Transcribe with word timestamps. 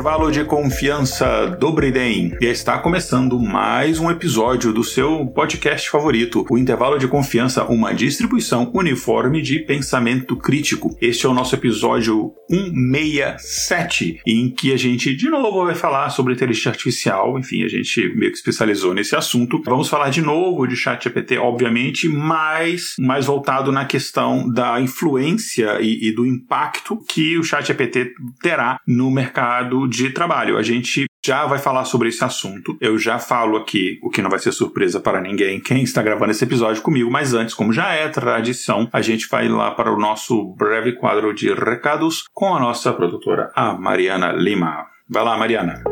Intervalo 0.00 0.30
de 0.30 0.42
confiança 0.44 1.46
do 1.60 1.70
Briden. 1.72 2.34
E 2.40 2.46
está 2.46 2.78
começando 2.78 3.38
mais 3.38 4.00
um 4.00 4.10
episódio 4.10 4.72
do 4.72 4.82
seu 4.82 5.26
podcast 5.26 5.90
favorito, 5.90 6.46
o 6.48 6.56
Intervalo 6.56 6.98
de 6.98 7.06
Confiança, 7.06 7.64
uma 7.64 7.92
distribuição 7.92 8.70
uniforme 8.74 9.42
de 9.42 9.58
pensamento 9.58 10.38
crítico. 10.38 10.96
Este 11.02 11.26
é 11.26 11.28
o 11.28 11.34
nosso 11.34 11.54
episódio 11.54 12.32
167, 12.50 14.22
em 14.26 14.48
que 14.48 14.72
a 14.72 14.76
gente 14.78 15.14
de 15.14 15.28
novo 15.28 15.66
vai 15.66 15.74
falar 15.74 16.08
sobre 16.08 16.32
inteligência 16.32 16.70
artificial. 16.70 17.38
Enfim, 17.38 17.62
a 17.62 17.68
gente 17.68 18.00
meio 18.16 18.32
que 18.32 18.38
especializou 18.38 18.94
nesse 18.94 19.14
assunto. 19.14 19.60
Vamos 19.62 19.90
falar 19.90 20.08
de 20.08 20.22
novo 20.22 20.66
de 20.66 20.76
ChatGPT, 20.76 21.36
obviamente, 21.36 22.08
mas 22.08 22.94
mais 22.98 23.26
voltado 23.26 23.70
na 23.70 23.84
questão 23.84 24.48
da 24.50 24.80
influência 24.80 25.78
e, 25.82 26.08
e 26.08 26.14
do 26.14 26.24
impacto 26.24 26.96
que 27.06 27.36
o 27.36 27.44
ChatGPT 27.44 28.14
terá 28.40 28.80
no 28.86 29.10
mercado 29.10 29.89
de 29.90 30.10
trabalho. 30.10 30.56
A 30.56 30.62
gente 30.62 31.06
já 31.24 31.44
vai 31.46 31.58
falar 31.58 31.84
sobre 31.84 32.08
esse 32.08 32.24
assunto. 32.24 32.78
Eu 32.80 32.98
já 32.98 33.18
falo 33.18 33.56
aqui, 33.56 33.98
o 34.02 34.08
que 34.08 34.22
não 34.22 34.30
vai 34.30 34.38
ser 34.38 34.52
surpresa 34.52 35.00
para 35.00 35.20
ninguém, 35.20 35.60
quem 35.60 35.82
está 35.82 36.02
gravando 36.02 36.30
esse 36.30 36.44
episódio 36.44 36.82
comigo, 36.82 37.10
mas 37.10 37.34
antes, 37.34 37.54
como 37.54 37.72
já 37.72 37.92
é 37.92 38.08
tradição, 38.08 38.88
a 38.92 39.02
gente 39.02 39.28
vai 39.28 39.48
lá 39.48 39.72
para 39.72 39.92
o 39.92 39.98
nosso 39.98 40.54
breve 40.54 40.92
quadro 40.92 41.34
de 41.34 41.52
recados 41.52 42.24
com 42.32 42.54
a 42.54 42.60
nossa 42.60 42.92
produtora, 42.92 43.50
a 43.54 43.74
Mariana 43.74 44.32
Lima. 44.32 44.86
Vai 45.08 45.24
lá, 45.24 45.36
Mariana. 45.36 45.82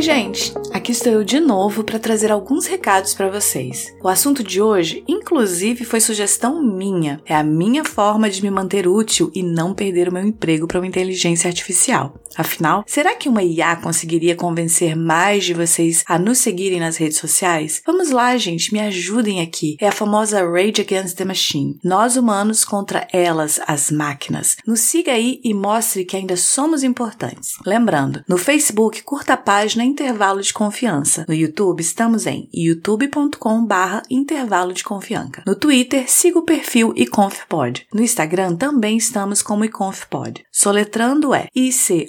Oi, 0.00 0.04
gente! 0.04 0.54
Aqui 0.72 0.92
estou 0.92 1.12
eu 1.12 1.22
de 1.22 1.38
novo 1.38 1.84
para 1.84 1.98
trazer 1.98 2.32
alguns 2.32 2.64
recados 2.64 3.12
para 3.12 3.28
vocês. 3.28 3.94
O 4.02 4.08
assunto 4.08 4.42
de 4.42 4.62
hoje, 4.62 5.04
inclusive, 5.06 5.84
foi 5.84 6.00
sugestão 6.00 6.62
minha. 6.62 7.20
É 7.26 7.34
a 7.34 7.42
minha 7.42 7.84
forma 7.84 8.30
de 8.30 8.40
me 8.40 8.50
manter 8.50 8.88
útil 8.88 9.30
e 9.34 9.42
não 9.42 9.74
perder 9.74 10.08
o 10.08 10.12
meu 10.12 10.24
emprego 10.24 10.66
para 10.66 10.78
uma 10.78 10.86
inteligência 10.86 11.48
artificial. 11.48 12.14
Afinal, 12.36 12.84
será 12.86 13.14
que 13.14 13.28
uma 13.28 13.42
IA 13.42 13.76
conseguiria 13.76 14.36
convencer 14.36 14.96
mais 14.96 15.44
de 15.44 15.52
vocês 15.52 16.04
a 16.06 16.18
nos 16.18 16.38
seguirem 16.38 16.80
nas 16.80 16.96
redes 16.96 17.18
sociais? 17.18 17.82
Vamos 17.84 18.10
lá, 18.10 18.34
gente, 18.38 18.72
me 18.72 18.80
ajudem 18.80 19.42
aqui. 19.42 19.76
É 19.80 19.88
a 19.88 19.92
famosa 19.92 20.40
Rage 20.40 20.80
Against 20.80 21.16
the 21.16 21.24
Machine. 21.24 21.78
Nós 21.84 22.16
humanos 22.16 22.64
contra 22.64 23.06
elas, 23.12 23.60
as 23.66 23.90
máquinas. 23.90 24.56
Nos 24.66 24.80
siga 24.80 25.12
aí 25.12 25.40
e 25.42 25.52
mostre 25.52 26.04
que 26.04 26.16
ainda 26.16 26.36
somos 26.36 26.82
importantes. 26.84 27.56
Lembrando, 27.66 28.22
no 28.28 28.38
Facebook, 28.38 29.02
curta 29.02 29.34
a 29.34 29.36
página 29.36 29.89
Intervalo 29.90 30.40
de 30.40 30.54
Confiança. 30.54 31.26
No 31.28 31.34
YouTube, 31.34 31.80
estamos 31.80 32.24
em 32.24 32.48
youtube.com 32.54 33.66
barra 33.66 34.04
Intervalo 34.08 34.72
de 34.72 34.84
Confiança. 34.84 35.42
No 35.44 35.56
Twitter, 35.56 36.08
siga 36.08 36.38
o 36.38 36.44
perfil 36.44 36.94
iconfpod. 36.96 37.88
No 37.92 38.00
Instagram, 38.00 38.54
também 38.54 38.96
estamos 38.96 39.42
como 39.42 39.64
iconfpod. 39.64 40.44
Soletrando 40.52 41.34
é 41.34 41.48
I-C-O-N-F-P-O-D. 41.52 42.04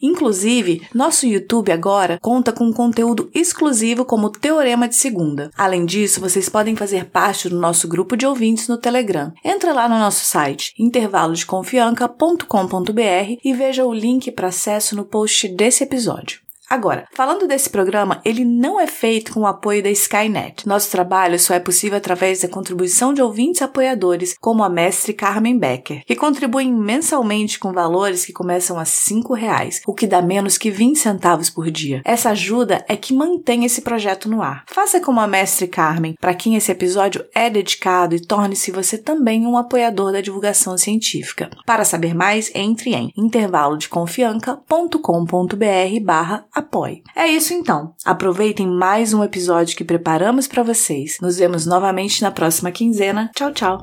Inclusive, 0.00 0.80
nosso 0.94 1.26
YouTube 1.26 1.70
agora 1.70 2.18
conta 2.22 2.50
com 2.50 2.72
conteúdo 2.72 3.30
exclusivo 3.34 4.06
como 4.06 4.30
Teorema 4.30 4.88
de 4.88 4.96
Segunda. 4.96 5.50
Além 5.54 5.84
disso, 5.84 6.18
vocês 6.18 6.48
podem 6.48 6.74
fazer 6.74 7.10
parte 7.10 7.50
do 7.50 7.60
nosso 7.60 7.86
grupo 7.86 8.16
de 8.16 8.24
ouvintes 8.24 8.68
no 8.68 8.78
Telegram. 8.78 9.34
Entra 9.44 9.74
lá 9.74 9.86
no 9.86 9.98
nosso 9.98 10.24
site 10.24 10.72
intervalodeconfianca.com.br 10.78 13.38
e 13.44 13.52
veja 13.52 13.84
o 13.84 13.92
link 13.92 14.32
para 14.32 14.48
acesso 14.48 14.96
no 14.96 15.04
post 15.04 15.57
desse 15.58 15.82
episódio. 15.82 16.40
Agora, 16.68 17.06
falando 17.12 17.46
desse 17.46 17.70
programa, 17.70 18.20
ele 18.24 18.44
não 18.44 18.78
é 18.78 18.86
feito 18.86 19.32
com 19.32 19.40
o 19.40 19.46
apoio 19.46 19.82
da 19.82 19.90
Skynet. 19.90 20.68
Nosso 20.68 20.90
trabalho 20.90 21.38
só 21.38 21.54
é 21.54 21.60
possível 21.60 21.96
através 21.96 22.42
da 22.42 22.48
contribuição 22.48 23.14
de 23.14 23.22
ouvintes 23.22 23.62
apoiadores, 23.62 24.36
como 24.38 24.62
a 24.62 24.68
mestre 24.68 25.14
Carmen 25.14 25.58
Becker, 25.58 26.04
que 26.04 26.14
contribuem 26.14 26.70
mensalmente 26.70 27.58
com 27.58 27.72
valores 27.72 28.26
que 28.26 28.34
começam 28.34 28.78
a 28.78 28.82
R$ 28.82 28.88
reais, 29.34 29.80
o 29.86 29.94
que 29.94 30.06
dá 30.06 30.20
menos 30.20 30.58
que 30.58 30.70
20 30.70 30.98
centavos 30.98 31.48
por 31.48 31.70
dia. 31.70 32.02
Essa 32.04 32.28
ajuda 32.30 32.84
é 32.86 32.96
que 32.96 33.14
mantém 33.14 33.64
esse 33.64 33.80
projeto 33.80 34.28
no 34.28 34.42
ar. 34.42 34.64
Faça 34.66 35.00
como 35.00 35.20
a 35.20 35.26
mestre 35.26 35.68
Carmen, 35.68 36.16
para 36.20 36.34
quem 36.34 36.54
esse 36.54 36.70
episódio 36.70 37.24
é 37.34 37.48
dedicado 37.48 38.14
e 38.14 38.20
torne-se 38.20 38.70
você 38.70 38.98
também 38.98 39.46
um 39.46 39.56
apoiador 39.56 40.12
da 40.12 40.20
divulgação 40.20 40.76
científica. 40.76 41.48
Para 41.64 41.84
saber 41.84 42.14
mais, 42.14 42.50
entre 42.54 42.94
em 42.94 43.10
intervalodeconfianca.com.br 43.16 46.04
barra 46.04 46.44
apoie. 46.58 47.02
É 47.16 47.26
isso 47.26 47.54
então. 47.54 47.94
Aproveitem 48.04 48.66
mais 48.66 49.14
um 49.14 49.24
episódio 49.24 49.76
que 49.76 49.84
preparamos 49.84 50.46
para 50.46 50.62
vocês. 50.62 51.18
Nos 51.20 51.38
vemos 51.38 51.66
novamente 51.66 52.22
na 52.22 52.30
próxima 52.30 52.70
quinzena. 52.70 53.30
Tchau, 53.34 53.52
tchau. 53.52 53.78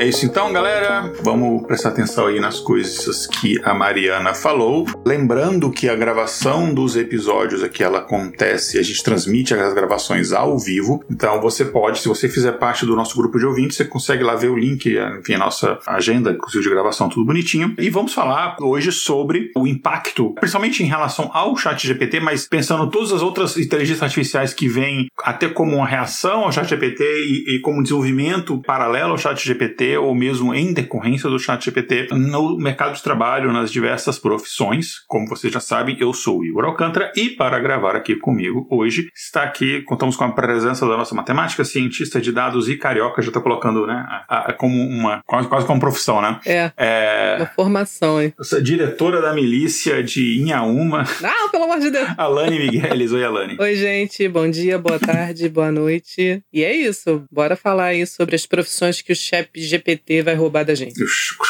É 0.00 0.06
isso 0.06 0.24
então, 0.24 0.50
galera. 0.50 1.12
Vamos 1.22 1.66
prestar 1.66 1.90
atenção 1.90 2.26
aí 2.26 2.40
nas 2.40 2.58
coisas 2.58 3.26
que 3.26 3.60
a 3.62 3.74
Mariana 3.74 4.32
falou. 4.32 4.86
Lembrando 5.04 5.70
que 5.70 5.90
a 5.90 5.94
gravação 5.94 6.72
dos 6.72 6.96
episódios 6.96 7.62
aqui 7.62 7.84
ela 7.84 7.98
acontece, 7.98 8.78
a 8.78 8.82
gente 8.82 9.04
transmite 9.04 9.52
as 9.52 9.74
gravações 9.74 10.32
ao 10.32 10.58
vivo. 10.58 11.04
Então 11.10 11.38
você 11.42 11.66
pode, 11.66 11.98
se 11.98 12.08
você 12.08 12.30
fizer 12.30 12.52
parte 12.52 12.86
do 12.86 12.96
nosso 12.96 13.14
grupo 13.14 13.38
de 13.38 13.44
ouvintes, 13.44 13.76
você 13.76 13.84
consegue 13.84 14.24
lá 14.24 14.34
ver 14.34 14.48
o 14.48 14.56
link, 14.56 14.86
enfim, 15.18 15.34
a 15.34 15.38
nossa 15.38 15.78
agenda, 15.86 16.30
inclusive 16.30 16.64
de 16.64 16.70
gravação, 16.70 17.10
tudo 17.10 17.26
bonitinho. 17.26 17.74
E 17.78 17.90
vamos 17.90 18.14
falar 18.14 18.56
hoje 18.58 18.90
sobre 18.90 19.50
o 19.54 19.66
impacto, 19.66 20.32
principalmente 20.36 20.82
em 20.82 20.86
relação 20.86 21.30
ao 21.34 21.54
chat 21.58 21.86
GPT, 21.86 22.20
mas 22.20 22.48
pensando 22.48 22.88
todas 22.88 23.12
as 23.12 23.20
outras 23.20 23.54
inteligências 23.58 24.02
artificiais 24.02 24.54
que 24.54 24.66
vêm 24.66 25.08
até 25.22 25.46
como 25.46 25.76
uma 25.76 25.86
reação 25.86 26.44
ao 26.44 26.52
chat 26.52 26.66
GPT 26.66 27.04
e, 27.04 27.56
e 27.56 27.60
como 27.60 27.82
desenvolvimento 27.82 28.62
paralelo 28.62 29.10
ao 29.10 29.18
chat 29.18 29.46
GPT 29.46 29.89
ou 29.98 30.14
mesmo 30.14 30.54
em 30.54 30.72
decorrência 30.72 31.28
do 31.28 31.38
chat 31.38 31.64
GPT 31.64 32.08
no 32.12 32.56
mercado 32.56 32.94
de 32.94 33.02
trabalho, 33.02 33.52
nas 33.52 33.70
diversas 33.70 34.18
profissões. 34.18 35.00
Como 35.06 35.28
vocês 35.28 35.52
já 35.52 35.60
sabem, 35.60 35.96
eu 36.00 36.12
sou 36.12 36.40
o 36.40 36.44
Igor 36.44 36.64
Alcântara 36.64 37.12
e 37.16 37.30
para 37.30 37.58
gravar 37.58 37.96
aqui 37.96 38.16
comigo 38.16 38.66
hoje 38.70 39.08
está 39.14 39.42
aqui, 39.42 39.82
contamos 39.82 40.16
com 40.16 40.24
a 40.24 40.32
presença 40.32 40.86
da 40.86 40.96
nossa 40.96 41.14
matemática, 41.14 41.64
cientista 41.64 42.20
de 42.20 42.32
dados 42.32 42.68
e 42.68 42.76
carioca, 42.76 43.22
já 43.22 43.28
está 43.28 43.40
colocando, 43.40 43.86
né, 43.86 44.04
a, 44.28 44.50
a, 44.50 44.52
como 44.52 44.74
uma, 44.74 45.20
quase, 45.26 45.48
quase 45.48 45.66
como 45.66 45.80
profissão, 45.80 46.20
né? 46.20 46.38
É, 46.44 46.72
é 46.76 47.36
uma 47.38 47.46
formação, 47.46 48.20
hein? 48.20 48.32
Diretora 48.62 49.20
da 49.20 49.32
milícia 49.32 50.02
de 50.02 50.38
Inhaúma. 50.38 51.04
Não, 51.20 51.50
pelo 51.50 51.64
amor 51.64 51.80
de 51.80 51.90
Deus! 51.90 52.08
Alane 52.16 52.58
Migueles, 52.58 53.12
oi 53.12 53.24
Alane. 53.24 53.56
Oi 53.58 53.76
gente, 53.76 54.28
bom 54.28 54.48
dia, 54.48 54.78
boa 54.78 54.98
tarde, 54.98 55.48
boa 55.48 55.72
noite. 55.72 56.42
E 56.52 56.62
é 56.62 56.74
isso, 56.74 57.24
bora 57.30 57.56
falar 57.56 57.86
aí 57.86 58.06
sobre 58.06 58.34
as 58.34 58.46
profissões 58.46 59.00
que 59.02 59.12
o 59.12 59.16
chat 59.16 59.48
GPT 59.54 59.79
vai 60.24 60.34
roubar 60.34 60.64
da 60.64 60.74
gente. 60.74 60.94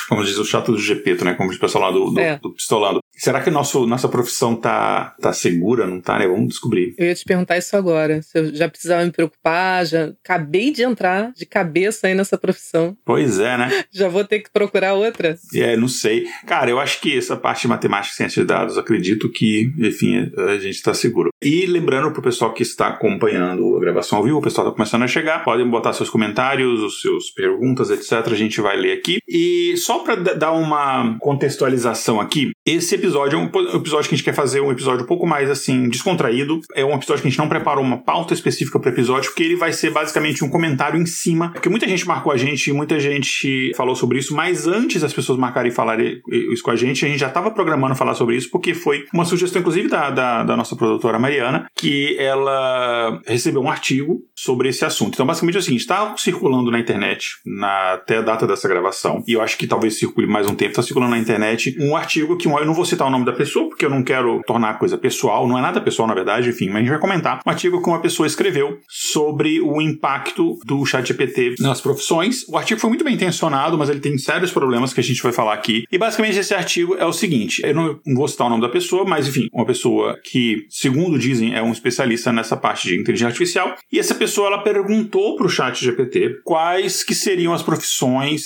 Como 0.09 0.25
diz 0.25 0.37
o 0.38 0.44
chato 0.44 0.73
do 0.73 0.79
GPT, 0.79 1.25
né? 1.25 1.35
Como 1.35 1.49
diz 1.49 1.59
o 1.59 1.61
pessoal 1.61 1.85
lá 1.85 1.91
do, 1.91 2.11
do, 2.11 2.21
é. 2.21 2.38
do 2.38 2.53
pistolando. 2.53 3.00
Será 3.17 3.43
que 3.43 3.50
nosso, 3.50 3.87
nossa 3.87 4.09
profissão 4.09 4.56
tá, 4.56 5.15
tá 5.21 5.32
segura, 5.32 5.87
não 5.87 6.00
tá, 6.00 6.19
né? 6.19 6.27
Vamos 6.27 6.49
descobrir. 6.49 6.94
Eu 6.97 7.06
ia 7.06 7.15
te 7.15 7.25
perguntar 7.25 7.59
isso 7.59 7.77
agora. 7.77 8.23
Se 8.23 8.38
eu 8.38 8.55
já 8.55 8.69
precisava 8.69 9.05
me 9.05 9.11
preocupar, 9.11 9.85
já 9.85 10.12
acabei 10.25 10.73
de 10.73 10.82
entrar 10.82 11.32
de 11.37 11.44
cabeça 11.44 12.06
aí 12.06 12.15
nessa 12.15 12.38
profissão. 12.38 12.97
Pois 13.05 13.38
é, 13.38 13.59
né? 13.59 13.85
já 13.93 14.09
vou 14.09 14.25
ter 14.25 14.41
que 14.41 14.50
procurar 14.50 14.94
outra? 14.94 15.37
É, 15.55 15.76
não 15.76 15.88
sei. 15.88 16.26
Cara, 16.47 16.71
eu 16.71 16.81
acho 16.81 17.00
que 17.00 17.17
essa 17.17 17.37
parte 17.37 17.62
de 17.62 17.69
matemática 17.69 18.15
e 18.15 18.17
ciência 18.17 18.43
de 18.43 18.49
dados, 18.49 18.79
acredito 18.79 19.31
que, 19.31 19.73
enfim, 19.79 20.31
a 20.37 20.56
gente 20.56 20.76
está 20.76 20.94
seguro. 20.94 21.31
E 21.43 21.67
lembrando 21.67 22.12
pro 22.12 22.23
pessoal 22.23 22.53
que 22.53 22.62
está 22.62 22.88
acompanhando 22.88 23.76
a 23.76 23.81
gravação 23.81 24.19
ao 24.19 24.25
vivo, 24.25 24.38
o 24.38 24.43
pessoal 24.43 24.67
está 24.67 24.76
começando 24.76 25.03
a 25.03 25.09
chegar, 25.09 25.44
podem 25.44 25.69
botar 25.69 25.93
seus 25.93 26.11
comentários, 26.11 26.81
os 26.81 27.00
seus 27.00 27.31
perguntas, 27.31 27.91
etc. 27.91 28.19
A 28.28 28.37
gente 28.37 28.61
vai 28.61 28.76
ler 28.76 28.93
aqui. 28.93 29.19
E 29.28 29.75
só 29.76 30.00
para 30.00 30.17
dar 30.17 30.52
uma 30.52 31.17
contextualização 31.20 32.20
aqui, 32.20 32.50
Esse 32.67 32.94
episódio 32.94 33.38
é 33.38 33.43
um 33.43 33.46
episódio 33.76 34.08
que 34.08 34.14
a 34.14 34.19
gente 34.19 34.25
quer 34.25 34.34
fazer 34.34 34.61
um 34.61 34.70
episódio 34.70 35.05
um 35.05 35.06
pouco 35.06 35.26
mais 35.26 35.50
assim 35.50 35.88
descontraído. 35.88 36.61
É 36.75 36.84
um 36.84 36.94
episódio 36.94 37.22
que 37.22 37.28
a 37.28 37.31
gente 37.31 37.38
não 37.38 37.49
preparou 37.49 37.82
uma 37.82 37.99
pauta 37.99 38.34
específica 38.34 38.78
para 38.78 38.90
o 38.90 38.93
episódio, 38.93 39.31
porque 39.31 39.43
ele 39.43 39.56
vai 39.56 39.72
ser 39.72 39.90
basicamente 39.90 40.44
um 40.44 40.50
comentário 40.50 41.00
em 41.00 41.06
cima, 41.06 41.50
porque 41.52 41.69
muita 41.69 41.88
gente 41.88 42.06
marcou 42.06 42.32
a 42.32 42.37
gente, 42.37 42.72
muita 42.72 43.00
gente 43.00 43.72
falou 43.75 43.96
sobre 43.96 44.19
isso, 44.19 44.34
mas 44.34 44.66
antes 44.66 45.02
das 45.02 45.12
pessoas 45.12 45.38
marcarem 45.38 45.70
e 45.70 45.75
falarem 45.75 46.20
isso 46.52 46.62
com 46.62 46.70
a 46.70 46.76
gente, 46.76 47.05
a 47.05 47.08
gente 47.08 47.19
já 47.19 47.28
estava 47.28 47.50
programando 47.50 47.94
falar 47.94 48.14
sobre 48.14 48.37
isso, 48.37 48.50
porque 48.50 48.75
foi 48.75 49.05
uma 49.12 49.25
sugestão, 49.25 49.61
inclusive, 49.61 49.88
da, 49.88 50.11
da, 50.11 50.43
da 50.43 50.56
nossa 50.56 50.76
produtora 50.76 51.19
Mariana, 51.19 51.66
que 51.76 52.16
ela 52.19 53.20
recebeu 53.26 53.62
um 53.62 53.70
artigo 53.70 54.20
sobre 54.37 54.69
esse 54.69 54.84
assunto. 54.84 55.14
Então, 55.14 55.26
basicamente 55.26 55.56
é 55.56 55.58
o 55.58 55.62
seguinte: 55.62 55.81
está 55.81 56.14
circulando 56.16 56.70
na 56.70 56.78
internet, 56.78 57.28
na, 57.44 57.96
até 58.11 58.19
a 58.19 58.23
data 58.23 58.47
dessa 58.47 58.67
gravação, 58.69 59.23
e 59.27 59.35
eu 59.35 59.41
acho 59.41 59.57
que 59.57 59.67
talvez 59.67 59.97
circule 59.97 60.27
mais 60.27 60.47
um 60.49 60.55
tempo, 60.55 60.73
está 60.73 60.83
circulando 60.83 61.12
na 61.12 61.19
internet 61.19 61.77
um 61.79 61.97
artigo 61.97 62.37
que 62.37 62.49
eu 62.49 62.67
não 62.67 62.75
vou 62.75 62.85
citar 62.85 63.07
o 63.07 63.11
nome 63.11 63.25
da 63.25 63.33
pessoa, 63.33 63.69
porque 63.69 63.85
eu 63.85 63.91
não 63.91 64.03
quero 64.03 64.43
tornar 64.45 64.71
a 64.71 64.75
coisa 64.75 64.99
pessoal, 64.99 65.47
não 65.47 65.57
é 65.57 65.62
nada 65.62 65.81
pessoal 65.81 66.09
na 66.09 66.15
verdade, 66.15 66.49
enfim, 66.49 66.67
mas 66.67 66.77
a 66.77 66.81
gente 66.81 66.91
vai 66.91 66.99
comentar 66.99 67.41
um 67.47 67.51
artigo 67.51 67.81
que 67.81 67.89
uma 67.89 68.01
pessoa 68.01 68.27
escreveu 68.27 68.79
sobre 68.89 69.61
o 69.61 69.81
impacto 69.81 70.59
do 70.65 70.85
ChatGPT 70.85 71.55
nas 71.61 71.81
profissões. 71.81 72.45
O 72.49 72.57
artigo 72.57 72.81
foi 72.81 72.91
muito 72.91 73.05
bem 73.05 73.15
intencionado, 73.15 73.79
mas 73.79 73.89
ele 73.89 74.01
tem 74.01 74.19
sérios 74.19 74.51
problemas 74.51 74.93
que 74.93 75.01
a 75.01 75.05
gente 75.05 75.23
vai 75.23 75.33
falar 75.33 75.55
aqui. 75.55 75.85
E 75.91 75.97
basicamente 75.97 76.39
esse 76.39 76.55
artigo 76.55 76.97
é 76.97 77.05
o 77.05 77.12
seguinte: 77.12 77.62
eu 77.65 77.75
não 77.75 78.01
vou 78.17 78.27
citar 78.27 78.49
o 78.49 78.51
nome 78.51 78.62
da 78.62 78.69
pessoa, 78.69 79.05
mas 79.05 79.29
enfim, 79.29 79.49
uma 79.53 79.65
pessoa 79.65 80.19
que, 80.25 80.67
segundo 80.69 81.19
dizem, 81.19 81.55
é 81.55 81.62
um 81.62 81.71
especialista 81.71 82.33
nessa 82.33 82.57
parte 82.57 82.89
de 82.89 83.01
inteligência 83.01 83.29
artificial. 83.29 83.77
E 83.93 83.99
essa 83.99 84.15
pessoa 84.15 84.49
ela 84.49 84.59
perguntou 84.59 85.37
para 85.37 85.47
o 85.47 85.51
ChatGPT 85.51 86.41
quais 86.45 87.05
que 87.05 87.15
seriam 87.15 87.53
as 87.53 87.62
profissões 87.62 88.00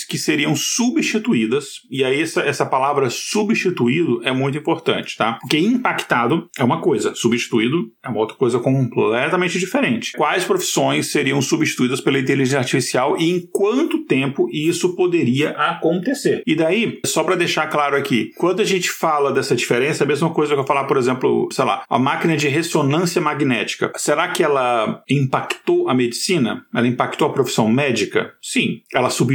que 0.05 0.19
seriam 0.19 0.57
substituídas. 0.57 1.83
E 1.91 2.03
aí 2.05 2.21
essa, 2.21 2.41
essa 2.43 2.67
palavra 2.67 3.11
substituído 3.11 4.21
é 4.25 4.33
muito 4.33 4.59
importante, 4.59 5.17
tá? 5.17 5.35
Porque 5.41 5.59
impactado 5.59 6.49
é 6.59 6.65
uma 6.65 6.81
coisa, 6.81 7.15
substituído 7.15 7.91
é 8.03 8.09
uma 8.09 8.19
outra 8.19 8.37
coisa 8.37 8.59
completamente 8.59 9.59
diferente. 9.59 10.13
Quais 10.17 10.45
profissões 10.45 11.07
seriam 11.07 11.41
substituídas 11.43 12.01
pela 12.01 12.19
inteligência 12.19 12.59
artificial 12.59 13.17
e 13.19 13.31
em 13.31 13.47
quanto 13.53 14.05
tempo 14.05 14.49
isso 14.53 14.97
poderia 14.97 15.51
acontecer? 15.51 16.43
E 16.47 16.55
daí, 16.55 17.01
só 17.05 17.23
para 17.23 17.37
deixar 17.37 17.67
claro 17.69 17.97
aqui, 17.97 18.31
quando 18.37 18.61
a 18.61 18.65
gente 18.65 18.91
fala 18.91 19.33
dessa 19.33 19.55
diferença, 19.55 20.03
é 20.03 20.05
a 20.05 20.09
mesma 20.09 20.31
coisa 20.31 20.55
que 20.55 20.61
eu 20.61 20.67
falar, 20.67 20.85
por 20.85 20.97
exemplo, 20.97 21.49
sei 21.53 21.65
lá, 21.65 21.85
a 21.89 21.99
máquina 21.99 22.37
de 22.37 22.49
ressonância 22.49 23.21
magnética. 23.21 23.93
Será 23.97 24.29
que 24.29 24.43
ela 24.43 25.03
impactou 25.09 25.89
a 25.89 25.95
medicina? 25.95 26.65
Ela 26.75 26.87
impactou 26.87 27.29
a 27.29 27.33
profissão 27.33 27.69
médica? 27.69 28.33
Sim. 28.41 28.81
Ela 28.93 29.11
substituiu? 29.11 29.34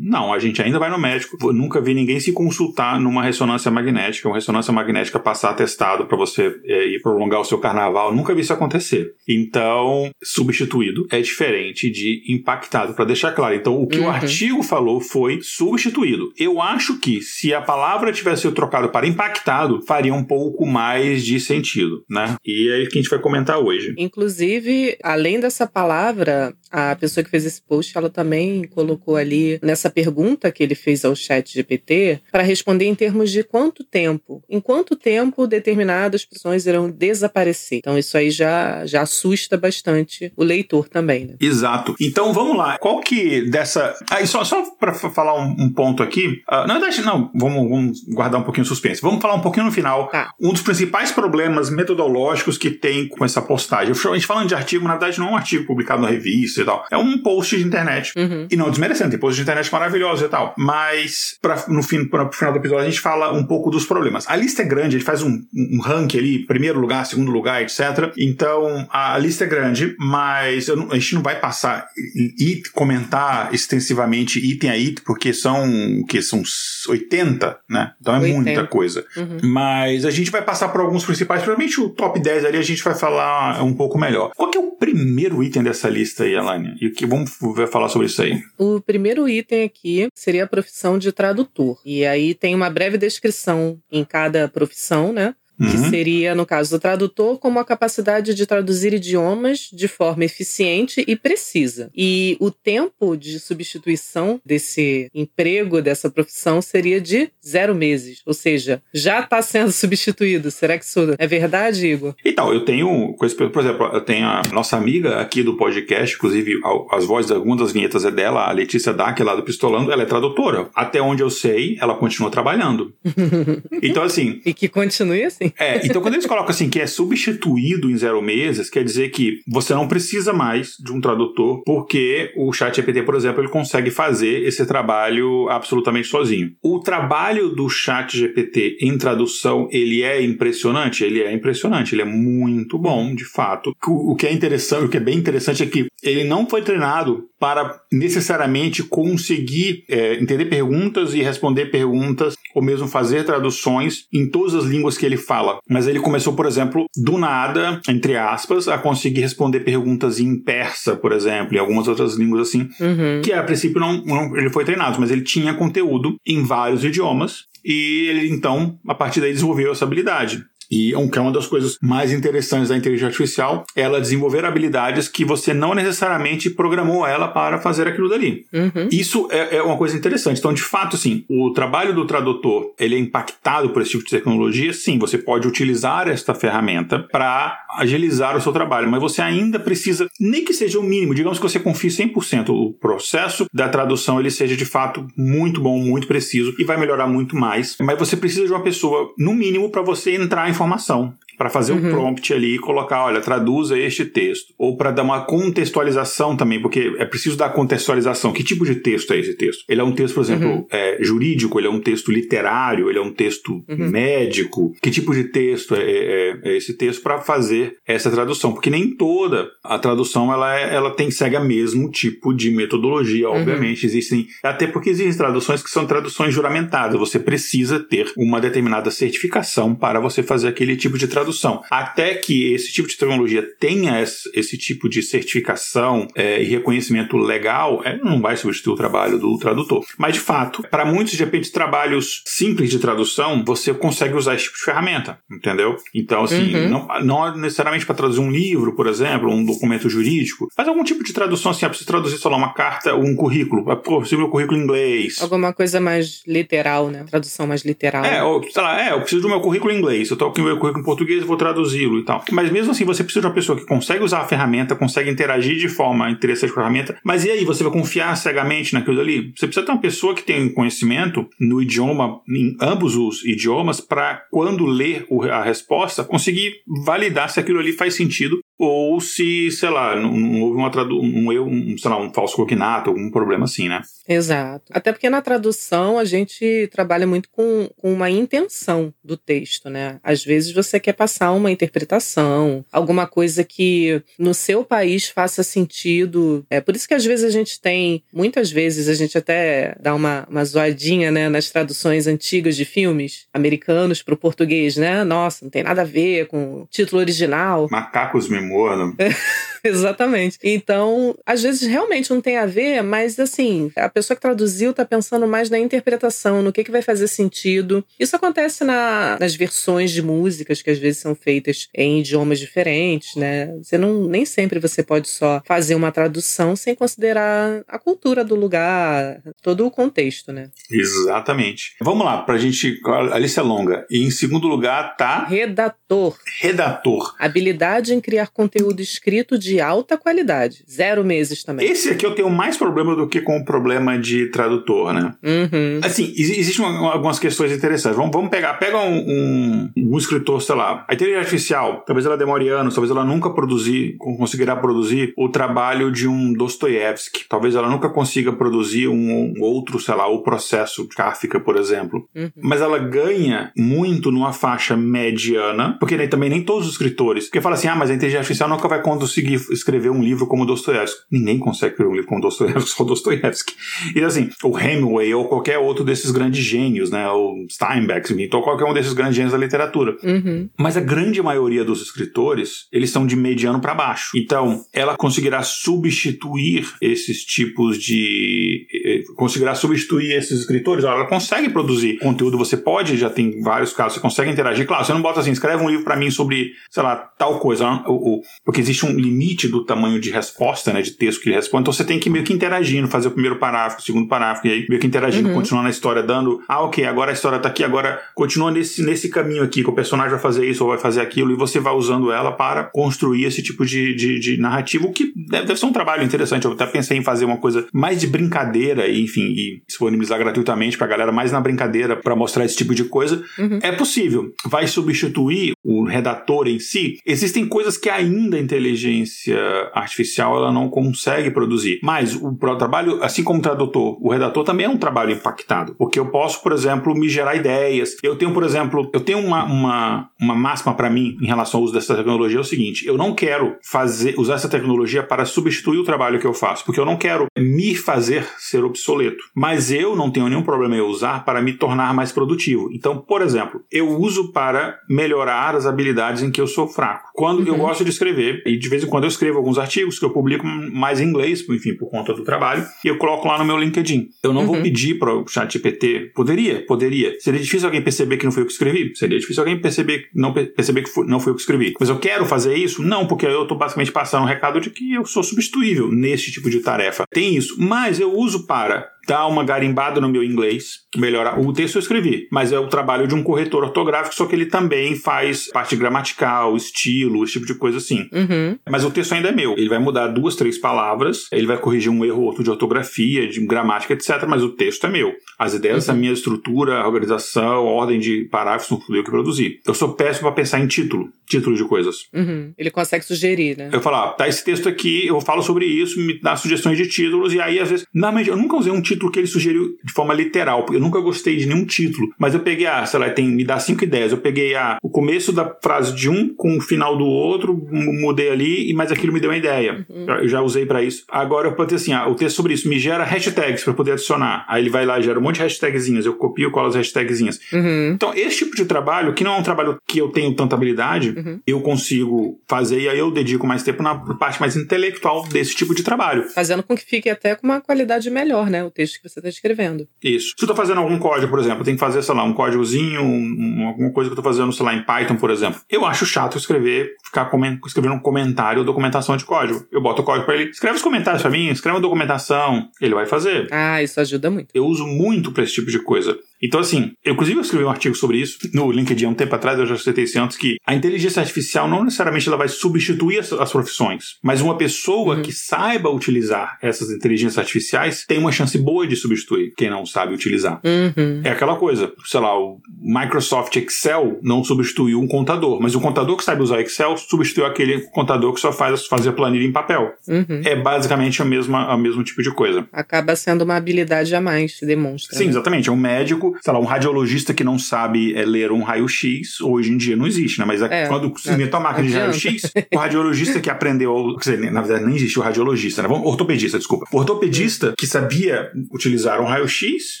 Não, 0.00 0.32
a 0.32 0.38
gente 0.38 0.62
ainda 0.62 0.78
vai 0.78 0.90
no 0.90 0.98
médico. 0.98 1.36
Eu 1.40 1.52
nunca 1.52 1.80
vi 1.80 1.94
ninguém 1.94 2.20
se 2.20 2.32
consultar 2.32 3.00
numa 3.00 3.22
ressonância 3.22 3.70
magnética, 3.70 4.28
uma 4.28 4.34
ressonância 4.36 4.72
magnética 4.72 5.18
passar 5.18 5.54
testado 5.54 6.06
para 6.06 6.16
você 6.16 6.54
é, 6.64 6.86
ir 6.86 7.00
prolongar 7.02 7.40
o 7.40 7.44
seu 7.44 7.58
carnaval. 7.58 8.14
Nunca 8.14 8.34
vi 8.34 8.40
isso 8.40 8.52
acontecer. 8.52 9.12
Então, 9.28 10.10
substituído 10.22 11.06
é 11.10 11.20
diferente 11.20 11.90
de 11.90 12.22
impactado, 12.28 12.94
para 12.94 13.04
deixar 13.04 13.32
claro. 13.32 13.54
Então, 13.54 13.80
o 13.80 13.86
que 13.86 13.98
uhum. 13.98 14.06
o 14.06 14.10
artigo 14.10 14.62
falou 14.62 15.00
foi 15.00 15.40
substituído. 15.42 16.32
Eu 16.38 16.60
acho 16.60 16.98
que 16.98 17.20
se 17.20 17.52
a 17.52 17.60
palavra 17.60 18.12
tivesse 18.12 18.42
sido 18.42 18.54
trocada 18.54 18.88
para 18.88 19.06
impactado, 19.06 19.82
faria 19.82 20.14
um 20.14 20.24
pouco 20.24 20.66
mais 20.66 21.24
de 21.24 21.40
sentido, 21.40 22.04
né? 22.08 22.36
E 22.44 22.70
é 22.70 22.82
isso 22.82 22.90
que 22.90 22.98
a 22.98 23.02
gente 23.02 23.10
vai 23.10 23.18
comentar 23.18 23.58
hoje. 23.58 23.94
Inclusive, 23.98 24.96
além 25.02 25.40
dessa 25.40 25.66
palavra, 25.66 26.54
a 26.70 26.94
pessoa 26.96 27.24
que 27.24 27.30
fez 27.30 27.44
esse 27.44 27.60
post, 27.62 27.96
ela 27.96 28.10
também 28.10 28.64
colocou 28.68 29.16
ali 29.16 29.25
nessa 29.62 29.90
pergunta 29.90 30.50
que 30.50 30.62
ele 30.62 30.74
fez 30.74 31.04
ao 31.04 31.14
chat 31.14 31.52
GPT 31.52 32.20
para 32.30 32.42
responder 32.42 32.86
em 32.86 32.94
termos 32.94 33.30
de 33.30 33.42
quanto 33.42 33.84
tempo, 33.84 34.42
em 34.48 34.60
quanto 34.60 34.96
tempo 34.96 35.46
determinadas 35.46 36.24
profissões 36.24 36.66
irão 36.66 36.90
desaparecer. 36.90 37.78
Então 37.78 37.98
isso 37.98 38.16
aí 38.16 38.30
já, 38.30 38.84
já 38.86 39.02
assusta 39.02 39.56
bastante 39.56 40.32
o 40.36 40.44
leitor 40.44 40.88
também, 40.88 41.26
né? 41.26 41.34
Exato. 41.40 41.94
Então 42.00 42.32
vamos 42.32 42.56
lá. 42.56 42.78
Qual 42.78 43.00
que 43.00 43.42
dessa... 43.50 43.94
Ah, 44.10 44.24
só, 44.26 44.44
só 44.44 44.62
para 44.78 44.94
falar 44.94 45.34
um, 45.38 45.56
um, 45.58 45.72
ponto 45.72 46.02
aqui, 46.02 46.42
uh, 46.50 46.66
na 46.66 46.74
verdade 46.74 47.02
não, 47.02 47.30
vamos, 47.34 47.68
vamos, 47.68 48.00
guardar 48.14 48.40
um 48.40 48.44
pouquinho 48.44 48.64
o 48.64 48.68
suspense. 48.68 49.00
Vamos 49.00 49.20
falar 49.20 49.34
um 49.34 49.40
pouquinho 49.40 49.66
no 49.66 49.72
final. 49.72 50.08
Tá. 50.08 50.32
Um 50.40 50.52
dos 50.52 50.62
principais 50.62 51.12
problemas 51.12 51.70
metodológicos 51.70 52.58
que 52.58 52.70
tem 52.70 53.08
com 53.08 53.24
essa 53.24 53.40
postagem. 53.40 53.92
A 53.92 54.14
gente 54.14 54.26
falando 54.26 54.48
de 54.48 54.54
artigo, 54.54 54.84
na 54.84 54.92
verdade 54.92 55.18
não 55.18 55.28
é 55.28 55.30
um 55.32 55.36
artigo 55.36 55.66
publicado 55.66 56.02
na 56.02 56.08
revista 56.08 56.60
e 56.60 56.64
tal. 56.64 56.84
É 56.90 56.96
um 56.96 57.18
post 57.22 57.56
de 57.56 57.64
internet. 57.64 58.12
Uhum. 58.16 58.46
E 58.50 58.56
não 58.56 58.70
desmerecendo, 58.70 59.15
tem 59.16 59.18
posts 59.18 59.36
de 59.36 59.42
internet 59.42 59.72
maravilhosos 59.72 60.24
e 60.24 60.28
tal. 60.28 60.54
Mas 60.56 61.36
pra, 61.40 61.64
no 61.68 61.82
fim, 61.82 62.04
pra, 62.04 62.26
pro 62.26 62.36
final 62.36 62.52
do 62.52 62.58
episódio 62.58 62.84
a 62.84 62.90
gente 62.90 63.00
fala 63.00 63.32
um 63.32 63.44
pouco 63.44 63.70
dos 63.70 63.86
problemas. 63.86 64.24
A 64.28 64.36
lista 64.36 64.62
é 64.62 64.64
grande, 64.64 64.96
ele 64.96 65.04
faz 65.04 65.22
um, 65.22 65.40
um 65.54 65.80
ranking 65.80 66.18
ali, 66.18 66.46
primeiro 66.46 66.78
lugar, 66.78 67.04
segundo 67.06 67.30
lugar, 67.30 67.62
etc. 67.62 68.12
Então 68.18 68.86
a 68.90 69.16
lista 69.18 69.44
é 69.44 69.46
grande, 69.46 69.96
mas 69.98 70.68
não, 70.68 70.90
a 70.92 70.94
gente 70.94 71.14
não 71.14 71.22
vai 71.22 71.40
passar 71.40 71.86
e 72.16 72.62
comentar 72.72 73.52
extensivamente 73.52 74.38
item 74.38 74.70
a 74.70 74.76
item, 74.76 75.04
porque 75.04 75.32
são 75.32 75.66
que 76.08 76.20
são 76.22 76.42
80, 76.88 77.58
né? 77.68 77.92
Então 78.00 78.14
é 78.14 78.18
80. 78.18 78.36
muita 78.36 78.66
coisa. 78.66 79.04
Uhum. 79.16 79.38
Mas 79.42 80.04
a 80.04 80.10
gente 80.10 80.30
vai 80.30 80.42
passar 80.42 80.68
por 80.68 80.80
alguns 80.80 81.04
principais, 81.04 81.42
provavelmente 81.42 81.80
o 81.80 81.88
top 81.88 82.20
10 82.20 82.44
ali 82.44 82.58
a 82.58 82.62
gente 82.62 82.82
vai 82.82 82.94
falar 82.94 83.62
um 83.62 83.74
pouco 83.74 83.98
melhor. 83.98 84.32
Qual 84.36 84.50
que 84.50 84.58
é 84.58 84.60
o 84.60 84.72
primeiro 84.72 85.42
item 85.42 85.62
dessa 85.62 85.88
lista 85.88 86.24
aí, 86.24 86.36
Alane? 86.36 86.76
E 86.80 86.90
que 86.90 87.06
vamos 87.06 87.30
falar 87.70 87.88
sobre 87.88 88.06
isso 88.06 88.22
aí. 88.22 88.40
O 88.58 88.80
primeiro 88.80 89.05
item 89.28 89.64
aqui 89.64 90.08
seria 90.14 90.44
a 90.44 90.48
profissão 90.48 90.98
de 90.98 91.12
tradutor. 91.12 91.80
E 91.84 92.04
aí 92.04 92.34
tem 92.34 92.54
uma 92.54 92.70
breve 92.70 92.98
descrição 92.98 93.80
em 93.90 94.04
cada 94.04 94.48
profissão, 94.48 95.12
né? 95.12 95.34
Uhum. 95.58 95.70
Que 95.70 95.78
seria, 95.90 96.34
no 96.34 96.44
caso 96.44 96.70
do 96.70 96.80
tradutor, 96.80 97.38
como 97.38 97.58
a 97.58 97.64
capacidade 97.64 98.34
de 98.34 98.46
traduzir 98.46 98.92
idiomas 98.92 99.68
de 99.72 99.88
forma 99.88 100.24
eficiente 100.24 101.04
e 101.06 101.16
precisa. 101.16 101.90
E 101.96 102.36
o 102.40 102.50
tempo 102.50 103.16
de 103.16 103.38
substituição 103.40 104.40
desse 104.44 105.10
emprego, 105.14 105.80
dessa 105.80 106.10
profissão, 106.10 106.60
seria 106.60 107.00
de 107.00 107.30
zero 107.44 107.74
meses. 107.74 108.22
Ou 108.26 108.34
seja, 108.34 108.82
já 108.92 109.20
está 109.20 109.40
sendo 109.42 109.72
substituído. 109.72 110.50
Será 110.50 110.78
que 110.78 110.84
isso 110.84 111.14
é 111.18 111.26
verdade, 111.26 111.86
Igor? 111.86 112.14
Então, 112.24 112.52
eu 112.52 112.64
tenho 112.64 113.14
por 113.16 113.60
exemplo, 113.60 113.86
eu 113.92 114.00
tenho 114.00 114.26
a 114.26 114.42
nossa 114.52 114.76
amiga 114.76 115.20
aqui 115.20 115.42
do 115.42 115.56
podcast, 115.56 116.16
inclusive 116.16 116.60
as 116.90 117.04
vozes 117.04 117.28
de 117.28 117.34
algumas 117.34 117.58
das 117.58 117.72
vinhetas 117.72 118.04
é 118.04 118.10
dela, 118.10 118.48
a 118.48 118.52
Letícia 118.52 118.92
Dac, 118.92 119.22
lá 119.22 119.34
do 119.34 119.42
Pistolando, 119.42 119.92
ela 119.92 120.02
é 120.02 120.06
tradutora. 120.06 120.68
Até 120.74 121.00
onde 121.00 121.22
eu 121.22 121.30
sei, 121.30 121.76
ela 121.80 121.94
continua 121.94 122.30
trabalhando. 122.30 122.92
então, 123.82 124.02
assim. 124.02 124.40
E 124.44 124.52
que 124.52 124.68
continue 124.68 125.24
assim. 125.24 125.45
É, 125.58 125.84
então 125.86 126.02
quando 126.02 126.14
eles 126.14 126.26
colocam 126.26 126.50
assim 126.50 126.68
que 126.68 126.80
é 126.80 126.86
substituído 126.86 127.90
em 127.90 127.96
zero 127.96 128.22
meses, 128.22 128.70
quer 128.70 128.84
dizer 128.84 129.10
que 129.10 129.40
você 129.46 129.74
não 129.74 129.88
precisa 129.88 130.32
mais 130.32 130.76
de 130.78 130.92
um 130.92 131.00
tradutor, 131.00 131.62
porque 131.64 132.32
o 132.36 132.52
chat 132.52 132.76
GPT, 132.76 133.02
por 133.02 133.14
exemplo, 133.14 133.40
ele 133.40 133.48
consegue 133.48 133.90
fazer 133.90 134.42
esse 134.44 134.64
trabalho 134.66 135.48
absolutamente 135.48 136.08
sozinho. 136.08 136.52
O 136.62 136.80
trabalho 136.80 137.50
do 137.50 137.68
chat 137.68 138.16
GPT 138.16 138.78
em 138.80 138.96
tradução, 138.98 139.68
ele 139.70 140.02
é 140.02 140.22
impressionante? 140.22 141.04
Ele 141.04 141.22
é 141.22 141.32
impressionante, 141.32 141.94
ele 141.94 142.02
é 142.02 142.06
muito 142.06 142.78
bom, 142.78 143.14
de 143.14 143.24
fato. 143.24 143.72
O 143.86 144.14
que 144.14 144.26
é 144.26 144.32
interessante, 144.32 144.86
o 144.86 144.88
que 144.88 144.96
é 144.96 145.00
bem 145.00 145.16
interessante 145.16 145.62
é 145.62 145.66
que 145.66 145.86
ele 146.02 146.24
não 146.24 146.48
foi 146.48 146.62
treinado 146.62 147.28
para 147.38 147.80
necessariamente 147.92 148.82
conseguir 148.82 149.84
é, 149.88 150.14
entender 150.14 150.46
perguntas 150.46 151.14
e 151.14 151.22
responder 151.22 151.66
perguntas, 151.66 152.34
ou 152.54 152.62
mesmo 152.62 152.88
fazer 152.88 153.24
traduções 153.24 154.06
em 154.12 154.28
todas 154.28 154.54
as 154.54 154.64
línguas 154.64 154.96
que 154.96 155.04
ele 155.04 155.16
fala. 155.36 155.58
Mas 155.68 155.86
ele 155.86 156.00
começou, 156.00 156.32
por 156.32 156.46
exemplo, 156.46 156.86
do 156.96 157.18
nada, 157.18 157.80
entre 157.88 158.16
aspas, 158.16 158.68
a 158.68 158.78
conseguir 158.78 159.20
responder 159.20 159.60
perguntas 159.60 160.18
em 160.18 160.36
persa, 160.38 160.96
por 160.96 161.12
exemplo, 161.12 161.54
e 161.54 161.58
algumas 161.58 161.86
outras 161.88 162.14
línguas 162.14 162.48
assim, 162.48 162.68
uhum. 162.80 163.20
que 163.22 163.32
a 163.32 163.42
princípio 163.42 163.78
não, 163.78 164.02
não 164.04 164.36
ele 164.36 164.50
foi 164.50 164.64
treinado, 164.64 164.98
mas 164.98 165.10
ele 165.10 165.22
tinha 165.22 165.52
conteúdo 165.54 166.16
em 166.26 166.42
vários 166.42 166.84
idiomas 166.84 167.44
e 167.64 168.06
ele 168.08 168.28
então, 168.28 168.78
a 168.86 168.94
partir 168.94 169.20
daí, 169.20 169.32
desenvolveu 169.32 169.72
essa 169.72 169.84
habilidade. 169.84 170.44
E 170.70 170.94
é 170.94 171.08
que 171.08 171.18
é 171.18 171.22
uma 171.22 171.32
das 171.32 171.46
coisas 171.46 171.78
mais 171.80 172.12
interessantes 172.12 172.68
da 172.68 172.76
inteligência 172.76 173.08
artificial, 173.08 173.64
é 173.74 173.82
ela 173.82 174.00
desenvolver 174.00 174.44
habilidades 174.44 175.08
que 175.08 175.24
você 175.24 175.54
não 175.54 175.74
necessariamente 175.74 176.50
programou 176.50 177.06
ela 177.06 177.28
para 177.28 177.58
fazer 177.58 177.86
aquilo 177.86 178.08
dali. 178.08 178.44
Uhum. 178.52 178.88
Isso 178.90 179.28
é, 179.30 179.56
é, 179.56 179.62
uma 179.62 179.76
coisa 179.76 179.96
interessante. 179.96 180.38
Então, 180.38 180.52
de 180.52 180.62
fato, 180.62 180.96
assim, 180.96 181.24
o 181.28 181.52
trabalho 181.52 181.94
do 181.94 182.06
tradutor, 182.06 182.74
ele 182.78 182.96
é 182.96 182.98
impactado 182.98 183.70
por 183.70 183.82
esse 183.82 183.92
tipo 183.92 184.04
de 184.04 184.10
tecnologia, 184.10 184.72
sim, 184.72 184.98
você 184.98 185.16
pode 185.16 185.46
utilizar 185.46 186.08
esta 186.08 186.34
ferramenta 186.34 186.98
para 186.98 187.64
agilizar 187.78 188.36
o 188.36 188.40
seu 188.40 188.52
trabalho, 188.52 188.90
mas 188.90 189.00
você 189.00 189.22
ainda 189.22 189.58
precisa, 189.58 190.08
nem 190.18 190.44
que 190.44 190.52
seja 190.52 190.78
o 190.78 190.82
mínimo, 190.82 191.14
digamos 191.14 191.38
que 191.38 191.42
você 191.42 191.60
confie 191.60 191.88
100%, 191.88 192.48
o 192.48 192.72
processo 192.72 193.46
da 193.52 193.68
tradução 193.68 194.18
ele 194.18 194.30
seja 194.30 194.56
de 194.56 194.64
fato 194.64 195.06
muito 195.16 195.60
bom, 195.60 195.78
muito 195.78 196.06
preciso 196.06 196.54
e 196.58 196.64
vai 196.64 196.76
melhorar 196.76 197.06
muito 197.06 197.36
mais, 197.36 197.76
mas 197.80 197.98
você 197.98 198.16
precisa 198.16 198.46
de 198.46 198.52
uma 198.52 198.62
pessoa, 198.62 199.12
no 199.18 199.34
mínimo, 199.34 199.70
para 199.70 199.82
você 199.82 200.14
entrar 200.14 200.48
em 200.48 200.54
informação 200.56 201.14
para 201.36 201.50
fazer 201.50 201.72
uhum. 201.72 201.88
o 201.88 201.90
prompt 201.90 202.32
ali 202.32 202.54
e 202.54 202.58
colocar, 202.58 203.04
olha, 203.04 203.20
traduza 203.20 203.78
este 203.78 204.04
texto. 204.04 204.54
Ou 204.58 204.76
para 204.76 204.90
dar 204.90 205.02
uma 205.02 205.20
contextualização 205.20 206.36
também, 206.36 206.60
porque 206.60 206.94
é 206.98 207.04
preciso 207.04 207.36
dar 207.36 207.50
contextualização. 207.50 208.32
Que 208.32 208.42
tipo 208.42 208.64
de 208.64 208.76
texto 208.76 209.12
é 209.12 209.18
esse 209.18 209.34
texto? 209.34 209.64
Ele 209.68 209.80
é 209.80 209.84
um 209.84 209.92
texto, 209.92 210.14
por 210.14 210.22
exemplo, 210.22 210.48
uhum. 210.48 210.66
é, 210.70 210.98
jurídico, 211.00 211.58
ele 211.58 211.66
é 211.66 211.70
um 211.70 211.80
texto 211.80 212.10
literário, 212.10 212.88
ele 212.88 212.98
é 212.98 213.02
um 213.02 213.12
texto 213.12 213.62
uhum. 213.68 213.90
médico. 213.90 214.74
Que 214.80 214.90
tipo 214.90 215.14
de 215.14 215.24
texto 215.24 215.74
é, 215.74 215.82
é, 215.82 216.38
é 216.42 216.56
esse 216.56 216.74
texto 216.74 217.02
para 217.02 217.18
fazer 217.18 217.76
essa 217.86 218.10
tradução? 218.10 218.52
Porque 218.52 218.70
nem 218.70 218.90
toda 218.90 219.48
a 219.62 219.78
tradução 219.78 220.32
ela, 220.32 220.58
é, 220.58 220.74
ela 220.74 220.90
tem 220.90 221.10
segue 221.10 221.36
a 221.36 221.40
mesmo 221.40 221.90
tipo 221.90 222.32
de 222.32 222.50
metodologia, 222.50 223.28
uhum. 223.28 223.36
obviamente. 223.36 223.84
Existem, 223.84 224.26
até 224.42 224.66
porque 224.66 224.90
existem 224.90 225.16
traduções 225.16 225.62
que 225.62 225.70
são 225.70 225.86
traduções 225.86 226.32
juramentadas. 226.32 226.98
Você 226.98 227.18
precisa 227.18 227.78
ter 227.78 228.10
uma 228.16 228.40
determinada 228.40 228.90
certificação 228.90 229.74
para 229.74 230.00
você 230.00 230.22
fazer 230.22 230.45
aquele 230.46 230.76
tipo 230.76 230.98
de 230.98 231.08
tradução. 231.08 231.62
Até 231.70 232.14
que 232.14 232.52
esse 232.52 232.72
tipo 232.72 232.88
de 232.88 232.96
tecnologia 232.96 233.42
tenha 233.58 234.00
esse, 234.02 234.56
tipo 234.56 234.88
de 234.88 235.02
certificação 235.02 236.08
é, 236.14 236.42
e 236.42 236.46
reconhecimento 236.46 237.16
legal, 237.16 237.82
é, 237.84 237.96
não 237.96 238.20
vai 238.20 238.36
substituir 238.36 238.74
o 238.74 238.76
trabalho 238.76 239.18
do 239.18 239.38
tradutor. 239.38 239.84
Mas, 239.98 240.14
de 240.14 240.20
fato, 240.20 240.62
para 240.70 240.84
muitos, 240.84 241.12
de 241.12 241.18
repente, 241.18 241.52
trabalhos 241.52 242.22
simples 242.26 242.70
de 242.70 242.78
tradução, 242.78 243.44
você 243.44 243.72
consegue 243.74 244.14
usar 244.14 244.34
esse 244.34 244.44
tipo 244.44 244.56
de 244.56 244.64
ferramenta, 244.64 245.18
entendeu? 245.30 245.76
Então, 245.94 246.24
assim, 246.24 246.54
uhum. 246.54 246.68
não, 246.68 246.88
não 247.04 247.36
necessariamente 247.36 247.84
para 247.84 247.94
traduzir 247.94 248.20
um 248.20 248.30
livro, 248.30 248.74
por 248.74 248.86
exemplo, 248.86 249.30
um 249.30 249.44
documento 249.44 249.88
jurídico, 249.88 250.48
mas 250.56 250.68
algum 250.68 250.84
tipo 250.84 251.04
de 251.04 251.12
tradução, 251.12 251.50
assim, 251.50 251.66
é 251.66 251.68
preciso 251.68 251.88
traduzir, 251.88 252.18
sei 252.18 252.30
lá, 252.30 252.36
uma 252.36 252.52
carta, 252.52 252.94
um 252.94 253.14
currículo, 253.14 253.70
ah, 253.70 253.76
pô, 253.76 253.98
preciso 253.98 254.20
meu 254.20 254.30
currículo 254.30 254.58
em 254.58 254.64
inglês. 254.64 255.16
Alguma 255.20 255.52
coisa 255.52 255.80
mais 255.80 256.22
literal, 256.26 256.88
né? 256.88 257.04
Tradução 257.08 257.46
mais 257.46 257.62
literal. 257.62 258.04
É, 258.04 258.22
ou, 258.22 258.42
sei 258.42 258.62
lá, 258.62 258.80
é, 258.80 258.92
eu 258.92 259.00
preciso 259.00 259.22
do 259.22 259.28
meu 259.28 259.40
currículo 259.40 259.72
em 259.72 259.78
inglês, 259.78 260.10
eu 260.10 260.16
tô 260.16 260.26
aqui 260.36 260.40
o 260.40 260.44
meu 260.44 260.58
português, 260.58 260.84
português, 260.84 261.24
vou 261.24 261.36
traduzi-lo 261.36 261.98
e 261.98 262.04
tal. 262.04 262.22
Mas 262.30 262.50
mesmo 262.50 262.72
assim, 262.72 262.84
você 262.84 263.02
precisa 263.02 263.22
de 263.22 263.26
uma 263.26 263.34
pessoa 263.34 263.58
que 263.58 263.64
consegue 263.64 264.04
usar 264.04 264.20
a 264.20 264.24
ferramenta, 264.24 264.74
consegue 264.74 265.10
interagir 265.10 265.56
de 265.56 265.68
forma 265.68 266.10
interessante 266.10 266.52
com 266.52 266.60
a 266.60 266.62
ferramenta. 266.62 266.98
Mas 267.02 267.24
e 267.24 267.30
aí, 267.30 267.44
você 267.44 267.62
vai 267.62 267.72
confiar 267.72 268.16
cegamente 268.16 268.74
naquilo 268.74 269.00
ali? 269.00 269.32
Você 269.34 269.46
precisa 269.46 269.64
ter 269.64 269.72
uma 269.72 269.80
pessoa 269.80 270.14
que 270.14 270.22
tem 270.22 270.52
conhecimento 270.52 271.26
no 271.40 271.62
idioma, 271.62 272.20
em 272.28 272.56
ambos 272.60 272.96
os 272.96 273.24
idiomas, 273.24 273.80
para 273.80 274.22
quando 274.30 274.66
ler 274.66 275.06
a 275.30 275.42
resposta, 275.42 276.04
conseguir 276.04 276.52
validar 276.84 277.30
se 277.30 277.40
aquilo 277.40 277.58
ali 277.58 277.72
faz 277.72 277.94
sentido 277.94 278.38
ou 278.58 279.00
se, 279.00 279.50
sei 279.50 279.68
lá, 279.68 279.94
não, 279.96 280.12
não 280.12 280.40
houve 280.42 280.56
uma 280.56 280.70
tradu 280.70 281.00
um, 281.00 281.30
um, 281.30 281.78
sei 281.78 281.90
lá, 281.90 282.00
um 282.00 282.12
falso 282.12 282.36
cognato, 282.36 282.90
algum 282.90 283.10
problema 283.10 283.44
assim, 283.44 283.68
né? 283.68 283.82
Exato. 284.08 284.64
Até 284.70 284.92
porque 284.92 285.10
na 285.10 285.20
tradução 285.20 285.98
a 285.98 286.04
gente 286.04 286.68
trabalha 286.72 287.06
muito 287.06 287.28
com, 287.30 287.68
com 287.76 287.92
uma 287.92 288.10
intenção 288.10 288.92
do 289.04 289.16
texto, 289.16 289.68
né? 289.68 289.98
Às 290.02 290.24
vezes 290.24 290.52
você 290.52 290.80
quer 290.80 290.94
passar 290.94 291.32
uma 291.32 291.50
interpretação, 291.50 292.64
alguma 292.72 293.06
coisa 293.06 293.44
que 293.44 294.02
no 294.18 294.32
seu 294.32 294.64
país 294.64 295.08
faça 295.08 295.42
sentido. 295.42 296.44
É 296.48 296.60
por 296.60 296.74
isso 296.74 296.88
que 296.88 296.94
às 296.94 297.04
vezes 297.04 297.24
a 297.24 297.30
gente 297.30 297.60
tem, 297.60 298.02
muitas 298.12 298.50
vezes 298.50 298.88
a 298.88 298.94
gente 298.94 299.18
até 299.18 299.76
dá 299.80 299.94
uma, 299.94 300.26
uma 300.30 300.44
zoadinha, 300.44 301.10
né, 301.10 301.28
nas 301.28 301.50
traduções 301.50 302.06
antigas 302.06 302.56
de 302.56 302.64
filmes 302.64 303.26
americanos 303.34 304.02
para 304.02 304.14
o 304.14 304.16
português, 304.16 304.76
né? 304.76 305.04
Nossa, 305.04 305.44
não 305.44 305.50
tem 305.50 305.62
nada 305.62 305.82
a 305.82 305.84
ver 305.84 306.26
com 306.26 306.62
o 306.62 306.68
título 306.70 307.00
original. 307.00 307.68
Macacos 307.70 308.28
me 308.28 308.45
mordam. 308.48 308.96
Exatamente. 309.76 310.38
Então, 310.42 311.16
às 311.24 311.42
vezes 311.42 311.68
realmente 311.68 312.10
não 312.10 312.20
tem 312.20 312.36
a 312.36 312.46
ver, 312.46 312.82
mas 312.82 313.18
assim, 313.18 313.70
a 313.76 313.88
pessoa 313.88 314.14
que 314.14 314.22
traduziu 314.22 314.72
tá 314.72 314.84
pensando 314.84 315.26
mais 315.26 315.50
na 315.50 315.58
interpretação, 315.58 316.42
no 316.42 316.52
que, 316.52 316.64
que 316.64 316.70
vai 316.70 316.82
fazer 316.82 317.08
sentido. 317.08 317.84
Isso 317.98 318.16
acontece 318.16 318.64
na, 318.64 319.16
nas 319.18 319.34
versões 319.34 319.90
de 319.90 320.02
músicas 320.02 320.62
que 320.62 320.70
às 320.70 320.78
vezes 320.78 321.00
são 321.00 321.14
feitas 321.14 321.68
em 321.74 322.00
idiomas 322.00 322.38
diferentes, 322.38 323.16
né? 323.16 323.54
Você 323.62 323.76
não 323.76 324.06
nem 324.06 324.24
sempre 324.24 324.58
você 324.58 324.82
pode 324.82 325.08
só 325.08 325.42
fazer 325.44 325.74
uma 325.74 325.92
tradução 325.92 326.54
sem 326.56 326.74
considerar 326.74 327.62
a 327.68 327.78
cultura 327.78 328.24
do 328.24 328.34
lugar, 328.34 329.20
todo 329.42 329.66
o 329.66 329.70
contexto, 329.70 330.32
né? 330.32 330.50
Exatamente. 330.70 331.74
Vamos 331.80 332.04
lá, 332.04 332.22
pra 332.22 332.38
gente. 332.38 332.80
A 332.84 333.18
lista 333.18 333.40
é 333.40 333.44
longa. 333.44 333.86
E 333.90 334.02
em 334.02 334.10
segundo 334.10 334.46
lugar 334.46 334.96
tá. 334.96 335.24
Redator. 335.26 336.16
Redator. 336.40 337.14
Habilidade 337.18 337.94
em 337.94 338.00
criar 338.00 338.28
conteúdo 338.28 338.80
escrito 338.80 339.38
de 339.38 339.55
alta 339.60 339.96
qualidade. 339.96 340.64
Zero 340.70 341.04
meses 341.04 341.44
também. 341.44 341.68
Esse 341.68 341.90
aqui 341.90 342.04
eu 342.04 342.14
tenho 342.14 342.30
mais 342.30 342.56
problema 342.56 342.94
do 342.96 343.06
que 343.08 343.20
com 343.20 343.38
o 343.38 343.44
problema 343.44 343.98
de 343.98 344.30
tradutor, 344.30 344.92
né? 344.92 345.14
Uhum. 345.22 345.80
Assim, 345.82 346.12
existem 346.16 346.64
algumas 346.64 347.18
questões 347.18 347.52
interessantes. 347.52 347.96
Vamos, 347.96 348.12
vamos 348.12 348.30
pegar, 348.30 348.54
pega 348.54 348.78
um, 348.78 348.98
um, 348.98 349.70
um, 349.76 349.98
escritor, 349.98 350.40
sei 350.40 350.54
lá, 350.54 350.84
a 350.88 350.94
inteligência 350.94 351.20
artificial, 351.20 351.84
talvez 351.86 352.06
ela 352.06 352.16
demore 352.16 352.48
anos, 352.48 352.74
talvez 352.74 352.90
ela 352.90 353.04
nunca 353.04 353.30
produzir, 353.30 353.96
conseguirá 353.98 354.56
produzir 354.56 355.12
o 355.16 355.28
trabalho 355.28 355.90
de 355.90 356.08
um 356.08 356.32
Dostoiévski. 356.32 357.26
Talvez 357.28 357.54
ela 357.54 357.68
nunca 357.68 357.88
consiga 357.88 358.32
produzir 358.32 358.88
um, 358.88 359.34
um 359.36 359.42
outro, 359.42 359.78
sei 359.78 359.94
lá, 359.94 360.06
o 360.08 360.22
processo 360.22 360.88
de 360.88 360.94
Kafka, 360.94 361.40
por 361.40 361.56
exemplo. 361.56 362.08
Uhum. 362.14 362.30
Mas 362.40 362.60
ela 362.60 362.78
ganha 362.78 363.52
muito 363.56 364.10
numa 364.10 364.32
faixa 364.32 364.76
mediana, 364.76 365.76
porque 365.78 365.96
também 366.08 366.30
nem 366.30 366.42
todos 366.42 366.66
os 366.66 366.72
escritores. 366.72 367.24
Porque 367.24 367.40
fala 367.40 367.54
assim, 367.54 367.68
ah, 367.68 367.76
mas 367.76 367.90
a 367.90 367.94
inteligência 367.94 368.20
artificial 368.20 368.48
nunca 368.48 368.68
vai 368.68 368.82
conseguir 368.82 369.40
escrever 369.50 369.90
um 369.90 370.02
livro 370.02 370.26
como 370.26 370.46
Dostoiévski. 370.46 371.00
Ninguém 371.10 371.38
consegue 371.38 371.72
escrever 371.72 371.90
um 371.90 371.94
livro 371.94 372.08
como 372.08 372.20
Dostoiévski, 372.20 372.70
só 372.76 372.84
Dostoiévski. 372.84 373.54
E 373.94 374.02
assim, 374.02 374.30
o 374.42 374.58
Hemingway 374.58 375.12
ou 375.14 375.28
qualquer 375.28 375.58
outro 375.58 375.84
desses 375.84 376.10
grandes 376.10 376.44
gênios, 376.44 376.90
né? 376.90 377.08
O 377.08 377.46
Steinbeck, 377.50 378.12
então 378.22 378.42
qualquer 378.42 378.64
um 378.64 378.74
desses 378.74 378.92
grandes 378.92 379.16
gênios 379.16 379.32
da 379.32 379.38
literatura. 379.38 379.96
Uhum. 380.02 380.48
Mas 380.58 380.76
a 380.76 380.80
grande 380.80 381.22
maioria 381.22 381.64
dos 381.64 381.82
escritores, 381.82 382.66
eles 382.72 382.90
são 382.90 383.06
de 383.06 383.16
mediano 383.16 383.60
para 383.60 383.74
baixo. 383.74 384.10
Então, 384.16 384.64
ela 384.72 384.96
conseguirá 384.96 385.42
substituir 385.42 386.66
esses 386.80 387.24
tipos 387.24 387.78
de. 387.78 388.66
Conseguirá 389.14 389.54
substituir 389.54 390.12
esses 390.12 390.40
escritores? 390.40 390.84
Ela 390.84 391.06
consegue 391.06 391.48
produzir 391.50 391.98
conteúdo, 391.98 392.38
você 392.38 392.56
pode, 392.56 392.96
já 392.96 393.10
tem 393.10 393.40
vários 393.40 393.72
casos, 393.72 393.94
você 393.94 394.00
consegue 394.00 394.30
interagir. 394.30 394.66
Claro, 394.66 394.84
você 394.84 394.92
não 394.92 395.02
bota 395.02 395.20
assim, 395.20 395.30
escreve 395.30 395.62
um 395.62 395.68
livro 395.68 395.84
para 395.84 395.96
mim 395.96 396.10
sobre, 396.10 396.52
sei 396.70 396.82
lá, 396.82 396.96
tal 396.96 397.38
coisa. 397.38 397.66
O, 397.86 398.16
o, 398.16 398.22
porque 398.44 398.60
existe 398.60 398.84
um 398.84 398.92
limite 398.92 399.48
do 399.48 399.64
tamanho 399.64 400.00
de 400.00 400.10
resposta, 400.10 400.72
né, 400.72 400.82
de 400.82 400.92
texto 400.92 401.20
que 401.20 401.28
ele 401.28 401.36
responde, 401.36 401.62
então 401.62 401.72
você 401.72 401.84
tem 401.84 401.98
que 401.98 402.10
meio 402.10 402.24
que 402.24 402.32
interagindo, 402.32 402.88
fazer 402.88 403.08
o 403.08 403.10
primeiro 403.10 403.36
parágrafo, 403.36 403.80
o 403.80 403.82
segundo 403.82 404.08
parágrafo, 404.08 404.46
e 404.46 404.50
aí 404.50 404.66
meio 404.68 404.80
que 404.80 404.86
interagindo, 404.86 405.28
uhum. 405.28 405.34
continuando 405.34 405.68
a 405.68 405.70
história, 405.70 406.02
dando, 406.02 406.40
ah, 406.48 406.62
ok, 406.62 406.84
agora 406.84 407.10
a 407.10 407.14
história 407.14 407.38
tá 407.38 407.48
aqui, 407.48 407.64
agora 407.64 408.00
continua 408.14 408.50
nesse, 408.50 408.82
nesse 408.82 409.08
caminho 409.08 409.42
aqui, 409.42 409.62
que 409.62 409.70
o 409.70 409.74
personagem 409.74 410.12
vai 410.12 410.20
fazer 410.20 410.48
isso 410.48 410.64
ou 410.64 410.70
vai 410.70 410.78
fazer 410.78 411.00
aquilo, 411.00 411.32
e 411.32 411.36
você 411.36 411.60
vai 411.60 411.74
usando 411.74 412.10
ela 412.10 412.32
para 412.32 412.64
construir 412.64 413.24
esse 413.24 413.42
tipo 413.42 413.64
de, 413.64 413.94
de, 413.94 414.18
de 414.18 414.36
narrativa, 414.36 414.86
o 414.86 414.92
que 414.92 415.12
deve, 415.14 415.46
deve, 415.46 415.58
ser 415.58 415.66
um 415.66 415.72
trabalho 415.72 416.02
interessante. 416.02 416.44
Eu 416.44 416.52
até 416.52 416.66
pensei 416.66 416.98
em 416.98 417.02
fazer 417.02 417.24
uma 417.24 417.38
coisa 417.38 417.66
mais 417.72 418.00
de 418.00 418.06
brincadeira, 418.06 418.86
enfim, 419.02 419.32
e 419.36 419.62
disponibilizar 419.66 420.18
gratuitamente 420.18 420.76
pra 420.76 420.86
galera, 420.86 421.12
mais 421.12 421.32
na 421.32 421.40
brincadeira, 421.40 421.96
para 421.96 422.16
mostrar 422.16 422.44
esse 422.44 422.56
tipo 422.56 422.74
de 422.74 422.84
coisa. 422.84 423.22
Uhum. 423.38 423.58
É 423.62 423.72
possível. 423.72 424.32
Vai 424.46 424.66
substituir 424.66 425.54
o 425.64 425.84
redator 425.84 426.46
em 426.48 426.58
si? 426.58 426.98
Existem 427.04 427.46
coisas 427.46 427.76
que 427.76 427.88
ainda 427.88 428.36
a 428.36 428.40
inteligência 428.40 429.38
artificial 429.74 430.36
ela 430.36 430.52
não 430.52 430.68
consegue 430.68 431.30
produzir. 431.30 431.80
Mas 431.82 432.14
o 432.14 432.34
trabalho, 432.56 433.02
assim 433.02 433.22
como 433.22 433.38
o 433.38 433.42
tradutor, 433.42 433.98
o 434.00 434.10
redator 434.10 434.44
também 434.44 434.66
é 434.66 434.68
um 434.68 434.76
trabalho 434.76 435.12
impactado. 435.12 435.74
Porque 435.76 435.98
eu 435.98 436.06
posso, 436.06 436.42
por 436.42 436.52
exemplo, 436.52 436.94
me 436.94 437.08
gerar 437.08 437.34
ideias. 437.34 437.96
Eu 438.02 438.16
tenho, 438.16 438.32
por 438.32 438.44
exemplo, 438.44 438.90
eu 438.92 439.00
tenho 439.00 439.18
uma, 439.18 439.44
uma, 439.44 440.10
uma 440.20 440.34
máxima 440.34 440.74
para 440.74 440.90
mim 440.90 441.16
em 441.20 441.26
relação 441.26 441.60
ao 441.60 441.64
uso 441.64 441.72
dessa 441.72 441.94
tecnologia: 441.94 442.38
é 442.38 442.40
o 442.40 442.44
seguinte, 442.44 442.86
eu 442.86 442.96
não 442.96 443.14
quero 443.14 443.56
fazer 443.62 444.14
usar 444.18 444.34
essa 444.34 444.48
tecnologia 444.48 445.02
para 445.02 445.24
substituir 445.24 445.78
o 445.78 445.84
trabalho 445.84 446.18
que 446.18 446.26
eu 446.26 446.34
faço, 446.34 446.64
porque 446.64 446.80
eu 446.80 446.86
não 446.86 446.96
quero 446.96 447.26
me 447.38 447.74
fazer 447.74 448.26
ser 448.38 448.64
obsoleto. 448.76 449.24
Mas 449.34 449.72
eu 449.72 449.96
não 449.96 450.10
tenho 450.10 450.28
nenhum 450.28 450.42
problema 450.42 450.76
em 450.76 450.80
usar 450.80 451.24
para 451.24 451.40
me 451.40 451.54
tornar 451.54 451.94
mais 451.94 452.12
produtivo. 452.12 452.68
Então, 452.72 452.98
por 452.98 453.22
exemplo, 453.22 453.60
eu 453.72 453.88
uso 453.88 454.32
para 454.32 454.78
melhorar 454.88 455.54
as 455.54 455.66
habilidades 455.66 456.22
em 456.22 456.30
que 456.30 456.40
eu 456.40 456.46
sou 456.46 456.68
fraco. 456.68 457.10
Quando 457.14 457.40
uhum. 457.40 457.46
eu 457.48 457.56
gosto 457.56 457.84
de 457.84 457.90
escrever, 457.90 458.42
e 458.46 458.58
de 458.58 458.68
vez 458.68 458.84
em 458.84 458.86
quando 458.86 459.04
eu 459.04 459.08
escrevo 459.08 459.38
alguns 459.38 459.58
artigos 459.58 459.98
que 459.98 460.04
eu 460.04 460.10
publico 460.10 460.46
mais 460.46 461.00
em 461.00 461.08
inglês, 461.08 461.44
enfim, 461.48 461.74
por 461.74 461.90
conta 461.90 462.12
do 462.12 462.22
trabalho, 462.22 462.64
e 462.84 462.88
eu 462.88 462.98
coloco 462.98 463.26
lá 463.26 463.38
no 463.38 463.44
meu 463.44 463.56
LinkedIn. 463.56 464.08
Eu 464.22 464.32
não 464.32 464.42
uhum. 464.42 464.46
vou 464.46 464.62
pedir 464.62 464.98
para 464.98 465.14
o 465.14 465.26
chat 465.26 465.52
GPT. 465.52 466.12
Poderia, 466.14 466.64
poderia. 466.66 467.18
Seria 467.20 467.40
difícil 467.40 467.66
alguém 467.66 467.82
perceber 467.82 468.16
que 468.16 468.24
não 468.24 468.32
foi 468.32 468.42
eu 468.42 468.46
que 468.46 468.52
escrevi? 468.52 468.92
Seria 468.94 469.18
difícil 469.18 469.42
alguém 469.42 469.60
perceber, 469.60 470.08
não 470.14 470.32
perceber 470.32 470.82
que 470.82 470.90
foi, 470.90 471.06
não 471.06 471.20
foi 471.20 471.32
eu 471.32 471.36
que 471.36 471.40
escrevi. 471.40 471.74
Mas 471.78 471.88
eu 471.88 471.98
quero 471.98 472.26
fazer 472.26 472.54
isso? 472.54 472.82
Não, 472.82 473.06
porque 473.06 473.26
eu 473.26 473.42
estou 473.42 473.56
basicamente 473.56 473.92
passando 473.92 474.22
um 474.22 474.26
recado 474.26 474.60
de 474.60 474.70
que 474.70 474.94
eu 474.94 475.04
sou 475.04 475.22
substituível 475.22 475.90
nesse 475.90 476.30
tipo 476.30 476.50
de 476.50 476.60
tarefa. 476.60 477.04
Tem 477.10 477.34
isso. 477.34 477.56
Mas 477.58 478.00
eu 478.00 478.12
uso 478.12 478.46
para 478.46 478.65
para 478.66 478.95
dar 479.06 479.26
uma 479.26 479.44
garimbada 479.44 480.00
no 480.00 480.08
meu 480.08 480.22
inglês, 480.22 480.80
melhorar. 480.96 481.38
O 481.38 481.52
texto 481.52 481.76
eu 481.76 481.80
escrevi, 481.80 482.26
mas 482.30 482.52
é 482.52 482.58
o 482.58 482.68
trabalho 482.68 483.06
de 483.06 483.14
um 483.14 483.22
corretor 483.22 483.64
ortográfico, 483.64 484.14
só 484.14 484.26
que 484.26 484.34
ele 484.34 484.46
também 484.46 484.96
faz 484.96 485.50
parte 485.50 485.76
gramatical, 485.76 486.56
estilo, 486.56 487.22
esse 487.24 487.34
tipo 487.34 487.46
de 487.46 487.54
coisa 487.54 487.78
assim. 487.78 488.08
Uhum. 488.12 488.58
Mas 488.68 488.84
o 488.84 488.90
texto 488.90 489.12
ainda 489.12 489.28
é 489.28 489.32
meu. 489.32 489.54
Ele 489.56 489.68
vai 489.68 489.78
mudar 489.78 490.08
duas, 490.08 490.36
três 490.36 490.58
palavras, 490.58 491.26
ele 491.32 491.46
vai 491.46 491.58
corrigir 491.58 491.90
um 491.90 492.04
erro 492.04 492.20
ou 492.20 492.26
outro 492.26 492.42
de 492.42 492.50
ortografia, 492.50 493.28
de 493.28 493.44
gramática, 493.46 493.94
etc. 493.94 494.24
Mas 494.28 494.42
o 494.42 494.50
texto 494.50 494.86
é 494.86 494.90
meu. 494.90 495.14
As 495.38 495.54
ideias, 495.54 495.88
uhum. 495.88 495.94
a 495.94 495.96
minha 495.96 496.12
estrutura, 496.12 496.80
a 496.80 496.86
organização, 496.86 497.68
a 497.68 497.70
ordem 497.70 497.98
de 497.98 498.24
parágrafos, 498.30 498.70
não 498.70 498.80
fui 498.80 498.98
eu 498.98 499.04
que 499.04 499.10
produzi. 499.10 499.60
Eu 499.66 499.74
sou 499.74 499.94
péssimo 499.94 500.28
para 500.28 500.36
pensar 500.36 500.60
em 500.60 500.66
título, 500.66 501.08
título 501.26 501.56
de 501.56 501.64
coisas. 501.64 502.06
Uhum. 502.12 502.52
Ele 502.56 502.70
consegue 502.70 503.04
sugerir, 503.04 503.56
né? 503.56 503.70
Eu 503.72 503.80
falo, 503.80 503.96
ah, 503.96 504.08
tá 504.08 504.28
esse 504.28 504.44
texto 504.44 504.68
aqui, 504.68 505.06
eu 505.06 505.20
falo 505.20 505.42
sobre 505.42 505.66
isso, 505.66 506.00
me 506.00 506.18
dá 506.20 506.36
sugestões 506.36 506.76
de 506.76 506.88
títulos, 506.88 507.32
e 507.32 507.40
aí, 507.40 507.58
às 507.58 507.70
vezes, 507.70 507.86
normalmente, 507.94 508.30
eu 508.30 508.36
nunca 508.36 508.56
usei 508.56 508.72
um 508.72 508.80
título 508.80 508.95
que 509.10 509.20
ele 509.20 509.26
sugeriu 509.26 509.76
de 509.82 509.92
forma 509.92 510.14
literal, 510.14 510.62
porque 510.62 510.76
eu 510.76 510.80
nunca 510.80 511.00
gostei 511.00 511.36
de 511.36 511.46
nenhum 511.46 511.64
título, 511.64 512.08
mas 512.18 512.34
eu 512.34 512.40
peguei, 512.40 512.66
ah, 512.66 512.84
sei 512.86 513.00
lá, 513.00 513.10
tem, 513.10 513.28
me 513.28 513.44
dá 513.44 513.58
cinco 513.58 513.84
ideias, 513.84 514.12
eu 514.12 514.18
peguei 514.18 514.54
ah, 514.54 514.78
o 514.82 514.88
começo 514.88 515.32
da 515.32 515.54
frase 515.62 515.94
de 515.94 516.08
um 516.08 516.34
com 516.34 516.56
o 516.56 516.60
final 516.60 516.96
do 516.96 517.04
outro, 517.04 517.56
mudei 517.70 518.30
ali, 518.30 518.72
mas 518.74 518.90
aquilo 518.90 519.12
me 519.12 519.20
deu 519.20 519.30
uma 519.30 519.36
ideia. 519.36 519.86
Uhum. 519.88 520.06
Eu 520.06 520.28
já 520.28 520.40
usei 520.40 520.64
para 520.66 520.82
isso. 520.82 521.04
Agora 521.08 521.48
eu 521.48 521.66
ter 521.66 521.74
assim, 521.74 521.92
ah, 521.92 522.08
o 522.08 522.14
texto 522.14 522.36
sobre 522.36 522.54
isso 522.54 522.68
me 522.68 522.78
gera 522.78 523.04
hashtags 523.04 523.64
para 523.64 523.74
poder 523.74 523.92
adicionar. 523.92 524.44
Aí 524.48 524.62
ele 524.62 524.70
vai 524.70 524.86
lá, 524.86 525.00
gera 525.00 525.18
um 525.18 525.22
monte 525.22 525.36
de 525.36 525.42
hashtagzinhas, 525.42 526.06
eu 526.06 526.14
copio, 526.14 526.50
colo 526.50 526.68
as 526.68 526.74
hashtagzinhas. 526.74 527.40
Uhum. 527.52 527.92
Então, 527.94 528.12
esse 528.14 528.38
tipo 528.38 528.54
de 528.54 528.64
trabalho, 528.64 529.12
que 529.14 529.24
não 529.24 529.34
é 529.34 529.38
um 529.38 529.42
trabalho 529.42 529.78
que 529.86 529.98
eu 529.98 530.08
tenho 530.08 530.34
tanta 530.34 530.54
habilidade, 530.54 531.10
uhum. 531.10 531.40
eu 531.46 531.60
consigo 531.60 532.40
fazer 532.46 532.80
e 532.80 532.88
aí 532.88 532.98
eu 532.98 533.10
dedico 533.10 533.46
mais 533.46 533.62
tempo 533.62 533.82
na 533.82 533.94
parte 533.94 534.40
mais 534.40 534.56
intelectual 534.56 535.26
desse 535.28 535.54
tipo 535.54 535.74
de 535.74 535.82
trabalho. 535.82 536.24
Fazendo 536.30 536.62
com 536.62 536.76
que 536.76 536.84
fique 536.84 537.10
até 537.10 537.34
com 537.34 537.46
uma 537.46 537.60
qualidade 537.60 538.08
melhor, 538.10 538.48
né? 538.48 538.64
O 538.64 538.70
texto 538.70 538.85
que 538.94 539.08
você 539.08 539.18
está 539.18 539.28
escrevendo. 539.28 539.88
Isso. 540.02 540.34
Se 540.36 540.44
eu 540.44 540.48
tô 540.48 540.54
fazendo 540.54 540.80
algum 540.80 540.98
código, 540.98 541.30
por 541.30 541.38
exemplo, 541.38 541.64
tem 541.64 541.74
que 541.74 541.80
fazer, 541.80 542.02
sei 542.02 542.14
lá, 542.14 542.24
um 542.24 542.32
códigozinho, 542.32 543.02
um, 543.02 543.66
alguma 543.66 543.92
coisa 543.92 544.08
que 544.08 544.12
eu 544.12 544.16
tô 544.16 544.22
fazendo, 544.22 544.52
sei 544.52 544.64
lá, 544.64 544.74
em 544.74 544.82
Python, 544.84 545.16
por 545.16 545.30
exemplo. 545.30 545.60
Eu 545.68 545.84
acho 545.84 546.06
chato 546.06 546.36
escrever, 546.36 546.94
ficar 547.04 547.30
escrevendo 547.66 547.94
um 547.94 548.00
comentário 548.00 548.60
ou 548.60 548.64
documentação 548.64 549.16
de 549.16 549.24
código. 549.24 549.66
Eu 549.72 549.80
boto 549.80 550.02
o 550.02 550.04
código 550.04 550.26
para 550.26 550.36
ele, 550.36 550.50
escreve 550.50 550.76
os 550.76 550.82
comentários 550.82 551.22
para 551.22 551.30
mim, 551.30 551.48
escreve 551.48 551.76
uma 551.76 551.82
documentação, 551.82 552.68
ele 552.80 552.94
vai 552.94 553.06
fazer. 553.06 553.48
Ah, 553.50 553.82
isso 553.82 554.00
ajuda 554.00 554.30
muito. 554.30 554.48
Eu 554.54 554.66
uso 554.66 554.86
muito 554.86 555.32
para 555.32 555.42
esse 555.42 555.54
tipo 555.54 555.70
de 555.70 555.78
coisa. 555.78 556.16
Então, 556.46 556.60
assim, 556.60 556.92
eu, 557.04 557.14
inclusive 557.14 557.38
eu 557.38 557.42
escrevi 557.42 557.64
um 557.64 557.70
artigo 557.70 557.94
sobre 557.94 558.18
isso 558.18 558.38
no 558.52 558.70
LinkedIn 558.70 559.06
há 559.06 559.08
um 559.08 559.14
tempo 559.14 559.34
atrás, 559.34 559.58
eu 559.58 559.66
já 559.66 559.76
citei 559.76 560.04
isso 560.04 560.18
antes, 560.20 560.36
que 560.36 560.56
a 560.66 560.74
inteligência 560.74 561.20
artificial 561.20 561.68
não 561.68 561.84
necessariamente 561.84 562.28
ela 562.28 562.36
vai 562.36 562.48
substituir 562.48 563.18
as, 563.18 563.32
as 563.32 563.50
profissões, 563.50 564.16
mas 564.22 564.40
uma 564.40 564.56
pessoa 564.56 565.16
uhum. 565.16 565.22
que 565.22 565.32
saiba 565.32 565.90
utilizar 565.90 566.58
essas 566.62 566.90
inteligências 566.90 567.38
artificiais 567.38 568.04
tem 568.06 568.18
uma 568.18 568.32
chance 568.32 568.56
boa 568.58 568.86
de 568.86 568.96
substituir 568.96 569.52
quem 569.56 569.70
não 569.70 569.84
sabe 569.84 570.14
utilizar. 570.14 570.60
Uhum. 570.64 571.20
É 571.24 571.30
aquela 571.30 571.56
coisa, 571.56 571.92
sei 572.04 572.20
lá, 572.20 572.38
o 572.38 572.60
Microsoft 572.80 573.54
Excel 573.56 574.18
não 574.22 574.44
substituiu 574.44 575.00
um 575.00 575.08
contador, 575.08 575.60
mas 575.60 575.74
o 575.74 575.80
contador 575.80 576.16
que 576.16 576.24
sabe 576.24 576.42
usar 576.42 576.60
Excel 576.60 576.96
substituiu 576.96 577.46
aquele 577.46 577.82
contador 577.90 578.32
que 578.32 578.40
só 578.40 578.52
faz 578.52 578.86
fazer 578.86 579.12
planilha 579.12 579.44
em 579.44 579.52
papel. 579.52 579.92
Uhum. 580.08 580.42
É 580.44 580.54
basicamente 580.54 581.20
a 581.22 581.24
mesma, 581.24 581.74
o 581.74 581.78
mesmo 581.78 582.04
tipo 582.04 582.22
de 582.22 582.32
coisa. 582.32 582.66
Acaba 582.72 583.16
sendo 583.16 583.42
uma 583.42 583.56
habilidade 583.56 584.14
a 584.14 584.20
mais, 584.20 584.58
se 584.58 584.66
demonstra. 584.66 585.16
Sim, 585.16 585.24
né? 585.24 585.30
exatamente. 585.30 585.68
É 585.68 585.72
um 585.72 585.76
médico, 585.76 586.35
sei 586.40 586.52
lá, 586.52 586.58
um 586.58 586.64
radiologista 586.64 587.34
que 587.34 587.44
não 587.44 587.58
sabe 587.58 588.14
é, 588.14 588.24
ler 588.24 588.52
um 588.52 588.62
raio-x, 588.62 589.40
hoje 589.40 589.72
em 589.72 589.76
dia 589.76 589.96
não 589.96 590.06
existe, 590.06 590.38
né? 590.38 590.44
Mas 590.44 590.62
é, 590.62 590.84
é 590.84 590.86
quando 590.86 591.12
se 591.18 591.30
inventou 591.30 591.60
a 591.60 591.62
máquina 591.62 591.86
de 591.86 591.94
raio-x, 591.94 592.52
o 592.72 592.78
radiologista 592.78 593.40
que 593.40 593.50
aprendeu, 593.50 594.16
quer 594.22 594.36
dizer, 594.36 594.50
na 594.50 594.60
verdade 594.60 594.84
nem 594.84 594.96
existe 594.96 595.18
o 595.18 595.22
radiologista, 595.22 595.82
né? 595.82 595.88
Ortopedista, 595.88 596.58
desculpa. 596.58 596.86
O 596.92 596.98
ortopedista 596.98 597.74
que 597.76 597.86
sabia 597.86 598.50
utilizar 598.72 599.20
um 599.20 599.24
raio-x. 599.24 600.00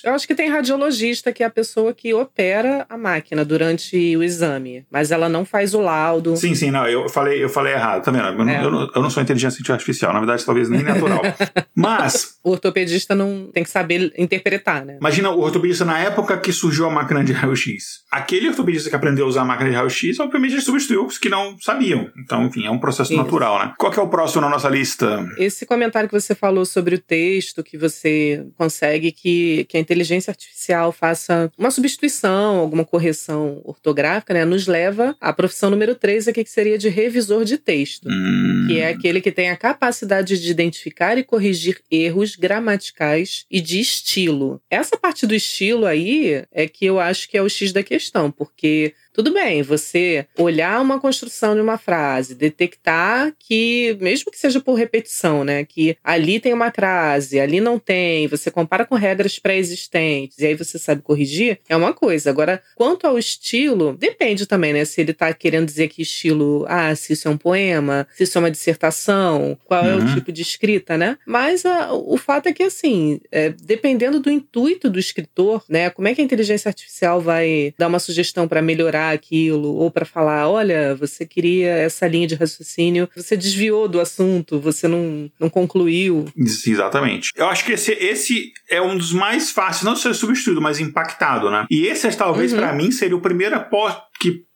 Eu 0.04 0.14
acho 0.14 0.26
que 0.26 0.34
tem 0.34 0.48
radiologista, 0.48 1.32
que 1.32 1.42
é 1.42 1.46
a 1.46 1.50
pessoa 1.50 1.92
que 1.92 2.12
opera 2.14 2.86
a 2.88 2.96
máquina 2.96 3.44
durante 3.44 4.16
o 4.16 4.22
exame, 4.22 4.84
mas 4.90 5.10
ela 5.10 5.28
não 5.28 5.44
faz 5.44 5.74
o 5.74 5.80
laudo. 5.80 6.36
Sim, 6.36 6.54
sim, 6.54 6.70
não, 6.70 6.86
eu 6.86 7.08
falei, 7.08 7.42
eu 7.42 7.48
falei 7.48 7.74
errado, 7.74 8.04
tá 8.04 8.10
vendo? 8.10 8.26
Eu, 8.26 8.44
não, 8.44 8.48
é. 8.48 8.64
eu, 8.64 8.70
não, 8.70 8.90
eu 8.94 9.02
não 9.02 9.10
sou 9.10 9.22
inteligência 9.22 9.62
artificial, 9.72 10.12
na 10.12 10.18
verdade, 10.18 10.44
talvez 10.44 10.68
nem 10.68 10.82
natural. 10.82 11.22
mas. 11.74 12.36
O 12.42 12.50
ortopedista 12.50 13.14
não 13.14 13.50
tem 13.52 13.62
que 13.62 13.70
saber 13.70 14.12
interpretar, 14.16 14.84
né? 14.84 14.98
Imagina 15.00 15.30
o 15.30 15.40
ortopedista 15.40 15.84
na 15.84 15.98
época 15.98 16.15
época 16.16 16.38
que 16.38 16.50
surgiu 16.52 16.86
a 16.86 16.90
máquina 16.90 17.22
de 17.22 17.32
raio-x. 17.32 18.00
Aquele 18.10 18.48
ortopedista 18.48 18.88
que 18.88 18.96
aprendeu 18.96 19.26
a 19.26 19.28
usar 19.28 19.42
a 19.42 19.44
máquina 19.44 19.68
de 19.68 19.76
raio-x, 19.76 20.18
obviamente 20.18 20.52
ele 20.52 20.62
substituiu 20.62 21.04
os 21.04 21.18
que 21.18 21.28
não 21.28 21.58
sabiam. 21.60 22.10
Então, 22.18 22.46
enfim, 22.46 22.64
é 22.64 22.70
um 22.70 22.78
processo 22.78 23.12
Isso. 23.12 23.22
natural, 23.22 23.58
né? 23.58 23.74
Qual 23.78 23.92
que 23.92 23.98
é 23.98 24.02
o 24.02 24.08
próximo 24.08 24.40
na 24.40 24.48
nossa 24.48 24.68
lista? 24.68 25.26
Esse 25.36 25.66
comentário 25.66 26.08
que 26.08 26.18
você 26.18 26.34
falou 26.34 26.64
sobre 26.64 26.94
o 26.94 26.98
texto, 26.98 27.62
que 27.62 27.76
você 27.76 28.46
consegue 28.56 29.12
que, 29.12 29.66
que 29.68 29.76
a 29.76 29.80
inteligência 29.80 30.30
artificial 30.30 30.90
faça 30.90 31.52
uma 31.58 31.70
substituição, 31.70 32.56
alguma 32.56 32.84
correção 32.84 33.60
ortográfica, 33.64 34.32
né? 34.32 34.44
Nos 34.44 34.66
leva 34.66 35.14
à 35.20 35.32
profissão 35.32 35.68
número 35.68 35.94
3 35.94 36.28
aqui, 36.28 36.42
que 36.42 36.50
seria 36.50 36.78
de 36.78 36.88
revisor 36.88 37.44
de 37.44 37.58
texto. 37.58 38.08
Hum. 38.08 38.64
Que 38.68 38.78
é 38.80 38.88
aquele 38.88 39.20
que 39.20 39.30
tem 39.30 39.50
a 39.50 39.56
capacidade 39.56 40.40
de 40.40 40.50
identificar 40.50 41.18
e 41.18 41.24
corrigir 41.24 41.80
erros 41.90 42.36
gramaticais 42.36 43.44
e 43.50 43.60
de 43.60 43.80
estilo. 43.80 44.60
Essa 44.70 44.96
parte 44.96 45.26
do 45.26 45.34
estilo 45.34 45.84
aí 45.84 46.05
é 46.52 46.68
que 46.68 46.84
eu 46.84 46.98
acho 46.98 47.28
que 47.28 47.36
é 47.36 47.42
o 47.42 47.48
X 47.48 47.72
da 47.72 47.82
questão, 47.82 48.30
porque 48.30 48.94
tudo 49.16 49.32
bem, 49.32 49.62
você 49.62 50.26
olhar 50.36 50.78
uma 50.82 51.00
construção 51.00 51.54
de 51.54 51.60
uma 51.62 51.78
frase, 51.78 52.34
detectar 52.34 53.32
que, 53.38 53.96
mesmo 53.98 54.30
que 54.30 54.38
seja 54.38 54.60
por 54.60 54.74
repetição, 54.74 55.42
né, 55.42 55.64
que 55.64 55.96
ali 56.04 56.38
tem 56.38 56.52
uma 56.52 56.70
crase, 56.70 57.40
ali 57.40 57.58
não 57.58 57.78
tem, 57.78 58.28
você 58.28 58.50
compara 58.50 58.84
com 58.84 58.94
regras 58.94 59.38
pré-existentes 59.38 60.36
e 60.38 60.44
aí 60.44 60.54
você 60.54 60.78
sabe 60.78 61.00
corrigir, 61.00 61.58
é 61.66 61.74
uma 61.74 61.94
coisa. 61.94 62.28
Agora, 62.28 62.62
quanto 62.74 63.06
ao 63.06 63.18
estilo, 63.18 63.96
depende 63.98 64.44
também, 64.44 64.74
né, 64.74 64.84
se 64.84 65.00
ele 65.00 65.14
tá 65.14 65.32
querendo 65.32 65.64
dizer 65.64 65.88
que 65.88 66.02
estilo, 66.02 66.66
ah, 66.68 66.94
se 66.94 67.14
isso 67.14 67.26
é 67.26 67.30
um 67.30 67.38
poema, 67.38 68.06
se 68.14 68.24
isso 68.24 68.36
é 68.36 68.40
uma 68.40 68.50
dissertação, 68.50 69.56
qual 69.64 69.82
uhum. 69.82 69.90
é 69.90 69.94
o 69.94 70.00
uhum. 70.00 70.14
tipo 70.14 70.30
de 70.30 70.42
escrita, 70.42 70.98
né? 70.98 71.16
Mas 71.26 71.64
a, 71.64 71.86
ah, 71.86 71.94
o 71.94 72.18
fato 72.18 72.50
é 72.50 72.52
que, 72.52 72.62
assim, 72.62 73.18
é, 73.32 73.48
dependendo 73.48 74.20
do 74.20 74.30
intuito 74.30 74.90
do 74.90 74.98
escritor, 74.98 75.64
né, 75.70 75.88
como 75.88 76.06
é 76.06 76.14
que 76.14 76.20
a 76.20 76.24
inteligência 76.24 76.68
artificial 76.68 77.18
vai 77.18 77.72
dar 77.78 77.86
uma 77.86 77.98
sugestão 77.98 78.46
para 78.46 78.60
melhorar 78.60 79.05
aquilo, 79.12 79.74
ou 79.74 79.90
para 79.90 80.04
falar: 80.04 80.48
olha, 80.48 80.94
você 80.94 81.26
queria 81.26 81.70
essa 81.70 82.06
linha 82.06 82.26
de 82.26 82.34
raciocínio, 82.34 83.08
você 83.14 83.36
desviou 83.36 83.88
do 83.88 84.00
assunto, 84.00 84.58
você 84.58 84.88
não, 84.88 85.30
não 85.38 85.48
concluiu. 85.48 86.26
Exatamente. 86.36 87.30
Eu 87.36 87.46
acho 87.46 87.64
que 87.64 87.72
esse, 87.72 87.92
esse 87.92 88.52
é 88.68 88.80
um 88.80 88.96
dos 88.96 89.12
mais 89.12 89.50
fáceis, 89.50 89.84
não 89.84 89.96
ser 89.96 90.14
substituído, 90.14 90.60
mas 90.60 90.80
impactado, 90.80 91.50
né? 91.50 91.66
E 91.70 91.86
esse, 91.86 92.10
talvez, 92.16 92.52
uhum. 92.52 92.58
para 92.58 92.72
mim, 92.72 92.90
seria 92.90 93.16
o 93.16 93.20
primeiro 93.20 93.56
que 94.18 94.46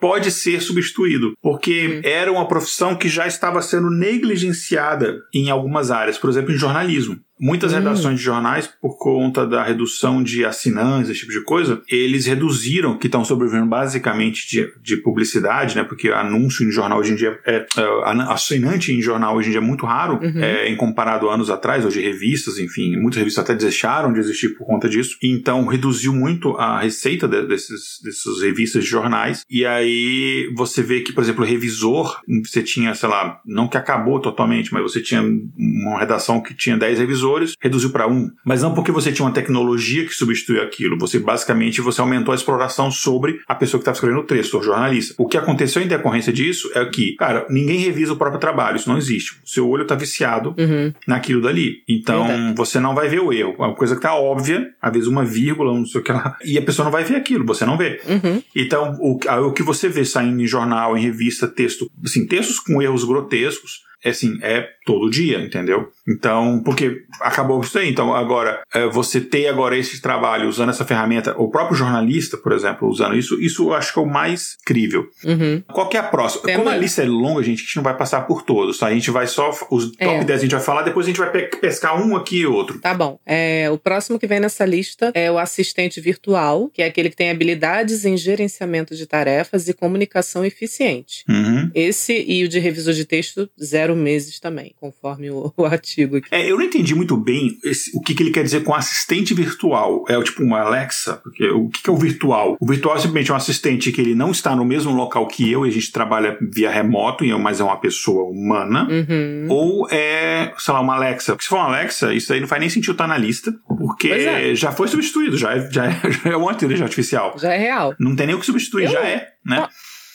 pode 0.00 0.30
ser 0.30 0.60
substituído, 0.60 1.34
porque 1.42 1.86
uhum. 1.86 2.00
era 2.02 2.32
uma 2.32 2.48
profissão 2.48 2.96
que 2.96 3.08
já 3.08 3.26
estava 3.26 3.60
sendo 3.60 3.90
negligenciada 3.90 5.18
em 5.34 5.50
algumas 5.50 5.90
áreas, 5.90 6.16
por 6.16 6.30
exemplo, 6.30 6.52
em 6.52 6.56
jornalismo. 6.56 7.20
Muitas 7.38 7.72
hum. 7.72 7.76
redações 7.76 8.18
de 8.18 8.24
jornais, 8.24 8.70
por 8.80 8.96
conta 8.96 9.44
da 9.44 9.62
redução 9.62 10.22
de 10.22 10.44
assinantes, 10.44 11.10
esse 11.10 11.20
tipo 11.20 11.32
de 11.32 11.42
coisa, 11.42 11.82
eles 11.90 12.26
reduziram, 12.26 12.96
que 12.96 13.08
estão 13.08 13.24
sobrevivendo 13.24 13.66
basicamente 13.66 14.48
de, 14.48 14.72
de 14.80 14.96
publicidade, 14.98 15.74
né? 15.74 15.82
Porque 15.82 16.10
anúncio 16.10 16.64
em 16.66 16.70
jornal 16.70 17.00
hoje 17.00 17.12
em 17.12 17.16
dia 17.16 17.36
é, 17.44 17.56
é 17.56 18.22
assinante 18.28 18.92
em 18.92 19.02
jornal 19.02 19.36
hoje 19.36 19.48
em 19.48 19.50
dia 19.50 19.60
é 19.60 19.64
muito 19.64 19.84
raro, 19.84 20.20
uhum. 20.22 20.40
é, 20.40 20.68
em 20.68 20.76
comparado 20.76 21.28
a 21.28 21.34
anos 21.34 21.50
atrás, 21.50 21.84
hoje 21.84 22.00
revistas, 22.00 22.58
enfim, 22.58 22.96
muitas 22.96 23.18
revistas 23.18 23.42
até 23.42 23.54
deixaram 23.56 24.12
de 24.12 24.20
existir 24.20 24.50
por 24.50 24.64
conta 24.64 24.88
disso. 24.88 25.16
Então 25.20 25.66
reduziu 25.66 26.12
muito 26.12 26.56
a 26.56 26.80
receita 26.80 27.26
de, 27.26 27.46
desses, 27.48 28.00
dessas 28.02 28.42
revistas 28.42 28.84
de 28.84 28.90
jornais. 28.94 29.42
E 29.50 29.66
aí 29.66 30.50
você 30.54 30.82
vê 30.82 31.00
que, 31.00 31.12
por 31.12 31.22
exemplo, 31.22 31.44
o 31.44 31.46
revisor, 31.46 32.20
você 32.44 32.62
tinha, 32.62 32.94
sei 32.94 33.08
lá, 33.08 33.40
não 33.44 33.68
que 33.68 33.76
acabou 33.76 34.20
totalmente, 34.20 34.72
mas 34.72 34.82
você 34.82 35.02
tinha 35.02 35.22
uma 35.22 35.98
redação 35.98 36.40
que 36.40 36.54
tinha 36.54 36.76
10 36.76 36.98
revisores 36.98 37.54
reduziu 37.60 37.90
para 37.90 38.06
um. 38.06 38.30
Mas 38.44 38.62
não 38.62 38.74
porque 38.74 38.92
você 38.92 39.12
tinha 39.12 39.26
uma 39.26 39.32
tecnologia 39.32 40.04
que 40.04 40.14
substituiu 40.14 40.62
aquilo. 40.62 40.98
Você 40.98 41.18
basicamente 41.18 41.80
você 41.80 42.00
aumentou 42.00 42.32
a 42.32 42.34
exploração 42.34 42.90
sobre 42.90 43.40
a 43.48 43.54
pessoa 43.54 43.78
que 43.78 43.82
estava 43.82 43.96
escrevendo 43.96 44.20
o 44.20 44.26
texto, 44.26 44.58
o 44.58 44.62
jornalista. 44.62 45.14
O 45.18 45.26
que 45.26 45.36
aconteceu 45.36 45.82
em 45.82 45.88
decorrência 45.88 46.32
disso 46.32 46.70
é 46.74 46.84
que, 46.84 47.14
cara, 47.16 47.46
ninguém 47.48 47.78
revisa 47.78 48.12
o 48.12 48.16
próprio 48.16 48.40
trabalho. 48.40 48.76
Isso 48.76 48.88
não 48.88 48.98
existe. 48.98 49.40
O 49.44 49.48
seu 49.48 49.68
olho 49.68 49.82
está 49.82 49.94
viciado 49.94 50.54
uhum. 50.58 50.92
naquilo 51.06 51.40
dali. 51.40 51.82
Então 51.88 52.26
Verdade. 52.26 52.54
você 52.56 52.80
não 52.80 52.94
vai 52.94 53.08
ver 53.08 53.20
o 53.20 53.32
erro. 53.32 53.54
É 53.58 53.62
uma 53.62 53.74
coisa 53.74 53.94
que 53.94 53.98
está 53.98 54.14
óbvia, 54.14 54.70
às 54.80 54.92
vezes 54.92 55.08
uma 55.08 55.24
vírgula, 55.24 55.72
não 55.72 55.86
sei 55.86 56.00
o 56.00 56.04
que 56.04 56.12
lá. 56.12 56.36
E 56.44 56.58
a 56.58 56.62
pessoa 56.62 56.84
não 56.84 56.92
vai 56.92 57.04
ver 57.04 57.16
aquilo, 57.16 57.44
você 57.44 57.64
não 57.64 57.76
vê. 57.76 58.00
Uhum. 58.06 58.42
Então 58.54 58.83
o, 59.00 59.18
o 59.46 59.52
que 59.52 59.62
você 59.62 59.88
vê 59.88 60.04
saindo 60.04 60.42
em 60.42 60.46
jornal, 60.46 60.96
em 60.96 61.02
revista, 61.02 61.48
texto, 61.48 61.90
assim, 62.04 62.26
textos 62.26 62.58
com 62.58 62.82
erros 62.82 63.04
grotescos 63.04 63.84
assim, 64.10 64.38
é 64.42 64.68
todo 64.84 65.10
dia, 65.10 65.40
entendeu? 65.40 65.90
Então, 66.06 66.62
porque 66.62 67.02
acabou 67.20 67.60
isso 67.60 67.78
aí. 67.78 67.90
Então, 67.90 68.14
agora, 68.14 68.62
é, 68.74 68.86
você 68.86 69.20
ter 69.20 69.48
agora 69.48 69.76
esse 69.76 70.00
trabalho 70.00 70.48
usando 70.48 70.68
essa 70.68 70.84
ferramenta, 70.84 71.34
o 71.38 71.50
próprio 71.50 71.76
jornalista, 71.76 72.36
por 72.36 72.52
exemplo, 72.52 72.88
usando 72.88 73.16
isso, 73.16 73.40
isso 73.40 73.68
eu 73.68 73.74
acho 73.74 73.92
que 73.92 73.98
é 73.98 74.02
o 74.02 74.06
mais 74.06 74.56
crível. 74.64 75.06
Uhum. 75.24 75.62
Qual 75.72 75.88
que 75.88 75.96
é 75.96 76.00
a 76.00 76.04
próxima? 76.04 76.42
Tem 76.42 76.56
Como 76.56 76.68
a 76.68 76.76
lista 76.76 77.02
é 77.02 77.06
longa, 77.06 77.42
gente, 77.42 77.60
a 77.60 77.64
gente 77.64 77.76
não 77.76 77.82
vai 77.82 77.96
passar 77.96 78.22
por 78.22 78.42
todos, 78.42 78.78
tá? 78.78 78.86
A 78.86 78.94
gente 78.94 79.10
vai 79.10 79.26
só. 79.26 79.50
Os 79.70 79.92
top 79.92 80.04
é. 80.04 80.24
10 80.24 80.38
a 80.38 80.42
gente 80.42 80.54
vai 80.54 80.60
falar, 80.60 80.82
depois 80.82 81.06
a 81.06 81.08
gente 81.08 81.18
vai 81.18 81.30
pescar 81.30 82.00
um 82.00 82.16
aqui 82.16 82.40
e 82.40 82.46
outro. 82.46 82.78
Tá 82.80 82.92
bom. 82.92 83.18
É, 83.24 83.70
o 83.70 83.78
próximo 83.78 84.18
que 84.18 84.26
vem 84.26 84.40
nessa 84.40 84.64
lista 84.64 85.10
é 85.14 85.30
o 85.30 85.38
assistente 85.38 86.00
virtual, 86.00 86.68
que 86.68 86.82
é 86.82 86.86
aquele 86.86 87.10
que 87.10 87.16
tem 87.16 87.30
habilidades 87.30 88.04
em 88.04 88.16
gerenciamento 88.16 88.94
de 88.94 89.06
tarefas 89.06 89.68
e 89.68 89.72
comunicação 89.72 90.44
eficiente. 90.44 91.24
Uhum. 91.28 91.70
Esse 91.74 92.24
e 92.26 92.44
o 92.44 92.48
de 92.48 92.58
revisor 92.58 92.92
de 92.92 93.04
texto, 93.04 93.48
zero 93.62 93.96
meses 93.96 94.38
também, 94.38 94.74
conforme 94.78 95.30
o, 95.30 95.52
o 95.56 95.64
artigo 95.64 95.93
aqui. 96.02 96.28
É, 96.30 96.50
eu 96.50 96.56
não 96.56 96.64
entendi 96.64 96.94
muito 96.94 97.16
bem 97.16 97.58
esse, 97.64 97.90
o 97.96 98.00
que, 98.00 98.14
que, 98.14 98.22
ele 98.22 98.30
quer 98.30 98.42
dizer 98.42 98.62
com 98.62 98.74
assistente 98.74 99.34
virtual. 99.34 100.04
É 100.08 100.20
tipo 100.22 100.42
uma 100.42 100.60
Alexa? 100.60 101.20
Porque, 101.22 101.48
o 101.50 101.68
que, 101.68 101.82
que, 101.82 101.90
é 101.90 101.92
o 101.92 101.96
virtual? 101.96 102.56
O 102.60 102.66
virtual 102.66 102.96
é 102.96 102.98
simplesmente 102.98 103.32
um 103.32 103.36
assistente 103.36 103.92
que 103.92 104.00
ele 104.00 104.14
não 104.14 104.30
está 104.30 104.54
no 104.56 104.64
mesmo 104.64 104.92
local 104.92 105.26
que 105.26 105.50
eu 105.50 105.64
e 105.66 105.68
a 105.68 105.72
gente 105.72 105.92
trabalha 105.92 106.38
via 106.52 106.70
remoto, 106.70 107.24
mas 107.38 107.60
é 107.60 107.64
uma 107.64 107.76
pessoa 107.76 108.30
humana. 108.30 108.88
Uhum. 108.88 109.46
Ou 109.48 109.88
é, 109.90 110.52
sei 110.58 110.74
lá, 110.74 110.80
uma 110.80 110.94
Alexa. 110.94 111.32
Porque 111.32 111.44
se 111.44 111.48
for 111.48 111.56
uma 111.56 111.66
Alexa, 111.66 112.14
isso 112.14 112.32
aí 112.32 112.40
não 112.40 112.48
faz 112.48 112.60
nem 112.60 112.70
sentido 112.70 112.92
estar 112.92 113.06
na 113.06 113.18
lista, 113.18 113.52
porque 113.66 114.08
é. 114.08 114.54
já 114.54 114.72
foi 114.72 114.88
substituído, 114.88 115.36
já 115.36 115.54
é, 115.54 115.70
já, 115.70 115.86
é, 115.86 116.00
já 116.10 116.30
é 116.30 116.36
uma 116.36 116.52
inteligência 116.52 116.84
artificial. 116.84 117.34
Já 117.38 117.52
é 117.52 117.58
real. 117.58 117.94
Não 117.98 118.16
tem 118.16 118.26
nem 118.26 118.36
o 118.36 118.40
que 118.40 118.46
substituir, 118.46 118.84
eu... 118.84 118.92
já 118.92 119.00
é, 119.00 119.28
né? 119.44 119.68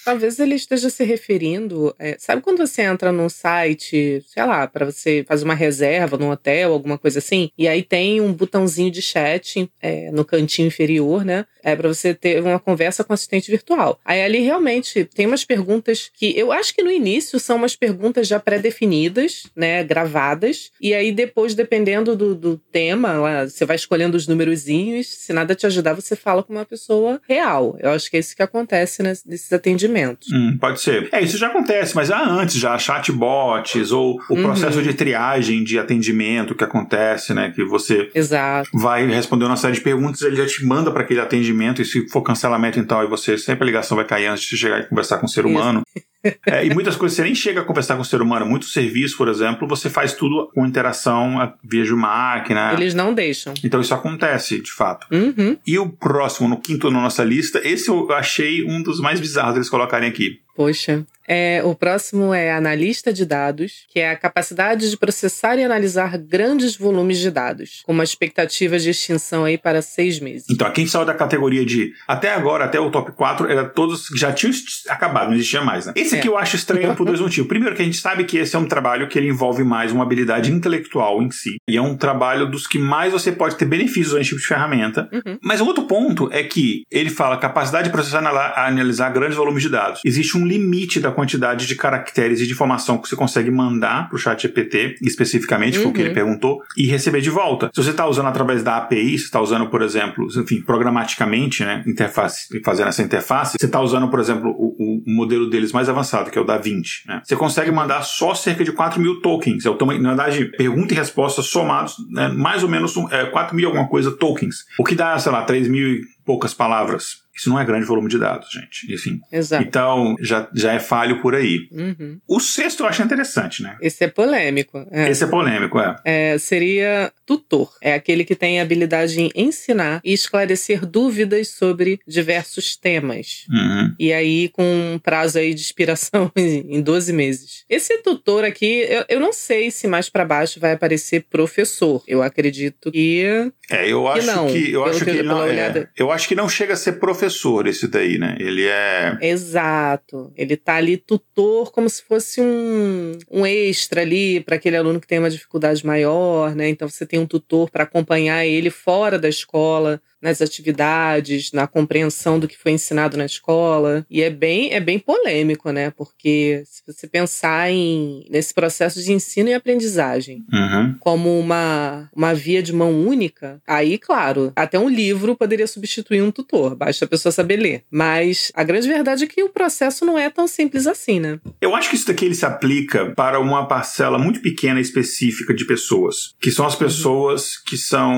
Talvez 0.10 0.40
ele 0.40 0.56
esteja 0.56 0.90
se 0.90 1.04
referindo. 1.04 1.94
É, 2.00 2.16
sabe 2.18 2.42
quando 2.42 2.66
você 2.66 2.82
entra 2.82 3.12
num 3.12 3.30
site, 3.30 4.24
sei 4.26 4.44
lá, 4.44 4.66
para 4.66 4.86
você 4.86 5.24
fazer 5.28 5.46
uma 5.46 5.54
reserva 5.54 6.18
num 6.18 6.32
hotel, 6.32 6.74
alguma 6.74 6.98
coisa 6.98 7.20
assim, 7.20 7.52
e 7.56 7.68
aí 7.68 7.84
tem 7.84 8.20
um 8.20 8.34
botãozinho 8.34 8.90
de 8.90 9.04
chat 9.04 9.70
é, 9.80 10.10
no 10.10 10.26
cantinho 10.26 10.68
inferior, 10.68 11.24
né? 11.24 11.46
É 11.62 11.76
para 11.76 11.88
você 11.88 12.16
ter 12.16 12.42
uma 12.42 12.60
conversa 12.60 13.04
com 13.04 13.14
assistente 13.14 13.52
virtual. 13.52 14.00
Aí 14.04 14.24
ali 14.24 14.40
realmente 14.40 15.06
tem 15.06 15.28
umas 15.28 15.46
perguntas 15.46 16.10
que 16.12 16.36
eu 16.36 16.52
acho 16.52 16.74
que 16.74 16.82
no 16.82 16.90
início 16.90 17.40
são 17.40 17.58
umas 17.58 17.76
perguntas 17.76 18.28
já 18.28 18.40
pré-definidas, 18.40 19.44
né? 19.56 19.84
Gravadas. 19.84 20.72
E 20.82 20.92
aí 20.92 21.12
depois, 21.12 21.54
dependendo 21.54 22.16
do, 22.16 22.34
do 22.34 22.58
tema, 22.72 23.14
lá, 23.14 23.48
você 23.48 23.64
vai 23.64 23.76
escolhendo 23.76 24.18
os 24.18 24.26
numerozinhos. 24.26 25.06
Se 25.06 25.34
nada 25.34 25.54
te 25.54 25.68
ajudar, 25.68 25.94
você 25.94 26.16
fala 26.16 26.42
com 26.42 26.54
uma 26.54 26.66
pessoa 26.66 27.22
real. 27.28 27.78
Eu 27.80 27.92
acho 27.92 28.10
que 28.10 28.18
é 28.18 28.20
isso 28.20 28.36
que 28.36 28.42
acontece 28.42 29.04
nesses 29.04 29.54
atendimentos 29.54 29.99
Hum, 30.34 30.58
pode 30.60 30.82
ser. 30.82 31.10
É, 31.12 31.22
isso 31.22 31.38
já 31.38 31.48
acontece, 31.48 31.96
mas 31.96 32.08
já 32.08 32.24
antes, 32.24 32.56
já 32.56 32.78
chatbots 32.78 33.92
ou 33.92 34.20
o 34.30 34.36
uhum. 34.36 34.44
processo 34.44 34.82
de 34.82 34.94
triagem 34.94 35.64
de 35.64 35.80
atendimento 35.80 36.56
que 36.56 36.64
acontece, 36.64 37.34
né? 37.34 37.52
Que 37.56 37.64
você 37.64 38.10
Exato. 38.14 38.70
vai 38.74 39.06
responder 39.08 39.46
uma 39.46 39.58
série 39.58 39.74
de 39.74 39.82
perguntas, 39.82 40.22
ele 40.22 40.36
já 40.36 40.46
te 40.46 40.66
manda 40.66 40.92
para 40.92 41.04
aquele 41.04 41.20
atendimento, 41.20 41.82
e 41.82 41.86
se 41.86 42.08
for 42.10 42.22
cancelamento 42.22 42.80
então, 42.80 43.00
aí 43.00 43.08
você 43.08 43.38
sempre 43.38 43.64
a 43.64 43.66
ligação 43.66 43.96
vai 43.96 44.06
cair 44.06 44.28
antes 44.28 44.46
de 44.46 44.58
chegar 44.58 44.80
e 44.80 44.88
conversar 44.88 45.18
com 45.18 45.26
o 45.26 45.30
ser 45.30 45.46
humano. 45.46 45.82
É, 46.46 46.66
e 46.66 46.74
muitas 46.74 46.96
coisas 46.96 47.16
você 47.16 47.24
nem 47.24 47.34
chega 47.34 47.62
a 47.62 47.64
conversar 47.64 47.96
com 47.96 48.02
o 48.02 48.06
ser 48.06 48.22
humano. 48.22 48.46
Muitos 48.46 48.74
serviços, 48.74 49.16
por 49.16 49.28
exemplo, 49.28 49.68
você 49.68 49.90
faz 49.90 50.14
tudo 50.14 50.50
com 50.54 50.66
interação 50.66 51.54
via 51.64 51.84
de 51.84 51.94
máquina. 51.94 52.74
Eles 52.74 52.94
não 52.94 53.14
deixam. 53.14 53.54
Então 53.64 53.80
isso 53.80 53.94
acontece, 53.94 54.62
de 54.62 54.72
fato. 54.72 55.08
Uhum. 55.12 55.58
E 55.66 55.80
o 55.80 55.90
próximo, 55.90 56.50
no 56.50 56.60
quinto 56.60 56.92
na 56.92 57.02
nossa 57.02 57.24
lista, 57.24 57.62
esse 57.64 57.90
eu 57.90 58.12
achei 58.12 58.66
um 58.66 58.82
dos 58.82 59.00
mais 59.00 59.20
bizarros 59.20 59.56
eles 59.56 59.70
colocarem 59.70 60.10
aqui. 60.10 60.42
Poxa. 60.60 61.06
É, 61.32 61.62
o 61.64 61.76
próximo 61.76 62.34
é 62.34 62.52
analista 62.52 63.14
de 63.14 63.24
dados, 63.24 63.86
que 63.94 64.00
é 64.00 64.10
a 64.10 64.16
capacidade 64.16 64.90
de 64.90 64.98
processar 64.98 65.60
e 65.60 65.64
analisar 65.64 66.18
grandes 66.18 66.76
volumes 66.76 67.20
de 67.20 67.30
dados, 67.30 67.84
com 67.86 67.94
uma 67.94 68.04
expectativa 68.04 68.80
de 68.80 68.90
extinção 68.90 69.46
aí 69.46 69.56
para 69.56 69.84
seis 69.84 70.20
meses. 70.20 70.48
Então, 70.50 70.66
aqui 70.66 70.88
saiu 70.88 71.06
da 71.06 71.14
categoria 71.14 71.64
de. 71.64 71.94
Até 72.08 72.34
agora, 72.34 72.66
até 72.66 72.80
o 72.80 72.90
top 72.90 73.12
4, 73.12 73.48
era 73.48 73.64
todos 73.64 74.10
que 74.10 74.18
já 74.18 74.34
tinham 74.34 74.52
acabado, 74.90 75.28
não 75.28 75.36
existia 75.36 75.62
mais, 75.62 75.86
né? 75.86 75.94
Esse 75.96 76.16
aqui 76.16 76.28
é. 76.28 76.32
eu 76.32 76.38
acho 76.38 76.56
estranho 76.56 76.96
por 76.96 77.06
dois 77.06 77.22
motivos. 77.22 77.48
Primeiro, 77.48 77.76
que 77.76 77.84
a 77.84 77.86
gente 77.86 77.98
sabe 77.98 78.24
que 78.24 78.40
esse 78.40 78.56
é 78.56 78.60
um 78.60 78.68
trabalho 78.68 79.08
que 79.08 79.20
ele 79.20 79.28
envolve 79.28 79.64
mais 79.64 79.92
uma 79.92 80.04
habilidade 80.04 80.52
intelectual 80.52 81.22
em 81.22 81.30
si. 81.30 81.58
E 81.70 81.78
é 81.78 81.82
um 81.82 81.96
trabalho 81.96 82.50
dos 82.50 82.66
que 82.66 82.80
mais 82.80 83.14
você 83.14 83.32
pode 83.32 83.56
ter 83.56 83.66
benefícios 83.66 84.16
nesse 84.16 84.30
tipo 84.30 84.42
de 84.42 84.48
ferramenta. 84.48 85.08
Uhum. 85.14 85.38
Mas 85.44 85.62
o 85.62 85.66
outro 85.68 85.84
ponto 85.84 86.28
é 86.32 86.42
que 86.42 86.82
ele 86.90 87.12
fala 87.12 87.38
capacidade 87.38 87.86
de 87.90 87.92
processar 87.92 88.24
e 88.24 88.60
analisar 88.60 89.12
grandes 89.12 89.38
volumes 89.38 89.62
de 89.62 89.70
dados. 89.70 90.02
Existe 90.04 90.36
um 90.36 90.49
limite 90.50 91.00
da 91.00 91.12
quantidade 91.12 91.68
de 91.68 91.76
caracteres 91.76 92.42
e 92.42 92.46
de 92.46 92.54
informação 92.54 92.98
que 92.98 93.08
você 93.08 93.16
consegue 93.16 93.52
mandar 93.52 94.10
para 94.10 94.16
o 94.16 94.20
chat 94.20 94.42
GPT, 94.42 94.98
especificamente, 95.02 95.78
uhum. 95.78 95.84
foi 95.84 95.92
o 95.92 95.94
que 95.94 96.02
ele 96.02 96.10
uhum. 96.10 96.16
perguntou, 96.16 96.62
e 96.76 96.88
receber 96.88 97.22
de 97.22 97.30
volta. 97.30 97.70
Se 97.74 97.84
você 97.84 97.92
está 97.92 98.08
usando 98.08 98.28
através 98.28 98.64
da 98.64 98.78
API, 98.78 99.18
você 99.18 99.26
está 99.26 99.40
usando, 99.40 99.68
por 99.68 99.82
exemplo, 99.82 100.28
enfim, 100.36 100.62
programaticamente, 100.62 101.64
né, 101.64 101.84
interface, 101.86 102.48
fazendo 102.64 102.88
essa 102.88 103.02
interface, 103.02 103.58
você 103.60 103.66
está 103.66 103.80
usando, 103.80 104.10
por 104.10 104.20
exemplo, 104.20 104.50
o, 104.52 104.76
o, 104.80 105.04
modelo 105.06 105.50
deles 105.50 105.72
mais 105.72 105.90
avançado, 105.90 106.32
que 106.32 106.38
é 106.38 106.42
o 106.42 106.46
da 106.46 106.58
20. 106.58 107.08
Né? 107.08 107.22
Você 107.24 107.36
consegue 107.36 107.72
mandar 107.72 108.02
só 108.02 108.34
cerca 108.34 108.64
de 108.64 108.72
4 108.72 109.00
mil 109.00 109.22
tokens. 109.22 109.66
É 109.66 109.70
o 109.70 109.76
tamanho, 109.76 110.02
na 110.02 110.10
verdade, 110.16 110.46
pergunta 110.58 110.94
e 110.94 110.98
resposta 110.98 111.42
somados, 111.42 111.96
né, 112.10 112.30
mais 112.30 112.64
ou 112.64 112.70
menos 112.70 112.96
é, 113.12 113.26
4 113.26 113.56
mil 113.56 113.68
alguma 113.68 113.88
coisa 113.88 114.12
tokens. 114.12 114.66
O 114.78 114.84
que 114.84 114.96
dá, 114.96 115.18
sei 115.20 115.32
lá, 115.32 115.44
3 115.44 115.68
mil 115.68 115.88
e 115.88 116.02
poucas 116.26 116.54
palavras. 116.54 117.24
Isso 117.40 117.50
não 117.50 117.58
é 117.58 117.64
grande 117.64 117.86
volume 117.86 118.10
de 118.10 118.20
dados, 118.20 118.52
gente. 118.52 118.94
Enfim. 118.94 119.22
Exato. 119.32 119.64
Então, 119.64 120.16
já, 120.20 120.50
já 120.54 120.74
é 120.74 120.80
falho 120.80 121.22
por 121.22 121.34
aí. 121.34 121.70
Uhum. 121.72 122.20
O 122.28 122.38
sexto 122.42 122.84
eu 122.84 122.88
acho 122.88 123.02
interessante, 123.02 123.64
né? 123.64 123.78
Esse 123.82 124.04
é 124.04 124.08
polêmico. 124.10 124.86
É. 124.92 125.10
Esse 125.10 125.24
é 125.24 125.28
polêmico, 125.28 125.80
é. 125.80 125.96
é. 126.04 126.38
Seria 126.38 127.14
tutor. 127.26 127.72
É 127.82 127.94
aquele 127.94 128.26
que 128.26 128.36
tem 128.36 128.60
a 128.60 128.64
habilidade 128.64 129.22
em 129.22 129.32
ensinar 129.34 130.02
e 130.04 130.12
esclarecer 130.12 130.86
dúvidas 130.86 131.48
sobre 131.48 132.02
diversos 132.06 132.76
temas. 132.76 133.46
Uhum. 133.50 133.96
E 133.98 134.12
aí, 134.12 134.50
com 134.50 134.64
um 134.64 135.00
prazo 135.00 135.40
aí 135.40 135.54
de 135.54 135.62
expiração 135.62 136.30
em 136.36 136.82
12 136.82 137.14
meses. 137.14 137.64
Esse 137.70 138.00
tutor 138.00 138.44
aqui, 138.44 138.86
eu, 138.90 139.06
eu 139.08 139.20
não 139.22 139.32
sei 139.32 139.72
se 139.72 139.88
mais 139.88 140.10
para 140.10 140.26
baixo 140.26 140.60
vai 140.60 140.74
aparecer 140.74 141.26
professor. 141.30 142.04
Eu 142.06 142.22
acredito 142.22 142.92
que. 142.92 143.24
É, 143.72 143.90
eu 143.90 144.08
acho 144.10 144.28
que. 144.28 144.28
Não, 144.28 144.48
que 144.48 144.72
eu 144.72 144.84
acho 144.84 145.06
que, 145.06 145.12
que 145.12 145.24
não. 145.24 145.46
É, 145.46 145.88
eu 145.96 146.12
acho 146.12 146.28
que 146.28 146.36
não 146.36 146.50
chega 146.50 146.74
a 146.74 146.78
ser 146.78 146.94
professor 146.94 147.29
esse 147.70 147.88
daí, 147.88 148.18
né? 148.18 148.36
Ele 148.40 148.66
é. 148.66 149.18
Exato. 149.22 150.32
Ele 150.36 150.56
tá 150.58 150.76
ali 150.76 150.98
tutor 150.98 151.72
como 151.72 151.90
se 151.90 152.04
fosse 152.04 152.42
um, 152.42 153.12
um 153.32 153.46
extra 153.46 154.02
ali 154.02 154.40
para 154.42 154.56
aquele 154.56 154.78
aluno 154.78 155.00
que 155.00 155.08
tem 155.08 155.20
uma 155.20 155.30
dificuldade 155.30 155.86
maior, 155.86 156.56
né? 156.56 156.70
Então 156.70 156.88
você 156.88 157.06
tem 157.06 157.20
um 157.20 157.26
tutor 157.26 157.70
para 157.70 157.84
acompanhar 157.84 158.46
ele 158.46 158.70
fora 158.70 159.18
da 159.18 159.30
escola 159.30 160.02
nas 160.22 160.42
atividades, 160.42 161.52
na 161.52 161.68
compreensão 161.68 162.40
do 162.40 162.48
que 162.48 162.58
foi 162.58 162.72
ensinado 162.72 163.18
na 163.18 163.26
escola. 163.26 164.06
E 164.10 164.22
é 164.22 164.30
bem, 164.30 164.74
é 164.74 164.80
bem 164.80 165.00
polêmico, 165.00 165.72
né? 165.72 165.92
Porque 165.92 166.64
se 166.66 166.82
você 166.86 167.08
pensar 167.08 167.72
em, 167.72 168.26
nesse 168.30 168.54
processo 168.54 169.02
de 169.02 169.12
ensino 169.12 169.50
e 169.50 169.54
aprendizagem 169.54 170.44
uhum. 170.52 170.96
como 171.00 171.40
uma, 171.40 172.10
uma 172.16 172.34
via 172.34 172.62
de 172.62 172.74
mão 172.74 172.92
única, 172.92 173.62
aí, 173.68 173.98
claro, 173.98 174.52
até 174.56 174.78
um 174.78 174.90
livro 174.90 175.36
poderia 175.36 175.68
substituir 175.68 176.22
um 176.22 176.32
tutor, 176.32 176.76
basta 176.76 177.06
a 177.06 177.08
pessoa 177.08 177.32
saber 177.32 177.58
ler. 177.58 177.84
Mas 177.92 178.52
a 178.54 178.64
grande 178.64 178.88
verdade 178.88 179.24
é 179.24 179.28
que 179.28 179.44
o 179.44 179.50
processo 179.50 180.06
não 180.06 180.18
é 180.18 180.30
tão 180.30 180.48
simples 180.48 180.88
assim, 180.88 181.20
né? 181.20 181.40
Eu 181.62 181.76
acho 181.76 181.90
que 181.90 181.96
isso 181.96 182.08
daqui 182.08 182.26
ele 182.26 182.36
se 182.36 182.46
aplica 182.46 183.14
para 183.16 183.40
uma 183.40 183.68
parcela 183.68 184.18
muito 184.18 184.42
pequena 184.42 184.80
específica 184.80 185.54
de 185.54 185.66
pessoas, 185.66 186.36
que 186.40 186.52
são 186.52 186.66
as 186.66 186.74
uhum. 186.74 186.80
pessoas 186.80 187.58
que 187.58 187.78
são 187.78 188.14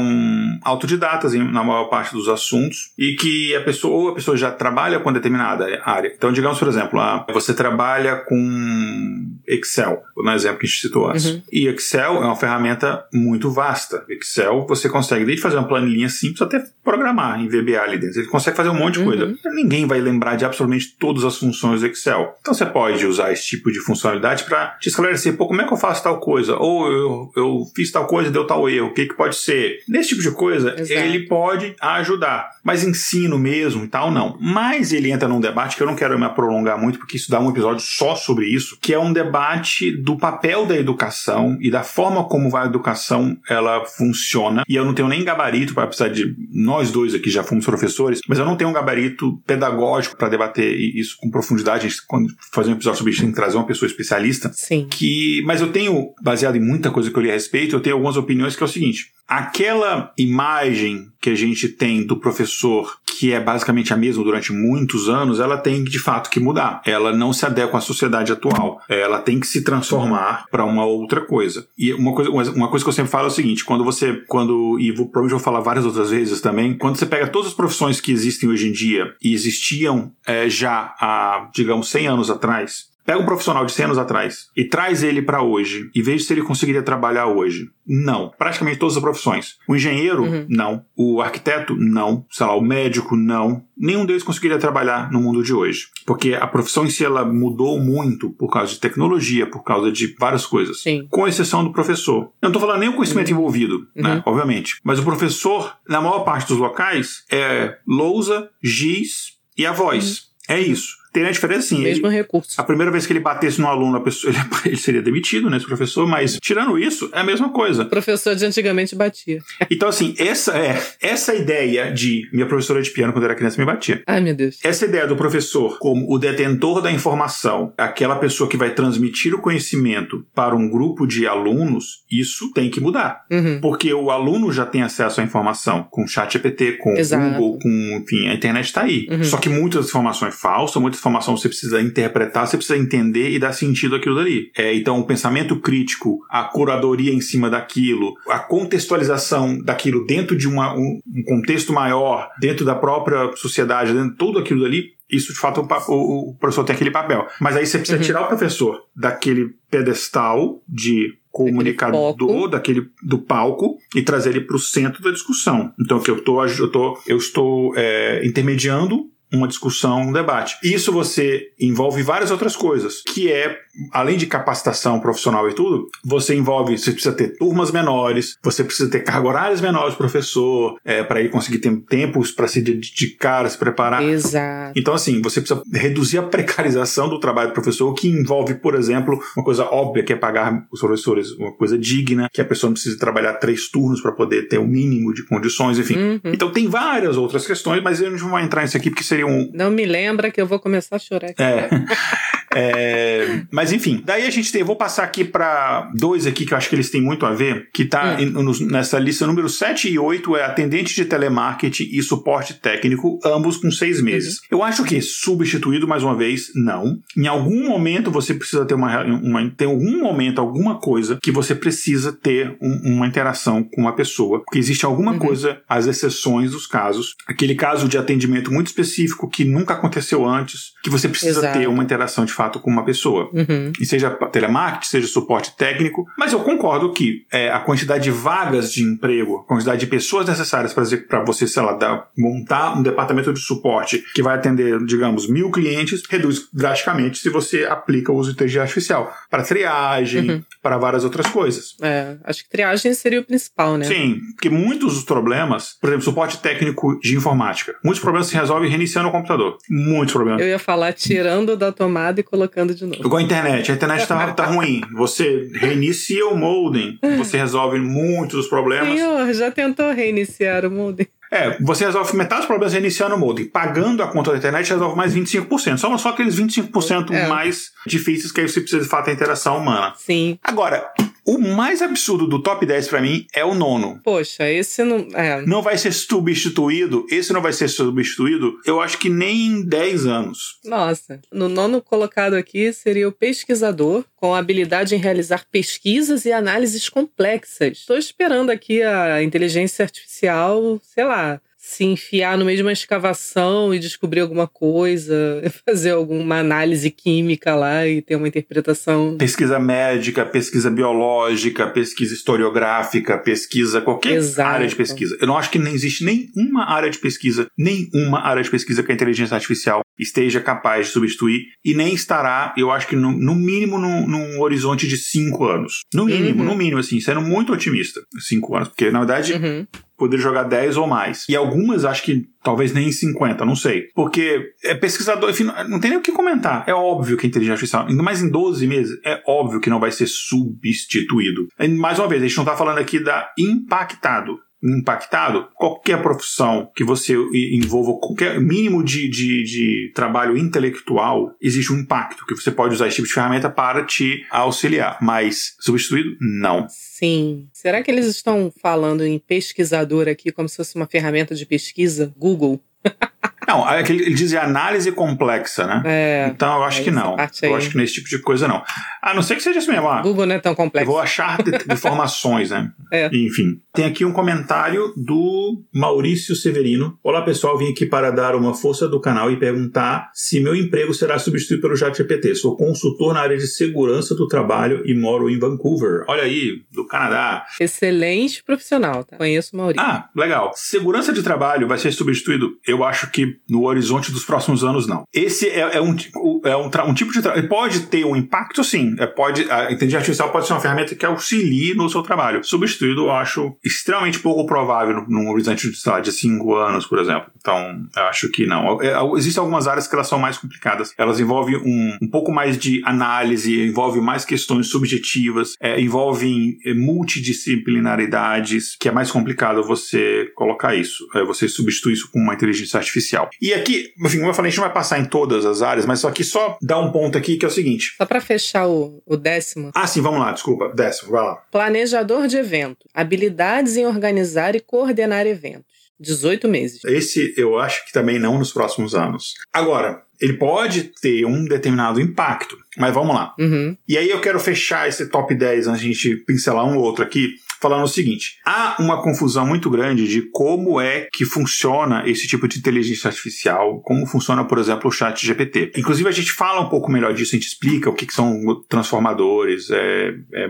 autodidatas 0.63 1.33
na 1.33 1.63
maior 1.63 1.90
parte 1.91 2.13
dos 2.13 2.29
assuntos 2.29 2.93
e 2.97 3.15
que 3.15 3.53
a 3.53 3.61
pessoa 3.61 3.93
ou 3.93 4.09
a 4.09 4.15
pessoa 4.15 4.37
já 4.37 4.49
trabalha 4.49 4.97
com 5.01 5.11
determinada 5.11 5.65
área. 5.83 6.13
Então, 6.15 6.31
digamos, 6.31 6.57
por 6.57 6.69
exemplo, 6.69 6.97
ah, 7.01 7.25
você 7.33 7.53
trabalha 7.53 8.15
com 8.15 9.37
Excel, 9.45 10.01
no 10.15 10.31
exemplo 10.31 10.59
que 10.59 10.65
a 10.65 10.69
gente 10.69 10.81
citou 10.81 11.09
antes. 11.09 11.25
Uhum. 11.25 11.41
E 11.51 11.67
Excel 11.67 12.15
é 12.15 12.25
uma 12.25 12.35
ferramenta 12.37 13.03
muito 13.13 13.51
vasta. 13.51 14.05
Excel, 14.07 14.65
você 14.65 14.87
consegue 14.87 15.25
desde 15.25 15.41
fazer 15.41 15.57
uma 15.57 15.67
planilha 15.67 16.07
simples 16.07 16.41
até 16.41 16.63
programar 16.81 17.41
em 17.41 17.49
VBA 17.49 17.81
ali 17.81 17.97
dentro. 17.97 18.21
Ele 18.21 18.27
consegue 18.29 18.55
fazer 18.55 18.69
um 18.69 18.73
monte 18.73 18.93
de 18.93 18.99
uhum. 19.01 19.05
coisa. 19.05 19.33
Ninguém 19.53 19.85
vai 19.85 19.99
lembrar 19.99 20.37
de 20.37 20.45
absolutamente 20.45 20.95
todas 20.97 21.25
as 21.25 21.37
funções 21.37 21.81
do 21.81 21.87
Excel. 21.87 22.37
Então, 22.39 22.53
você 22.53 22.65
pode 22.65 23.05
usar 23.05 23.33
esse 23.33 23.45
tipo 23.45 23.69
de 23.69 23.81
funcionalidade 23.81 24.45
para 24.45 24.77
te 24.79 24.87
esclarecer, 24.87 25.35
pô, 25.35 25.47
como 25.47 25.61
é 25.61 25.67
que 25.67 25.73
eu 25.73 25.77
faço 25.77 26.03
tal 26.03 26.19
coisa? 26.21 26.55
Ou 26.55 26.87
eu, 26.89 27.31
eu 27.35 27.63
fiz 27.75 27.91
tal 27.91 28.07
coisa 28.07 28.29
e 28.29 28.31
deu 28.31 28.47
tal 28.47 28.69
erro, 28.69 28.87
o 28.87 28.93
que, 28.93 29.07
que 29.07 29.15
pode 29.15 29.35
ser? 29.35 29.79
Nesse 29.87 30.09
tipo 30.09 30.21
de 30.21 30.31
coisa, 30.31 30.79
Exato. 30.79 30.99
ele 30.99 31.27
pode 31.27 31.75
a 31.81 31.95
ajudar. 31.95 32.51
Mas 32.63 32.83
ensino 32.83 33.37
mesmo 33.37 33.83
e 33.83 33.87
tal, 33.87 34.11
não. 34.11 34.37
Mas 34.39 34.93
ele 34.93 35.11
entra 35.11 35.27
num 35.27 35.39
debate 35.39 35.75
que 35.75 35.83
eu 35.83 35.87
não 35.87 35.95
quero 35.95 36.17
me 36.17 36.29
prolongar 36.29 36.79
muito, 36.79 36.99
porque 36.99 37.17
isso 37.17 37.31
dá 37.31 37.39
um 37.39 37.49
episódio 37.49 37.83
só 37.83 38.15
sobre 38.15 38.45
isso, 38.45 38.77
que 38.79 38.93
é 38.93 38.99
um 38.99 39.11
debate 39.11 39.91
do 39.91 40.17
papel 40.17 40.65
da 40.65 40.77
educação 40.77 41.57
e 41.59 41.71
da 41.71 41.83
forma 41.83 42.23
como 42.25 42.55
a 42.55 42.65
educação 42.65 43.37
ela 43.49 43.83
funciona. 43.85 44.63
E 44.67 44.75
eu 44.75 44.85
não 44.85 44.93
tenho 44.93 45.07
nem 45.07 45.23
gabarito 45.23 45.73
para 45.73 45.87
precisar 45.87 46.09
de 46.09 46.35
nós 46.51 46.91
dois 46.91 47.15
aqui 47.15 47.29
já 47.29 47.43
fomos 47.43 47.65
professores, 47.65 48.21
mas 48.27 48.37
eu 48.37 48.45
não 48.45 48.55
tenho 48.55 48.69
um 48.69 48.73
gabarito 48.73 49.41
pedagógico 49.45 50.15
para 50.17 50.29
debater 50.29 50.79
isso 50.79 51.17
com 51.19 51.29
profundidade. 51.31 51.85
A 51.85 51.89
gente, 51.89 52.05
quando 52.07 52.33
fazer 52.53 52.69
um 52.69 52.73
episódio 52.73 52.99
sobre 52.99 53.13
isso, 53.13 53.21
tem 53.21 53.29
que 53.29 53.35
trazer 53.35 53.57
uma 53.57 53.65
pessoa 53.65 53.87
especialista. 53.87 54.51
Sim. 54.53 54.87
Que, 54.89 55.41
mas 55.45 55.61
eu 55.61 55.71
tenho, 55.71 56.09
baseado 56.21 56.55
em 56.55 56.61
muita 56.61 56.91
coisa 56.91 57.09
que 57.09 57.17
eu 57.17 57.23
li 57.23 57.29
a 57.29 57.33
respeito, 57.33 57.75
eu 57.75 57.79
tenho 57.79 57.95
algumas 57.95 58.17
opiniões 58.17 58.55
que 58.55 58.63
é 58.63 58.65
o 58.65 58.69
seguinte: 58.69 59.07
aquela 59.31 60.11
imagem 60.17 61.09
que 61.21 61.29
a 61.29 61.35
gente 61.35 61.69
tem 61.69 62.05
do 62.05 62.17
professor, 62.17 62.97
que 63.05 63.31
é 63.31 63.39
basicamente 63.39 63.93
a 63.93 63.97
mesma 63.97 64.25
durante 64.25 64.51
muitos 64.51 65.07
anos, 65.07 65.39
ela 65.39 65.57
tem 65.57 65.85
de 65.85 65.99
fato 65.99 66.29
que 66.29 66.37
mudar. 66.37 66.81
Ela 66.85 67.15
não 67.15 67.31
se 67.31 67.45
adequa 67.45 67.77
à 67.77 67.81
sociedade 67.81 68.33
atual. 68.33 68.81
Ela 68.89 69.19
tem 69.19 69.39
que 69.39 69.47
se 69.47 69.63
transformar 69.63 70.45
para 70.51 70.65
uma 70.65 70.83
outra 70.83 71.21
coisa. 71.21 71.65
E 71.77 71.93
uma 71.93 72.13
coisa, 72.13 72.51
uma 72.51 72.67
coisa 72.67 72.83
que 72.83 72.89
eu 72.89 72.93
sempre 72.93 73.11
falo 73.11 73.25
é 73.25 73.27
o 73.27 73.31
seguinte: 73.31 73.63
quando 73.63 73.85
você, 73.85 74.21
quando, 74.27 74.77
e 74.77 74.91
vou, 74.91 75.05
provavelmente 75.05 75.31
vou 75.31 75.39
falar 75.39 75.61
várias 75.61 75.85
outras 75.85 76.09
vezes 76.09 76.41
também, 76.41 76.77
quando 76.77 76.97
você 76.97 77.05
pega 77.05 77.27
todas 77.27 77.49
as 77.49 77.53
profissões 77.53 78.01
que 78.01 78.11
existem 78.11 78.49
hoje 78.49 78.67
em 78.67 78.73
dia 78.73 79.15
e 79.23 79.33
existiam 79.33 80.11
é, 80.27 80.49
já 80.49 80.93
há, 80.99 81.49
digamos, 81.53 81.89
100 81.89 82.07
anos 82.07 82.29
atrás, 82.29 82.90
Pega 83.05 83.19
um 83.19 83.25
profissional 83.25 83.65
de 83.65 83.71
100 83.71 83.85
anos 83.85 83.97
atrás 83.97 84.47
e 84.55 84.63
traz 84.63 85.03
ele 85.03 85.21
para 85.21 85.41
hoje 85.41 85.89
e 85.93 86.01
veja 86.01 86.23
se 86.23 86.33
ele 86.33 86.41
conseguiria 86.41 86.83
trabalhar 86.83 87.27
hoje. 87.27 87.69
Não. 87.85 88.31
Praticamente 88.37 88.77
todas 88.77 88.95
as 88.95 89.01
profissões. 89.01 89.57
O 89.67 89.75
engenheiro, 89.75 90.23
uhum. 90.23 90.45
não. 90.47 90.85
O 90.95 91.21
arquiteto, 91.21 91.75
não. 91.75 92.25
Sei 92.29 92.45
lá, 92.45 92.55
o 92.55 92.61
médico, 92.61 93.15
não. 93.15 93.63
Nenhum 93.77 94.05
deles 94.05 94.23
conseguiria 94.23 94.59
trabalhar 94.59 95.11
no 95.11 95.19
mundo 95.19 95.43
de 95.43 95.53
hoje. 95.53 95.87
Porque 96.05 96.33
a 96.33 96.47
profissão 96.47 96.85
em 96.85 96.89
si 96.89 97.03
ela 97.03 97.25
mudou 97.25 97.79
muito 97.79 98.29
por 98.31 98.49
causa 98.49 98.71
de 98.71 98.79
tecnologia, 98.79 99.47
por 99.47 99.63
causa 99.63 99.91
de 99.91 100.15
várias 100.19 100.45
coisas. 100.45 100.81
Sim. 100.81 101.07
Com 101.09 101.27
exceção 101.27 101.63
do 101.63 101.73
professor. 101.73 102.31
Eu 102.41 102.47
não 102.47 102.51
tô 102.51 102.59
falando 102.59 102.79
nem 102.79 102.89
o 102.89 102.93
conhecimento 102.93 103.31
uhum. 103.31 103.39
envolvido, 103.39 103.87
né? 103.95 104.15
Uhum. 104.15 104.23
Obviamente. 104.25 104.79
Mas 104.83 104.99
o 104.99 105.03
professor, 105.03 105.75
na 105.87 105.99
maior 105.99 106.19
parte 106.19 106.47
dos 106.47 106.57
locais, 106.57 107.25
é 107.31 107.77
lousa, 107.87 108.49
giz 108.61 109.33
e 109.57 109.65
a 109.65 109.71
voz. 109.71 110.19
Uhum. 110.49 110.55
É 110.55 110.59
isso 110.59 111.00
tem 111.11 111.25
a 111.25 111.31
diferença 111.31 111.69
sim. 111.69 111.81
Mesmo 111.81 112.07
ele, 112.07 112.15
recurso. 112.15 112.59
A 112.59 112.63
primeira 112.63 112.91
vez 112.91 113.05
que 113.05 113.13
ele 113.13 113.19
batesse 113.19 113.59
no 113.59 113.67
aluno, 113.67 114.01
pessoa, 114.01 114.31
ele, 114.33 114.39
ele, 114.65 114.77
seria 114.77 115.01
demitido, 115.01 115.49
né, 115.49 115.57
esse 115.57 115.65
professor, 115.65 116.07
mas 116.07 116.37
tirando 116.41 116.77
isso, 116.77 117.09
é 117.13 117.19
a 117.19 117.23
mesma 117.23 117.49
coisa. 117.49 117.83
O 117.83 117.89
professor 117.89 118.35
de 118.35 118.45
antigamente 118.45 118.95
batia. 118.95 119.41
Então, 119.71 119.87
assim, 119.87 120.13
essa 120.17 120.57
é 120.57 120.81
essa 121.01 121.33
ideia 121.33 121.91
de 121.91 122.29
minha 122.33 122.45
professora 122.45 122.81
de 122.81 122.89
piano 122.91 123.13
quando 123.13 123.23
eu 123.23 123.29
era 123.29 123.37
criança 123.37 123.59
me 123.59 123.65
batia. 123.65 124.03
Ai, 124.05 124.19
meu 124.19 124.35
Deus. 124.35 124.59
Essa 124.63 124.85
ideia 124.85 125.07
do 125.07 125.15
professor 125.15 125.77
como 125.79 126.13
o 126.13 126.19
detentor 126.19 126.81
da 126.81 126.91
informação, 126.91 127.73
aquela 127.77 128.17
pessoa 128.17 128.49
que 128.49 128.57
vai 128.57 128.71
transmitir 128.71 129.33
o 129.33 129.39
conhecimento 129.39 130.25
para 130.35 130.55
um 130.55 130.69
grupo 130.69 131.07
de 131.07 131.25
alunos, 131.25 132.03
isso 132.11 132.51
tem 132.53 132.69
que 132.69 132.79
mudar. 132.79 133.25
Uhum. 133.31 133.59
Porque 133.61 133.93
o 133.93 134.11
aluno 134.11 134.51
já 134.51 134.65
tem 134.65 134.81
acesso 134.81 135.21
à 135.21 135.23
informação 135.23 135.87
com 135.89 136.05
chat 136.05 136.33
GPT, 136.33 136.73
com 136.73 136.91
Exato. 136.95 137.37
Google, 137.37 137.59
com, 137.59 138.01
enfim, 138.01 138.27
a 138.27 138.33
internet 138.33 138.65
está 138.65 138.83
aí. 138.83 139.07
Uhum. 139.09 139.23
Só 139.23 139.37
que 139.37 139.49
muitas 139.49 139.87
informações 139.87 140.35
falsas, 140.35 140.81
muitas 140.81 141.00
informação 141.01 141.35
você 141.35 141.49
precisa 141.49 141.81
interpretar, 141.81 142.47
você 142.47 142.57
precisa 142.57 142.77
entender 142.77 143.31
e 143.31 143.39
dar 143.39 143.53
sentido 143.53 143.95
àquilo 143.95 144.15
dali. 144.15 144.51
É, 144.55 144.73
então, 144.75 144.99
o 144.99 145.05
pensamento 145.05 145.59
crítico, 145.59 146.19
a 146.29 146.43
curadoria 146.43 147.11
em 147.11 147.21
cima 147.21 147.49
daquilo, 147.49 148.13
a 148.29 148.39
contextualização 148.39 149.59
daquilo 149.59 150.05
dentro 150.05 150.37
de 150.37 150.47
uma, 150.47 150.75
um, 150.75 150.99
um 151.07 151.23
contexto 151.23 151.73
maior, 151.73 152.29
dentro 152.39 152.63
da 152.63 152.75
própria 152.75 153.35
sociedade, 153.35 153.93
dentro 153.93 154.11
de 154.11 154.17
tudo 154.17 154.39
aquilo 154.39 154.61
dali, 154.61 154.91
isso 155.09 155.33
de 155.33 155.39
fato 155.39 155.67
o, 155.89 156.29
o, 156.29 156.35
professor 156.35 156.63
tem 156.63 156.75
aquele 156.75 156.91
papel. 156.91 157.27
Mas 157.39 157.57
aí 157.57 157.65
você 157.65 157.77
precisa 157.77 157.97
uhum. 157.97 158.03
tirar 158.03 158.21
o 158.21 158.27
professor 158.27 158.81
daquele 158.95 159.53
pedestal 159.69 160.63
de 160.67 161.17
comunicador 161.31 162.49
daquele 162.49 162.89
do 163.01 163.19
palco 163.19 163.77
e 163.95 164.01
trazer 164.01 164.31
ele 164.31 164.41
para 164.41 164.55
o 164.55 164.59
centro 164.59 165.01
da 165.01 165.11
discussão. 165.11 165.73
Então 165.79 165.99
que 165.99 166.11
eu 166.11 166.21
tô 166.23 166.43
eu 166.45 166.71
tô 166.71 166.97
eu 167.07 167.17
estou 167.17 167.73
é, 167.75 168.25
intermediando 168.25 169.10
uma 169.31 169.47
discussão, 169.47 170.01
um 170.01 170.11
debate. 170.11 170.57
Isso 170.63 170.91
você 170.91 171.49
envolve 171.59 172.01
várias 172.03 172.31
outras 172.31 172.55
coisas, 172.55 173.01
que 173.01 173.31
é, 173.31 173.57
além 173.91 174.17
de 174.17 174.25
capacitação 174.25 174.99
profissional 174.99 175.49
e 175.49 175.53
tudo, 175.53 175.87
você 176.03 176.35
envolve, 176.35 176.77
você 176.77 176.91
precisa 176.91 177.15
ter 177.15 177.37
turmas 177.37 177.71
menores, 177.71 178.37
você 178.43 178.63
precisa 178.63 178.89
ter 178.89 179.01
carga 179.01 179.27
horárias 179.27 179.61
menores 179.61 179.93
do 179.93 179.97
professor, 179.97 180.77
é, 180.83 181.03
para 181.03 181.19
ele 181.19 181.29
conseguir 181.29 181.59
ter 181.59 181.75
tempos 181.81 182.31
para 182.31 182.47
se 182.47 182.61
dedicar, 182.61 183.49
se 183.49 183.57
preparar. 183.57 184.03
Exato. 184.03 184.73
Então, 184.77 184.93
assim, 184.93 185.21
você 185.21 185.39
precisa 185.41 185.61
reduzir 185.73 186.17
a 186.17 186.23
precarização 186.23 187.09
do 187.09 187.19
trabalho 187.19 187.49
do 187.49 187.53
professor, 187.53 187.89
o 187.89 187.93
que 187.93 188.07
envolve, 188.07 188.55
por 188.55 188.75
exemplo, 188.75 189.21
uma 189.35 189.43
coisa 189.43 189.65
óbvia, 189.65 190.03
que 190.03 190.13
é 190.13 190.15
pagar 190.15 190.65
os 190.71 190.79
professores 190.79 191.31
uma 191.31 191.51
coisa 191.51 191.77
digna, 191.77 192.29
que 192.31 192.41
a 192.41 192.45
pessoa 192.45 192.69
não 192.69 192.73
precisa 192.73 192.97
trabalhar 192.97 193.33
três 193.35 193.69
turnos 193.69 194.01
para 194.01 194.11
poder 194.11 194.47
ter 194.47 194.57
o 194.57 194.61
um 194.61 194.67
mínimo 194.67 195.13
de 195.13 195.23
condições, 195.25 195.79
enfim. 195.79 195.97
Uhum. 195.97 196.19
Então, 196.25 196.51
tem 196.51 196.67
várias 196.67 197.17
outras 197.17 197.45
questões, 197.45 197.81
mas 197.81 198.01
eu 198.01 198.11
não 198.11 198.17
vou 198.17 198.39
entrar 198.39 198.61
nisso 198.61 198.77
aqui 198.77 198.89
porque 198.89 199.03
seria 199.03 199.20
um. 199.23 199.49
Não 199.53 199.71
me 199.71 199.85
lembra 199.85 200.31
que 200.31 200.41
eu 200.41 200.47
vou 200.47 200.59
começar 200.59 200.95
a 200.95 200.99
chorar. 200.99 201.29
Aqui. 201.29 201.41
É. 201.41 201.69
É, 202.53 203.43
mas 203.51 203.71
enfim, 203.71 204.01
daí 204.05 204.25
a 204.27 204.29
gente 204.29 204.51
tem, 204.51 204.63
vou 204.63 204.75
passar 204.75 205.03
aqui 205.03 205.23
para 205.23 205.89
dois 205.95 206.27
aqui 206.27 206.45
que 206.45 206.53
eu 206.53 206.57
acho 206.57 206.69
que 206.69 206.75
eles 206.75 206.89
têm 206.89 207.01
muito 207.01 207.25
a 207.25 207.31
ver, 207.31 207.69
que 207.73 207.85
tá 207.85 208.17
hum. 208.19 208.53
nessa 208.69 208.99
lista 208.99 209.25
número 209.25 209.47
7 209.49 209.89
e 209.89 209.97
8 209.97 210.35
é 210.35 210.45
atendente 210.45 210.93
de 210.93 211.05
telemarketing 211.05 211.89
e 211.91 212.01
suporte 212.03 212.55
técnico, 212.55 213.19
ambos 213.23 213.57
com 213.57 213.71
seis 213.71 214.01
meses. 214.01 214.35
Uhum. 214.35 214.43
Eu 214.51 214.63
acho 214.63 214.83
que 214.83 215.01
substituído 215.01 215.87
mais 215.87 216.03
uma 216.03 216.15
vez, 216.15 216.51
não. 216.55 216.99
Em 217.15 217.27
algum 217.27 217.67
momento 217.67 218.11
você 218.11 218.33
precisa 218.33 218.65
ter 218.65 218.73
uma, 218.73 219.03
uma 219.03 219.49
tem 219.51 219.67
algum 219.67 220.01
momento, 220.01 220.39
alguma 220.39 220.79
coisa 220.79 221.17
que 221.21 221.31
você 221.31 221.55
precisa 221.55 222.11
ter 222.11 222.57
um, 222.61 222.95
uma 222.95 223.07
interação 223.07 223.63
com 223.63 223.81
uma 223.81 223.95
pessoa, 223.95 224.41
porque 224.43 224.59
existe 224.59 224.85
alguma 224.85 225.13
uhum. 225.13 225.19
coisa, 225.19 225.61
as 225.67 225.87
exceções 225.87 226.51
dos 226.51 226.67
casos, 226.67 227.15
aquele 227.27 227.55
caso 227.55 227.87
de 227.87 227.97
atendimento 227.97 228.51
muito 228.51 228.67
específico 228.67 229.29
que 229.29 229.45
nunca 229.45 229.73
aconteceu 229.73 230.25
antes, 230.25 230.73
que 230.83 230.89
você 230.89 231.07
precisa 231.07 231.39
Exato. 231.39 231.59
ter 231.59 231.67
uma 231.67 231.83
interação 231.83 232.25
de 232.25 232.33
fato 232.41 232.59
com 232.59 232.71
uma 232.71 232.83
pessoa. 232.83 233.29
Uhum. 233.31 233.71
E 233.79 233.85
seja 233.85 234.09
telemarketing, 234.09 234.87
seja 234.87 235.07
suporte 235.07 235.55
técnico. 235.55 236.07
Mas 236.17 236.33
eu 236.33 236.39
concordo 236.39 236.91
que 236.91 237.25
é, 237.31 237.51
a 237.51 237.59
quantidade 237.59 238.03
de 238.03 238.11
vagas 238.11 238.73
de 238.73 238.81
emprego, 238.81 239.37
a 239.37 239.43
quantidade 239.43 239.79
de 239.79 239.85
pessoas 239.85 240.27
necessárias 240.27 240.73
para 240.73 241.23
você, 241.23 241.47
sei 241.47 241.61
lá, 241.61 241.73
dar, 241.73 242.07
montar 242.17 242.77
um 242.77 242.81
departamento 242.81 243.31
de 243.31 243.39
suporte 243.39 244.03
que 244.15 244.23
vai 244.23 244.35
atender, 244.35 244.83
digamos, 244.85 245.29
mil 245.29 245.51
clientes, 245.51 246.01
reduz 246.09 246.49
drasticamente 246.51 247.19
se 247.19 247.29
você 247.29 247.65
aplica 247.65 248.11
o 248.11 248.15
uso 248.15 248.29
de 248.29 248.35
inteligência 248.35 248.63
artificial 248.63 249.13
para 249.29 249.43
triagem, 249.43 250.31
uhum. 250.31 250.43
para 250.63 250.77
várias 250.77 251.03
outras 251.03 251.27
coisas. 251.27 251.75
É, 251.81 252.17
acho 252.23 252.43
que 252.43 252.49
triagem 252.49 252.93
seria 252.95 253.19
o 253.19 253.23
principal, 253.23 253.77
né? 253.77 253.85
Sim, 253.85 254.19
porque 254.33 254.49
muitos 254.49 254.95
dos 254.95 255.03
problemas, 255.03 255.77
por 255.79 255.89
exemplo, 255.89 256.05
suporte 256.05 256.39
técnico 256.39 256.99
de 256.99 257.15
informática, 257.15 257.75
muitos 257.83 258.01
problemas 258.01 258.27
se 258.27 258.35
resolvem 258.35 258.69
reiniciando 258.69 259.09
o 259.09 259.11
computador. 259.11 259.57
Muitos 259.69 260.13
problemas. 260.13 260.41
Eu 260.41 260.47
ia 260.47 260.59
falar 260.59 260.93
tirando 260.93 261.55
da 261.55 261.71
tomada 261.71 262.19
e 262.19 262.23
colocando 262.31 262.73
de 262.73 262.85
novo. 262.85 263.01
Igual 263.01 263.17
a 263.17 263.21
internet. 263.21 263.71
A 263.71 263.75
internet 263.75 264.07
tá, 264.07 264.31
tá 264.31 264.45
ruim. 264.45 264.81
Você 264.93 265.49
reinicia 265.53 266.25
o 266.27 266.35
modem, 266.35 266.97
você 267.17 267.37
resolve 267.37 267.77
muitos 267.79 268.37
dos 268.37 268.47
problemas. 268.47 268.87
Senhor, 268.87 269.33
já 269.33 269.51
tentou 269.51 269.91
reiniciar 269.91 270.65
o 270.65 270.71
modem? 270.71 271.07
É, 271.31 271.57
você 271.61 271.85
resolve 271.85 272.15
metade 272.17 272.41
dos 272.41 272.47
problemas 272.47 272.73
reiniciando 272.73 273.15
o 273.15 273.17
modem. 273.17 273.45
Pagando 273.45 274.03
a 274.03 274.07
conta 274.07 274.31
da 274.31 274.37
internet, 274.37 274.69
resolve 274.69 274.97
mais 274.97 275.15
25%. 275.15 275.77
Só, 275.77 275.97
só 275.97 276.09
aqueles 276.09 276.37
25% 276.37 277.11
é. 277.11 277.27
mais 277.27 277.71
difíceis 277.87 278.31
que 278.31 278.41
aí 278.41 278.49
você 278.49 278.59
precisa 278.59 278.83
de 278.83 278.89
fato 278.89 279.05
da 279.05 279.13
interação 279.13 279.57
humana. 279.57 279.93
Sim. 279.97 280.37
Agora, 280.43 280.91
o 281.25 281.37
mais 281.37 281.81
absurdo 281.81 282.27
do 282.27 282.41
top 282.41 282.65
10 282.65 282.87
para 282.87 283.01
mim 283.01 283.25
é 283.33 283.45
o 283.45 283.53
nono. 283.53 283.99
Poxa, 284.03 284.49
esse 284.49 284.83
não. 284.83 285.07
É. 285.13 285.41
Não 285.45 285.61
vai 285.61 285.77
ser 285.77 285.93
substituído. 285.93 287.05
Esse 287.09 287.31
não 287.31 287.41
vai 287.41 287.53
ser 287.53 287.67
substituído, 287.67 288.59
eu 288.65 288.81
acho 288.81 288.97
que 288.97 289.09
nem 289.09 289.47
em 289.47 289.61
10 289.61 290.07
anos. 290.07 290.59
Nossa. 290.65 291.21
No 291.31 291.47
nono 291.47 291.81
colocado 291.81 292.33
aqui 292.33 292.73
seria 292.73 293.07
o 293.07 293.11
pesquisador, 293.11 294.03
com 294.21 294.35
habilidade 294.35 294.93
em 294.93 294.99
realizar 294.99 295.47
pesquisas 295.51 296.25
e 296.25 296.31
análises 296.31 296.87
complexas. 296.87 297.79
Estou 297.79 297.97
esperando 297.97 298.51
aqui 298.51 298.83
a 298.83 299.23
inteligência 299.23 299.83
artificial, 299.83 300.79
sei 300.83 301.03
lá, 301.03 301.41
se 301.71 301.85
enfiar 301.85 302.37
no 302.37 302.43
meio 302.43 302.57
de 302.57 302.63
uma 302.63 302.71
escavação 302.73 303.73
e 303.73 303.79
descobrir 303.79 304.19
alguma 304.19 304.45
coisa, 304.45 305.41
fazer 305.65 305.91
alguma 305.91 306.39
análise 306.39 306.91
química 306.91 307.55
lá 307.55 307.87
e 307.87 308.01
ter 308.01 308.17
uma 308.17 308.27
interpretação. 308.27 309.15
Pesquisa 309.17 309.57
médica, 309.57 310.25
pesquisa 310.25 310.69
biológica, 310.69 311.67
pesquisa 311.67 312.13
historiográfica, 312.13 313.17
pesquisa, 313.17 313.79
qualquer 313.79 314.15
Exato. 314.15 314.49
área 314.49 314.67
de 314.67 314.75
pesquisa. 314.75 315.17
Eu 315.21 315.27
não 315.27 315.37
acho 315.37 315.49
que 315.49 315.57
nem 315.57 315.73
existe 315.73 316.03
nenhuma 316.03 316.69
área 316.69 316.89
de 316.89 316.97
pesquisa, 316.97 317.47
nenhuma 317.57 318.19
área 318.19 318.43
de 318.43 318.51
pesquisa 318.51 318.83
que 318.83 318.91
a 318.91 318.95
inteligência 318.95 319.35
artificial 319.35 319.81
esteja 319.97 320.41
capaz 320.41 320.87
de 320.87 320.93
substituir 320.93 321.45
e 321.63 321.73
nem 321.73 321.93
estará, 321.93 322.53
eu 322.57 322.71
acho 322.71 322.87
que 322.87 322.95
no, 322.95 323.11
no 323.11 323.35
mínimo 323.35 323.77
num, 323.77 324.07
num, 324.07 324.41
horizonte 324.41 324.87
de 324.87 324.97
cinco 324.97 325.45
anos. 325.45 325.81
No 325.93 326.05
mínimo, 326.05 326.41
uhum. 326.41 326.49
no 326.49 326.55
mínimo, 326.55 326.79
assim, 326.79 326.99
sendo 326.99 327.21
muito 327.21 327.53
otimista. 327.53 328.01
Cinco 328.19 328.55
anos, 328.55 328.69
porque 328.69 328.91
na 328.91 328.99
verdade. 328.99 329.33
Uhum 329.33 329.65
poder 330.01 330.17
jogar 330.17 330.43
10 330.43 330.77
ou 330.77 330.87
mais. 330.87 331.29
E 331.29 331.35
algumas, 331.35 331.85
acho 331.85 332.01
que 332.01 332.25
talvez 332.43 332.73
nem 332.73 332.91
50, 332.91 333.45
não 333.45 333.55
sei. 333.55 333.83
Porque 333.93 334.51
é 334.63 334.73
pesquisador, 334.73 335.29
enfim, 335.29 335.43
não 335.69 335.79
tem 335.79 335.91
nem 335.91 335.99
o 335.99 336.01
que 336.01 336.11
comentar. 336.11 336.63
É 336.65 336.73
óbvio 336.73 337.17
que 337.17 337.27
a 337.27 337.29
inteligência 337.29 337.53
artificial, 337.53 337.85
ainda 337.87 338.01
mais 338.01 338.23
em 338.23 338.31
12 338.31 338.65
meses, 338.65 338.99
é 339.05 339.21
óbvio 339.27 339.61
que 339.61 339.69
não 339.69 339.79
vai 339.79 339.91
ser 339.91 340.07
substituído. 340.07 341.47
E, 341.59 341.67
mais 341.67 341.99
uma 341.99 342.07
vez, 342.07 342.23
a 342.23 342.27
gente 342.27 342.35
não 342.35 342.43
está 342.43 342.57
falando 342.57 342.79
aqui 342.79 342.99
da 342.99 343.31
impactado 343.37 344.39
impactado, 344.63 345.47
qualquer 345.55 346.01
profissão 346.01 346.69
que 346.75 346.83
você 346.83 347.15
envolva, 347.33 347.99
qualquer 347.99 348.39
mínimo 348.39 348.83
de, 348.83 349.09
de, 349.09 349.43
de, 349.43 349.91
trabalho 349.93 350.37
intelectual, 350.37 351.35
existe 351.41 351.73
um 351.73 351.79
impacto, 351.79 352.25
que 352.25 352.35
você 352.35 352.51
pode 352.51 352.75
usar 352.75 352.87
esse 352.87 352.97
tipo 352.97 353.07
de 353.07 353.13
ferramenta 353.13 353.49
para 353.49 353.85
te 353.85 354.25
auxiliar. 354.29 354.97
Mas 355.01 355.55
substituído, 355.59 356.15
não. 356.19 356.67
Sim. 356.69 357.47
Será 357.53 357.81
que 357.81 357.89
eles 357.89 358.05
estão 358.05 358.51
falando 358.61 359.05
em 359.05 359.17
pesquisador 359.17 360.07
aqui 360.07 360.31
como 360.31 360.47
se 360.47 360.57
fosse 360.57 360.75
uma 360.75 360.87
ferramenta 360.87 361.33
de 361.33 361.45
pesquisa? 361.45 362.13
Google? 362.17 362.61
Não, 363.47 363.67
é 363.69 363.81
ele 363.81 364.13
diz 364.13 364.33
análise 364.33 364.91
complexa, 364.91 365.65
né? 365.65 365.81
É, 365.85 366.31
então 366.33 366.57
eu 366.57 366.63
acho 366.63 366.81
é 366.81 366.83
que 366.83 366.91
não. 366.91 367.15
Eu 367.41 367.55
acho 367.55 367.69
que 367.71 367.77
nesse 367.77 367.93
tipo 367.95 368.07
de 368.07 368.19
coisa 368.19 368.47
não. 368.47 368.63
A 369.01 369.13
não 369.13 369.21
ser 369.21 369.35
que 369.35 369.41
seja 369.41 369.59
assim 369.59 369.71
mesmo. 369.71 369.89
Ah, 369.89 370.01
Google 370.01 370.25
não 370.25 370.35
é 370.35 370.39
tão 370.39 370.53
complexo. 370.53 370.91
Vou 370.91 370.99
achar 370.99 371.39
informações, 371.71 372.51
né? 372.51 372.71
É. 372.93 373.09
Enfim. 373.13 373.61
Tem 373.73 373.85
aqui 373.85 374.03
um 374.03 374.11
comentário 374.11 374.93
do 374.97 375.63
Maurício 375.73 376.35
Severino. 376.35 376.99
Olá 377.01 377.21
pessoal, 377.21 377.57
vim 377.57 377.71
aqui 377.71 377.85
para 377.85 378.11
dar 378.11 378.35
uma 378.35 378.53
força 378.53 378.85
do 378.85 378.99
canal 378.99 379.31
e 379.31 379.37
perguntar 379.37 380.11
se 380.13 380.41
meu 380.41 380.53
emprego 380.53 380.93
será 380.93 381.17
substituído 381.17 381.61
pelo 381.61 381.77
ChatGPT. 381.77 382.35
Sou 382.35 382.57
consultor 382.57 383.13
na 383.13 383.21
área 383.21 383.37
de 383.37 383.47
segurança 383.47 384.13
do 384.13 384.27
trabalho 384.27 384.81
e 384.85 384.93
moro 384.93 385.29
em 385.29 385.39
Vancouver. 385.39 386.03
Olha 386.09 386.23
aí, 386.23 386.61
do 386.69 386.85
Canadá. 386.85 387.45
Excelente 387.61 388.43
profissional, 388.43 389.05
tá? 389.05 389.15
Conheço 389.15 389.51
o 389.53 389.57
Maurício. 389.57 389.81
Ah, 389.81 390.09
legal. 390.13 390.51
Segurança 390.53 391.13
de 391.13 391.23
trabalho 391.23 391.65
vai 391.65 391.77
ser 391.77 391.93
substituído? 391.93 392.57
Eu 392.67 392.83
acho 392.83 393.09
que 393.09 393.30
no 393.49 393.65
horizonte 393.65 394.11
dos 394.11 394.23
próximos 394.23 394.63
anos, 394.63 394.87
não. 394.87 395.03
Esse 395.13 395.47
é, 395.47 395.77
é 395.77 395.81
um, 395.81 395.95
é 396.43 396.55
um, 396.55 396.69
um 396.87 396.93
tipo 396.93 397.11
de 397.11 397.21
trabalho. 397.21 397.47
Pode 397.47 397.81
ter 397.81 398.05
um 398.05 398.15
impacto, 398.15 398.63
sim. 398.63 398.95
É, 398.99 399.07
pode, 399.07 399.49
a 399.51 399.71
inteligência 399.71 399.99
artificial 399.99 400.31
pode 400.31 400.47
ser 400.47 400.53
uma 400.53 400.59
ferramenta 400.59 400.95
que 400.95 401.05
auxilie 401.05 401.73
no 401.73 401.89
seu 401.89 402.01
trabalho. 402.01 402.43
Substituído, 402.43 403.05
eu 403.05 403.11
acho 403.11 403.55
extremamente 403.63 404.19
pouco 404.19 404.45
provável 404.45 405.05
num 405.07 405.29
horizonte 405.31 405.69
de, 405.69 405.77
sei 405.77 405.91
lá, 405.91 405.99
de 405.99 406.11
cinco 406.11 406.55
anos, 406.55 406.85
por 406.85 406.99
exemplo. 406.99 407.31
Então, 407.39 407.85
eu 407.95 408.03
acho 408.03 408.29
que 408.29 408.45
não. 408.45 408.81
É, 408.81 408.93
existem 409.17 409.41
algumas 409.41 409.67
áreas 409.67 409.87
que 409.87 409.95
elas 409.95 410.07
são 410.07 410.19
mais 410.19 410.37
complicadas. 410.37 410.93
Elas 410.97 411.19
envolvem 411.19 411.57
um, 411.57 411.97
um 412.01 412.09
pouco 412.09 412.31
mais 412.31 412.57
de 412.57 412.81
análise, 412.85 413.67
envolvem 413.67 414.01
mais 414.01 414.25
questões 414.25 414.67
subjetivas, 414.67 415.55
é, 415.59 415.79
envolvem 415.79 416.57
é, 416.65 416.73
multidisciplinaridades, 416.73 418.75
que 418.79 418.87
é 418.87 418.91
mais 418.91 419.11
complicado 419.11 419.63
você 419.63 420.31
colocar 420.35 420.75
isso. 420.75 421.07
É, 421.15 421.23
você 421.23 421.47
substituir 421.47 421.93
isso 421.93 422.09
com 422.11 422.19
uma 422.19 422.33
inteligência 422.33 422.77
artificial. 422.77 423.20
E 423.41 423.53
aqui, 423.53 423.93
enfim, 423.99 424.17
como 424.17 424.29
eu 424.29 424.33
falei, 424.33 424.49
a 424.49 424.51
gente 424.51 424.59
não 424.59 424.65
vai 424.65 424.73
passar 424.73 424.99
em 424.99 425.05
todas 425.05 425.45
as 425.45 425.61
áreas, 425.61 425.85
mas 425.85 425.99
só 425.99 426.07
aqui 426.07 426.23
só 426.23 426.57
dá 426.61 426.79
um 426.79 426.91
ponto 426.91 427.17
aqui 427.17 427.37
que 427.37 427.45
é 427.45 427.47
o 427.47 427.51
seguinte. 427.51 427.95
Só 427.97 428.05
para 428.05 428.21
fechar 428.21 428.67
o, 428.67 429.01
o 429.05 429.17
décimo. 429.17 429.71
Ah, 429.75 429.87
sim, 429.87 430.01
vamos 430.01 430.19
lá, 430.19 430.31
desculpa. 430.31 430.71
Décimo, 430.75 431.11
vai 431.11 431.23
lá. 431.23 431.35
Planejador 431.51 432.27
de 432.27 432.37
evento. 432.37 432.87
Habilidades 432.93 433.77
em 433.77 433.85
organizar 433.85 434.55
e 434.55 434.59
coordenar 434.59 435.25
eventos. 435.27 435.71
18 435.99 436.47
meses. 436.47 436.83
Esse 436.83 437.33
eu 437.37 437.59
acho 437.59 437.85
que 437.85 437.93
também 437.93 438.17
não 438.17 438.39
nos 438.39 438.51
próximos 438.51 438.95
anos. 438.95 439.35
Agora, 439.53 440.01
ele 440.19 440.33
pode 440.33 440.91
ter 441.01 441.25
um 441.25 441.45
determinado 441.45 441.99
impacto, 442.01 442.57
mas 442.77 442.93
vamos 442.93 443.15
lá. 443.15 443.33
Uhum. 443.39 443.75
E 443.87 443.97
aí 443.97 444.09
eu 444.09 444.19
quero 444.21 444.39
fechar 444.39 444.87
esse 444.87 445.07
top 445.07 445.33
10 445.33 445.67
antes 445.67 445.81
de 445.81 445.89
a 445.89 445.93
gente 445.93 446.15
pincelar 446.25 446.65
um 446.65 446.77
ou 446.77 446.83
outro 446.83 447.03
aqui, 447.03 447.35
falando 447.61 447.83
o 447.83 447.87
seguinte: 447.87 448.37
há 448.45 448.75
uma 448.79 449.01
confusão 449.01 449.45
muito 449.45 449.69
grande 449.69 450.07
de 450.07 450.23
como 450.31 450.81
é 450.81 451.07
que 451.11 451.25
funciona 451.25 452.03
esse 452.07 452.27
tipo 452.27 452.47
de 452.47 452.57
inteligência 452.57 453.07
artificial, 453.07 453.79
como 453.81 454.05
funciona, 454.05 454.43
por 454.43 454.57
exemplo, 454.57 454.89
o 454.89 454.91
chat 454.91 455.25
GPT. 455.25 455.73
Inclusive, 455.77 456.09
a 456.09 456.13
gente 456.13 456.31
fala 456.31 456.61
um 456.61 456.69
pouco 456.69 456.91
melhor 456.91 457.13
disso, 457.13 457.35
a 457.35 457.39
gente 457.39 457.47
explica 457.47 457.89
o 457.89 457.93
que, 457.93 458.05
que 458.05 458.13
são 458.13 458.63
transformadores, 458.67 459.69
é, 459.69 460.15
é, 460.33 460.49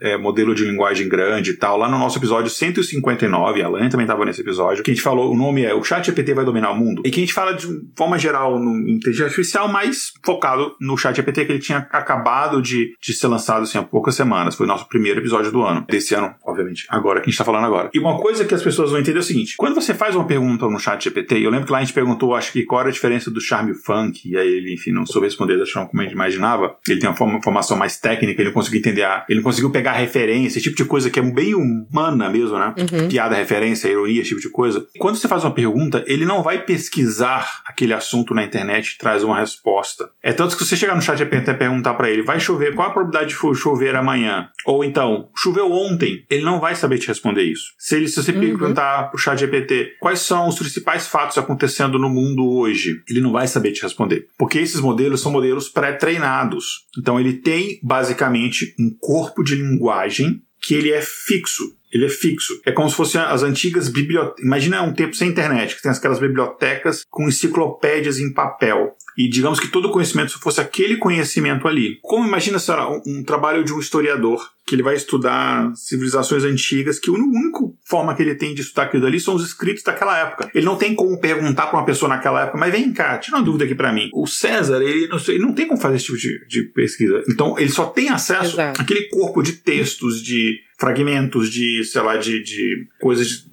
é, 0.00 0.16
modelo 0.16 0.54
de 0.54 0.64
linguagem 0.64 1.08
grande 1.08 1.50
e 1.50 1.54
tal. 1.54 1.76
Lá 1.76 1.88
no 1.88 1.98
nosso 1.98 2.18
episódio 2.18 2.50
159, 2.50 3.62
a 3.62 3.66
Alan 3.66 3.88
também 3.88 4.04
estava 4.04 4.24
nesse 4.24 4.40
episódio, 4.40 4.82
que 4.82 4.90
a 4.90 4.94
gente 4.94 5.02
falou, 5.02 5.32
o 5.32 5.36
nome 5.36 5.62
é 5.64 5.74
O 5.74 5.82
Chat 5.82 6.06
GPT 6.06 6.34
vai 6.34 6.44
dominar 6.44 6.70
o 6.70 6.76
mundo, 6.76 7.02
e 7.04 7.10
que 7.10 7.20
a 7.20 7.22
gente 7.22 7.32
fala 7.32 7.52
de 7.52 7.66
forma 7.96 8.18
geral 8.18 8.58
no 8.58 8.88
inteligência 8.88 9.26
artificial, 9.26 9.68
mas 9.68 10.12
focado 10.24 10.74
no 10.80 10.96
chat 10.96 11.16
GPT 11.16 11.44
que 11.44 11.52
ele 11.52 11.58
tinha 11.58 11.78
acabado 11.90 12.60
de, 12.62 12.94
de 13.00 13.12
ser 13.12 13.28
lançado 13.28 13.62
assim, 13.62 13.78
há 13.78 13.82
poucas 13.82 14.14
semanas. 14.14 14.54
Foi 14.54 14.66
o 14.66 14.68
nosso 14.68 14.88
primeiro 14.88 15.20
episódio 15.20 15.50
do 15.50 15.62
ano, 15.62 15.84
desse 15.88 16.14
ano, 16.14 16.34
obviamente, 16.44 16.86
agora 16.88 17.20
que 17.20 17.24
a 17.24 17.26
gente 17.26 17.34
está 17.34 17.44
falando 17.44 17.64
agora. 17.64 17.90
E 17.92 17.98
uma 17.98 18.18
coisa 18.18 18.44
que 18.44 18.54
as 18.54 18.62
pessoas 18.62 18.90
vão 18.90 19.00
entender 19.00 19.18
é 19.18 19.20
o 19.20 19.24
seguinte: 19.24 19.54
quando 19.56 19.74
você 19.74 19.94
faz 19.94 20.14
uma 20.14 20.26
pergunta 20.26 20.68
no 20.68 20.78
chat 20.78 21.02
GPT, 21.02 21.44
eu 21.44 21.50
lembro 21.50 21.66
que 21.66 21.72
lá 21.72 21.78
a 21.78 21.80
gente 21.82 21.92
perguntou, 21.92 22.34
acho 22.34 22.52
que 22.52 22.64
qual 22.64 22.80
era 22.80 22.90
a 22.90 22.92
diferença 22.92 23.30
do 23.30 23.40
charme 23.40 23.74
funk, 23.74 24.28
e 24.28 24.36
aí 24.36 24.48
ele, 24.48 24.74
enfim, 24.74 24.92
não 24.92 25.06
soube 25.06 25.26
responder 25.26 25.58
da 25.58 25.66
forma 25.66 25.88
como 25.88 26.00
a 26.00 26.04
gente 26.04 26.14
imaginava. 26.14 26.76
Ele 26.88 27.00
tem 27.00 27.08
uma 27.08 27.42
formação 27.42 27.76
mais 27.76 27.98
técnica, 27.98 28.40
ele 28.40 28.48
não 28.48 28.54
conseguiu 28.54 28.80
entender, 28.80 29.02
a, 29.02 29.24
ele 29.28 29.38
não 29.38 29.44
conseguiu 29.44 29.69
pegar 29.70 29.92
referência, 29.92 30.58
esse 30.58 30.62
tipo 30.62 30.76
de 30.76 30.84
coisa 30.84 31.10
que 31.10 31.18
é 31.18 31.22
bem 31.22 31.54
humana 31.54 32.28
mesmo, 32.28 32.58
né? 32.58 32.74
Uhum. 32.78 33.08
Piada, 33.08 33.36
referência, 33.36 33.88
ironia, 33.88 34.20
esse 34.20 34.30
tipo 34.30 34.40
de 34.40 34.50
coisa. 34.50 34.86
Quando 34.98 35.16
você 35.16 35.28
faz 35.28 35.44
uma 35.44 35.52
pergunta, 35.52 36.04
ele 36.06 36.24
não 36.24 36.42
vai 36.42 36.64
pesquisar 36.64 37.62
aquele 37.66 37.92
assunto 37.92 38.34
na 38.34 38.42
internet 38.42 38.94
e 38.94 38.98
traz 38.98 39.22
uma 39.22 39.38
resposta. 39.38 40.10
É 40.22 40.32
tanto 40.32 40.56
que 40.56 40.62
se 40.64 40.70
você 40.70 40.76
chegar 40.76 40.94
no 40.94 41.02
chat 41.02 41.20
e 41.20 41.26
perguntar 41.26 41.94
para 41.94 42.10
ele, 42.10 42.22
vai 42.22 42.40
chover, 42.40 42.74
qual 42.74 42.88
a 42.88 42.92
probabilidade 42.92 43.30
de 43.30 43.56
chover 43.56 43.94
amanhã? 43.94 44.48
Ou 44.66 44.84
então, 44.84 45.28
choveu 45.36 45.70
ontem, 45.70 46.24
ele 46.30 46.44
não 46.44 46.60
vai 46.60 46.74
saber 46.74 46.98
te 46.98 47.08
responder 47.08 47.42
isso. 47.42 47.72
Se, 47.78 47.96
ele, 47.96 48.08
se 48.08 48.22
você 48.22 48.32
uhum. 48.32 48.40
perguntar 48.40 49.10
pro 49.10 49.18
chat 49.18 49.38
GPT 49.38 49.96
quais 50.00 50.20
são 50.20 50.48
os 50.48 50.58
principais 50.58 51.06
fatos 51.06 51.38
acontecendo 51.38 51.98
no 51.98 52.08
mundo 52.08 52.48
hoje, 52.48 53.02
ele 53.08 53.20
não 53.20 53.32
vai 53.32 53.46
saber 53.46 53.72
te 53.72 53.82
responder. 53.82 54.28
Porque 54.38 54.58
esses 54.58 54.80
modelos 54.80 55.20
são 55.20 55.32
modelos 55.32 55.68
pré-treinados. 55.68 56.86
Então 56.98 57.18
ele 57.18 57.34
tem 57.34 57.78
basicamente 57.82 58.74
um 58.78 58.90
corpo 58.98 59.42
de 59.42 59.56
linguagem 59.60 60.42
que 60.60 60.74
ele 60.74 60.90
é 60.90 61.00
fixo. 61.00 61.76
Ele 61.92 62.06
é 62.06 62.08
fixo. 62.08 62.60
É 62.64 62.70
como 62.70 62.88
se 62.88 62.94
fossem 62.94 63.20
as 63.20 63.42
antigas 63.42 63.88
bibliotecas. 63.88 64.44
Imagina 64.44 64.82
um 64.82 64.92
tempo 64.92 65.14
sem 65.14 65.28
internet, 65.28 65.74
que 65.74 65.82
tem 65.82 65.90
aquelas 65.90 66.20
bibliotecas 66.20 67.04
com 67.10 67.28
enciclopédias 67.28 68.18
em 68.18 68.32
papel. 68.32 68.96
E 69.20 69.28
digamos 69.28 69.60
que 69.60 69.68
todo 69.68 69.88
o 69.88 69.90
conhecimento 69.90 70.40
fosse 70.40 70.62
aquele 70.62 70.96
conhecimento 70.96 71.68
ali. 71.68 71.98
Como 72.00 72.26
imagina, 72.26 72.58
será 72.58 72.90
um, 72.90 73.02
um 73.06 73.22
trabalho 73.22 73.62
de 73.62 73.70
um 73.70 73.78
historiador 73.78 74.48
que 74.66 74.74
ele 74.74 74.82
vai 74.82 74.94
estudar 74.94 75.70
civilizações 75.74 76.42
antigas, 76.42 76.98
que 76.98 77.10
a 77.10 77.12
única 77.12 77.58
forma 77.84 78.14
que 78.14 78.22
ele 78.22 78.34
tem 78.34 78.54
de 78.54 78.62
estudar 78.62 78.84
aquilo 78.84 79.04
ali 79.04 79.20
são 79.20 79.34
os 79.34 79.44
escritos 79.44 79.82
daquela 79.82 80.16
época. 80.16 80.50
Ele 80.54 80.64
não 80.64 80.76
tem 80.76 80.94
como 80.94 81.20
perguntar 81.20 81.66
para 81.66 81.78
uma 81.78 81.84
pessoa 81.84 82.08
naquela 82.08 82.44
época, 82.44 82.56
mas 82.56 82.72
vem 82.72 82.90
cá, 82.94 83.18
tira 83.18 83.36
uma 83.36 83.44
dúvida 83.44 83.64
aqui 83.64 83.74
para 83.74 83.92
mim. 83.92 84.08
O 84.14 84.26
César, 84.26 84.80
ele 84.80 85.06
não, 85.08 85.18
ele 85.18 85.38
não, 85.40 85.52
tem 85.52 85.66
como 85.66 85.78
fazer 85.78 85.96
esse 85.96 86.06
tipo 86.06 86.16
de, 86.16 86.46
de 86.46 86.62
pesquisa. 86.72 87.22
Então, 87.28 87.58
ele 87.58 87.70
só 87.70 87.86
tem 87.86 88.08
acesso 88.08 88.54
Exato. 88.54 88.80
àquele 88.80 89.08
corpo 89.08 89.42
de 89.42 89.52
textos, 89.52 90.22
de 90.22 90.60
fragmentos, 90.78 91.50
de, 91.50 91.84
sei 91.84 92.00
lá, 92.00 92.16
de, 92.16 92.42
de 92.42 92.86
coisas 92.98 93.49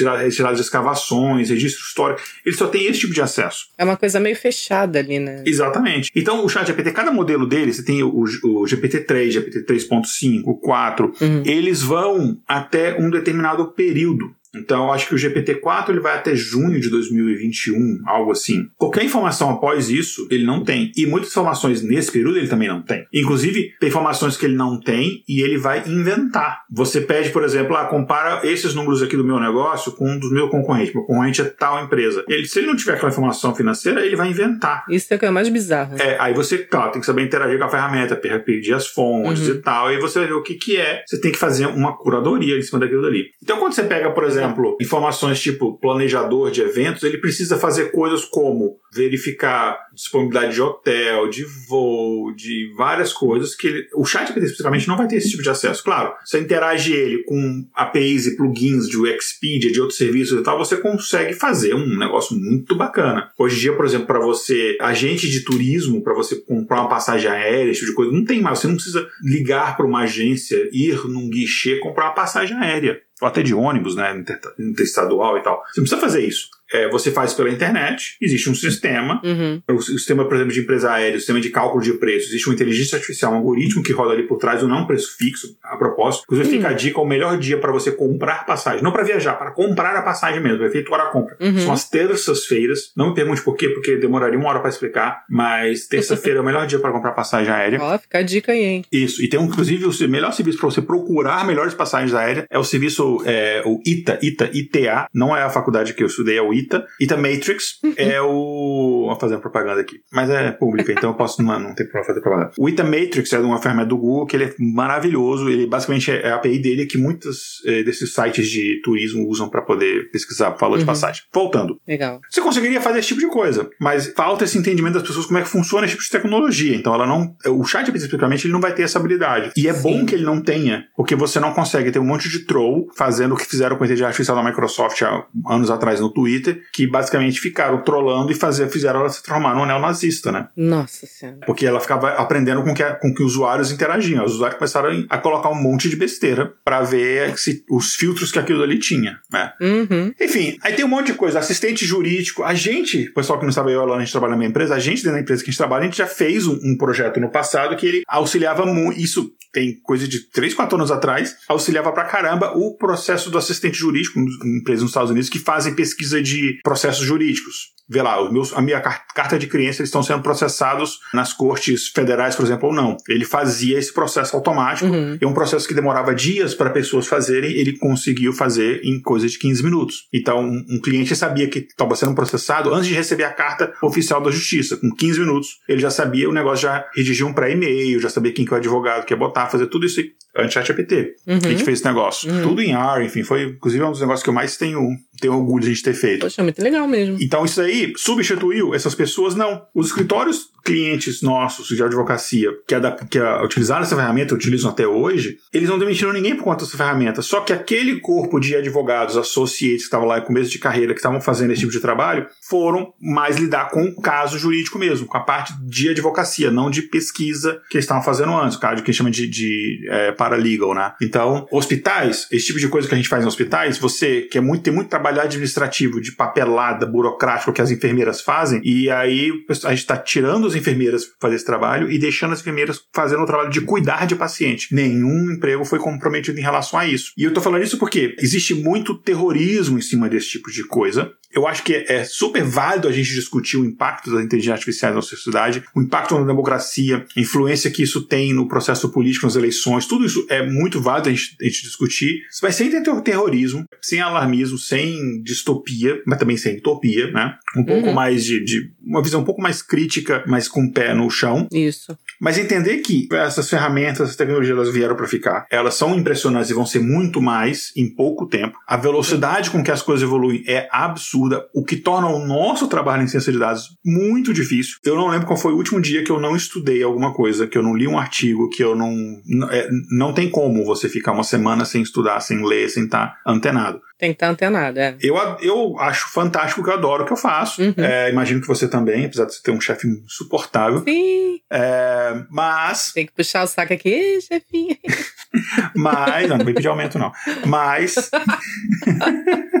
retiradas 0.00 0.58
de 0.58 0.64
escavações, 0.64 1.50
registro 1.50 1.84
histórico. 1.84 2.20
Ele 2.44 2.56
só 2.56 2.66
tem 2.66 2.86
esse 2.86 3.00
tipo 3.00 3.14
de 3.14 3.22
acesso. 3.22 3.66
É 3.76 3.84
uma 3.84 3.96
coisa 3.96 4.20
meio 4.20 4.36
fechada 4.36 4.98
ali, 4.98 5.18
né? 5.18 5.42
Exatamente. 5.46 6.10
Então, 6.14 6.44
o 6.44 6.48
chat 6.48 6.66
GPT, 6.66 6.92
cada 6.92 7.12
modelo 7.12 7.46
dele, 7.46 7.72
você 7.72 7.84
tem 7.84 8.02
o, 8.02 8.08
o 8.08 8.64
GPT-3, 8.64 9.30
GPT 9.30 9.64
3.5, 9.64 10.60
4, 10.60 11.14
uhum. 11.20 11.42
eles 11.44 11.82
vão 11.82 12.38
até 12.46 12.98
um 12.98 13.10
determinado 13.10 13.72
período. 13.72 14.34
Então, 14.54 14.86
eu 14.86 14.92
acho 14.92 15.08
que 15.08 15.14
o 15.14 15.18
GPT-4 15.18 15.90
ele 15.90 16.00
vai 16.00 16.16
até 16.16 16.34
junho 16.34 16.80
de 16.80 16.88
2021, 16.88 18.02
algo 18.06 18.32
assim. 18.32 18.68
Qualquer 18.76 19.04
informação 19.04 19.50
após 19.50 19.88
isso, 19.90 20.26
ele 20.30 20.44
não 20.44 20.64
tem. 20.64 20.90
E 20.96 21.06
muitas 21.06 21.30
informações 21.30 21.82
nesse 21.82 22.10
período 22.10 22.38
ele 22.38 22.48
também 22.48 22.68
não 22.68 22.82
tem. 22.82 23.06
Inclusive, 23.12 23.74
tem 23.78 23.88
informações 23.88 24.36
que 24.36 24.46
ele 24.46 24.56
não 24.56 24.78
tem 24.80 25.22
e 25.28 25.40
ele 25.40 25.56
vai 25.56 25.82
inventar. 25.86 26.64
Você 26.70 27.00
pede, 27.00 27.30
por 27.30 27.44
exemplo, 27.44 27.76
ah, 27.76 27.86
compara 27.86 28.40
esses 28.46 28.74
números 28.74 29.02
aqui 29.02 29.16
do 29.16 29.24
meu 29.24 29.38
negócio 29.38 29.92
com 29.92 30.08
um 30.08 30.18
dos 30.18 30.32
meus 30.32 30.50
concorrentes. 30.50 30.94
Meu 30.94 31.04
concorrente 31.04 31.40
é 31.40 31.44
tal 31.44 31.84
empresa. 31.84 32.24
Ele, 32.28 32.46
se 32.46 32.58
ele 32.58 32.66
não 32.66 32.76
tiver 32.76 32.94
aquela 32.94 33.10
informação 33.10 33.54
financeira, 33.54 34.04
ele 34.04 34.16
vai 34.16 34.28
inventar. 34.28 34.84
Isso 34.88 35.12
é 35.12 35.16
o 35.16 35.18
que 35.18 35.26
é 35.26 35.30
mais 35.30 35.48
bizarro. 35.48 35.96
Né? 35.96 36.04
É, 36.04 36.16
aí 36.20 36.34
você, 36.34 36.58
claro, 36.58 36.92
tem 36.92 37.00
que 37.00 37.06
saber 37.06 37.22
interagir 37.22 37.58
com 37.58 37.64
a 37.64 37.68
ferramenta, 37.68 38.16
pedir 38.16 38.74
as 38.74 38.86
fontes 38.86 39.48
uhum. 39.48 39.54
e 39.54 39.58
tal. 39.62 39.86
Aí 39.86 39.98
você 39.98 40.18
vai 40.18 40.28
ver 40.28 40.34
o 40.34 40.42
que, 40.42 40.54
que 40.54 40.76
é. 40.76 41.02
Você 41.06 41.20
tem 41.20 41.30
que 41.30 41.38
fazer 41.38 41.66
uma 41.66 41.96
curadoria 41.96 42.58
em 42.58 42.62
cima 42.62 42.80
daquilo 42.80 43.02
dali. 43.02 43.26
Então, 43.42 43.58
quando 43.58 43.74
você 43.74 43.84
pega, 43.84 44.10
por 44.10 44.24
exemplo, 44.24 44.39
exemplo, 44.40 44.76
informações 44.80 45.40
tipo 45.40 45.78
planejador 45.78 46.50
de 46.50 46.62
eventos, 46.62 47.02
ele 47.02 47.18
precisa 47.18 47.58
fazer 47.58 47.90
coisas 47.90 48.24
como 48.24 48.78
verificar 48.92 49.78
disponibilidade 49.94 50.54
de 50.54 50.62
hotel, 50.62 51.28
de 51.28 51.44
voo, 51.68 52.34
de 52.34 52.72
várias 52.76 53.12
coisas 53.12 53.54
que 53.54 53.68
ele, 53.68 53.86
o 53.94 54.04
chat 54.04 54.28
especificamente 54.28 54.88
não 54.88 54.96
vai 54.96 55.06
ter 55.06 55.16
esse 55.16 55.30
tipo 55.30 55.42
de 55.42 55.50
acesso. 55.50 55.84
Claro, 55.84 56.12
você 56.24 56.40
interage 56.40 56.92
ele 56.92 57.22
com 57.24 57.64
APIs 57.74 58.26
e 58.26 58.36
plugins 58.36 58.88
de 58.88 59.00
Expedia, 59.10 59.70
de 59.70 59.80
outros 59.80 59.98
serviços 59.98 60.40
e 60.40 60.42
tal, 60.42 60.58
você 60.58 60.76
consegue 60.76 61.34
fazer 61.34 61.74
um 61.74 61.98
negócio 61.98 62.36
muito 62.36 62.76
bacana. 62.76 63.30
Hoje 63.38 63.56
em 63.56 63.60
dia, 63.60 63.76
por 63.76 63.84
exemplo, 63.84 64.06
para 64.06 64.20
você, 64.20 64.76
agente 64.80 65.28
de 65.28 65.40
turismo, 65.40 66.02
para 66.02 66.14
você 66.14 66.36
comprar 66.36 66.80
uma 66.80 66.88
passagem 66.88 67.30
aérea, 67.30 67.70
esse 67.70 67.80
tipo 67.80 67.90
de 67.90 67.96
coisa, 67.96 68.12
não 68.12 68.24
tem 68.24 68.40
mais. 68.40 68.58
Você 68.58 68.66
não 68.66 68.74
precisa 68.74 69.08
ligar 69.22 69.76
para 69.76 69.86
uma 69.86 70.02
agência, 70.02 70.68
ir 70.72 71.06
num 71.06 71.28
guichê 71.28 71.78
comprar 71.78 72.06
uma 72.06 72.14
passagem 72.14 72.56
aérea. 72.56 73.00
Ou 73.20 73.28
até 73.28 73.42
de 73.42 73.54
ônibus, 73.54 73.94
né, 73.94 74.24
interestadual 74.58 75.36
e 75.38 75.42
tal. 75.42 75.62
Você 75.66 75.80
não 75.80 75.84
precisa 75.84 76.00
fazer 76.00 76.24
isso 76.24 76.48
é, 76.72 76.88
você 76.88 77.10
faz 77.10 77.34
pela 77.34 77.50
internet, 77.50 78.16
existe 78.20 78.48
um 78.48 78.54
sistema, 78.54 79.20
uhum. 79.24 79.62
o 79.68 79.80
sistema, 79.80 80.24
por 80.24 80.34
exemplo, 80.34 80.52
de 80.52 80.60
empresa 80.60 80.92
aérea, 80.92 81.16
o 81.16 81.18
sistema 81.18 81.40
de 81.40 81.50
cálculo 81.50 81.82
de 81.82 81.94
preço, 81.94 82.28
existe 82.28 82.48
uma 82.48 82.54
inteligência 82.54 82.96
artificial, 82.96 83.32
um 83.32 83.36
algoritmo 83.36 83.82
que 83.82 83.92
roda 83.92 84.12
ali 84.12 84.26
por 84.26 84.38
trás, 84.38 84.62
ou 84.62 84.68
não 84.68 84.82
um 84.82 84.86
preço 84.86 85.16
fixo, 85.16 85.56
a 85.62 85.76
propósito. 85.76 86.24
Inclusive, 86.24 86.48
uhum. 86.48 86.56
fica 86.56 86.68
a 86.68 86.72
dica, 86.72 87.00
o 87.00 87.06
melhor 87.06 87.38
dia 87.38 87.58
para 87.58 87.72
você 87.72 87.92
comprar 87.92 88.46
passagem, 88.46 88.82
não 88.82 88.92
para 88.92 89.02
viajar, 89.02 89.34
para 89.34 89.50
comprar 89.50 89.96
a 89.96 90.02
passagem 90.02 90.40
mesmo, 90.40 90.64
efetuar 90.64 91.00
a 91.00 91.06
compra. 91.06 91.36
Uhum. 91.40 91.58
São 91.58 91.72
as 91.72 91.88
terças-feiras, 91.88 92.92
não 92.96 93.10
me 93.10 93.14
pergunte 93.14 93.42
por 93.42 93.56
quê, 93.56 93.68
porque 93.68 93.96
demoraria 93.96 94.38
uma 94.38 94.48
hora 94.48 94.60
para 94.60 94.70
explicar, 94.70 95.24
mas 95.28 95.86
terça-feira 95.86 96.38
é 96.38 96.42
o 96.42 96.44
melhor 96.44 96.66
dia 96.66 96.78
para 96.78 96.92
comprar 96.92 97.12
passagem 97.12 97.52
aérea. 97.52 97.78
Ó, 97.80 97.98
fica 97.98 98.18
a 98.18 98.22
dica 98.22 98.52
aí, 98.52 98.64
hein? 98.64 98.84
Isso, 98.92 99.22
e 99.22 99.28
tem 99.28 99.40
inclusive 99.40 99.84
o 99.84 100.08
melhor 100.08 100.32
serviço 100.32 100.58
para 100.58 100.70
você 100.70 100.82
procurar 100.82 101.46
melhores 101.46 101.74
passagens 101.74 102.14
aéreas, 102.14 102.46
é 102.50 102.58
o 102.58 102.64
serviço, 102.64 103.22
é, 103.24 103.62
o 103.64 103.80
ITA, 103.84 104.18
ITA, 104.22 104.50
ITA, 104.52 105.08
não 105.12 105.36
é 105.36 105.42
a 105.42 105.50
faculdade 105.50 105.94
que 105.94 106.02
eu 106.02 106.06
estudei, 106.06 106.36
é 106.36 106.42
o 106.42 106.52
ITA, 106.52 106.59
ITA 107.00 107.16
Matrix 107.16 107.78
é 107.96 108.20
o. 108.20 109.06
Vou 109.08 109.18
fazer 109.18 109.34
uma 109.34 109.40
propaganda 109.40 109.80
aqui. 109.80 110.00
Mas 110.12 110.30
é 110.30 110.50
pública, 110.52 110.92
então 110.92 111.10
eu 111.10 111.14
posso. 111.14 111.42
Não, 111.42 111.58
não 111.58 111.74
tem 111.74 111.86
problema 111.86 112.06
fazer 112.06 112.20
propaganda. 112.20 112.52
O 112.58 112.68
Ita 112.68 112.84
Matrix 112.84 113.32
é 113.32 113.38
uma 113.38 113.60
ferramenta 113.60 113.88
do 113.88 113.98
Google 113.98 114.26
que 114.26 114.36
ele 114.36 114.44
é 114.44 114.54
maravilhoso. 114.58 115.48
Ele 115.48 115.66
basicamente 115.66 116.10
é 116.10 116.30
a 116.30 116.36
API 116.36 116.58
dele 116.58 116.86
que 116.86 116.98
muitos 116.98 117.62
é, 117.66 117.82
desses 117.82 118.12
sites 118.12 118.48
de 118.48 118.80
turismo 118.82 119.28
usam 119.28 119.48
para 119.48 119.62
poder 119.62 120.10
pesquisar 120.10 120.50
valor 120.50 120.74
uhum. 120.74 120.80
de 120.80 120.86
passagem. 120.86 121.22
Voltando. 121.32 121.80
Legal. 121.86 122.20
Você 122.30 122.40
conseguiria 122.40 122.80
fazer 122.80 122.98
esse 122.98 123.08
tipo 123.08 123.20
de 123.20 123.28
coisa, 123.28 123.68
mas 123.80 124.12
falta 124.14 124.44
esse 124.44 124.58
entendimento 124.58 124.94
das 124.94 125.02
pessoas 125.02 125.26
como 125.26 125.38
é 125.38 125.42
que 125.42 125.48
funciona 125.48 125.86
esse 125.86 125.94
tipo 125.94 126.04
de 126.04 126.10
tecnologia. 126.10 126.76
Então 126.76 126.94
ela 126.94 127.06
não. 127.06 127.34
O 127.48 127.64
chat 127.64 127.86
especificamente 127.86 128.46
ele 128.46 128.52
não 128.52 128.60
vai 128.60 128.74
ter 128.74 128.82
essa 128.82 128.98
habilidade. 128.98 129.52
E 129.56 129.68
é 129.68 129.74
Sim. 129.74 129.82
bom 129.82 130.06
que 130.06 130.14
ele 130.14 130.24
não 130.24 130.40
tenha, 130.40 130.86
porque 130.96 131.14
você 131.14 131.40
não 131.40 131.52
consegue 131.52 131.90
ter 131.90 131.98
um 131.98 132.04
monte 132.04 132.28
de 132.28 132.40
troll 132.40 132.88
fazendo 132.94 133.34
o 133.34 133.36
que 133.36 133.46
fizeram 133.46 133.76
com 133.76 133.84
a 133.84 133.86
inteligência 133.86 134.08
artificial 134.08 134.36
da 134.36 134.42
Microsoft 134.42 135.02
há 135.02 135.24
anos 135.48 135.70
atrás 135.70 136.00
no 136.00 136.10
Twitter, 136.12 136.49
que 136.72 136.86
basicamente 136.86 137.40
ficaram 137.40 137.82
trolando 137.82 138.32
e 138.32 138.34
fazer, 138.34 138.68
fizeram 138.68 139.00
ela 139.00 139.08
se 139.08 139.22
transformar 139.22 139.54
num 139.54 139.66
neonazista, 139.66 140.32
né? 140.32 140.48
Nossa 140.56 141.06
Senhora. 141.06 141.40
Porque 141.46 141.66
ela 141.66 141.80
ficava 141.80 142.10
aprendendo 142.10 142.62
com 142.62 142.74
que, 142.74 142.84
com 142.84 143.14
que 143.14 143.22
usuários 143.22 143.70
interagiam. 143.70 144.24
Os 144.24 144.34
usuários 144.34 144.58
começaram 144.58 145.06
a 145.08 145.18
colocar 145.18 145.50
um 145.50 145.60
monte 145.60 145.88
de 145.88 145.96
besteira 145.96 146.52
para 146.64 146.80
ver 146.82 147.36
se, 147.38 147.64
os 147.70 147.94
filtros 147.94 148.32
que 148.32 148.38
aquilo 148.38 148.62
ali 148.62 148.78
tinha, 148.78 149.18
né? 149.32 149.52
Uhum. 149.60 150.12
Enfim, 150.20 150.56
aí 150.62 150.74
tem 150.74 150.84
um 150.84 150.88
monte 150.88 151.06
de 151.06 151.14
coisa. 151.14 151.38
Assistente 151.38 151.84
jurídico. 151.84 152.42
A 152.42 152.54
gente, 152.54 153.10
pessoal 153.10 153.38
que 153.38 153.44
não 153.44 153.52
sabe, 153.52 153.72
eu 153.72 153.76
e 153.76 153.78
a 153.78 153.82
Alana, 153.82 153.96
a 153.96 154.04
gente 154.04 154.12
trabalha 154.12 154.32
na 154.32 154.36
minha 154.36 154.50
empresa, 154.50 154.74
a 154.74 154.78
gente 154.78 155.02
dentro 155.02 155.12
da 155.12 155.20
empresa 155.20 155.42
que 155.42 155.50
a 155.50 155.52
gente 155.52 155.58
trabalha, 155.58 155.82
a 155.82 155.84
gente 155.84 155.98
já 155.98 156.06
fez 156.06 156.46
um, 156.46 156.58
um 156.62 156.76
projeto 156.76 157.20
no 157.20 157.30
passado 157.30 157.76
que 157.76 157.86
ele 157.86 158.02
auxiliava 158.06 158.66
muito. 158.66 158.98
Isso 159.00 159.32
tem 159.52 159.80
coisa 159.82 160.06
de 160.06 160.20
3, 160.30 160.54
4 160.54 160.76
anos 160.76 160.90
atrás, 160.90 161.36
auxiliava 161.48 161.92
pra 161.92 162.04
caramba 162.04 162.52
o 162.56 162.76
processo 162.76 163.30
do 163.30 163.38
assistente 163.38 163.76
jurídico, 163.76 164.20
empresas 164.44 164.82
nos 164.82 164.90
Estados 164.90 165.10
Unidos 165.10 165.28
que 165.28 165.38
fazem 165.38 165.74
pesquisa 165.74 166.22
de 166.40 166.60
processos 166.62 167.04
jurídicos 167.04 167.70
vê 167.90 168.00
lá, 168.00 168.30
meus, 168.30 168.52
a 168.52 168.62
minha 168.62 168.80
carta 168.80 169.36
de 169.36 169.48
criança 169.48 169.80
eles 169.80 169.88
estão 169.88 170.00
sendo 170.00 170.22
processados 170.22 171.00
nas 171.12 171.32
cortes 171.32 171.88
federais, 171.88 172.36
por 172.36 172.44
exemplo, 172.44 172.68
ou 172.68 172.74
não. 172.74 172.96
Ele 173.08 173.24
fazia 173.24 173.76
esse 173.76 173.92
processo 173.92 174.36
automático. 174.36 174.88
Uhum. 174.88 175.18
É 175.20 175.26
um 175.26 175.34
processo 175.34 175.66
que 175.66 175.74
demorava 175.74 176.14
dias 176.14 176.54
para 176.54 176.70
pessoas 176.70 177.08
fazerem, 177.08 177.50
ele 177.50 177.76
conseguiu 177.76 178.32
fazer 178.32 178.80
em 178.84 179.02
coisa 179.02 179.26
de 179.26 179.36
15 179.36 179.64
minutos. 179.64 180.06
Então, 180.12 180.40
um, 180.40 180.64
um 180.70 180.80
cliente 180.80 181.16
sabia 181.16 181.48
que 181.48 181.58
estava 181.58 181.96
sendo 181.96 182.14
processado 182.14 182.72
antes 182.72 182.86
de 182.86 182.94
receber 182.94 183.24
a 183.24 183.32
carta 183.32 183.72
oficial 183.82 184.22
da 184.22 184.30
justiça. 184.30 184.76
Com 184.76 184.94
15 184.94 185.18
minutos, 185.18 185.48
ele 185.68 185.80
já 185.80 185.90
sabia, 185.90 186.30
o 186.30 186.32
negócio 186.32 186.62
já 186.62 186.86
redigia 186.94 187.26
um 187.26 187.32
pré-e-mail, 187.32 187.98
já 187.98 188.08
sabia 188.08 188.32
quem 188.32 188.44
que 188.44 188.52
é 188.52 188.54
o 188.54 188.58
advogado 188.58 189.04
que 189.04 189.12
ia 189.12 189.18
botar, 189.18 189.48
fazer 189.48 189.66
tudo 189.66 189.84
isso 189.84 190.00
antes 190.36 190.50
do 190.50 190.52
ChatGPT. 190.54 191.16
Uhum. 191.26 191.36
A 191.36 191.48
gente 191.48 191.64
fez 191.64 191.80
esse 191.80 191.84
negócio. 191.84 192.30
Uhum. 192.30 192.42
Tudo 192.42 192.62
em 192.62 192.72
ar, 192.72 193.02
enfim, 193.02 193.22
foi 193.22 193.44
inclusive 193.44 193.82
um 193.82 193.90
dos 193.90 194.00
negócios 194.00 194.22
que 194.22 194.30
eu 194.30 194.34
mais 194.34 194.56
tenho, 194.56 194.80
tenho 195.20 195.34
orgulho 195.34 195.62
de 195.62 195.70
a 195.70 195.74
gente 195.74 195.82
ter 195.82 195.94
feito. 195.94 196.20
Poxa, 196.22 196.42
muito 196.42 196.62
legal 196.62 196.86
mesmo. 196.88 197.18
Então, 197.20 197.44
isso 197.44 197.60
aí 197.60 197.92
substituiu 197.96 198.74
essas 198.74 198.94
pessoas? 198.94 199.34
Não. 199.34 199.62
Os 199.74 199.88
escritórios 199.88 200.50
clientes 200.64 201.22
nossos 201.22 201.68
de 201.68 201.82
advocacia 201.82 202.50
que, 202.66 202.74
é 202.74 202.80
que 203.10 203.18
é, 203.18 203.42
utilizaram 203.42 203.82
essa 203.82 203.96
ferramenta, 203.96 204.34
utilizam 204.34 204.70
até 204.70 204.86
hoje, 204.86 205.38
eles 205.52 205.68
não 205.68 205.78
demitiram 205.78 206.12
ninguém 206.12 206.36
por 206.36 206.44
conta 206.44 206.64
dessa 206.64 206.76
ferramenta. 206.76 207.22
Só 207.22 207.40
que 207.40 207.52
aquele 207.52 208.00
corpo 208.00 208.38
de 208.38 208.54
advogados, 208.54 209.16
associates 209.16 209.80
que 209.80 209.84
estavam 209.84 210.06
lá 210.06 210.18
em 210.18 210.24
começo 210.24 210.50
de 210.50 210.58
carreira, 210.58 210.92
que 210.92 211.00
estavam 211.00 211.20
fazendo 211.20 211.52
esse 211.52 211.60
tipo 211.60 211.72
de 211.72 211.80
trabalho, 211.80 212.26
foram 212.48 212.92
mais 213.00 213.36
lidar 213.36 213.70
com 213.70 213.82
o 213.82 214.00
caso 214.00 214.38
jurídico 214.38 214.78
mesmo, 214.78 215.06
com 215.06 215.16
a 215.16 215.20
parte 215.20 215.52
de 215.62 215.88
advocacia, 215.88 216.50
não 216.50 216.70
de 216.70 216.82
pesquisa 216.82 217.60
que 217.68 217.76
eles 217.76 217.84
estavam 217.84 218.02
fazendo 218.02 218.34
antes, 218.34 218.56
o 218.56 218.60
caso 218.60 218.82
que 218.82 218.90
a 218.90 218.92
gente 218.92 218.98
chama 218.98 219.10
de, 219.10 219.26
de 219.26 219.86
é, 219.88 220.12
paralegal, 220.12 220.74
né? 220.74 220.92
Então, 221.00 221.46
hospitais, 221.50 222.26
esse 222.30 222.46
tipo 222.46 222.58
de 222.58 222.68
coisa 222.68 222.88
que 222.88 222.94
a 222.94 222.96
gente 222.96 223.08
faz 223.08 223.24
em 223.24 223.26
hospitais, 223.26 223.78
você 223.78 224.22
quer 224.22 224.40
muito, 224.40 224.62
tem 224.62 224.72
muito 224.72 224.88
trabalho 224.88 225.09
administrativo, 225.18 226.00
de 226.00 226.12
papelada, 226.12 226.86
burocrático 226.86 227.52
que 227.52 227.62
as 227.62 227.70
enfermeiras 227.70 228.20
fazem, 228.20 228.60
e 228.62 228.90
aí 228.90 229.32
a 229.64 229.70
gente 229.70 229.78
está 229.78 229.96
tirando 229.96 230.46
as 230.46 230.54
enfermeiras 230.54 231.04
fazer 231.20 231.36
esse 231.36 231.44
trabalho 231.44 231.90
e 231.90 231.98
deixando 231.98 232.32
as 232.32 232.40
enfermeiras 232.40 232.80
fazendo 232.94 233.22
o 233.22 233.26
trabalho 233.26 233.50
de 233.50 233.62
cuidar 233.62 234.06
de 234.06 234.14
paciente. 234.14 234.74
Nenhum 234.74 235.32
emprego 235.32 235.64
foi 235.64 235.78
comprometido 235.78 236.38
em 236.38 236.42
relação 236.42 236.78
a 236.78 236.86
isso. 236.86 237.12
E 237.16 237.24
eu 237.24 237.32
tô 237.32 237.40
falando 237.40 237.62
isso 237.62 237.78
porque 237.78 238.14
existe 238.18 238.54
muito 238.54 238.94
terrorismo 238.94 239.78
em 239.78 239.82
cima 239.82 240.08
desse 240.08 240.28
tipo 240.28 240.50
de 240.50 240.64
coisa. 240.64 241.12
Eu 241.32 241.46
acho 241.46 241.62
que 241.62 241.84
é 241.88 242.02
super 242.04 242.42
válido 242.42 242.88
a 242.88 242.92
gente 242.92 243.14
discutir 243.14 243.56
o 243.56 243.64
impacto 243.64 244.10
das 244.10 244.24
inteligências 244.24 244.58
artificiais 244.58 244.94
na 244.94 245.00
sociedade, 245.00 245.62
o 245.74 245.80
impacto 245.80 246.18
na 246.18 246.26
democracia, 246.26 247.06
a 247.16 247.20
influência 247.20 247.70
que 247.70 247.82
isso 247.82 248.02
tem 248.02 248.34
no 248.34 248.48
processo 248.48 248.90
político, 248.90 249.26
nas 249.26 249.36
eleições, 249.36 249.86
tudo 249.86 250.04
isso 250.04 250.26
é 250.28 250.44
muito 250.44 250.80
válido 250.80 251.08
a 251.08 251.12
gente, 251.12 251.36
a 251.40 251.44
gente 251.44 251.62
discutir. 251.62 252.22
Mas 252.42 252.56
sem 252.56 252.68
ter 252.68 252.82
terrorismo, 253.02 253.64
sem 253.80 254.00
alarmismo, 254.00 254.58
sem 254.58 254.99
distopia, 255.22 256.00
mas 256.06 256.18
também 256.18 256.36
sem 256.36 256.58
utopia, 256.58 257.10
né? 257.10 257.38
Um 257.56 257.64
pouco 257.64 257.88
Uhum. 257.88 257.94
mais 257.94 258.24
de, 258.24 258.44
de 258.44 258.70
uma 258.84 259.02
visão 259.02 259.20
um 259.20 259.24
pouco 259.24 259.42
mais 259.42 259.62
crítica, 259.62 260.22
mas 260.26 260.46
com 260.48 260.64
o 260.64 260.72
pé 260.72 260.94
no 260.94 261.10
chão. 261.10 261.48
Isso. 261.52 261.96
Mas 262.20 262.38
entender 262.38 262.78
que 262.78 263.08
essas 263.12 263.48
ferramentas, 263.48 264.00
essas 264.02 264.16
tecnologias, 264.16 264.56
elas 264.56 264.72
vieram 264.72 264.94
para 264.94 265.06
ficar. 265.06 265.46
Elas 265.50 265.74
são 265.74 265.94
impressionantes 265.96 266.50
e 266.50 266.54
vão 266.54 266.66
ser 266.66 266.80
muito 266.80 267.20
mais 267.20 267.72
em 267.76 267.88
pouco 267.88 268.26
tempo. 268.26 268.56
A 268.66 268.76
velocidade 268.76 269.50
com 269.50 269.62
que 269.62 269.70
as 269.70 269.82
coisas 269.82 270.02
evoluem 270.02 270.44
é 270.46 270.68
absurda, 270.70 271.44
o 271.54 271.64
que 271.64 271.76
torna 271.76 272.08
o 272.08 272.24
nosso 272.26 272.68
trabalho 272.68 273.02
em 273.02 273.08
ciência 273.08 273.32
de 273.32 273.38
dados 273.38 273.76
muito 273.84 274.32
difícil. 274.32 274.76
Eu 274.84 274.94
não 274.94 275.08
lembro 275.08 275.26
qual 275.26 275.38
foi 275.38 275.52
o 275.52 275.56
último 275.56 275.80
dia 275.80 276.04
que 276.04 276.10
eu 276.10 276.20
não 276.20 276.36
estudei 276.36 276.82
alguma 276.82 277.12
coisa, 277.14 277.46
que 277.46 277.56
eu 277.56 277.62
não 277.62 277.74
li 277.74 277.88
um 277.88 277.98
artigo, 277.98 278.48
que 278.50 278.62
eu 278.62 278.76
não. 278.76 278.94
Não, 279.26 279.50
é, 279.50 279.68
não 279.90 280.12
tem 280.12 280.28
como 280.30 280.64
você 280.64 280.88
ficar 280.88 281.12
uma 281.12 281.24
semana 281.24 281.64
sem 281.64 281.82
estudar, 281.82 282.20
sem 282.20 282.44
ler, 282.46 282.68
sem 282.68 282.84
estar 282.84 283.16
antenado. 283.26 283.80
Tem 283.98 284.10
que 284.10 284.16
estar 284.16 284.30
antenado, 284.30 284.78
é. 284.78 284.96
Eu, 285.02 285.14
eu 285.42 285.78
acho 285.78 286.08
fantástico, 286.08 286.62
que 286.62 286.70
eu 286.70 286.74
adoro 286.74 287.02
o 287.02 287.06
que 287.06 287.12
eu 287.12 287.16
faço. 287.18 287.39
Uhum. 287.58 287.74
É, 287.76 288.10
imagino 288.10 288.40
que 288.40 288.46
você 288.46 288.68
também, 288.68 289.06
apesar 289.06 289.24
de 289.24 289.34
você 289.34 289.42
ter 289.42 289.50
um 289.50 289.60
chefe 289.60 289.86
insuportável. 289.86 290.82
Sim. 290.84 291.40
É, 291.50 292.24
mas 292.30 292.92
Tem 292.92 293.06
que 293.06 293.12
puxar 293.12 293.44
o 293.44 293.46
saco 293.46 293.72
aqui, 293.72 293.90
Ih, 293.90 294.20
chefinha. 294.20 294.76
Mas, 295.76 296.28
não, 296.28 296.38
não 296.38 296.44
vem 296.44 296.54
pedir 296.54 296.68
aumento, 296.68 296.98
não. 296.98 297.12
Mas. 297.46 297.94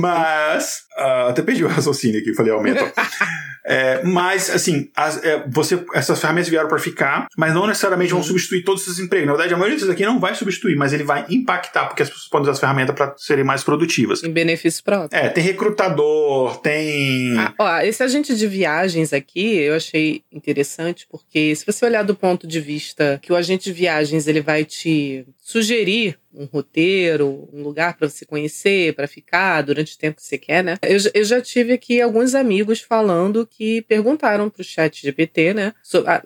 mas. 0.00 0.82
ah, 0.96 1.28
até 1.28 1.42
perdi 1.42 1.64
o 1.64 1.68
raciocínio 1.68 2.20
aqui, 2.20 2.34
falei 2.34 2.52
aumento. 2.52 2.84
É, 3.62 4.02
mas, 4.02 4.48
assim, 4.48 4.90
as- 4.96 5.22
é, 5.22 5.44
você, 5.46 5.84
essas 5.94 6.18
ferramentas 6.18 6.48
vieram 6.48 6.66
para 6.66 6.78
ficar, 6.78 7.26
mas 7.36 7.52
não 7.52 7.66
necessariamente 7.66 8.10
vão 8.10 8.22
substituir 8.22 8.64
todos 8.64 8.82
esses 8.82 8.98
empregos. 8.98 9.26
Na 9.26 9.32
verdade, 9.34 9.52
a 9.52 9.56
maioria 9.58 9.76
desses 9.76 9.90
aqui 9.90 10.02
não 10.04 10.18
vai 10.18 10.34
substituir, 10.34 10.76
mas 10.76 10.94
ele 10.94 11.04
vai 11.04 11.26
impactar, 11.28 11.84
porque 11.86 12.02
as 12.02 12.08
pessoas 12.08 12.26
podem 12.30 12.44
usar 12.44 12.52
as 12.52 12.58
ferramentas 12.58 12.94
para 12.96 13.14
serem 13.18 13.44
mais 13.44 13.62
produtivas. 13.62 14.24
Em 14.24 14.32
benefício 14.32 14.82
próprio. 14.82 15.16
É, 15.16 15.28
tem 15.28 15.44
recrutador, 15.44 16.56
tem. 16.62 17.38
Ah, 17.38 17.52
ó, 17.58 17.80
esse 17.80 18.02
agente 18.02 18.34
de 18.34 18.46
viagens 18.46 19.12
aqui 19.12 19.58
eu 19.58 19.74
achei 19.76 20.24
interessante 20.32 21.06
porque 21.08 21.54
se 21.54 21.64
você 21.66 21.84
olhar 21.84 22.02
do 22.02 22.14
ponto 22.14 22.46
de 22.46 22.60
vista 22.60 23.18
que 23.22 23.30
o 23.30 23.36
agente 23.36 23.64
de 23.64 23.72
viagens 23.74 24.26
ele 24.26 24.40
vai 24.40 24.64
te 24.64 25.26
sugerir 25.38 26.18
um 26.32 26.44
roteiro, 26.44 27.48
um 27.52 27.60
lugar 27.62 27.96
para 27.96 28.08
você 28.08 28.24
conhecer, 28.24 28.89
para 28.92 29.06
ficar 29.08 29.62
durante 29.62 29.94
o 29.94 29.98
tempo 29.98 30.16
que 30.16 30.22
você 30.22 30.38
quer, 30.38 30.62
né? 30.64 30.76
Eu, 30.82 30.98
já- 30.98 31.10
eu 31.14 31.24
já 31.24 31.40
tive 31.40 31.72
aqui 31.72 32.00
alguns 32.00 32.34
amigos 32.34 32.80
falando 32.80 33.46
que 33.46 33.82
perguntaram 33.82 34.48
pro 34.50 34.62
chat 34.64 35.02
GPT, 35.02 35.54
né? 35.54 35.72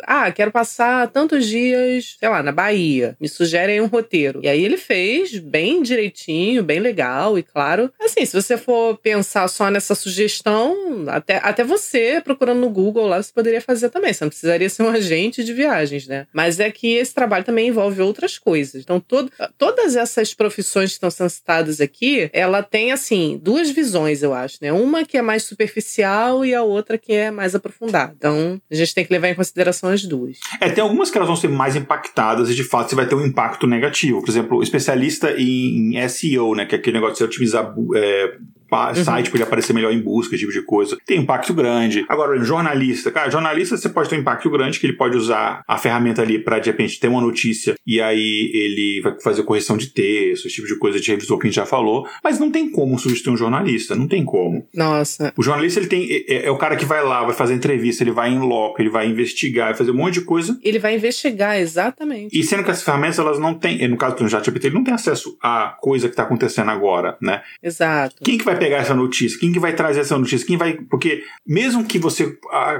ah, 0.02 0.30
quero 0.32 0.50
passar 0.50 1.08
tantos 1.08 1.46
dias, 1.46 2.16
sei 2.18 2.28
lá, 2.28 2.42
na 2.42 2.52
Bahia. 2.52 3.16
Me 3.20 3.28
sugerem 3.28 3.80
um 3.80 3.86
roteiro. 3.86 4.40
E 4.42 4.48
aí 4.48 4.64
ele 4.64 4.76
fez 4.76 5.38
bem 5.38 5.82
direitinho, 5.82 6.62
bem 6.62 6.80
legal 6.80 7.38
e 7.38 7.42
claro. 7.42 7.92
Assim, 8.00 8.24
se 8.24 8.34
você 8.40 8.56
for 8.56 8.96
pensar 8.98 9.48
só 9.48 9.70
nessa 9.70 9.94
sugestão, 9.94 11.04
até, 11.08 11.36
até 11.42 11.64
você 11.64 12.20
procurando 12.22 12.60
no 12.60 12.70
Google 12.70 13.06
lá, 13.06 13.22
você 13.22 13.32
poderia 13.32 13.60
fazer 13.60 13.90
também. 13.90 14.12
Você 14.12 14.24
não 14.24 14.30
precisaria 14.30 14.68
ser 14.68 14.82
um 14.82 14.88
agente 14.88 15.44
de 15.44 15.52
viagens, 15.52 16.06
né? 16.06 16.26
Mas 16.32 16.60
é 16.60 16.70
que 16.70 16.94
esse 16.94 17.14
trabalho 17.14 17.44
também 17.44 17.68
envolve 17.68 18.00
outras 18.02 18.38
coisas. 18.38 18.82
Então, 18.82 19.00
todo, 19.00 19.30
todas 19.58 19.96
essas 19.96 20.34
profissões 20.34 20.90
que 20.90 20.94
estão 20.94 21.10
sendo 21.10 21.30
citadas 21.30 21.80
aqui, 21.80 22.30
ela 22.54 22.62
tem, 22.62 22.92
assim, 22.92 23.40
duas 23.42 23.70
visões, 23.70 24.22
eu 24.22 24.32
acho. 24.32 24.58
né? 24.62 24.72
Uma 24.72 25.04
que 25.04 25.16
é 25.16 25.22
mais 25.22 25.42
superficial 25.42 26.44
e 26.44 26.54
a 26.54 26.62
outra 26.62 26.96
que 26.96 27.12
é 27.12 27.30
mais 27.30 27.54
aprofundada. 27.54 28.14
Então, 28.16 28.60
a 28.70 28.74
gente 28.74 28.94
tem 28.94 29.04
que 29.04 29.12
levar 29.12 29.28
em 29.28 29.34
consideração 29.34 29.90
as 29.90 30.04
duas. 30.04 30.38
É, 30.60 30.70
tem 30.70 30.82
algumas 30.82 31.10
que 31.10 31.16
elas 31.16 31.28
vão 31.28 31.36
ser 31.36 31.48
mais 31.48 31.76
impactadas 31.76 32.50
e 32.50 32.54
de 32.54 32.64
fato 32.64 32.90
você 32.90 32.96
vai 32.96 33.06
ter 33.06 33.14
um 33.14 33.24
impacto 33.24 33.66
negativo. 33.66 34.20
Por 34.20 34.30
exemplo, 34.30 34.62
especialista 34.62 35.32
em 35.36 35.96
SEO, 36.08 36.54
né? 36.54 36.66
Que 36.66 36.76
é 36.76 36.78
aquele 36.78 36.96
negócio 36.96 37.14
de 37.14 37.18
você 37.18 37.24
otimizar 37.24 37.74
é, 37.96 38.36
uhum. 38.72 39.04
site 39.04 39.30
pode 39.30 39.42
aparecer 39.42 39.72
melhor 39.72 39.92
em 39.92 40.00
busca, 40.00 40.34
esse 40.34 40.44
tipo 40.44 40.52
de 40.52 40.64
coisa. 40.64 40.96
Tem 41.06 41.20
impacto 41.20 41.52
grande. 41.54 42.04
Agora, 42.08 42.42
jornalista, 42.42 43.10
cara, 43.10 43.30
jornalista 43.30 43.76
você 43.76 43.88
pode 43.88 44.08
ter 44.08 44.16
um 44.16 44.20
impacto 44.20 44.50
grande 44.50 44.78
que 44.78 44.86
ele 44.86 44.96
pode 44.96 45.16
usar 45.16 45.62
a 45.66 45.78
ferramenta 45.78 46.22
ali 46.22 46.38
para 46.38 46.58
de 46.58 46.70
repente 46.70 46.98
ter 46.98 47.08
uma 47.08 47.20
notícia 47.20 47.74
e 47.86 48.00
aí 48.00 48.50
ele 48.54 49.00
vai 49.02 49.20
fazer 49.20 49.42
correção 49.42 49.76
de 49.76 49.88
texto, 49.88 50.46
esse 50.46 50.56
tipo 50.56 50.66
de 50.66 50.78
coisa 50.78 51.00
de 51.00 51.10
revisor 51.10 51.38
que 51.38 51.46
a 51.46 51.50
gente 51.50 51.56
já 51.56 51.66
falou, 51.66 52.06
mas 52.22 52.38
não 52.38 52.50
tem 52.50 52.70
como 52.70 52.98
substituir 52.98 53.32
um 53.32 53.36
jornalista, 53.36 53.94
não 53.94 54.08
tem 54.08 54.24
como. 54.24 54.66
Nossa. 54.74 55.32
O 55.36 55.42
jornalista 55.42 55.80
ele 55.80 55.88
tem 55.88 56.08
é, 56.28 56.46
é 56.46 56.50
o 56.50 56.58
cara 56.58 56.76
que 56.76 56.84
vai 56.84 57.02
lá, 57.04 57.24
vai 57.24 57.34
fazer 57.34 57.54
entrevista, 57.54 58.02
ele 58.02 58.12
vai 58.12 58.30
em 58.30 58.38
loco, 58.38 58.80
ele 58.80 58.90
vai 58.90 59.06
investigar, 59.06 59.68
vai 59.68 59.76
fazer 59.76 59.90
um 59.90 59.96
monte 59.96 60.14
de 60.14 60.20
coisa. 60.22 60.58
Ele 60.62 60.78
vai 60.78 60.94
investigar, 60.94 61.58
exatamente. 61.58 62.38
E 62.38 62.42
sendo 62.42 62.64
que 62.64 62.70
as 62.70 62.82
ferramentas 62.82 63.18
elas 63.18 63.38
não 63.38 63.54
têm, 63.54 63.86
no 63.88 63.96
caso 63.96 64.16
do 64.16 64.28
ChatGPT, 64.28 64.68
ele 64.68 64.74
não 64.74 64.84
tem 64.84 64.94
acesso 64.94 65.36
à 65.42 65.76
coisa 65.80 66.08
que 66.08 66.12
está 66.12 66.22
acontecendo 66.22 66.70
agora, 66.70 67.16
né? 67.20 67.42
Exato. 67.62 68.16
Quem 68.22 68.38
que 68.38 68.44
vai 68.44 68.53
pegar 68.56 68.78
essa 68.78 68.94
notícia? 68.94 69.38
Quem 69.38 69.52
que 69.52 69.58
vai 69.58 69.74
trazer 69.74 70.00
essa 70.00 70.16
notícia? 70.16 70.46
Quem 70.46 70.56
vai. 70.56 70.74
Porque 70.90 71.22
mesmo 71.46 71.84
que 71.84 71.98
você 71.98 72.36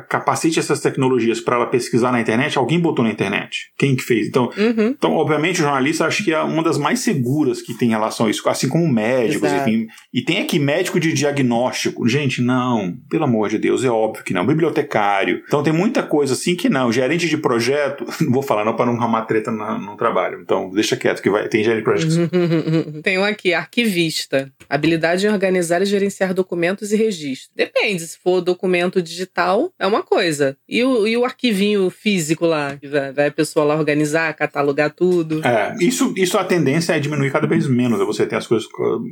capacite 0.09 0.59
essas 0.59 0.81
tecnologias 0.81 1.41
para 1.41 1.57
ela 1.57 1.67
pesquisar 1.67 2.13
na 2.13 2.21
internet, 2.21 2.57
alguém 2.59 2.79
botou 2.79 3.05
na 3.05 3.11
internet. 3.11 3.71
Quem 3.79 3.97
que 3.97 4.03
fez? 4.03 4.29
Então, 4.29 4.51
uhum. 4.57 4.95
então 4.97 5.13
obviamente, 5.15 5.61
o 5.61 5.65
jornalista 5.65 6.07
acho 6.07 6.25
que 6.25 6.33
é 6.33 6.41
uma 6.41 6.63
das 6.63 6.79
mais 6.79 7.01
seguras 7.01 7.63
que 7.63 7.75
tem 7.75 7.89
em 7.89 7.93
relação 7.93 8.27
a 8.27 8.31
isso, 8.31 8.49
assim 8.49 8.69
como 8.69 8.91
médicos, 8.91 9.51
enfim. 9.53 9.87
E 10.13 10.23
tem 10.23 10.41
aqui 10.41 10.59
médico 10.59 10.99
de 11.01 11.13
diagnóstico. 11.13 12.07
Gente, 12.09 12.41
não, 12.41 12.97
pelo 13.11 13.25
amor 13.25 13.49
de 13.49 13.59
Deus, 13.59 13.85
é 13.85 13.91
óbvio 13.91 14.25
que 14.25 14.33
não. 14.33 14.47
Bibliotecário. 14.47 15.43
Então 15.47 15.63
tem 15.63 15.73
muita 15.73 16.03
coisa 16.03 16.35
assim 16.35 16.55
que 16.55 16.69
não. 16.69 16.93
Gerente 16.93 17.29
de 17.29 17.37
projeto, 17.37 18.05
não 18.21 18.33
vou 18.33 18.43
falar 18.43 18.65
não 18.65 18.77
para 18.77 18.87
não 18.87 18.97
ramar 18.97 19.27
treta 19.27 19.51
no, 19.51 19.79
no, 19.79 19.97
trabalho. 19.97 20.41
Então 20.43 20.71
deixa 20.71 20.97
quieto 20.97 21.23
que 21.23 21.31
vai. 21.31 21.49
Tem 21.49 21.63
gerente 21.63 21.79
de 21.79 21.85
projeto. 21.85 22.31
tem 23.03 23.19
um 23.19 23.25
aqui, 23.25 23.53
arquivista. 23.53 24.51
Habilidade 24.69 25.27
em 25.27 25.31
organizar 25.65 25.83
e 25.83 25.87
gerenciar 25.87 26.35
documentos 26.35 26.93
e 26.93 26.97
registros. 26.97 27.51
Depende, 27.55 28.07
se 28.07 28.19
for 28.19 28.41
documento 28.41 29.01
digital, 29.01 29.73
é 29.79 29.87
uma 29.87 30.03
coisa. 30.03 30.57
E 30.69 30.85
o, 30.85 31.07
e 31.07 31.17
o 31.17 31.25
arquivinho 31.25 31.89
físico 31.91 32.47
lá, 32.47 32.77
que 32.77 32.87
vai, 32.87 33.13
vai 33.13 33.27
a 33.29 33.33
pessoa 33.33 33.65
lá 33.65 33.77
organizar, 33.77 34.35
catalogar 34.35 34.91
tudo. 34.95 35.45
É, 35.47 35.75
isso, 35.81 36.13
isso 36.17 36.37
a 36.39 36.45
tendência 36.45 36.93
é 36.93 37.01
diminuir 37.01 37.33
cada 37.33 37.47
vez 37.47 37.67
menos, 37.67 38.01
é 38.01 38.05
você 38.05 38.27
ter 38.27 38.37
as 38.37 38.47
coisas 38.47 38.69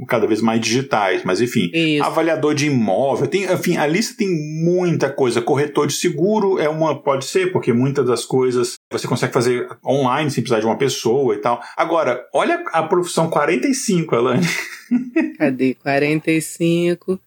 cada 0.08 0.26
vez 0.26 0.40
mais 0.40 0.60
digitais, 0.60 1.22
mas 1.24 1.40
enfim. 1.40 1.70
Isso. 1.72 2.04
Avaliador 2.04 2.54
de 2.54 2.66
imóvel, 2.66 3.26
tem, 3.26 3.44
enfim, 3.44 3.76
a 3.76 3.86
lista 3.86 4.14
tem 4.16 4.28
muita 4.62 5.10
coisa. 5.10 5.40
Corretor 5.40 5.86
de 5.86 5.94
seguro 5.94 6.58
é 6.58 6.68
uma, 6.68 7.02
pode 7.02 7.24
ser, 7.24 7.52
porque 7.52 7.72
muitas 7.72 8.06
das 8.06 8.24
coisas 8.24 8.74
você 8.92 9.08
consegue 9.08 9.32
fazer 9.32 9.68
online 9.84 10.30
sem 10.30 10.42
precisar 10.42 10.60
de 10.60 10.66
uma 10.66 10.78
pessoa 10.78 11.34
e 11.34 11.38
tal. 11.38 11.62
Agora, 11.76 12.26
olha 12.32 12.62
a 12.72 12.82
profissão 12.82 13.28
45, 13.28 14.14
Elane. 14.14 14.46
Cadê? 15.38 15.74
45. 15.74 17.20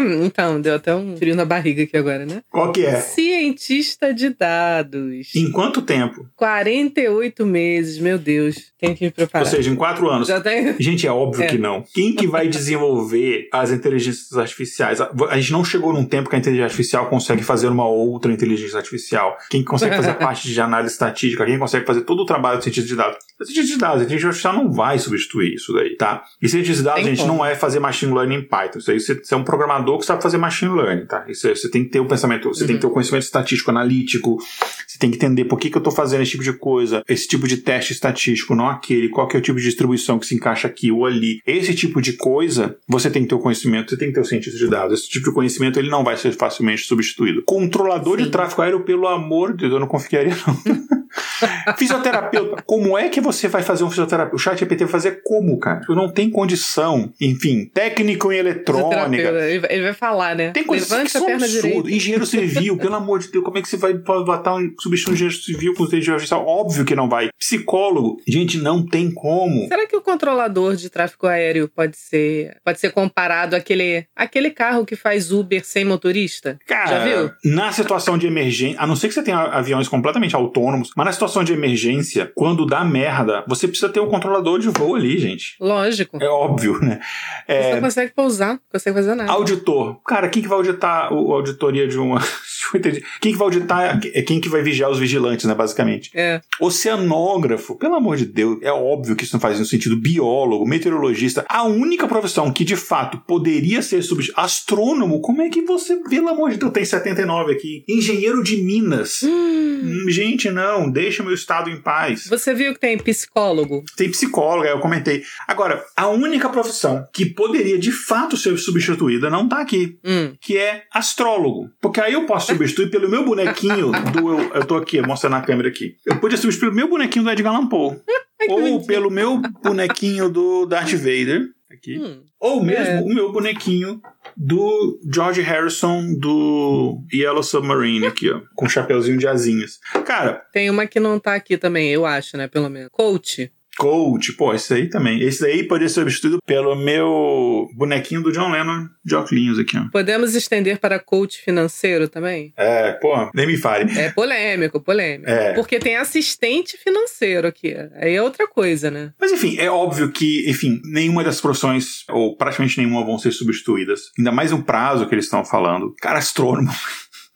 Então, 0.30 0.60
deu 0.60 0.74
até 0.74 0.94
um 0.94 1.16
frio 1.16 1.34
na 1.34 1.44
barriga 1.44 1.82
aqui 1.82 1.96
agora, 1.96 2.24
né? 2.24 2.42
Qual 2.50 2.72
que 2.72 2.84
é? 2.84 3.00
Cientista 3.00 4.12
de 4.12 4.30
dados. 4.30 5.34
Em 5.34 5.50
quanto 5.50 5.82
tempo? 5.82 6.26
48 6.36 7.44
meses, 7.46 7.98
meu 7.98 8.18
Deus. 8.18 8.70
Tem 8.78 8.94
que 8.94 9.04
me 9.04 9.10
preparar. 9.10 9.46
Ou 9.46 9.50
seja, 9.50 9.70
em 9.70 9.76
quatro 9.76 10.08
anos. 10.08 10.28
Já 10.28 10.40
tem... 10.40 10.74
Gente, 10.78 11.06
é 11.06 11.12
óbvio 11.12 11.42
é. 11.44 11.46
que 11.46 11.58
não. 11.58 11.84
Quem 11.92 12.14
que 12.14 12.26
vai 12.26 12.48
desenvolver 12.48 13.48
as 13.52 13.70
inteligências 13.70 14.36
artificiais? 14.36 15.00
A 15.00 15.36
gente 15.36 15.52
não 15.52 15.64
chegou 15.64 15.92
num 15.92 16.04
tempo 16.04 16.28
que 16.28 16.36
a 16.36 16.38
inteligência 16.38 16.66
artificial 16.66 17.06
consegue 17.06 17.42
fazer 17.42 17.68
uma 17.68 17.86
outra 17.86 18.32
inteligência 18.32 18.78
artificial. 18.78 19.36
Quem 19.50 19.64
consegue 19.64 19.96
fazer 19.96 20.10
a 20.10 20.14
parte 20.20 20.48
de 20.48 20.60
análise 20.60 20.92
estatística? 20.94 21.44
Quem 21.44 21.58
consegue 21.58 21.84
fazer 21.86 22.02
todo 22.02 22.20
o 22.20 22.26
trabalho 22.26 22.58
do 22.58 22.62
cientista 22.62 22.88
de 22.88 22.96
dados? 22.96 23.18
O 23.38 23.44
cientista 23.44 23.74
de 23.74 23.78
dados, 23.78 24.00
a 24.00 24.04
inteligência 24.04 24.28
artificial 24.28 24.54
não 24.54 24.72
vai 24.72 24.98
substituir 24.98 25.54
isso 25.54 25.72
daí, 25.72 25.96
tá? 25.96 26.22
E 26.40 26.48
cientista 26.48 26.78
de 26.78 26.84
dados, 26.84 27.02
tem 27.02 27.12
a 27.12 27.14
gente 27.14 27.26
como. 27.26 27.38
não 27.38 27.44
é 27.44 27.54
fazer 27.54 27.80
machine 27.80 28.12
learning 28.12 28.36
em 28.36 28.42
Python. 28.42 28.78
Isso 28.78 28.90
aí 28.90 29.00
você 29.00 29.34
é 29.34 29.36
um 29.36 29.44
programador 29.44 29.89
que 29.98 30.06
sabe 30.06 30.22
fazer 30.22 30.38
machine 30.38 30.74
learning, 30.74 31.06
tá? 31.06 31.24
Isso 31.28 31.48
é, 31.48 31.54
você 31.54 31.70
tem 31.70 31.84
que 31.84 31.90
ter 31.90 32.00
o 32.00 32.06
pensamento, 32.06 32.48
você 32.48 32.62
uhum. 32.62 32.66
tem 32.66 32.76
que 32.76 32.82
ter 32.82 32.86
o 32.86 32.90
conhecimento 32.90 33.22
estatístico, 33.22 33.70
analítico, 33.70 34.38
você 34.86 34.98
tem 34.98 35.10
que 35.10 35.16
entender 35.16 35.44
por 35.44 35.58
que, 35.58 35.70
que 35.70 35.76
eu 35.76 35.80
estou 35.80 35.92
fazendo 35.92 36.22
esse 36.22 36.32
tipo 36.32 36.44
de 36.44 36.52
coisa, 36.52 37.02
esse 37.08 37.26
tipo 37.26 37.46
de 37.46 37.58
teste 37.58 37.92
estatístico, 37.92 38.54
não 38.54 38.68
aquele, 38.68 39.08
qual 39.08 39.28
que 39.28 39.36
é 39.36 39.40
o 39.40 39.42
tipo 39.42 39.58
de 39.58 39.64
distribuição 39.64 40.18
que 40.18 40.26
se 40.26 40.34
encaixa 40.34 40.68
aqui 40.68 40.90
ou 40.90 41.06
ali. 41.06 41.40
Esse 41.46 41.74
tipo 41.74 42.00
de 42.00 42.14
coisa, 42.14 42.76
você 42.88 43.10
tem 43.10 43.22
que 43.22 43.28
ter 43.28 43.34
o 43.34 43.40
conhecimento, 43.40 43.90
você 43.90 43.96
tem 43.96 44.08
que 44.08 44.14
ter 44.14 44.20
o 44.20 44.24
cientista 44.24 44.58
de 44.58 44.68
dados. 44.68 45.00
Esse 45.00 45.08
tipo 45.08 45.26
de 45.26 45.34
conhecimento, 45.34 45.78
ele 45.78 45.90
não 45.90 46.04
vai 46.04 46.16
ser 46.16 46.32
facilmente 46.32 46.82
substituído. 46.82 47.42
Controlador 47.44 48.18
Sim. 48.18 48.24
de 48.24 48.30
tráfego 48.30 48.62
aéreo, 48.62 48.84
pelo 48.84 49.06
amor 49.06 49.52
de 49.52 49.58
Deus, 49.58 49.72
eu 49.72 49.80
não 49.80 49.86
confiaria 49.86 50.36
não. 50.46 51.00
fisioterapeuta, 51.76 52.62
como 52.64 52.96
é 52.96 53.08
que 53.08 53.20
você 53.20 53.48
vai 53.48 53.62
fazer 53.62 53.84
um 53.84 53.90
fisioterapeuta? 53.90 54.36
O 54.36 54.38
chat 54.38 54.58
GPT 54.58 54.84
vai 54.84 54.92
fazer 54.92 55.22
como, 55.24 55.58
cara? 55.58 55.80
não 55.88 56.10
tem 56.10 56.30
condição. 56.30 57.12
Enfim, 57.20 57.70
técnico 57.72 58.32
em 58.32 58.38
eletrônica. 58.38 59.28
Ele 59.68 59.79
vai 59.82 59.92
falar, 59.92 60.34
né? 60.34 60.50
Tem 60.50 60.64
coisas 60.64 60.90
Levante 60.90 61.12
que 61.12 61.18
são 61.18 61.28
absurdas. 61.28 61.92
Engenheiro 61.92 62.26
civil, 62.26 62.76
pelo 62.76 62.94
amor 62.94 63.18
de 63.18 63.30
Deus, 63.30 63.44
como 63.44 63.58
é 63.58 63.62
que 63.62 63.68
você 63.68 63.76
vai 63.76 63.94
botar 63.94 64.56
um, 64.56 64.72
substituir 64.78 65.12
um 65.12 65.14
engenheiro 65.14 65.36
civil 65.36 65.74
com 65.74 65.84
inteligência 65.84 66.14
artificial? 66.14 66.46
Óbvio 66.46 66.84
que 66.84 66.94
não 66.94 67.08
vai. 67.08 67.30
Psicólogo, 67.38 68.20
gente, 68.26 68.58
não 68.58 68.84
tem 68.84 69.10
como. 69.10 69.68
Será 69.68 69.86
que 69.86 69.96
o 69.96 70.00
controlador 70.00 70.76
de 70.76 70.88
tráfego 70.90 71.26
aéreo 71.26 71.68
pode 71.68 71.96
ser, 71.96 72.56
pode 72.64 72.80
ser 72.80 72.90
comparado 72.92 73.56
àquele, 73.56 74.06
àquele 74.14 74.50
carro 74.50 74.84
que 74.84 74.96
faz 74.96 75.32
Uber 75.32 75.64
sem 75.64 75.84
motorista? 75.84 76.58
Cara, 76.66 76.90
Já 76.90 77.04
viu? 77.04 77.30
Na 77.44 77.72
situação 77.72 78.18
de 78.18 78.26
emergência, 78.26 78.80
a 78.80 78.86
não 78.86 78.96
ser 78.96 79.08
que 79.08 79.14
você 79.14 79.22
tenha 79.22 79.38
aviões 79.38 79.88
completamente 79.88 80.34
autônomos, 80.34 80.90
mas 80.96 81.06
na 81.06 81.12
situação 81.12 81.44
de 81.44 81.52
emergência, 81.52 82.30
quando 82.34 82.66
dá 82.66 82.84
merda, 82.84 83.44
você 83.46 83.66
precisa 83.66 83.88
ter 83.88 84.00
um 84.00 84.08
controlador 84.08 84.58
de 84.58 84.68
voo 84.68 84.94
ali, 84.94 85.18
gente. 85.18 85.56
Lógico. 85.60 86.18
É 86.22 86.28
óbvio, 86.28 86.78
né? 86.80 87.00
É... 87.46 87.62
Você 87.62 87.74
não 87.74 87.80
consegue 87.82 88.12
pousar, 88.14 88.48
não 88.54 88.60
consegue 88.72 88.96
fazer 88.96 89.14
nada. 89.14 89.32
Auditor. 89.60 90.00
Cara, 90.06 90.28
quem 90.28 90.42
que 90.42 90.48
vai 90.48 90.58
auditar 90.58 91.06
a 91.06 91.14
auditoria 91.14 91.86
de 91.86 91.98
uma. 91.98 92.20
quem 93.20 93.32
que 93.32 93.38
vai 93.38 93.46
auditar 93.46 94.00
é 94.12 94.22
quem 94.22 94.40
que 94.40 94.48
vai 94.48 94.62
vigiar 94.62 94.90
os 94.90 94.98
vigilantes, 94.98 95.46
né, 95.46 95.54
basicamente. 95.54 96.10
É. 96.14 96.40
Oceanógrafo, 96.60 97.76
pelo 97.76 97.94
amor 97.94 98.16
de 98.16 98.26
Deus, 98.26 98.58
é 98.62 98.72
óbvio 98.72 99.14
que 99.14 99.24
isso 99.24 99.34
não 99.34 99.40
faz 99.40 99.54
nenhum 99.54 99.66
sentido. 99.66 99.96
Biólogo, 99.96 100.66
meteorologista, 100.66 101.44
a 101.48 101.64
única 101.64 102.08
profissão 102.08 102.52
que 102.52 102.64
de 102.64 102.76
fato 102.76 103.18
poderia 103.26 103.82
ser 103.82 104.02
substituída. 104.02 104.40
Astrônomo, 104.40 105.20
como 105.20 105.42
é 105.42 105.48
que 105.48 105.62
você, 105.62 105.96
pelo 106.08 106.28
amor 106.28 106.50
de 106.50 106.56
Deus, 106.56 106.72
tem 106.72 106.84
79 106.84 107.52
aqui. 107.52 107.84
Engenheiro 107.88 108.42
de 108.42 108.56
Minas. 108.62 109.22
Hum. 109.22 110.06
Gente, 110.08 110.50
não, 110.50 110.90
deixa 110.90 111.22
meu 111.22 111.34
estado 111.34 111.70
em 111.70 111.80
paz. 111.80 112.26
Você 112.28 112.54
viu 112.54 112.74
que 112.74 112.80
tem 112.80 112.98
psicólogo? 112.98 113.82
Tem 113.96 114.10
psicólogo, 114.10 114.66
é, 114.66 114.72
eu 114.72 114.80
comentei. 114.80 115.22
Agora, 115.46 115.84
a 115.96 116.08
única 116.08 116.48
profissão 116.48 117.04
que 117.12 117.26
poderia 117.26 117.78
de 117.78 117.92
fato 117.92 118.36
ser 118.36 118.56
substituída 118.58 119.30
não 119.30 119.48
tá 119.56 119.62
aqui, 119.62 119.98
hum. 120.04 120.34
que 120.40 120.56
é 120.56 120.84
astrólogo. 120.92 121.70
Porque 121.80 122.00
aí 122.00 122.12
eu 122.12 122.26
posso 122.26 122.48
substituir 122.48 122.90
pelo 122.90 123.08
meu 123.08 123.24
bonequinho 123.24 123.92
do. 124.12 124.28
Eu, 124.28 124.54
eu 124.54 124.64
tô 124.64 124.76
aqui, 124.76 125.00
mostrando 125.02 125.32
na 125.32 125.42
câmera 125.42 125.68
aqui. 125.68 125.96
Eu 126.06 126.18
podia 126.18 126.38
substituir 126.38 126.68
pelo 126.68 126.76
meu 126.76 126.88
bonequinho 126.88 127.24
do 127.24 127.30
Edgar 127.30 127.54
Allan 127.54 127.68
Poe. 127.68 128.00
ou 128.48 128.84
pelo 128.84 129.10
meu 129.10 129.40
bonequinho 129.62 130.30
do 130.30 130.66
Darth 130.66 130.92
Vader. 130.92 131.46
Aqui. 131.70 131.98
Hum. 131.98 132.22
Ou 132.40 132.64
mesmo 132.64 132.94
é. 132.94 133.00
o 133.02 133.08
meu 133.08 133.30
bonequinho 133.30 134.00
do 134.36 134.98
George 135.12 135.40
Harrison 135.40 136.14
do 136.14 136.98
Yellow 137.12 137.42
Submarine 137.42 138.06
aqui, 138.06 138.30
ó, 138.30 138.40
com 138.56 138.66
um 138.66 138.68
chapeuzinho 138.68 139.18
de 139.18 139.28
asinhas. 139.28 139.78
Cara, 140.04 140.42
tem 140.52 140.68
uma 140.68 140.86
que 140.86 140.98
não 140.98 141.20
tá 141.20 141.34
aqui 141.34 141.56
também, 141.56 141.90
eu 141.90 142.04
acho, 142.04 142.36
né, 142.36 142.48
pelo 142.48 142.68
menos. 142.68 142.88
Coach. 142.90 143.52
Coach, 143.78 144.32
pô, 144.34 144.52
esse 144.52 144.74
aí 144.74 144.88
também. 144.88 145.22
Esse 145.22 145.40
daí 145.40 145.62
poderia 145.62 145.88
ser 145.88 146.00
substituído 146.00 146.38
pelo 146.46 146.74
meu 146.76 147.66
bonequinho 147.76 148.22
do 148.22 148.32
John 148.32 148.50
Lennon 148.50 148.88
de 149.04 149.14
óculos 149.14 149.58
aqui, 149.58 149.78
ó. 149.78 149.88
Podemos 149.90 150.34
estender 150.34 150.78
para 150.78 150.98
coach 150.98 151.40
financeiro 151.40 152.08
também? 152.08 152.52
É, 152.56 152.92
pô, 152.92 153.30
nem 153.34 153.46
me 153.46 153.56
fale. 153.56 153.90
É 153.98 154.10
polêmico, 154.10 154.80
polêmico. 154.80 155.30
É. 155.30 155.54
Porque 155.54 155.78
tem 155.78 155.96
assistente 155.96 156.76
financeiro 156.76 157.46
aqui. 157.46 157.74
Aí 157.94 158.14
é 158.14 158.22
outra 158.22 158.46
coisa, 158.46 158.90
né? 158.90 159.12
Mas 159.18 159.32
enfim, 159.32 159.56
é 159.58 159.70
óbvio 159.70 160.10
que, 160.10 160.48
enfim, 160.50 160.80
nenhuma 160.84 161.24
das 161.24 161.40
profissões, 161.40 162.04
ou 162.10 162.36
praticamente 162.36 162.78
nenhuma, 162.78 163.04
vão 163.04 163.18
ser 163.18 163.32
substituídas. 163.32 164.00
Ainda 164.18 164.32
mais 164.32 164.50
no 164.50 164.62
prazo 164.62 165.08
que 165.08 165.14
eles 165.14 165.24
estão 165.24 165.44
falando. 165.44 165.94
Cara, 166.00 166.18
astrônomo. 166.18 166.70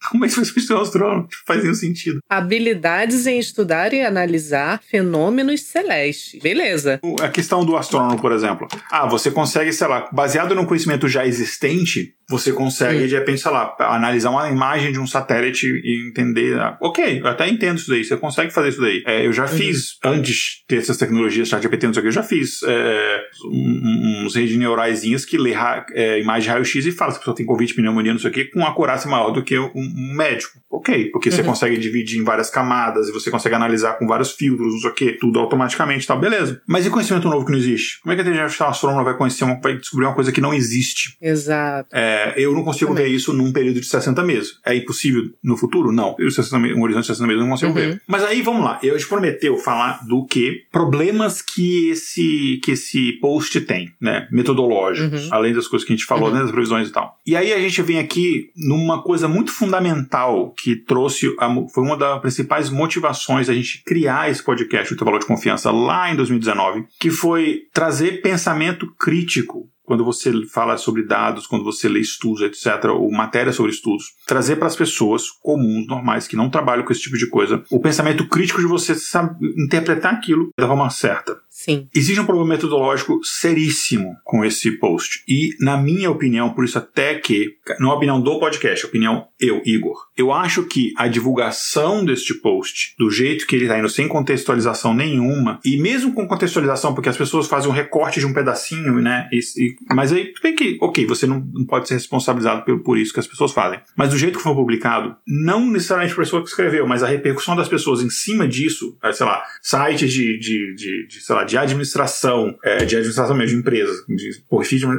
Como 0.09 0.25
é 0.25 0.27
que 0.27 0.35
foi 0.35 0.75
o 0.75 0.79
astrônomo? 0.81 1.27
Faz 1.45 1.61
nenhum 1.61 1.75
sentido. 1.75 2.19
Habilidades 2.29 3.27
em 3.27 3.39
estudar 3.39 3.93
e 3.93 4.01
analisar 4.01 4.81
fenômenos 4.81 5.61
celestes. 5.61 6.41
Beleza. 6.41 6.99
A 7.21 7.29
questão 7.29 7.65
do 7.65 7.75
astrônomo, 7.75 8.19
por 8.19 8.31
exemplo. 8.31 8.67
Ah, 8.91 9.05
você 9.07 9.31
consegue, 9.31 9.71
sei 9.73 9.87
lá, 9.87 10.09
baseado 10.11 10.55
no 10.55 10.65
conhecimento 10.65 11.07
já 11.07 11.25
existente, 11.25 12.13
você 12.29 12.51
consegue, 12.51 13.01
Sim. 13.01 13.07
de 13.07 13.15
repente, 13.15 13.41
sei 13.41 13.51
lá, 13.51 13.75
analisar 13.79 14.31
uma 14.31 14.49
imagem 14.49 14.91
de 14.91 14.99
um 14.99 15.05
satélite 15.05 15.67
e 15.67 16.07
entender. 16.09 16.59
Ah, 16.59 16.77
ok, 16.81 17.21
eu 17.21 17.27
até 17.27 17.47
entendo 17.47 17.77
isso 17.77 17.89
daí, 17.89 18.03
você 18.03 18.17
consegue 18.17 18.51
fazer 18.51 18.69
isso 18.69 18.81
daí. 18.81 19.03
É, 19.05 19.25
eu 19.25 19.31
já 19.31 19.43
uhum. 19.43 19.49
fiz, 19.49 19.97
antes 20.03 20.35
de 20.35 20.67
ter 20.67 20.77
essas 20.77 20.97
tecnologias, 20.97 21.47
ChatGPT, 21.47 21.87
não 21.87 21.93
sei 21.93 22.01
o 22.01 22.03
que, 22.03 22.07
eu 22.07 22.13
já 22.13 22.23
fiz 22.23 22.61
é, 22.63 23.21
uns 23.51 24.35
redes 24.35 24.57
neuraisinhas 24.57 25.25
que 25.25 25.37
lê 25.37 25.53
é, 25.93 26.19
imagem 26.19 26.43
de 26.43 26.49
raio-x 26.49 26.85
e 26.85 26.91
fala 26.91 27.11
se 27.11 27.17
a 27.17 27.19
pessoa 27.19 27.35
tem 27.35 27.45
Covid, 27.45 27.73
pneumonia, 27.73 28.13
não 28.13 28.19
sei 28.19 28.31
o 28.31 28.33
que, 28.33 28.45
com 28.45 28.65
acurácia 28.65 29.09
maior 29.09 29.31
do 29.31 29.43
que 29.43 29.57
um, 29.57 29.71
um 29.75 30.13
médico. 30.15 30.59
Ok, 30.69 31.09
porque 31.11 31.29
uhum. 31.29 31.35
você 31.35 31.43
consegue 31.43 31.77
dividir 31.77 32.19
em 32.19 32.23
várias 32.23 32.49
camadas 32.49 33.07
e 33.07 33.11
você 33.11 33.29
consegue 33.31 33.55
analisar 33.55 33.93
com 33.93 34.07
vários 34.07 34.31
filtros, 34.31 34.73
não 34.73 34.79
sei 34.79 34.89
o 34.89 34.93
que, 34.93 35.11
tudo 35.13 35.39
automaticamente 35.39 36.03
e 36.03 36.07
tal, 36.07 36.19
beleza. 36.19 36.61
Mas 36.67 36.85
e 36.85 36.89
conhecimento 36.89 37.29
novo 37.29 37.45
que 37.45 37.51
não 37.51 37.59
existe? 37.59 38.01
Como 38.01 38.11
é 38.11 38.15
que 38.15 38.21
a 38.21 38.23
inteligência 38.23 38.65
artificial 38.65 39.03
vai 39.03 39.15
conhecer, 39.15 39.43
uma, 39.43 39.59
vai 39.61 39.77
descobrir 39.77 40.05
uma 40.05 40.15
coisa 40.15 40.31
que 40.31 40.41
não 40.41 40.53
existe? 40.53 41.15
Exato. 41.21 41.89
É, 41.93 42.14
eu 42.35 42.53
não 42.53 42.63
consigo 42.63 42.93
Também. 42.93 43.05
ver 43.05 43.15
isso 43.15 43.33
num 43.33 43.51
período 43.51 43.79
de 43.79 43.85
60 43.85 44.23
meses. 44.23 44.59
É 44.65 44.75
impossível 44.75 45.31
no 45.43 45.57
futuro? 45.57 45.91
Não. 45.91 46.15
Um 46.19 46.81
horizonte 46.81 47.03
de 47.03 47.07
60 47.07 47.27
meses 47.27 47.39
eu 47.39 47.45
não 47.45 47.51
consigo 47.51 47.71
uhum. 47.71 47.77
ver. 47.77 48.01
Mas 48.07 48.23
aí, 48.23 48.41
vamos 48.41 48.63
lá. 48.63 48.79
Eu 48.83 48.97
te 48.97 49.07
prometeu 49.07 49.57
falar 49.57 50.05
do 50.05 50.25
que 50.25 50.63
problemas 50.71 51.41
que 51.41 51.89
esse, 51.89 52.59
que 52.63 52.71
esse 52.71 53.13
post 53.13 53.61
tem, 53.61 53.91
né? 53.99 54.27
Metodológicos. 54.31 55.25
Uhum. 55.25 55.33
Além 55.33 55.53
das 55.53 55.67
coisas 55.67 55.85
que 55.85 55.93
a 55.93 55.95
gente 55.95 56.05
falou, 56.05 56.29
uhum. 56.29 56.35
né? 56.35 56.41
Das 56.41 56.51
previsões 56.51 56.89
e 56.89 56.91
tal. 56.91 57.17
E 57.25 57.35
aí 57.35 57.53
a 57.53 57.59
gente 57.59 57.81
vem 57.81 57.99
aqui 57.99 58.49
numa 58.55 59.01
coisa 59.01 59.27
muito 59.27 59.51
fundamental 59.51 60.51
que 60.51 60.75
trouxe, 60.75 61.33
a, 61.39 61.53
foi 61.73 61.83
uma 61.83 61.97
das 61.97 62.21
principais 62.21 62.69
motivações 62.69 63.49
a 63.49 63.53
gente 63.53 63.83
criar 63.83 64.29
esse 64.29 64.43
podcast, 64.43 64.91
o 64.91 64.95
Intervalo 64.95 65.19
de 65.19 65.25
Confiança, 65.25 65.71
lá 65.71 66.11
em 66.11 66.15
2019, 66.15 66.85
que 66.99 67.09
foi 67.09 67.63
trazer 67.73 68.21
pensamento 68.21 68.93
crítico 68.97 69.69
quando 69.85 70.03
você 70.03 70.31
fala 70.47 70.77
sobre 70.77 71.03
dados, 71.03 71.47
quando 71.47 71.63
você 71.63 71.87
lê 71.87 71.99
estudos, 71.99 72.41
etc., 72.41 72.85
ou 72.89 73.11
matéria 73.11 73.53
sobre 73.53 73.71
estudos, 73.71 74.05
trazer 74.25 74.55
para 74.57 74.67
as 74.67 74.75
pessoas 74.75 75.29
comuns, 75.29 75.87
normais, 75.87 76.27
que 76.27 76.35
não 76.35 76.49
trabalham 76.49 76.83
com 76.83 76.91
esse 76.91 77.01
tipo 77.01 77.17
de 77.17 77.29
coisa, 77.29 77.63
o 77.71 77.79
pensamento 77.79 78.27
crítico 78.27 78.59
de 78.59 78.67
você 78.67 78.95
saber 78.95 79.53
interpretar 79.57 80.13
aquilo 80.13 80.49
da 80.57 80.67
forma 80.67 80.89
certa. 80.89 81.37
Sim. 81.55 81.87
Existe 81.95 82.19
um 82.19 82.25
problema 82.25 82.49
metodológico 82.49 83.23
seríssimo 83.23 84.17
com 84.25 84.43
esse 84.43 84.71
post. 84.71 85.23
E, 85.25 85.55
na 85.61 85.77
minha 85.77 86.11
opinião, 86.11 86.53
por 86.53 86.65
isso 86.65 86.77
até 86.77 87.15
que, 87.15 87.55
não 87.79 87.91
a 87.91 87.95
opinião 87.95 88.19
do 88.19 88.37
podcast, 88.39 88.85
a 88.85 88.89
opinião 88.89 89.29
eu, 89.39 89.61
Igor, 89.65 89.97
eu 90.17 90.33
acho 90.33 90.63
que 90.63 90.91
a 90.97 91.07
divulgação 91.07 92.03
deste 92.03 92.33
post, 92.33 92.93
do 92.99 93.09
jeito 93.09 93.47
que 93.47 93.55
ele 93.55 93.65
está 93.65 93.79
indo, 93.79 93.87
sem 93.87 94.05
contextualização 94.05 94.93
nenhuma, 94.93 95.61
e 95.63 95.77
mesmo 95.77 96.13
com 96.13 96.27
contextualização, 96.27 96.93
porque 96.93 97.07
as 97.07 97.15
pessoas 97.15 97.47
fazem 97.47 97.69
um 97.69 97.73
recorte 97.73 98.19
de 98.19 98.25
um 98.25 98.33
pedacinho, 98.33 99.01
né? 99.01 99.29
E, 99.31 99.39
e, 99.39 99.75
mas 99.93 100.11
aí, 100.11 100.33
bem 100.43 100.55
que, 100.57 100.77
ok, 100.81 101.05
você 101.05 101.25
não, 101.25 101.39
não 101.53 101.65
pode 101.65 101.87
ser 101.87 101.93
responsabilizado 101.93 102.65
por, 102.65 102.83
por 102.83 102.97
isso 102.97 103.13
que 103.13 103.19
as 103.21 103.27
pessoas 103.27 103.53
fazem. 103.53 103.79
Mas 103.95 104.09
do 104.09 104.17
jeito 104.17 104.37
que 104.37 104.43
foi 104.43 104.53
publicado, 104.53 105.15
não 105.25 105.65
necessariamente 105.71 106.13
a 106.13 106.17
pessoa 106.17 106.43
que 106.43 106.49
escreveu, 106.49 106.85
mas 106.85 107.01
a 107.01 107.07
repercussão 107.07 107.55
das 107.55 107.69
pessoas 107.69 108.01
em 108.01 108.09
cima 108.09 108.45
disso, 108.45 108.97
sei 109.13 109.25
lá, 109.25 109.41
sites 109.61 110.11
de, 110.11 110.37
de, 110.37 110.75
de, 110.75 111.07
de 111.07 111.21
sei 111.21 111.33
lá, 111.33 111.44
de 111.45 111.57
administração, 111.57 112.55
é, 112.63 112.77
de 112.77 112.95
administração 112.95 113.35
mesmo, 113.35 113.55
de 113.55 113.61
empresas, 113.61 113.97
de, 114.07 114.31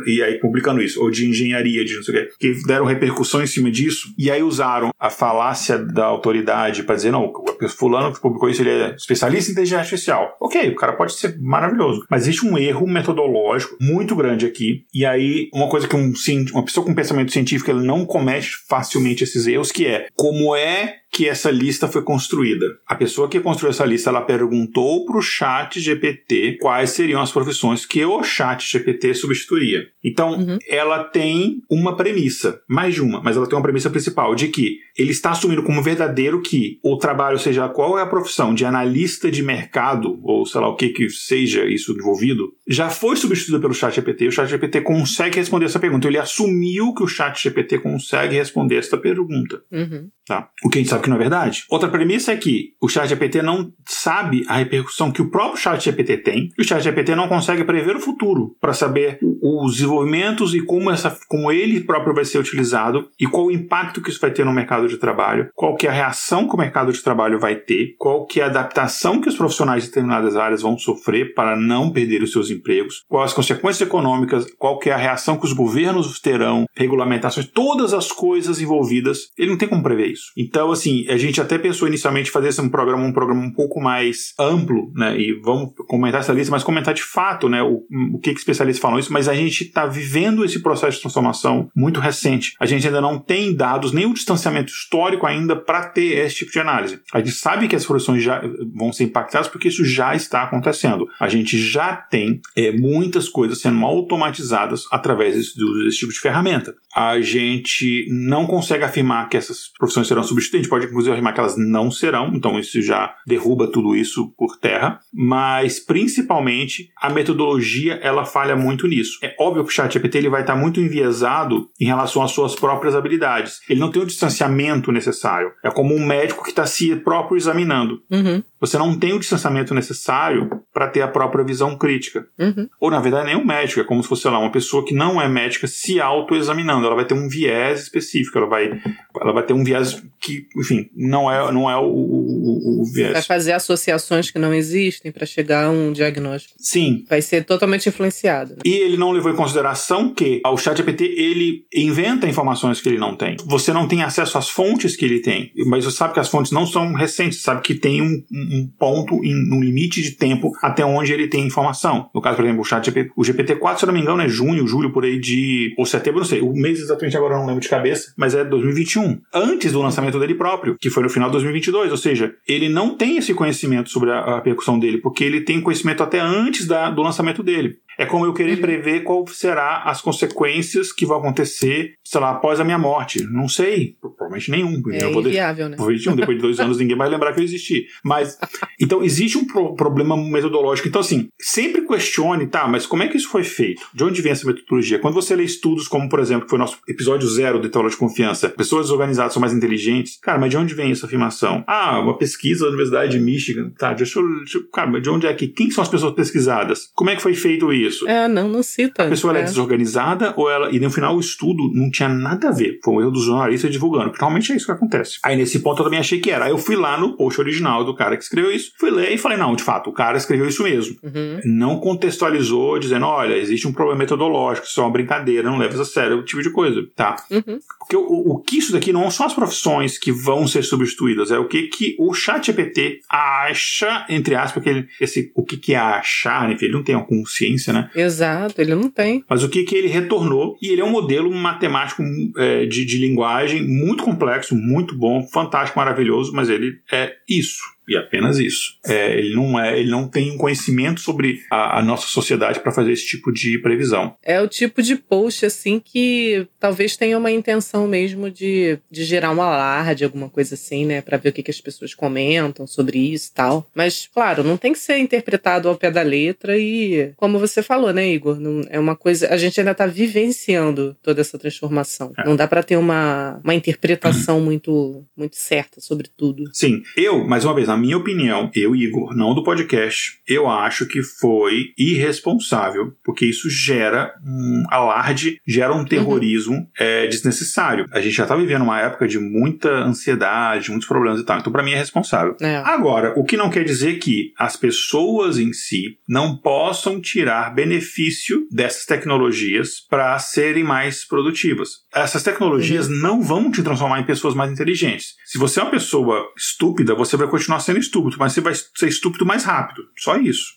e 0.06 0.22
aí 0.22 0.38
publicando 0.38 0.82
isso, 0.82 1.02
ou 1.02 1.10
de 1.10 1.28
engenharia, 1.28 1.84
de 1.84 1.96
não 1.96 2.02
sei 2.02 2.14
o 2.14 2.18
quê, 2.18 2.32
que 2.38 2.66
deram 2.66 2.84
repercussão 2.84 3.42
em 3.42 3.46
cima 3.46 3.70
disso, 3.70 4.08
e 4.18 4.30
aí 4.30 4.42
usaram 4.42 4.90
a 4.98 5.10
falácia 5.10 5.78
da 5.78 6.04
autoridade 6.04 6.82
para 6.82 6.96
dizer, 6.96 7.10
não, 7.10 7.24
o 7.26 7.68
fulano 7.68 8.12
que 8.12 8.20
publicou 8.20 8.48
isso, 8.48 8.62
ele 8.62 8.70
é 8.70 8.94
especialista 8.94 9.50
em 9.50 9.52
inteligência 9.52 9.80
artificial. 9.80 10.36
Ok, 10.40 10.68
o 10.70 10.76
cara 10.76 10.92
pode 10.92 11.14
ser 11.14 11.38
maravilhoso, 11.38 12.04
mas 12.10 12.22
existe 12.22 12.46
um 12.46 12.56
erro 12.56 12.86
metodológico 12.86 13.76
muito 13.80 14.14
grande 14.14 14.46
aqui, 14.46 14.84
e 14.94 15.04
aí 15.04 15.48
uma 15.52 15.68
coisa 15.68 15.88
que 15.88 15.96
um, 15.96 16.12
uma 16.52 16.64
pessoa 16.64 16.84
com 16.84 16.94
pensamento 16.94 17.32
científico 17.32 17.70
ele 17.70 17.84
não 17.84 18.04
comete 18.04 18.50
facilmente 18.68 19.24
esses 19.24 19.46
erros, 19.46 19.72
que 19.72 19.86
é 19.86 20.06
como 20.14 20.54
é 20.54 20.96
que 21.16 21.26
essa 21.26 21.50
lista 21.50 21.88
foi 21.88 22.02
construída. 22.02 22.78
A 22.86 22.94
pessoa 22.94 23.26
que 23.26 23.40
construiu 23.40 23.70
essa 23.70 23.86
lista, 23.86 24.10
ela 24.10 24.20
perguntou 24.20 25.06
para 25.06 25.16
o 25.16 25.22
chat 25.22 25.80
GPT 25.80 26.58
quais 26.60 26.90
seriam 26.90 27.22
as 27.22 27.32
profissões 27.32 27.86
que 27.86 28.04
o 28.04 28.22
chat 28.22 28.70
GPT 28.70 29.14
substituiria. 29.14 29.86
Então, 30.04 30.32
uhum. 30.32 30.58
ela 30.68 31.04
tem 31.04 31.62
uma 31.70 31.96
premissa, 31.96 32.60
mais 32.68 32.94
de 32.94 33.00
uma, 33.00 33.22
mas 33.22 33.34
ela 33.34 33.46
tem 33.48 33.56
uma 33.56 33.62
premissa 33.62 33.88
principal 33.88 34.34
de 34.34 34.48
que 34.48 34.76
ele 34.94 35.10
está 35.10 35.30
assumindo 35.30 35.62
como 35.62 35.82
verdadeiro 35.82 36.42
que 36.42 36.78
o 36.84 36.98
trabalho, 36.98 37.38
seja 37.38 37.66
qual 37.66 37.98
é 37.98 38.02
a 38.02 38.06
profissão 38.06 38.52
de 38.52 38.66
analista 38.66 39.30
de 39.30 39.42
mercado, 39.42 40.20
ou 40.22 40.44
sei 40.44 40.60
lá 40.60 40.68
o 40.68 40.76
que 40.76 40.90
que 40.90 41.08
seja 41.08 41.64
isso 41.64 41.92
envolvido, 41.92 42.52
já 42.68 42.90
foi 42.90 43.16
substituído 43.16 43.62
pelo 43.62 43.72
chat 43.72 43.94
GPT. 43.94 44.28
O 44.28 44.32
chat 44.32 44.50
GPT 44.50 44.82
consegue 44.82 45.36
responder 45.36 45.64
essa 45.64 45.80
pergunta. 45.80 46.08
Ele 46.08 46.18
assumiu 46.18 46.92
que 46.92 47.02
o 47.02 47.08
chat 47.08 47.42
GPT 47.42 47.78
consegue 47.78 48.34
responder 48.34 48.76
essa 48.76 48.98
pergunta. 48.98 49.62
Uhum. 49.72 50.10
Tá? 50.26 50.48
O 50.64 50.68
que 50.68 50.78
a 50.78 50.80
gente 50.80 50.90
sabe 50.90 51.04
que 51.04 51.08
não 51.08 51.16
é 51.16 51.20
verdade. 51.20 51.64
Outra 51.70 51.88
premissa 51.88 52.32
é 52.32 52.36
que 52.36 52.72
o 52.80 52.88
chat 52.88 53.08
GPT 53.08 53.42
não 53.42 53.72
sabe 53.86 54.44
a 54.48 54.56
repercussão 54.56 55.12
que 55.12 55.22
o 55.22 55.30
próprio 55.30 55.56
chat 55.56 55.82
GPT 55.84 56.18
tem, 56.18 56.50
e 56.58 56.62
o 56.62 56.64
chat 56.64 56.82
GPT 56.82 57.14
não 57.14 57.28
consegue 57.28 57.62
prever 57.62 57.94
o 57.94 58.00
futuro 58.00 58.56
para 58.60 58.72
saber 58.72 59.20
os 59.40 59.74
desenvolvimentos 59.74 60.52
e 60.52 60.60
como, 60.60 60.90
essa, 60.90 61.16
como 61.28 61.52
ele 61.52 61.80
próprio 61.80 62.12
vai 62.12 62.24
ser 62.24 62.38
utilizado 62.38 63.08
e 63.20 63.26
qual 63.26 63.46
o 63.46 63.52
impacto 63.52 64.00
que 64.00 64.10
isso 64.10 64.20
vai 64.20 64.32
ter 64.32 64.44
no 64.44 64.52
mercado 64.52 64.88
de 64.88 64.96
trabalho, 64.96 65.48
qual 65.54 65.76
que 65.76 65.86
é 65.86 65.90
a 65.90 65.92
reação 65.92 66.48
que 66.48 66.54
o 66.54 66.58
mercado 66.58 66.92
de 66.92 67.02
trabalho 67.02 67.38
vai 67.38 67.54
ter, 67.54 67.94
qual 67.96 68.26
que 68.26 68.40
é 68.40 68.44
a 68.44 68.46
adaptação 68.46 69.20
que 69.20 69.28
os 69.28 69.36
profissionais 69.36 69.84
de 69.84 69.90
determinadas 69.90 70.36
áreas 70.36 70.62
vão 70.62 70.76
sofrer 70.76 71.34
para 71.34 71.56
não 71.56 71.92
perder 71.92 72.22
os 72.22 72.32
seus 72.32 72.50
empregos, 72.50 73.04
quais 73.08 73.30
as 73.30 73.34
consequências 73.34 73.86
econômicas, 73.86 74.46
qual 74.58 74.78
que 74.78 74.90
é 74.90 74.92
a 74.92 74.96
reação 74.96 75.36
que 75.36 75.46
os 75.46 75.52
governos 75.52 76.18
terão, 76.20 76.66
regulamentações, 76.74 77.46
todas 77.46 77.94
as 77.94 78.10
coisas 78.10 78.60
envolvidas, 78.60 79.30
ele 79.38 79.50
não 79.50 79.58
tem 79.58 79.68
como 79.68 79.82
prever 79.82 80.06
isso. 80.06 80.15
Então, 80.36 80.70
assim, 80.70 81.06
a 81.08 81.16
gente 81.16 81.40
até 81.40 81.58
pensou 81.58 81.88
inicialmente 81.88 82.30
fazer 82.30 82.48
esse 82.48 82.60
um 82.60 82.68
programa, 82.68 83.04
um 83.04 83.12
programa 83.12 83.42
um 83.42 83.52
pouco 83.52 83.80
mais 83.80 84.32
amplo, 84.38 84.92
né? 84.94 85.18
E 85.18 85.40
vamos 85.40 85.72
comentar 85.86 86.20
essa 86.20 86.32
lista, 86.32 86.50
mas 86.50 86.64
comentar 86.64 86.94
de 86.94 87.02
fato, 87.02 87.48
né? 87.48 87.62
O, 87.62 87.84
o 88.14 88.18
que, 88.18 88.32
que 88.32 88.38
especialistas 88.38 88.80
falam 88.80 88.98
isso, 88.98 89.12
mas 89.12 89.28
a 89.28 89.34
gente 89.34 89.64
está 89.64 89.86
vivendo 89.86 90.44
esse 90.44 90.60
processo 90.60 90.96
de 90.96 91.02
transformação 91.02 91.70
muito 91.74 92.00
recente. 92.00 92.54
A 92.60 92.66
gente 92.66 92.86
ainda 92.86 93.00
não 93.00 93.18
tem 93.18 93.54
dados, 93.54 93.92
nem 93.92 94.06
o 94.06 94.14
distanciamento 94.14 94.70
histórico 94.70 95.26
ainda 95.26 95.56
para 95.56 95.86
ter 95.86 96.18
esse 96.24 96.36
tipo 96.36 96.52
de 96.52 96.58
análise. 96.58 97.00
A 97.12 97.18
gente 97.18 97.32
sabe 97.32 97.68
que 97.68 97.76
as 97.76 97.84
produções 97.84 98.22
já 98.22 98.42
vão 98.74 98.92
ser 98.92 99.04
impactadas 99.04 99.48
porque 99.48 99.68
isso 99.68 99.84
já 99.84 100.14
está 100.14 100.42
acontecendo. 100.42 101.08
A 101.20 101.28
gente 101.28 101.58
já 101.58 101.94
tem 101.94 102.40
é, 102.56 102.72
muitas 102.72 103.28
coisas 103.28 103.60
sendo 103.60 103.84
automatizadas 103.84 104.84
através 104.90 105.34
desse, 105.36 105.54
desse 105.84 105.98
tipo 105.98 106.12
de 106.12 106.20
ferramenta. 106.20 106.74
A 106.94 107.20
gente 107.20 108.06
não 108.10 108.46
consegue 108.46 108.84
afirmar 108.84 109.28
que 109.28 109.36
essas 109.36 109.70
profissões 109.78 110.05
serão 110.06 110.22
gente 110.22 110.68
pode 110.68 110.86
inclusive 110.86 111.12
afirmar 111.12 111.32
que 111.32 111.40
elas 111.40 111.56
não 111.56 111.90
serão, 111.90 112.32
então 112.34 112.58
isso 112.58 112.80
já 112.82 113.14
derruba 113.26 113.70
tudo 113.70 113.94
isso 113.94 114.32
por 114.36 114.56
terra, 114.58 115.00
mas 115.12 115.78
principalmente 115.78 116.90
a 117.00 117.10
metodologia 117.10 117.94
ela 118.02 118.24
falha 118.24 118.56
muito 118.56 118.86
nisso. 118.86 119.18
É 119.22 119.34
óbvio 119.38 119.64
que 119.64 119.70
o 119.70 119.72
ChatGPT 119.72 120.18
ele 120.18 120.28
vai 120.28 120.42
estar 120.42 120.56
muito 120.56 120.80
enviesado 120.80 121.68
em 121.80 121.86
relação 121.86 122.22
às 122.22 122.30
suas 122.30 122.54
próprias 122.54 122.94
habilidades. 122.94 123.60
Ele 123.68 123.80
não 123.80 123.90
tem 123.90 124.02
o 124.02 124.06
distanciamento 124.06 124.92
necessário. 124.92 125.52
É 125.64 125.70
como 125.70 125.94
um 125.94 126.04
médico 126.04 126.42
que 126.42 126.50
está 126.50 126.66
se 126.66 126.94
próprio 126.96 127.36
examinando. 127.36 128.00
Uhum. 128.10 128.42
Você 128.60 128.78
não 128.78 128.98
tem 128.98 129.12
o 129.12 129.18
distanciamento 129.18 129.74
necessário 129.74 130.48
para 130.72 130.88
ter 130.88 131.02
a 131.02 131.08
própria 131.08 131.44
visão 131.44 131.76
crítica. 131.76 132.26
Uhum. 132.38 132.68
Ou, 132.80 132.90
na 132.90 133.00
verdade, 133.00 133.26
nem 133.26 133.36
um 133.36 133.44
médico. 133.44 133.80
É 133.80 133.84
como 133.84 134.02
se 134.02 134.08
fosse 134.08 134.26
lá, 134.28 134.38
uma 134.38 134.52
pessoa 134.52 134.84
que 134.84 134.94
não 134.94 135.20
é 135.20 135.28
médica 135.28 135.66
se 135.66 136.00
autoexaminando. 136.00 136.86
Ela 136.86 136.96
vai 136.96 137.04
ter 137.04 137.14
um 137.14 137.28
viés 137.28 137.82
específico. 137.82 138.38
Ela 138.38 138.46
vai, 138.46 138.80
ela 139.20 139.32
vai 139.32 139.42
ter 139.42 139.52
um 139.52 139.62
viés 139.62 140.02
que, 140.20 140.46
enfim, 140.56 140.88
não 140.94 141.30
é, 141.30 141.52
não 141.52 141.70
é 141.70 141.76
o, 141.76 141.86
o, 141.86 142.82
o 142.82 142.84
viés. 142.92 143.12
Vai 143.12 143.22
fazer 143.22 143.52
associações 143.52 144.30
que 144.30 144.38
não 144.38 144.52
existem 144.52 145.12
para 145.12 145.26
chegar 145.26 145.66
a 145.66 145.70
um 145.70 145.92
diagnóstico. 145.92 146.54
Sim. 146.58 147.04
Vai 147.08 147.22
ser 147.22 147.44
totalmente 147.44 147.88
influenciado. 147.88 148.52
Né? 148.52 148.58
E 148.64 148.74
ele 148.74 148.96
não 148.96 149.12
levou 149.12 149.30
em 149.30 149.36
consideração 149.36 150.12
que 150.12 150.40
o 150.44 150.56
ChatGPT 150.56 151.04
ele 151.04 151.66
inventa 151.74 152.26
informações 152.26 152.80
que 152.80 152.88
ele 152.88 152.98
não 152.98 153.14
tem. 153.16 153.36
Você 153.44 153.72
não 153.72 153.86
tem 153.86 154.02
acesso 154.02 154.38
às 154.38 154.48
fontes 154.48 154.96
que 154.96 155.04
ele 155.04 155.20
tem, 155.20 155.52
mas 155.66 155.84
você 155.84 155.96
sabe 155.96 156.14
que 156.14 156.20
as 156.20 156.28
fontes 156.28 156.52
não 156.52 156.66
são 156.66 156.92
recentes. 156.92 157.38
Você 157.38 157.44
sabe 157.44 157.62
que 157.62 157.74
tem 157.74 158.02
um, 158.02 158.22
um 158.50 158.68
ponto, 158.78 159.24
em, 159.24 159.34
um 159.52 159.60
limite 159.60 160.02
de 160.02 160.12
tempo 160.12 160.52
até 160.62 160.84
onde 160.84 161.12
ele 161.12 161.28
tem 161.28 161.46
informação. 161.46 162.10
No 162.14 162.20
caso, 162.20 162.36
por 162.36 162.44
exemplo, 162.44 162.62
o 162.62 162.64
ChatGPT, 162.64 163.12
o 163.16 163.22
GPT-4, 163.22 163.78
se 163.78 163.84
eu 163.84 163.86
não 163.88 163.94
me 163.94 164.00
engano, 164.00 164.22
é 164.22 164.28
junho, 164.28 164.66
julho, 164.66 164.92
por 164.92 165.04
aí 165.04 165.18
de 165.18 165.74
ou 165.76 165.86
setembro, 165.86 166.20
não 166.20 166.26
sei. 166.26 166.40
O 166.40 166.52
mês 166.52 166.80
exatamente 166.80 167.16
agora 167.16 167.34
eu 167.34 167.38
não 167.38 167.46
lembro 167.46 167.60
de 167.60 167.68
cabeça, 167.68 168.12
mas 168.16 168.34
é 168.34 168.44
2021, 168.44 169.20
antes 169.32 169.72
do 169.72 169.80
lançamento 169.80 170.18
dele 170.18 170.34
próprio, 170.34 170.76
que 170.78 170.90
foi 170.90 171.02
no 171.02 171.08
final 171.08 171.28
de 171.28 171.32
2022. 171.32 171.90
Ou 171.90 171.96
seja, 171.96 172.34
ele 172.46 172.68
não 172.68 172.96
tem 172.96 173.16
esse 173.16 173.34
conhecimento 173.34 173.90
sobre 173.90 174.10
a, 174.10 174.18
a 174.18 174.34
repercussão 174.36 174.78
dele, 174.78 174.98
porque 174.98 175.24
ele 175.24 175.40
tem 175.40 175.60
conhecimento 175.60 176.02
até 176.02 176.20
antes 176.20 176.66
da, 176.66 176.90
do 176.90 177.02
lançamento 177.02 177.42
dele. 177.42 177.78
É 177.98 178.04
como 178.04 178.26
eu 178.26 178.34
querer 178.34 178.56
uhum. 178.56 178.60
prever 178.60 179.02
qual 179.02 179.26
será 179.26 179.82
as 179.84 180.02
consequências 180.02 180.92
que 180.92 181.06
vão 181.06 181.18
acontecer, 181.18 181.94
sei 182.04 182.20
lá, 182.20 182.30
após 182.30 182.60
a 182.60 182.64
minha 182.64 182.78
morte. 182.78 183.24
Não 183.24 183.48
sei, 183.48 183.96
provavelmente 184.00 184.50
nenhum. 184.50 184.82
É 184.92 185.02
eu 185.02 185.20
inviável, 185.20 185.68
né? 185.68 185.76
Provavelmente 185.76 186.06
nenhum. 186.06 186.16
Depois 186.16 186.36
de 186.36 186.42
dois 186.42 186.60
anos 186.60 186.78
ninguém 186.78 186.96
vai 186.96 187.08
lembrar 187.08 187.32
que 187.32 187.40
eu 187.40 187.44
existi. 187.44 187.86
Mas, 188.04 188.35
então, 188.80 189.02
existe 189.02 189.38
um 189.38 189.46
pro 189.46 189.74
problema 189.74 190.16
metodológico. 190.16 190.88
Então, 190.88 191.00
assim, 191.00 191.28
sempre 191.38 191.82
questione, 191.86 192.46
tá, 192.46 192.66
mas 192.66 192.86
como 192.86 193.02
é 193.02 193.08
que 193.08 193.16
isso 193.16 193.28
foi 193.28 193.44
feito? 193.44 193.82
De 193.94 194.04
onde 194.04 194.20
vem 194.20 194.32
essa 194.32 194.46
metodologia? 194.46 194.98
Quando 194.98 195.14
você 195.14 195.34
lê 195.34 195.44
estudos 195.44 195.88
como, 195.88 196.08
por 196.08 196.20
exemplo, 196.20 196.44
que 196.44 196.50
foi 196.50 196.58
o 196.58 196.60
nosso 196.60 196.78
episódio 196.88 197.28
zero 197.28 197.58
do 197.58 197.68
Teoria 197.68 197.90
de 197.90 197.96
Confiança, 197.96 198.48
pessoas 198.48 198.86
desorganizadas 198.86 199.32
são 199.32 199.40
mais 199.40 199.52
inteligentes, 199.52 200.18
cara, 200.20 200.38
mas 200.38 200.50
de 200.50 200.56
onde 200.56 200.74
vem 200.74 200.90
essa 200.90 201.06
afirmação? 201.06 201.64
Ah, 201.66 202.00
uma 202.00 202.16
pesquisa 202.18 202.64
da 202.64 202.68
Universidade 202.68 203.12
de 203.12 203.20
Michigan, 203.20 203.70
tá, 203.78 203.94
deixa 203.94 204.18
eu, 204.18 204.38
deixa 204.38 204.58
eu 204.58 204.66
cara, 204.68 204.90
mas 204.90 205.02
de 205.02 205.10
onde 205.10 205.26
é 205.26 205.34
que, 205.34 205.48
quem 205.48 205.70
são 205.70 205.82
as 205.82 205.88
pessoas 205.88 206.14
pesquisadas? 206.14 206.90
Como 206.94 207.10
é 207.10 207.16
que 207.16 207.22
foi 207.22 207.34
feito 207.34 207.72
isso? 207.72 208.06
É, 208.08 208.28
não, 208.28 208.48
não 208.48 208.62
cita. 208.62 209.04
A 209.04 209.08
pessoa 209.08 209.36
é. 209.36 209.40
é 209.40 209.44
desorganizada 209.44 210.34
ou 210.36 210.50
ela, 210.50 210.70
e 210.70 210.78
no 210.78 210.90
final 210.90 211.16
o 211.16 211.20
estudo 211.20 211.70
não 211.72 211.90
tinha 211.90 212.08
nada 212.08 212.48
a 212.48 212.52
ver, 212.52 212.78
foi 212.84 212.94
um 212.94 213.00
erro 213.00 213.10
do 213.10 213.20
jornalista 213.20 213.68
divulgando, 213.68 214.12
que 214.12 214.18
realmente 214.18 214.52
é 214.52 214.56
isso 214.56 214.66
que 214.66 214.72
acontece. 214.72 215.18
Aí 215.22 215.36
nesse 215.36 215.60
ponto 215.60 215.80
eu 215.80 215.84
também 215.84 216.00
achei 216.00 216.20
que 216.20 216.30
era, 216.30 216.46
aí 216.46 216.50
eu 216.50 216.58
fui 216.58 216.76
lá 216.76 216.98
no 216.98 217.16
post 217.16 217.40
original 217.40 217.84
do 217.84 217.94
cara 217.94 218.16
que 218.16 218.25
escreveu 218.26 218.50
isso, 218.50 218.72
fui 218.78 218.90
ler 218.90 219.12
e 219.12 219.18
falei, 219.18 219.38
não, 219.38 219.54
de 219.54 219.62
fato, 219.62 219.90
o 219.90 219.92
cara 219.92 220.16
escreveu 220.16 220.46
isso 220.46 220.62
mesmo. 220.62 220.96
Uhum. 221.02 221.40
Não 221.44 221.80
contextualizou 221.80 222.78
dizendo, 222.78 223.06
olha, 223.06 223.36
existe 223.36 223.66
um 223.66 223.72
problema 223.72 224.00
metodológico, 224.00 224.66
isso 224.66 224.80
é 224.80 224.84
uma 224.84 224.92
brincadeira, 224.92 225.48
não 225.48 225.58
leva 225.58 225.72
isso 225.72 225.82
a 225.82 225.86
sério, 225.86 226.18
o 226.18 226.24
tipo 226.24 226.42
de 226.42 226.50
coisa, 226.50 226.86
tá? 226.94 227.16
Uhum. 227.30 227.58
Porque 227.78 227.96
o, 227.96 228.02
o 228.02 228.38
que 228.38 228.58
isso 228.58 228.72
daqui 228.72 228.92
não 228.92 229.10
são 229.10 229.26
as 229.26 229.34
profissões 229.34 229.98
que 229.98 230.12
vão 230.12 230.46
ser 230.46 230.62
substituídas, 230.62 231.30
é 231.30 231.38
o 231.38 231.46
que, 231.46 231.68
que 231.68 231.96
o 231.98 232.12
chat 232.12 232.46
GPT 232.46 233.00
acha, 233.08 234.04
entre 234.08 234.34
aspas, 234.34 234.62
que 234.62 234.68
ele, 234.68 234.88
esse, 235.00 235.30
o 235.34 235.44
que, 235.44 235.56
que 235.56 235.74
é 235.74 235.78
achar, 235.78 236.50
enfim, 236.50 236.66
ele 236.66 236.74
não 236.74 236.82
tem 236.82 236.94
uma 236.94 237.06
consciência, 237.06 237.72
né? 237.72 237.90
Exato, 237.94 238.60
ele 238.60 238.74
não 238.74 238.90
tem. 238.90 239.24
Mas 239.28 239.42
o 239.42 239.48
que, 239.48 239.64
que 239.64 239.76
ele 239.76 239.88
retornou, 239.88 240.56
e 240.60 240.68
ele 240.68 240.80
é 240.80 240.84
um 240.84 240.90
modelo 240.90 241.30
matemático 241.32 242.02
é, 242.36 242.66
de, 242.66 242.84
de 242.84 242.98
linguagem 242.98 243.66
muito 243.66 244.02
complexo, 244.02 244.54
muito 244.54 244.96
bom, 244.96 245.26
fantástico, 245.26 245.78
maravilhoso, 245.78 246.32
mas 246.32 246.48
ele 246.48 246.78
é 246.90 247.12
isso. 247.28 247.75
E 247.88 247.96
apenas 247.96 248.38
isso. 248.38 248.76
É, 248.84 249.18
ele, 249.18 249.34
não 249.34 249.58
é, 249.58 249.78
ele 249.78 249.90
não 249.90 250.08
tem 250.08 250.32
um 250.32 250.36
conhecimento 250.36 251.00
sobre 251.00 251.40
a, 251.50 251.78
a 251.78 251.82
nossa 251.82 252.06
sociedade 252.06 252.60
para 252.60 252.72
fazer 252.72 252.92
esse 252.92 253.06
tipo 253.06 253.32
de 253.32 253.58
previsão. 253.58 254.14
É 254.22 254.40
o 254.40 254.48
tipo 254.48 254.82
de 254.82 254.96
post, 254.96 255.46
assim, 255.46 255.80
que 255.82 256.46
talvez 256.58 256.96
tenha 256.96 257.16
uma 257.16 257.30
intenção 257.30 257.86
mesmo 257.86 258.30
de, 258.30 258.78
de 258.90 259.04
gerar 259.04 259.30
um 259.30 259.40
alarde, 259.40 260.04
alguma 260.04 260.28
coisa 260.28 260.54
assim, 260.54 260.84
né? 260.84 261.00
Para 261.00 261.16
ver 261.16 261.28
o 261.28 261.32
que, 261.32 261.42
que 261.42 261.50
as 261.50 261.60
pessoas 261.60 261.94
comentam 261.94 262.66
sobre 262.66 262.98
isso 262.98 263.30
e 263.30 263.34
tal. 263.34 263.70
Mas, 263.74 264.08
claro, 264.12 264.42
não 264.42 264.56
tem 264.56 264.72
que 264.72 264.78
ser 264.78 264.98
interpretado 264.98 265.68
ao 265.68 265.76
pé 265.76 265.90
da 265.90 266.02
letra 266.02 266.58
e, 266.58 267.12
como 267.16 267.38
você 267.38 267.62
falou, 267.62 267.92
né, 267.92 268.08
Igor? 268.08 268.40
Não, 268.40 268.62
é 268.68 268.78
uma 268.78 268.96
coisa. 268.96 269.28
A 269.28 269.36
gente 269.36 269.60
ainda 269.60 269.74
tá 269.74 269.86
vivenciando 269.86 270.96
toda 271.02 271.20
essa 271.20 271.38
transformação. 271.38 272.12
É. 272.18 272.24
Não 272.24 272.34
dá 272.34 272.48
para 272.48 272.62
ter 272.62 272.76
uma, 272.76 273.40
uma 273.44 273.54
interpretação 273.54 274.40
muito, 274.40 275.04
muito 275.16 275.36
certa 275.36 275.80
sobre 275.80 276.08
tudo. 276.16 276.44
Sim. 276.52 276.82
Eu, 276.96 277.24
mais 277.24 277.44
uma 277.44 277.54
vez, 277.54 277.68
na 277.76 277.82
minha 277.82 277.98
opinião, 277.98 278.50
eu, 278.54 278.74
Igor, 278.74 279.14
não 279.14 279.34
do 279.34 279.44
podcast, 279.44 280.18
eu 280.26 280.48
acho 280.48 280.86
que 280.86 281.02
foi 281.02 281.74
irresponsável, 281.76 282.94
porque 283.04 283.26
isso 283.26 283.50
gera 283.50 284.14
um 284.24 284.64
alarde, 284.70 285.38
gera 285.46 285.74
um 285.74 285.84
terrorismo 285.84 286.56
uhum. 286.56 286.66
é, 286.78 287.06
desnecessário. 287.06 287.86
A 287.92 288.00
gente 288.00 288.14
já 288.16 288.22
está 288.22 288.34
vivendo 288.34 288.62
uma 288.62 288.80
época 288.80 289.06
de 289.06 289.18
muita 289.18 289.68
ansiedade, 289.68 290.70
muitos 290.70 290.88
problemas 290.88 291.20
e 291.20 291.24
tal. 291.24 291.38
Então, 291.38 291.52
para 291.52 291.62
mim, 291.62 291.72
é 291.72 291.76
responsável. 291.76 292.34
É. 292.40 292.56
Agora, 292.64 293.12
o 293.14 293.24
que 293.24 293.36
não 293.36 293.50
quer 293.50 293.62
dizer 293.62 293.98
que 293.98 294.32
as 294.38 294.56
pessoas 294.56 295.38
em 295.38 295.52
si 295.52 295.98
não 296.08 296.34
possam 296.34 296.98
tirar 296.98 297.54
benefício 297.54 298.48
dessas 298.50 298.86
tecnologias 298.86 299.80
para 299.90 300.18
serem 300.18 300.64
mais 300.64 301.04
produtivas. 301.04 301.84
Essas 301.94 302.22
tecnologias 302.22 302.88
uhum. 302.88 302.96
não 302.96 303.20
vão 303.20 303.50
te 303.50 303.62
transformar 303.62 304.00
em 304.00 304.06
pessoas 304.06 304.34
mais 304.34 304.50
inteligentes. 304.50 305.14
Se 305.26 305.36
você 305.36 305.60
é 305.60 305.62
uma 305.62 305.70
pessoa 305.70 306.32
estúpida, 306.34 306.94
você 306.94 307.18
vai 307.18 307.28
continuar 307.28 307.60
sendo 307.66 307.78
estúpido, 307.78 308.16
mas 308.18 308.32
você 308.32 308.40
vai 308.40 308.54
ser 308.54 308.88
estúpido 308.88 309.26
mais 309.26 309.44
rápido. 309.44 309.82
Só 309.98 310.16
isso. 310.16 310.56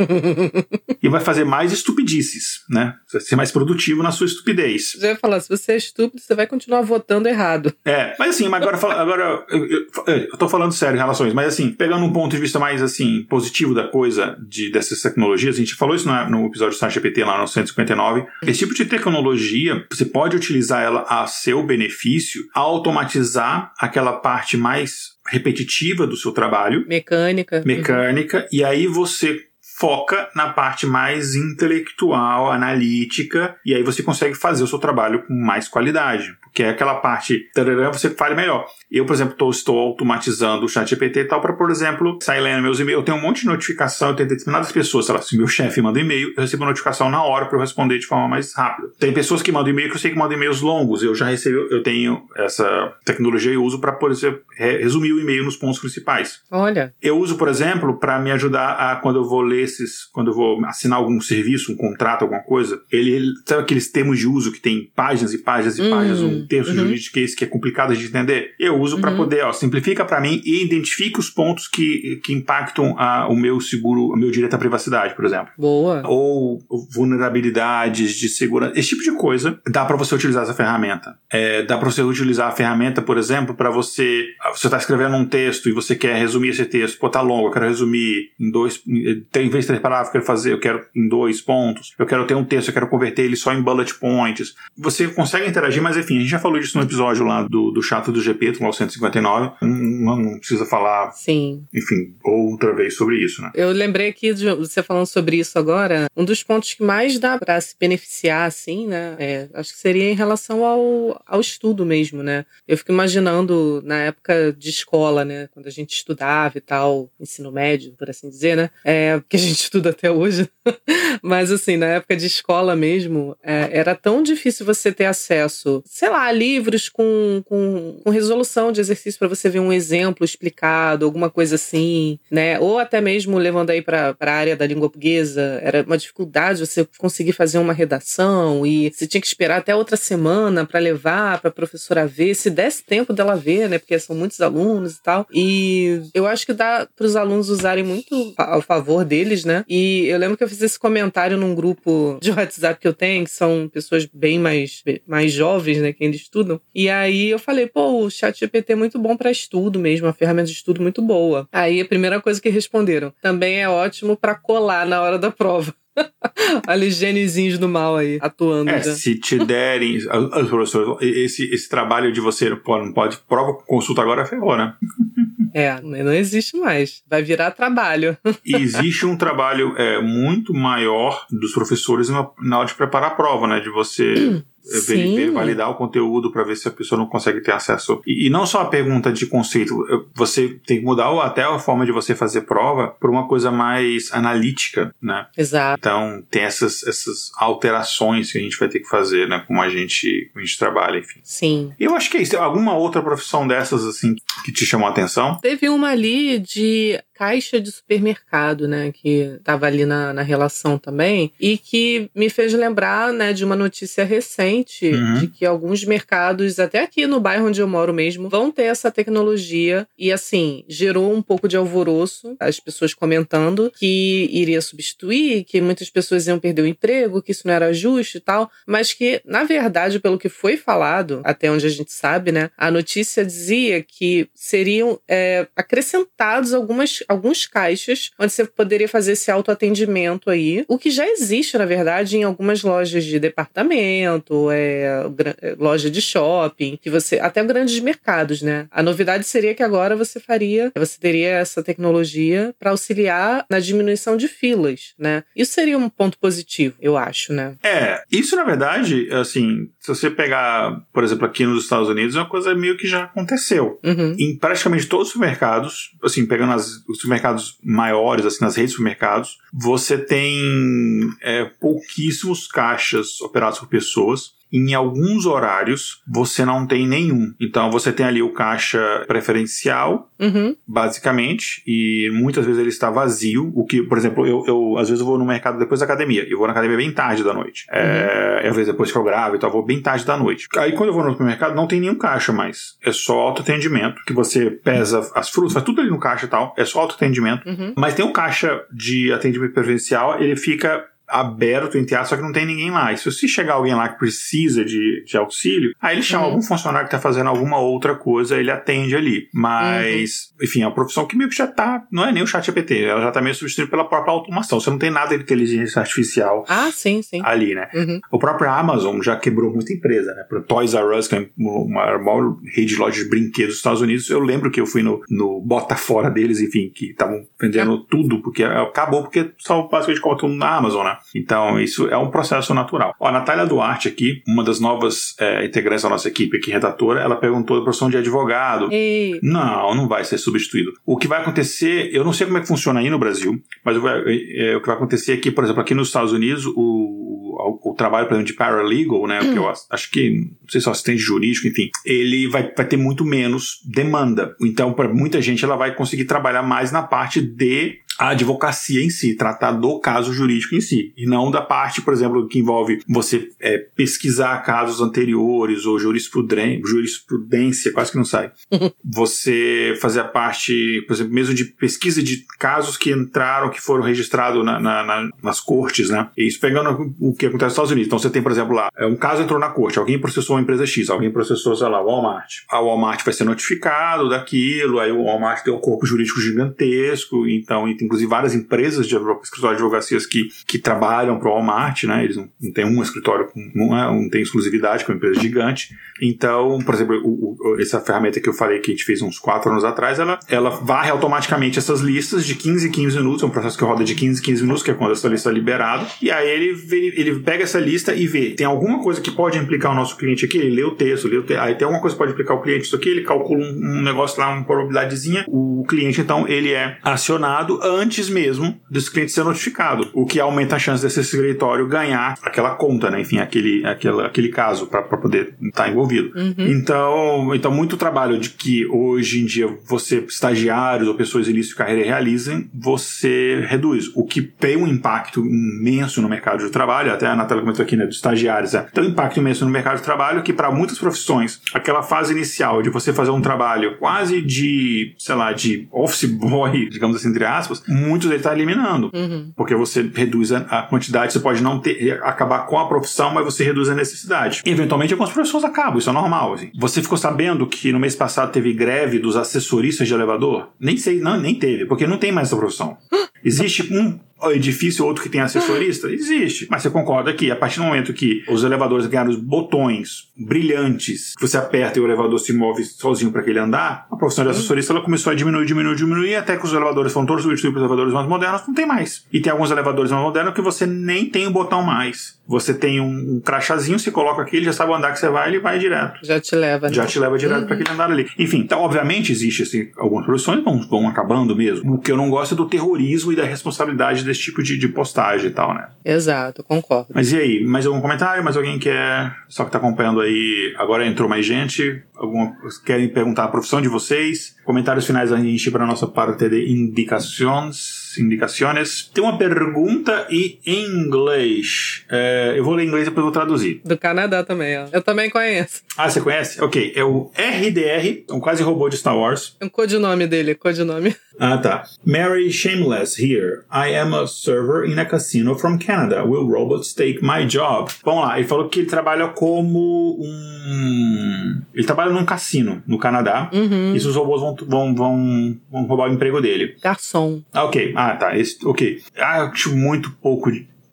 e 1.02 1.08
vai 1.08 1.20
fazer 1.20 1.44
mais 1.44 1.72
estupidices, 1.72 2.60
né? 2.68 2.94
Você 3.06 3.18
vai 3.18 3.26
ser 3.26 3.36
mais 3.36 3.52
produtivo 3.52 4.02
na 4.02 4.10
sua 4.10 4.26
estupidez. 4.26 4.92
Já 4.98 5.08
ia 5.08 5.16
falar, 5.16 5.40
se 5.40 5.48
você 5.48 5.72
é 5.72 5.76
estúpido, 5.76 6.22
você 6.22 6.34
vai 6.34 6.46
continuar 6.46 6.82
votando 6.82 7.28
errado. 7.28 7.72
É, 7.84 8.14
mas 8.18 8.34
assim, 8.36 8.52
agora, 8.52 8.76
agora 8.76 9.44
eu, 9.50 9.66
eu, 9.66 9.86
eu 10.06 10.38
tô 10.38 10.48
falando 10.48 10.72
sério 10.72 10.96
em 10.96 11.00
relações, 11.00 11.32
mas 11.32 11.48
assim, 11.48 11.72
pegando 11.72 12.04
um 12.04 12.12
ponto 12.12 12.32
de 12.32 12.40
vista 12.40 12.58
mais 12.58 12.82
assim, 12.82 13.24
positivo 13.28 13.74
da 13.74 13.88
coisa, 13.88 14.36
de, 14.46 14.70
dessas 14.70 15.00
tecnologias, 15.00 15.56
a 15.56 15.58
gente 15.58 15.74
falou 15.74 15.94
isso 15.94 16.08
no, 16.08 16.30
no 16.30 16.46
episódio 16.46 16.78
do 16.78 16.90
GPT 16.90 17.24
lá 17.24 17.38
no 17.38 17.48
159, 17.48 18.26
esse 18.42 18.60
tipo 18.60 18.74
de 18.74 18.84
tecnologia, 18.84 19.84
você 19.90 20.04
pode 20.04 20.36
utilizar 20.36 20.82
ela 20.82 21.04
a 21.08 21.26
seu 21.26 21.62
benefício, 21.62 22.42
automatizar 22.54 23.72
aquela 23.78 24.14
parte 24.14 24.56
mais 24.56 25.19
repetitiva 25.30 26.06
do 26.06 26.16
seu 26.16 26.32
trabalho. 26.32 26.84
Mecânica. 26.86 27.62
Mecânica. 27.64 28.38
Uhum. 28.38 28.48
E 28.52 28.64
aí 28.64 28.86
você 28.86 29.46
foca 29.78 30.28
na 30.34 30.52
parte 30.52 30.86
mais 30.86 31.34
intelectual, 31.34 32.50
analítica, 32.50 33.56
e 33.64 33.74
aí 33.74 33.82
você 33.82 34.02
consegue 34.02 34.34
fazer 34.34 34.62
o 34.62 34.66
seu 34.66 34.78
trabalho 34.78 35.22
com 35.22 35.34
mais 35.34 35.68
qualidade 35.68 36.36
que 36.52 36.62
é 36.62 36.70
aquela 36.70 36.96
parte, 36.96 37.48
tarará, 37.54 37.90
você 37.90 38.10
fale 38.10 38.34
melhor. 38.34 38.66
Eu, 38.90 39.06
por 39.06 39.12
exemplo, 39.12 39.34
tô, 39.36 39.50
estou 39.50 39.78
automatizando 39.78 40.64
o 40.64 40.68
chat 40.68 40.88
GPT 40.88 41.20
e 41.20 41.24
tal 41.24 41.40
para, 41.40 41.52
por 41.52 41.70
exemplo, 41.70 42.18
sair 42.22 42.40
lendo 42.40 42.62
meus 42.62 42.80
e-mails. 42.80 42.98
Eu 43.00 43.04
tenho 43.04 43.18
um 43.18 43.20
monte 43.20 43.42
de 43.42 43.46
notificação, 43.46 44.10
eu 44.10 44.16
tenho 44.16 44.28
determinadas 44.28 44.72
pessoas, 44.72 45.06
sei 45.06 45.14
lá, 45.14 45.22
se 45.22 45.36
meu 45.36 45.46
chefe 45.46 45.80
manda 45.80 46.00
e-mail, 46.00 46.32
eu 46.36 46.42
recebo 46.42 46.64
notificação 46.64 47.08
na 47.08 47.22
hora 47.22 47.46
para 47.46 47.56
eu 47.56 47.60
responder 47.60 47.98
de 47.98 48.06
forma 48.06 48.28
mais 48.28 48.52
rápida. 48.54 48.88
Tem 48.98 49.12
pessoas 49.12 49.42
que 49.42 49.52
mandam 49.52 49.70
e-mail 49.70 49.88
que 49.88 49.94
eu 49.94 50.00
sei 50.00 50.10
que 50.10 50.18
mandam 50.18 50.36
e-mails 50.36 50.60
longos. 50.60 51.02
Eu 51.02 51.14
já 51.14 51.26
recebi, 51.26 51.56
eu 51.56 51.82
tenho 51.82 52.22
essa 52.36 52.92
tecnologia 53.04 53.52
e 53.52 53.56
uso 53.56 53.80
para, 53.80 53.92
por 53.92 54.10
exemplo, 54.10 54.40
resumir 54.56 55.12
o 55.12 55.20
e-mail 55.20 55.44
nos 55.44 55.56
pontos 55.56 55.78
principais. 55.78 56.42
Olha. 56.50 56.92
Eu 57.00 57.18
uso, 57.18 57.36
por 57.36 57.48
exemplo, 57.48 57.98
para 57.98 58.18
me 58.18 58.32
ajudar 58.32 58.72
a 58.72 58.96
quando 58.96 59.16
eu 59.16 59.24
vou 59.24 59.40
ler 59.40 59.62
esses, 59.62 60.04
quando 60.12 60.30
eu 60.30 60.34
vou 60.34 60.64
assinar 60.66 60.98
algum 60.98 61.20
serviço, 61.20 61.72
um 61.72 61.76
contrato, 61.76 62.22
alguma 62.22 62.42
coisa, 62.42 62.80
ele, 62.90 63.10
ele 63.12 63.32
sabe 63.46 63.62
aqueles 63.62 63.90
termos 63.90 64.18
de 64.18 64.26
uso 64.26 64.52
que 64.52 64.60
tem 64.60 64.90
páginas 64.94 65.32
e 65.32 65.38
páginas 65.38 65.78
e 65.78 65.82
hum. 65.82 65.90
páginas, 65.90 66.20
um 66.20 66.39
terço 66.46 66.70
uhum. 66.70 66.78
juridiquês 66.78 67.34
que 67.34 67.44
é 67.44 67.46
complicado 67.46 67.94
de 67.96 68.06
entender, 68.06 68.54
eu 68.58 68.78
uso 68.78 68.96
uhum. 68.96 69.00
para 69.00 69.12
poder, 69.12 69.44
ó, 69.44 69.52
simplifica 69.52 70.04
para 70.04 70.20
mim 70.20 70.40
e 70.44 70.64
identifica 70.64 71.20
os 71.20 71.30
pontos 71.30 71.68
que, 71.68 72.20
que 72.22 72.32
impactam 72.32 72.94
a, 72.98 73.28
o 73.28 73.36
meu 73.36 73.60
seguro, 73.60 74.12
o 74.12 74.16
meu 74.16 74.30
direito 74.30 74.54
à 74.54 74.58
privacidade, 74.58 75.14
por 75.14 75.24
exemplo. 75.24 75.48
Boa. 75.56 76.02
Ou 76.06 76.60
vulnerabilidades 76.94 78.14
de 78.14 78.28
segurança, 78.28 78.78
esse 78.78 78.90
tipo 78.90 79.02
de 79.02 79.12
coisa, 79.12 79.60
dá 79.68 79.84
para 79.84 79.96
você 79.96 80.14
utilizar 80.14 80.42
essa 80.42 80.54
ferramenta. 80.54 81.16
É, 81.30 81.62
dá 81.62 81.78
para 81.78 81.90
você 81.90 82.02
utilizar 82.02 82.48
a 82.48 82.52
ferramenta, 82.52 83.02
por 83.02 83.18
exemplo, 83.18 83.54
para 83.54 83.70
você, 83.70 84.26
você 84.54 84.66
está 84.66 84.78
escrevendo 84.78 85.16
um 85.16 85.24
texto 85.24 85.68
e 85.68 85.72
você 85.72 85.94
quer 85.94 86.16
resumir 86.16 86.48
esse 86.48 86.64
texto, 86.64 86.98
pô, 86.98 87.08
tá 87.08 87.20
longo, 87.20 87.48
eu 87.48 87.52
quero 87.52 87.66
resumir 87.66 88.30
em 88.38 88.50
dois, 88.50 88.82
em 88.86 89.48
vez 89.48 89.64
de 89.64 89.66
três 89.66 89.80
parágrafos, 89.80 90.08
eu 90.08 90.12
quero 90.12 90.24
fazer, 90.24 90.52
eu 90.52 90.60
quero 90.60 90.84
em 90.94 91.08
dois 91.08 91.40
pontos, 91.40 91.94
eu 91.98 92.06
quero 92.06 92.26
ter 92.26 92.34
um 92.34 92.44
texto, 92.44 92.68
eu 92.68 92.74
quero 92.74 92.88
converter 92.88 93.22
ele 93.22 93.36
só 93.36 93.52
em 93.52 93.62
bullet 93.62 93.94
points. 93.94 94.54
Você 94.76 95.08
consegue 95.08 95.48
interagir, 95.48 95.82
mas 95.82 95.96
enfim, 95.96 96.18
a 96.18 96.20
gente 96.30 96.38
já 96.38 96.38
falou 96.38 96.60
disso 96.60 96.78
no 96.78 96.84
episódio 96.84 97.26
lá 97.26 97.42
do, 97.42 97.72
do 97.72 97.82
chato 97.82 98.12
do 98.12 98.22
GP, 98.22 98.52
do 98.52 98.72
159. 98.72 99.52
Não, 99.60 100.16
não 100.16 100.38
precisa 100.38 100.64
falar, 100.64 101.10
Sim. 101.12 101.64
enfim, 101.74 102.14
outra 102.22 102.72
vez 102.74 102.96
sobre 102.96 103.16
isso, 103.16 103.42
né? 103.42 103.50
Eu 103.54 103.72
lembrei 103.72 104.08
aqui 104.08 104.32
de 104.32 104.48
você 104.54 104.82
falando 104.82 105.06
sobre 105.06 105.36
isso 105.36 105.58
agora. 105.58 106.06
Um 106.16 106.24
dos 106.24 106.42
pontos 106.42 106.74
que 106.74 106.84
mais 106.84 107.18
dá 107.18 107.36
para 107.36 107.60
se 107.60 107.74
beneficiar, 107.78 108.46
assim, 108.46 108.86
né? 108.86 109.16
É, 109.18 109.48
acho 109.54 109.72
que 109.72 109.78
seria 109.78 110.10
em 110.10 110.14
relação 110.14 110.64
ao, 110.64 111.20
ao 111.26 111.40
estudo 111.40 111.84
mesmo, 111.84 112.22
né? 112.22 112.46
Eu 112.66 112.78
fico 112.78 112.92
imaginando 112.92 113.82
na 113.84 113.96
época 113.96 114.54
de 114.56 114.70
escola, 114.70 115.24
né? 115.24 115.48
Quando 115.52 115.66
a 115.66 115.70
gente 115.70 115.94
estudava 115.94 116.58
e 116.58 116.60
tal, 116.60 117.10
ensino 117.18 117.50
médio, 117.50 117.94
por 117.98 118.08
assim 118.08 118.28
dizer, 118.28 118.56
né? 118.56 118.70
É, 118.84 119.20
que 119.28 119.36
a 119.36 119.40
gente 119.40 119.58
estuda 119.62 119.90
até 119.90 120.10
hoje. 120.10 120.48
Mas, 121.22 121.50
assim, 121.50 121.76
na 121.76 121.86
época 121.86 122.16
de 122.16 122.26
escola 122.26 122.76
mesmo, 122.76 123.36
é, 123.42 123.68
era 123.72 123.94
tão 123.94 124.22
difícil 124.22 124.64
você 124.64 124.92
ter 124.92 125.06
acesso, 125.06 125.82
sei 125.86 126.08
lá, 126.08 126.24
a 126.24 126.32
livros 126.32 126.88
com, 126.88 127.42
com, 127.44 128.00
com 128.04 128.10
resolução 128.10 128.72
de 128.72 128.80
exercício 128.80 129.18
para 129.18 129.28
você 129.28 129.48
ver 129.48 129.60
um 129.60 129.72
exemplo 129.72 130.24
explicado, 130.24 131.04
alguma 131.04 131.30
coisa 131.30 131.56
assim, 131.56 132.18
né? 132.30 132.58
Ou 132.60 132.78
até 132.78 133.00
mesmo 133.00 133.38
levando 133.38 133.70
aí 133.70 133.82
para 133.82 134.14
a 134.18 134.32
área 134.32 134.56
da 134.56 134.66
língua 134.66 134.88
portuguesa, 134.88 135.60
era 135.62 135.82
uma 135.82 135.96
dificuldade 135.96 136.60
você 136.60 136.86
conseguir 136.98 137.32
fazer 137.32 137.58
uma 137.58 137.72
redação 137.72 138.66
e 138.66 138.90
você 138.90 139.06
tinha 139.06 139.20
que 139.20 139.26
esperar 139.26 139.58
até 139.58 139.74
outra 139.74 139.96
semana 139.96 140.66
para 140.66 140.78
levar 140.78 141.40
para 141.40 141.48
a 141.48 141.52
professora 141.52 142.06
ver, 142.06 142.34
se 142.34 142.50
desse 142.50 142.82
tempo 142.84 143.12
dela 143.12 143.34
ver, 143.34 143.68
né? 143.68 143.78
Porque 143.78 143.98
são 143.98 144.14
muitos 144.14 144.40
alunos 144.40 144.96
e 144.96 145.02
tal. 145.02 145.26
E 145.32 146.02
eu 146.12 146.26
acho 146.26 146.44
que 146.44 146.52
dá 146.52 146.86
para 146.94 147.06
os 147.06 147.16
alunos 147.16 147.48
usarem 147.48 147.84
muito 147.84 148.34
ao 148.36 148.60
favor 148.60 149.04
deles, 149.04 149.44
né? 149.44 149.64
E 149.68 150.06
eu 150.06 150.18
lembro 150.18 150.36
que 150.36 150.44
eu 150.44 150.48
fiz 150.48 150.59
esse 150.62 150.78
comentário 150.78 151.36
num 151.36 151.54
grupo 151.54 152.18
de 152.20 152.30
WhatsApp 152.30 152.80
que 152.80 152.88
eu 152.88 152.92
tenho, 152.92 153.24
que 153.24 153.30
são 153.30 153.68
pessoas 153.72 154.06
bem 154.06 154.38
mais, 154.38 154.82
mais 155.06 155.32
jovens, 155.32 155.78
né? 155.78 155.92
Que 155.92 156.04
ainda 156.04 156.16
estudam. 156.16 156.60
E 156.74 156.88
aí 156.88 157.30
eu 157.30 157.38
falei, 157.38 157.66
pô, 157.66 158.04
o 158.04 158.10
chat 158.10 158.38
GPT 158.38 158.72
é 158.72 158.76
muito 158.76 158.98
bom 158.98 159.16
para 159.16 159.30
estudo 159.30 159.78
mesmo, 159.78 160.06
uma 160.06 160.12
ferramenta 160.12 160.46
de 160.46 160.52
estudo 160.52 160.82
muito 160.82 161.02
boa. 161.02 161.48
Aí 161.52 161.80
a 161.80 161.84
primeira 161.84 162.20
coisa 162.20 162.40
que 162.40 162.48
responderam, 162.48 163.12
também 163.22 163.60
é 163.60 163.68
ótimo 163.68 164.16
para 164.16 164.34
colar 164.34 164.86
na 164.86 165.00
hora 165.00 165.18
da 165.18 165.30
prova. 165.30 165.74
Olha 166.68 166.88
os 166.88 166.94
genezinhos 166.94 167.58
do 167.58 167.68
mal 167.68 167.96
aí, 167.96 168.18
atuando. 168.20 168.70
É, 168.70 168.82
já. 168.82 168.94
se 168.94 169.18
te 169.18 169.38
derem, 169.38 169.96
os 170.06 170.48
professores, 170.48 170.96
esse, 171.00 171.52
esse 171.52 171.68
trabalho 171.68 172.12
de 172.12 172.20
você 172.20 172.54
pode, 172.56 172.86
não 172.86 172.92
pode, 172.92 173.18
prova 173.28 173.54
consulta 173.66 174.02
agora 174.02 174.24
ferrou, 174.24 174.56
né? 174.56 174.74
É, 175.54 175.80
não 175.80 176.12
existe 176.12 176.56
mais. 176.56 177.02
Vai 177.08 177.22
virar 177.22 177.50
trabalho. 177.50 178.16
E 178.44 178.56
existe 178.56 179.06
um 179.06 179.16
trabalho 179.16 179.76
é, 179.76 180.00
muito 180.00 180.52
maior 180.54 181.26
dos 181.30 181.52
professores 181.52 182.08
na, 182.08 182.28
na 182.42 182.58
hora 182.58 182.68
de 182.68 182.74
preparar 182.74 183.10
a 183.10 183.14
prova, 183.14 183.46
né? 183.46 183.60
De 183.60 183.68
você 183.70 184.42
Ver, 184.86 185.30
validar 185.30 185.70
o 185.70 185.74
conteúdo 185.74 186.30
para 186.30 186.44
ver 186.44 186.56
se 186.56 186.68
a 186.68 186.70
pessoa 186.70 186.98
não 186.98 187.06
consegue 187.06 187.40
ter 187.40 187.52
acesso. 187.52 188.00
E, 188.06 188.26
e, 188.26 188.30
não 188.30 188.46
só 188.46 188.60
a 188.60 188.66
pergunta 188.66 189.12
de 189.12 189.26
conceito, 189.26 189.74
você 190.14 190.60
tem 190.66 190.78
que 190.78 190.84
mudar 190.84 191.10
até 191.22 191.42
a 191.42 191.58
forma 191.58 191.84
de 191.84 191.92
você 191.92 192.14
fazer 192.14 192.42
prova 192.42 192.88
para 192.88 193.10
uma 193.10 193.26
coisa 193.26 193.50
mais 193.50 194.12
analítica, 194.12 194.94
né? 195.02 195.26
Exato. 195.36 195.78
Então 195.78 196.22
tem 196.30 196.42
essas, 196.42 196.82
essas 196.84 197.30
alterações 197.38 198.30
que 198.30 198.38
a 198.38 198.40
gente 198.40 198.58
vai 198.58 198.68
ter 198.68 198.80
que 198.80 198.88
fazer, 198.88 199.28
né? 199.28 199.42
Como 199.46 199.60
a 199.60 199.68
gente, 199.68 200.30
como 200.32 200.42
a 200.42 200.46
gente 200.46 200.58
trabalha, 200.58 200.98
enfim. 200.98 201.20
Sim. 201.22 201.72
Eu 201.78 201.94
acho 201.96 202.10
que 202.10 202.16
é 202.16 202.22
isso. 202.22 202.36
Alguma 202.36 202.74
outra 202.74 203.02
profissão 203.02 203.46
dessas, 203.46 203.84
assim, 203.84 204.14
que 204.44 204.52
te 204.52 204.64
chamou 204.64 204.86
a 204.86 204.90
atenção? 204.90 205.38
Teve 205.40 205.68
uma 205.68 205.88
ali 205.88 206.38
de 206.38 207.00
caixa 207.20 207.60
de 207.60 207.70
supermercado, 207.70 208.66
né, 208.66 208.90
que 208.90 209.36
estava 209.38 209.66
ali 209.66 209.84
na, 209.84 210.10
na 210.10 210.22
relação 210.22 210.78
também, 210.78 211.30
e 211.38 211.58
que 211.58 212.10
me 212.14 212.30
fez 212.30 212.54
lembrar, 212.54 213.12
né, 213.12 213.34
de 213.34 213.44
uma 213.44 213.54
notícia 213.54 214.04
recente 214.04 214.88
uhum. 214.88 215.18
de 215.18 215.26
que 215.26 215.44
alguns 215.44 215.84
mercados, 215.84 216.58
até 216.58 216.82
aqui 216.82 217.06
no 217.06 217.20
bairro 217.20 217.48
onde 217.48 217.60
eu 217.60 217.68
moro 217.68 217.92
mesmo, 217.92 218.30
vão 218.30 218.50
ter 218.50 218.62
essa 218.62 218.90
tecnologia 218.90 219.86
e 219.98 220.10
assim, 220.10 220.64
gerou 220.66 221.12
um 221.12 221.20
pouco 221.20 221.46
de 221.46 221.58
alvoroço, 221.58 222.34
as 222.40 222.58
pessoas 222.58 222.94
comentando 222.94 223.70
que 223.76 224.26
iria 224.32 224.62
substituir, 224.62 225.44
que 225.44 225.60
muitas 225.60 225.90
pessoas 225.90 226.26
iam 226.26 226.38
perder 226.38 226.62
o 226.62 226.66
emprego, 226.66 227.20
que 227.20 227.32
isso 227.32 227.46
não 227.46 227.52
era 227.52 227.70
justo 227.70 228.16
e 228.16 228.20
tal, 228.20 228.50
mas 228.66 228.94
que, 228.94 229.20
na 229.26 229.44
verdade, 229.44 230.00
pelo 230.00 230.16
que 230.16 230.30
foi 230.30 230.56
falado, 230.56 231.20
até 231.22 231.50
onde 231.50 231.66
a 231.66 231.70
gente 231.70 231.92
sabe, 231.92 232.32
né, 232.32 232.48
a 232.56 232.70
notícia 232.70 233.26
dizia 233.26 233.82
que 233.82 234.26
seriam 234.34 234.98
é, 235.06 235.46
acrescentados 235.54 236.54
algumas 236.54 237.04
alguns 237.10 237.46
caixas 237.46 238.10
onde 238.18 238.32
você 238.32 238.44
poderia 238.44 238.88
fazer 238.88 239.12
esse 239.12 239.30
autoatendimento 239.30 240.30
aí, 240.30 240.64
o 240.68 240.78
que 240.78 240.90
já 240.90 241.06
existe, 241.06 241.58
na 241.58 241.66
verdade, 241.66 242.16
em 242.16 242.22
algumas 242.22 242.62
lojas 242.62 243.04
de 243.04 243.18
departamento, 243.18 244.50
é, 244.50 245.04
é, 245.42 245.56
loja 245.58 245.90
de 245.90 246.00
shopping, 246.00 246.78
que 246.80 246.88
você. 246.88 247.18
até 247.18 247.42
grandes 247.42 247.80
mercados, 247.80 248.42
né? 248.42 248.68
A 248.70 248.82
novidade 248.82 249.24
seria 249.24 249.54
que 249.54 249.62
agora 249.62 249.96
você 249.96 250.20
faria, 250.20 250.70
você 250.76 250.98
teria 251.00 251.30
essa 251.30 251.62
tecnologia 251.62 252.54
para 252.58 252.70
auxiliar 252.70 253.44
na 253.50 253.58
diminuição 253.58 254.16
de 254.16 254.28
filas, 254.28 254.94
né? 254.98 255.24
Isso 255.34 255.52
seria 255.52 255.76
um 255.76 255.88
ponto 255.88 256.18
positivo, 256.18 256.76
eu 256.80 256.96
acho, 256.96 257.32
né? 257.32 257.56
É, 257.64 258.02
isso 258.12 258.36
na 258.36 258.44
verdade, 258.44 259.08
assim, 259.12 259.68
se 259.80 259.88
você 259.88 260.10
pegar, 260.10 260.80
por 260.92 261.02
exemplo, 261.02 261.26
aqui 261.26 261.44
nos 261.44 261.64
Estados 261.64 261.88
Unidos, 261.88 262.14
é 262.14 262.20
uma 262.20 262.28
coisa 262.28 262.54
meio 262.54 262.76
que 262.76 262.86
já 262.86 263.04
aconteceu. 263.04 263.80
Uhum. 263.82 264.14
Em 264.18 264.36
praticamente 264.36 264.86
todos 264.86 265.08
os 265.08 265.12
supermercados, 265.12 265.90
assim, 266.02 266.26
pegando 266.26 266.52
as, 266.52 266.84
os 266.88 266.99
supermercados 267.02 267.58
maiores, 267.62 268.24
assim, 268.26 268.44
nas 268.44 268.56
redes 268.56 268.72
de 268.72 268.76
supermercados, 268.76 269.38
você 269.52 269.98
tem 269.98 271.10
é, 271.20 271.44
pouquíssimos 271.44 272.46
caixas 272.46 273.20
operados 273.20 273.58
por 273.58 273.68
pessoas 273.68 274.38
em 274.52 274.74
alguns 274.74 275.26
horários 275.26 276.02
você 276.06 276.44
não 276.44 276.66
tem 276.66 276.86
nenhum. 276.86 277.32
Então 277.40 277.70
você 277.70 277.92
tem 277.92 278.06
ali 278.06 278.22
o 278.22 278.32
caixa 278.32 279.04
preferencial, 279.06 280.10
uhum. 280.18 280.56
basicamente, 280.66 281.62
e 281.66 282.10
muitas 282.12 282.44
vezes 282.44 282.60
ele 282.60 282.68
está 282.68 282.90
vazio. 282.90 283.52
O 283.54 283.64
que, 283.64 283.82
por 283.82 283.98
exemplo, 283.98 284.26
eu, 284.26 284.44
eu 284.46 284.78
às 284.78 284.88
vezes 284.88 285.00
eu 285.00 285.06
vou 285.06 285.18
no 285.18 285.24
mercado 285.24 285.58
depois 285.58 285.80
da 285.80 285.86
academia. 285.86 286.26
Eu 286.28 286.38
vou 286.38 286.46
na 286.46 286.52
academia 286.52 286.76
bem 286.76 286.92
tarde 286.92 287.22
da 287.22 287.32
noite. 287.32 287.66
É, 287.70 287.80
uhum. 287.80 288.46
É, 288.46 288.48
às 288.48 288.56
vezes 288.56 288.72
depois 288.72 288.90
que 288.90 288.98
eu 288.98 289.04
gravo, 289.04 289.36
então 289.36 289.48
eu 289.48 289.52
vou 289.52 289.64
bem 289.64 289.80
tarde 289.80 290.04
da 290.04 290.16
noite. 290.16 290.48
Aí 290.56 290.72
quando 290.72 290.88
eu 290.88 290.94
vou 290.94 291.04
no 291.04 291.12
supermercado 291.12 291.54
não 291.54 291.66
tem 291.66 291.80
nenhum 291.80 291.96
caixa 291.96 292.32
mais. 292.32 292.76
É 292.82 292.92
só 292.92 293.18
autoatendimento, 293.20 294.02
que 294.04 294.12
você 294.12 294.50
pesa 294.50 295.10
as 295.14 295.30
frutas, 295.30 295.52
faz 295.52 295.64
tudo 295.64 295.80
ali 295.80 295.90
no 295.90 295.98
caixa 295.98 296.26
e 296.26 296.28
tal. 296.28 296.54
É 296.56 296.64
só 296.64 296.80
autoatendimento. 296.80 297.48
Uhum. 297.48 297.74
Mas 297.76 297.94
tem 297.94 298.04
o 298.04 298.12
caixa 298.12 298.64
de 298.72 299.12
atendimento 299.12 299.52
preferencial, 299.52 300.20
ele 300.20 300.36
fica 300.36 300.84
aberto, 301.10 301.76
entre 301.76 301.94
aspas, 301.94 302.10
só 302.10 302.16
que 302.16 302.22
não 302.22 302.32
tem 302.32 302.46
ninguém 302.46 302.70
lá. 302.70 302.92
E 302.92 302.96
se 302.96 303.28
chegar 303.28 303.54
alguém 303.54 303.74
lá 303.74 303.88
que 303.88 303.98
precisa 303.98 304.64
de, 304.64 305.04
de 305.04 305.16
auxílio, 305.16 305.74
aí 305.80 305.96
ele 305.96 306.02
chama 306.02 306.24
uhum. 306.24 306.30
algum 306.30 306.42
funcionário 306.42 306.88
que 306.88 306.94
está 306.94 307.00
fazendo 307.00 307.28
alguma 307.28 307.58
outra 307.58 307.94
coisa, 307.94 308.38
ele 308.38 308.50
atende 308.50 308.96
ali. 308.96 309.28
Mas, 309.32 310.32
uhum. 310.38 310.44
enfim, 310.44 310.62
é 310.62 310.66
uma 310.66 310.74
profissão 310.74 311.06
que 311.06 311.16
meio 311.16 311.28
que 311.28 311.36
já 311.36 311.44
está, 311.44 311.84
não 311.90 312.04
é 312.04 312.12
nem 312.12 312.22
o 312.22 312.26
chat 312.26 312.44
GPT, 312.44 312.84
ela 312.84 313.00
já 313.00 313.08
está 313.08 313.20
meio 313.20 313.34
substituída 313.34 313.70
pela 313.70 313.88
própria 313.88 314.12
automação. 314.12 314.60
Você 314.60 314.70
não 314.70 314.78
tem 314.78 314.90
nada 314.90 315.16
de 315.16 315.22
inteligência 315.22 315.80
artificial 315.80 316.44
ah, 316.48 316.70
sim, 316.72 317.02
sim. 317.02 317.20
ali, 317.24 317.54
né? 317.54 317.68
Uhum. 317.74 318.00
O 318.10 318.18
próprio 318.18 318.50
Amazon 318.50 319.00
já 319.02 319.16
quebrou 319.16 319.52
muita 319.52 319.72
empresa, 319.72 320.14
né? 320.14 320.24
Pro 320.28 320.42
Toys 320.42 320.74
R 320.74 320.96
Us, 320.96 321.08
que 321.08 321.16
é 321.16 321.28
uma 321.36 321.98
maior 321.98 322.36
rede 322.54 322.74
de 322.74 322.76
lojas 322.76 323.02
de 323.02 323.08
brinquedos 323.08 323.50
dos 323.50 323.58
Estados 323.58 323.80
Unidos, 323.80 324.08
eu 324.10 324.20
lembro 324.20 324.50
que 324.50 324.60
eu 324.60 324.66
fui 324.66 324.82
no, 324.82 325.00
no 325.08 325.40
Bota 325.40 325.76
Fora 325.76 326.10
deles, 326.10 326.40
enfim, 326.40 326.70
que 326.74 326.90
estavam 326.90 327.26
vendendo 327.40 327.74
ah. 327.74 327.86
tudo, 327.90 328.22
porque 328.22 328.44
acabou 328.44 329.02
porque 329.02 329.32
só 329.38 329.62
basicamente 329.62 330.00
colocam 330.00 330.28
na 330.28 330.56
Amazon, 330.56 330.84
né? 330.84 330.96
Então, 331.14 331.60
isso 331.60 331.88
é 331.88 331.96
um 331.96 332.10
processo 332.10 332.54
natural. 332.54 332.94
Ó, 332.98 333.08
a 333.08 333.12
Natália 333.12 333.46
Duarte 333.46 333.88
aqui, 333.88 334.22
uma 334.26 334.44
das 334.44 334.60
novas 334.60 335.14
é, 335.18 335.44
integrantes 335.44 335.82
da 335.82 335.88
nossa 335.88 336.08
equipe 336.08 336.36
aqui, 336.36 336.50
redatora, 336.50 337.00
ela 337.00 337.16
perguntou 337.16 337.58
da 337.58 337.62
profissão 337.62 337.90
de 337.90 337.96
advogado. 337.96 338.68
Ei. 338.72 339.18
Não, 339.22 339.74
não 339.74 339.88
vai 339.88 340.04
ser 340.04 340.18
substituído. 340.18 340.72
O 340.84 340.96
que 340.96 341.08
vai 341.08 341.20
acontecer, 341.20 341.90
eu 341.92 342.04
não 342.04 342.12
sei 342.12 342.26
como 342.26 342.38
é 342.38 342.40
que 342.40 342.48
funciona 342.48 342.80
aí 342.80 342.90
no 342.90 342.98
Brasil, 342.98 343.40
mas 343.64 343.76
o, 343.76 343.88
é, 343.88 344.56
o 344.56 344.60
que 344.60 344.66
vai 344.66 344.76
acontecer 344.76 345.12
aqui, 345.12 345.30
por 345.30 345.44
exemplo, 345.44 345.60
aqui 345.60 345.74
nos 345.74 345.88
Estados 345.88 346.12
Unidos, 346.12 346.46
o, 346.46 346.52
o, 346.54 347.70
o 347.70 347.74
trabalho, 347.74 348.06
por 348.06 348.14
exemplo, 348.14 348.26
de 348.30 348.36
paralegal, 348.36 349.06
né, 349.06 349.20
hum. 349.20 349.32
que 349.32 349.38
eu 349.38 349.48
acho 349.70 349.90
que, 349.90 350.10
não 350.10 350.48
sei 350.48 350.60
se 350.60 350.68
é 350.68 350.72
assistente 350.72 350.98
jurídico, 350.98 351.48
enfim, 351.48 351.70
ele 351.84 352.28
vai, 352.28 352.52
vai 352.54 352.66
ter 352.66 352.76
muito 352.76 353.04
menos 353.04 353.60
demanda. 353.64 354.34
Então, 354.40 354.72
para 354.72 354.88
muita 354.88 355.20
gente, 355.20 355.44
ela 355.44 355.56
vai 355.56 355.74
conseguir 355.74 356.04
trabalhar 356.04 356.42
mais 356.42 356.72
na 356.72 356.82
parte 356.82 357.20
de 357.20 357.80
a 358.00 358.08
advocacia 358.08 358.82
em 358.82 358.88
si, 358.88 359.14
tratar 359.14 359.52
do 359.52 359.78
caso 359.78 360.10
jurídico 360.14 360.54
em 360.54 360.60
si, 360.62 360.90
e 360.96 361.04
não 361.04 361.30
da 361.30 361.42
parte, 361.42 361.82
por 361.82 361.92
exemplo, 361.92 362.26
que 362.26 362.38
envolve 362.38 362.80
você 362.88 363.28
é, 363.38 363.58
pesquisar 363.58 364.38
casos 364.38 364.80
anteriores 364.80 365.66
ou 365.66 365.78
jurisprudência, 365.78 367.70
quase 367.74 367.90
que 367.92 367.98
não 367.98 368.04
sai. 368.06 368.32
você 368.82 369.74
fazer 369.82 370.00
a 370.00 370.04
parte, 370.04 370.82
por 370.88 370.94
exemplo, 370.94 371.12
mesmo 371.12 371.34
de 371.34 371.44
pesquisa 371.44 372.02
de 372.02 372.24
casos 372.38 372.78
que 372.78 372.90
entraram, 372.90 373.50
que 373.50 373.60
foram 373.60 373.82
registrados 373.82 374.42
na, 374.42 374.58
na, 374.58 374.82
na, 374.82 375.10
nas 375.22 375.38
cortes, 375.38 375.90
né? 375.90 376.08
E 376.16 376.26
isso 376.26 376.40
pegando 376.40 376.94
o 376.98 377.12
que 377.12 377.26
acontece 377.26 377.48
nos 377.48 377.52
Estados 377.52 377.70
Unidos. 377.70 377.86
Então 377.86 377.98
você 377.98 378.08
tem, 378.08 378.22
por 378.22 378.32
exemplo, 378.32 378.54
lá, 378.54 378.70
é, 378.78 378.86
um 378.86 378.96
caso 378.96 379.22
entrou 379.22 379.38
na 379.38 379.50
corte, 379.50 379.78
alguém 379.78 379.98
processou 379.98 380.36
uma 380.36 380.42
empresa 380.42 380.64
X, 380.64 380.88
alguém 380.88 381.10
processou, 381.12 381.54
sei 381.54 381.68
lá, 381.68 381.82
Walmart. 381.82 382.44
A 382.48 382.60
Walmart 382.60 383.04
vai 383.04 383.12
ser 383.12 383.24
notificado 383.24 384.08
daquilo, 384.08 384.80
aí 384.80 384.90
o 384.90 385.04
Walmart 385.04 385.44
tem 385.44 385.52
um 385.52 385.60
corpo 385.60 385.84
jurídico 385.84 386.18
gigantesco, 386.18 387.28
então, 387.28 387.68
e 387.68 387.76
tem 387.76 387.89
inclusive 387.90 388.08
várias 388.08 388.34
empresas 388.34 388.86
de 388.86 388.94
escritório 388.94 389.56
de 389.56 389.62
advocacias 389.62 390.06
que, 390.06 390.28
que 390.46 390.58
trabalham 390.58 391.18
para 391.18 391.28
o 391.28 391.32
Walmart, 391.32 391.82
né? 391.84 392.04
Eles 392.04 392.16
não, 392.16 392.28
não 392.40 392.52
têm 392.52 392.64
um 392.64 392.80
escritório, 392.80 393.28
não, 393.52 393.76
é, 393.76 393.92
não 393.92 394.08
tem 394.08 394.22
exclusividade 394.22 394.84
com 394.84 394.92
uma 394.92 394.96
empresa 394.96 395.20
gigante. 395.20 395.76
Então, 396.00 396.58
por 396.64 396.74
exemplo, 396.74 397.00
o, 397.04 397.36
o, 397.38 397.60
essa 397.60 397.80
ferramenta 397.80 398.20
que 398.20 398.28
eu 398.28 398.32
falei 398.32 398.60
que 398.60 398.70
a 398.70 398.74
gente 398.74 398.84
fez 398.84 399.02
uns 399.02 399.18
4 399.18 399.50
anos 399.50 399.64
atrás, 399.64 399.98
ela, 399.98 400.20
ela 400.28 400.50
varre 400.50 400.90
automaticamente 400.90 401.58
essas 401.58 401.80
listas 401.80 402.24
de 402.24 402.36
15 402.36 402.68
em 402.68 402.70
15 402.70 402.96
minutos, 402.96 403.22
é 403.22 403.26
um 403.26 403.30
processo 403.30 403.58
que 403.58 403.64
roda 403.64 403.82
de 403.82 403.94
15 403.94 404.20
em 404.20 404.24
15 404.24 404.42
minutos, 404.42 404.62
que 404.62 404.70
é 404.70 404.74
quando 404.74 404.92
essa 404.92 405.08
lista 405.08 405.28
é 405.28 405.32
liberada, 405.32 405.86
e 406.00 406.10
aí 406.10 406.28
ele, 406.28 406.54
vê, 406.54 406.94
ele 406.96 407.18
pega 407.20 407.42
essa 407.42 407.58
lista 407.58 407.94
e 407.94 408.06
vê, 408.06 408.30
tem 408.30 408.46
alguma 408.46 408.80
coisa 408.80 409.00
que 409.00 409.10
pode 409.10 409.36
implicar 409.36 409.72
o 409.72 409.74
nosso 409.74 409.96
cliente 409.96 410.24
aqui, 410.24 410.38
ele 410.38 410.54
lê 410.54 410.62
o 410.62 410.72
texto, 410.72 411.08
lê 411.08 411.16
o 411.16 411.22
texto, 411.22 411.40
aí 411.40 411.54
tem 411.54 411.64
alguma 411.64 411.80
coisa 411.80 411.94
que 411.94 411.98
pode 411.98 412.12
implicar 412.12 412.36
o 412.36 412.42
cliente 412.42 412.66
isso 412.66 412.76
aqui, 412.76 412.88
ele 412.88 413.02
calcula 413.02 413.40
um, 413.44 413.78
um 413.78 413.82
negócio 413.82 414.20
lá, 414.20 414.30
uma 414.30 414.44
probabilidadezinha, 414.44 415.24
o 415.28 415.64
cliente 415.68 416.00
então 416.00 416.26
ele 416.26 416.52
é 416.52 416.78
acionado 416.82 417.60
antes 417.62 417.79
mesmo 418.08 418.60
desse 418.70 418.90
cliente 418.90 419.12
ser 419.12 419.24
notificado, 419.24 419.90
o 419.92 420.04
que 420.04 420.20
aumenta 420.20 420.56
a 420.56 420.58
chance 420.58 420.82
desse 420.82 421.00
escritório 421.00 421.66
ganhar 421.66 422.14
aquela 422.22 422.54
conta, 422.54 422.90
né? 422.90 423.00
Enfim, 423.00 423.18
aquele, 423.18 423.64
aquele, 423.64 424.00
aquele 424.02 424.28
caso 424.28 424.66
para 424.66 424.82
poder 424.82 425.34
estar 425.42 425.64
tá 425.64 425.68
envolvido. 425.68 426.12
Uhum. 426.16 426.34
Então, 426.38 427.34
então, 427.34 427.52
muito 427.52 427.76
trabalho 427.76 428.18
de 428.18 428.30
que 428.30 428.66
hoje 428.66 429.20
em 429.20 429.26
dia 429.26 429.48
você, 429.66 429.98
estagiários 429.98 430.88
ou 430.88 430.94
pessoas 430.94 431.26
de 431.26 431.32
início 431.32 431.52
de 431.52 431.56
carreira 431.56 431.84
realizem, 431.84 432.50
você 432.54 433.44
reduz. 433.48 433.90
O 433.94 434.04
que 434.04 434.22
tem 434.22 434.56
um 434.56 434.66
impacto 434.66 435.24
imenso 435.24 436.02
no 436.02 436.08
mercado 436.08 436.44
de 436.44 436.50
trabalho, 436.50 436.92
até 436.92 437.06
a 437.06 437.16
Natália 437.16 437.42
comentou 437.42 437.62
aqui, 437.62 437.76
né, 437.76 437.86
dos 437.86 437.96
estagiários, 437.96 438.54
é, 438.54 438.62
tem 438.62 438.84
um 438.84 438.88
impacto 438.88 439.18
imenso 439.18 439.44
no 439.44 439.50
mercado 439.50 439.78
de 439.78 439.82
trabalho 439.82 440.22
que 440.22 440.32
para 440.32 440.50
muitas 440.50 440.78
profissões, 440.78 441.40
aquela 441.54 441.82
fase 441.82 442.12
inicial 442.12 442.62
de 442.62 442.70
você 442.70 442.92
fazer 442.92 443.10
um 443.10 443.20
trabalho 443.20 443.76
quase 443.78 444.20
de, 444.20 444.94
sei 444.98 445.14
lá, 445.14 445.32
de 445.32 445.68
office 445.70 446.04
boy, 446.04 446.68
digamos 446.70 446.96
assim, 446.96 447.08
entre 447.08 447.24
aspas, 447.24 447.59
muitos 447.68 448.08
dele 448.08 448.20
está 448.20 448.32
eliminando. 448.32 448.90
Uhum. 448.94 449.32
Porque 449.36 449.54
você 449.54 449.90
reduz 449.94 450.32
a 450.32 450.62
quantidade, 450.62 451.12
você 451.12 451.20
pode 451.20 451.42
não 451.42 451.58
ter, 451.58 452.00
acabar 452.02 452.46
com 452.46 452.58
a 452.58 452.68
profissão, 452.68 453.12
mas 453.12 453.24
você 453.24 453.44
reduz 453.44 453.68
a 453.68 453.74
necessidade. 453.74 454.42
E, 454.44 454.50
eventualmente, 454.50 454.92
algumas 454.92 455.12
profissões 455.12 455.44
acabam, 455.44 455.78
isso 455.78 455.90
é 455.90 455.92
normal. 455.92 456.34
Assim. 456.34 456.50
Você 456.58 456.82
ficou 456.82 456.98
sabendo 456.98 457.46
que 457.46 457.72
no 457.72 457.80
mês 457.80 457.94
passado 457.94 458.32
teve 458.32 458.52
greve 458.52 458.98
dos 458.98 459.16
assessoristas 459.16 459.86
de 459.86 459.94
elevador? 459.94 460.48
Nem 460.58 460.76
sei, 460.76 461.00
não, 461.00 461.18
nem 461.18 461.34
teve, 461.34 461.66
porque 461.66 461.86
não 461.86 461.98
tem 461.98 462.12
mais 462.12 462.28
essa 462.28 462.36
profissão. 462.36 462.76
Existe 463.22 463.74
um 463.74 463.98
edifício 464.32 464.84
outro 464.84 465.02
que 465.02 465.08
tem 465.08 465.20
assessorista? 465.20 465.88
Existe. 465.90 466.46
Mas 466.50 466.62
você 466.62 466.70
concorda 466.70 467.12
que 467.12 467.30
a 467.30 467.36
partir 467.36 467.58
do 467.58 467.64
momento 467.64 467.92
que 467.92 468.22
os 468.28 468.44
elevadores 468.44 468.86
ganharam 468.86 469.10
os 469.10 469.16
botões 469.16 470.08
brilhantes, 470.16 471.14
que 471.14 471.26
você 471.26 471.36
aperta 471.36 471.78
e 471.78 471.82
o 471.82 471.86
elevador 471.86 472.18
se 472.18 472.32
move 472.32 472.64
sozinho 472.64 473.10
para 473.10 473.22
aquele 473.22 473.38
andar, 473.38 473.86
a 473.90 473.96
profissão 473.96 474.24
de 474.24 474.30
assessorista 474.30 474.72
ela 474.72 474.82
começou 474.82 475.12
a 475.12 475.14
diminuir, 475.14 475.46
diminuir, 475.46 475.76
diminuir, 475.76 476.16
até 476.16 476.36
que 476.36 476.44
os 476.44 476.52
elevadores 476.52 476.92
foram 476.92 477.06
todos 477.06 477.22
substituídos 477.22 477.54
por 477.54 477.60
elevadores 477.60 477.92
mais 477.92 478.08
modernos, 478.08 478.42
não 478.46 478.54
tem 478.54 478.66
mais. 478.66 479.04
E 479.12 479.20
tem 479.20 479.32
alguns 479.32 479.50
elevadores 479.50 479.90
mais 479.90 480.02
modernos 480.02 480.34
que 480.34 480.40
você 480.40 480.66
nem 480.66 481.06
tem 481.06 481.26
o 481.26 481.30
botão 481.30 481.62
mais. 481.62 482.18
Você 482.26 482.54
tem 482.54 482.80
um, 482.80 483.16
um 483.16 483.20
crachazinho, 483.20 483.78
você 483.78 483.90
coloca 483.90 484.22
aqui, 484.22 484.36
ele 484.36 484.44
já 484.44 484.52
sabe 484.52 484.70
o 484.70 484.74
andar 484.74 484.92
que 484.92 485.00
você 485.00 485.08
vai, 485.08 485.28
ele 485.28 485.40
vai 485.40 485.58
direto. 485.58 485.98
Já 486.04 486.20
te 486.20 486.36
leva. 486.36 486.68
Né? 486.68 486.74
Já 486.74 486.86
te 486.86 486.98
leva 486.98 487.18
direto 487.18 487.40
uhum. 487.40 487.46
para 487.46 487.56
aquele 487.56 487.70
andar 487.70 487.90
ali. 487.90 488.08
Enfim, 488.18 488.38
então, 488.38 488.60
obviamente, 488.60 489.10
existe 489.10 489.42
assim, 489.42 489.68
algumas 489.76 490.06
profissões 490.06 490.44
vão, 490.44 490.60
vão 490.68 490.88
acabando 490.88 491.34
mesmo. 491.34 491.74
O 491.74 491.78
que 491.78 491.90
eu 491.90 491.96
não 491.96 492.08
gosto 492.08 492.34
é 492.34 492.36
do 492.36 492.46
terrorismo 492.46 493.12
e 493.12 493.16
da 493.16 493.24
responsabilidade 493.24 494.04
desse 494.10 494.20
tipo 494.20 494.42
de, 494.42 494.58
de 494.58 494.68
postagem 494.68 495.28
e 495.28 495.30
tal, 495.30 495.54
né? 495.54 495.68
Exato, 495.84 496.42
concordo. 496.42 496.88
Mas 496.92 497.12
e 497.12 497.16
aí? 497.16 497.44
Mais 497.44 497.66
algum 497.66 497.80
comentário? 497.80 498.22
Mais 498.22 498.36
alguém 498.36 498.58
quer? 498.58 499.14
Só 499.28 499.44
que 499.44 499.50
tá 499.50 499.58
acompanhando 499.58 500.00
aí, 500.00 500.54
agora 500.58 500.86
entrou 500.86 501.08
mais 501.08 501.24
gente. 501.24 501.82
Alguma, 501.96 502.34
querem 502.64 502.88
perguntar 502.88 503.24
a 503.24 503.28
profissão 503.28 503.60
de 503.60 503.68
vocês? 503.68 504.36
Comentários 504.44 504.86
finais 504.86 505.12
a 505.12 505.16
gente 505.16 505.50
para 505.50 505.64
a 505.64 505.66
nossa 505.66 505.86
parte 505.86 506.28
de 506.28 506.50
indicações 506.50 507.80
indicações. 507.98 508.90
Tem 508.92 509.02
uma 509.02 509.16
pergunta 509.16 510.06
e 510.10 510.38
em 510.44 510.64
inglês. 510.66 511.84
É, 511.90 512.34
eu 512.36 512.44
vou 512.44 512.54
ler 512.54 512.64
em 512.64 512.66
inglês 512.66 512.86
e 512.86 512.90
depois 512.90 513.04
vou 513.04 513.12
traduzir. 513.12 513.60
Do 513.64 513.76
Canadá 513.78 514.22
também, 514.22 514.58
ó. 514.58 514.66
Eu 514.72 514.82
também 514.82 515.08
conheço. 515.10 515.62
Ah, 515.76 515.88
você 515.88 516.00
conhece? 516.00 516.42
Ok. 516.42 516.72
É 516.76 516.84
o 516.84 517.10
RDR, 517.14 518.04
um 518.10 518.20
quase 518.20 518.42
robô 518.42 518.68
de 518.68 518.76
Star 518.76 518.96
Wars. 518.96 519.36
É 519.40 519.44
um 519.44 519.48
codinome 519.48 520.06
dele, 520.06 520.34
codinome. 520.34 520.94
Ah, 521.20 521.36
tá. 521.36 521.64
Mary 521.84 522.32
Shameless 522.32 522.98
here. 522.98 523.44
I 523.52 523.74
am 523.76 523.92
a 523.92 524.06
server 524.06 524.64
in 524.64 524.78
a 524.78 524.86
casino 524.86 525.34
from 525.34 525.58
Canada. 525.58 526.02
Will 526.02 526.26
robots 526.26 526.72
take 526.72 527.02
my 527.02 527.26
job? 527.26 527.70
Vamos 527.84 528.04
lá. 528.04 528.18
Ele 528.18 528.26
falou 528.26 528.48
que 528.48 528.60
ele 528.60 528.68
trabalha 528.68 529.08
como 529.08 529.98
um. 530.00 531.42
Ele 531.52 531.66
trabalha 531.66 531.92
num 531.92 532.06
cassino 532.06 532.62
no 532.66 532.78
Canadá. 532.78 533.30
Uhum. 533.34 533.74
E 533.74 533.76
os 533.76 533.94
robôs 533.94 534.22
vão, 534.22 534.34
vão, 534.34 534.74
vão, 534.74 535.36
vão 535.52 535.66
roubar 535.66 535.90
o 535.90 535.92
emprego 535.92 536.22
dele. 536.22 536.56
Garçom. 536.62 537.20
Ah, 537.34 537.44
ok. 537.44 537.74
Ah, 537.76 537.96
tá. 537.96 538.16
Esse, 538.16 538.38
ok. 538.46 538.82
Ah, 538.96 539.18
eu 539.18 539.24
acho 539.26 539.54
muito 539.54 539.90
pouco 540.00 540.30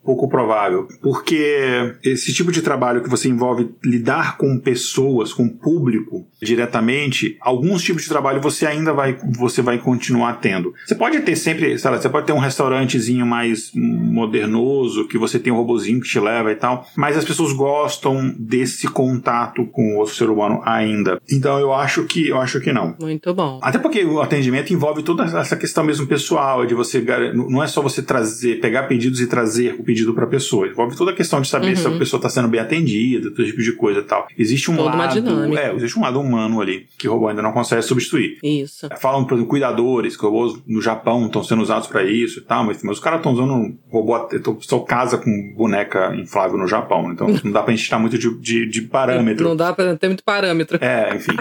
pouco 0.08 0.26
provável, 0.26 0.88
porque 1.02 1.94
esse 2.02 2.32
tipo 2.32 2.50
de 2.50 2.62
trabalho 2.62 3.02
que 3.02 3.10
você 3.10 3.28
envolve 3.28 3.68
lidar 3.84 4.38
com 4.38 4.58
pessoas, 4.58 5.34
com 5.34 5.46
público 5.46 6.26
diretamente, 6.40 7.36
alguns 7.42 7.82
tipos 7.82 8.04
de 8.04 8.08
trabalho 8.08 8.40
você 8.40 8.64
ainda 8.64 8.94
vai 8.94 9.18
você 9.36 9.60
vai 9.60 9.76
continuar 9.76 10.40
tendo. 10.40 10.72
Você 10.86 10.94
pode 10.94 11.20
ter 11.20 11.36
sempre, 11.36 11.78
sei 11.78 11.90
lá, 11.90 12.00
você 12.00 12.08
pode 12.08 12.26
ter 12.26 12.32
um 12.32 12.38
restaurantezinho 12.38 13.26
mais 13.26 13.70
modernoso, 13.74 15.06
que 15.06 15.18
você 15.18 15.38
tem 15.38 15.52
um 15.52 15.56
robozinho 15.56 16.00
que 16.00 16.08
te 16.08 16.18
leva 16.18 16.50
e 16.52 16.56
tal, 16.56 16.86
mas 16.96 17.14
as 17.14 17.24
pessoas 17.26 17.52
gostam 17.52 18.34
desse 18.38 18.88
contato 18.88 19.66
com 19.66 20.00
o 20.00 20.06
ser 20.06 20.30
humano 20.30 20.62
ainda. 20.64 21.20
Então 21.30 21.58
eu 21.58 21.74
acho 21.74 22.04
que 22.04 22.28
eu 22.28 22.40
acho 22.40 22.60
que 22.60 22.72
não. 22.72 22.96
Muito 22.98 23.34
bom. 23.34 23.60
Até 23.62 23.78
porque 23.78 24.02
o 24.04 24.22
atendimento 24.22 24.72
envolve 24.72 25.02
toda 25.02 25.24
essa 25.24 25.56
questão 25.56 25.84
mesmo 25.84 26.06
pessoal, 26.06 26.64
de 26.64 26.74
você 26.74 27.04
não 27.34 27.62
é 27.62 27.66
só 27.66 27.82
você 27.82 28.00
trazer, 28.00 28.58
pegar 28.60 28.84
pedidos 28.84 29.20
e 29.20 29.26
trazer 29.26 29.76
o 29.78 29.82
pedido 29.82 29.97
para 30.14 30.24
a 30.24 30.28
pessoa. 30.28 30.66
Envolve 30.66 30.96
toda 30.96 31.10
a 31.10 31.14
questão 31.14 31.40
de 31.40 31.48
saber 31.48 31.68
uhum. 31.68 31.76
se 31.76 31.86
a 31.86 31.90
uhum. 31.90 31.98
pessoa 31.98 32.18
está 32.18 32.28
sendo 32.28 32.48
bem 32.48 32.60
atendida, 32.60 33.30
todo 33.30 33.44
tipo 33.44 33.62
de 33.62 33.72
coisa 33.72 34.00
e 34.00 34.04
tal. 34.04 34.26
Existe 34.36 34.70
um 34.70 34.76
toda 34.76 34.96
lado. 34.96 35.58
É, 35.58 35.74
existe 35.74 35.98
um 35.98 36.02
lado 36.02 36.20
humano 36.20 36.60
ali 36.60 36.86
que 36.98 37.08
o 37.08 37.12
robô 37.12 37.28
ainda 37.28 37.42
não 37.42 37.52
consegue 37.52 37.82
substituir. 37.82 38.38
Isso. 38.42 38.86
É, 38.90 38.96
falam, 38.96 39.24
por 39.24 39.34
exemplo, 39.34 39.50
cuidadores, 39.50 40.16
que 40.16 40.22
robôs 40.22 40.60
no 40.66 40.80
Japão 40.80 41.26
estão 41.26 41.42
sendo 41.42 41.62
usados 41.62 41.88
para 41.88 42.02
isso 42.04 42.40
e 42.40 42.42
tal, 42.42 42.64
mas, 42.64 42.82
mas 42.82 42.98
os 42.98 43.02
caras 43.02 43.20
estão 43.20 43.32
usando 43.32 43.52
um 43.52 43.78
robô. 43.90 44.28
Só 44.60 44.80
casa 44.80 45.18
com 45.18 45.54
boneca 45.56 46.14
inflável 46.14 46.58
no 46.58 46.66
Japão. 46.66 47.12
Então 47.12 47.28
não 47.44 47.52
dá 47.52 47.62
pra 47.62 47.72
gente 47.72 47.82
estar 47.82 47.98
muito 47.98 48.18
de, 48.18 48.34
de, 48.38 48.66
de 48.66 48.82
parâmetro. 48.82 49.46
Não 49.46 49.56
dá 49.56 49.72
pra 49.72 49.96
ter 49.96 50.08
muito 50.08 50.24
parâmetro. 50.24 50.78
É, 50.82 51.14
enfim. 51.14 51.36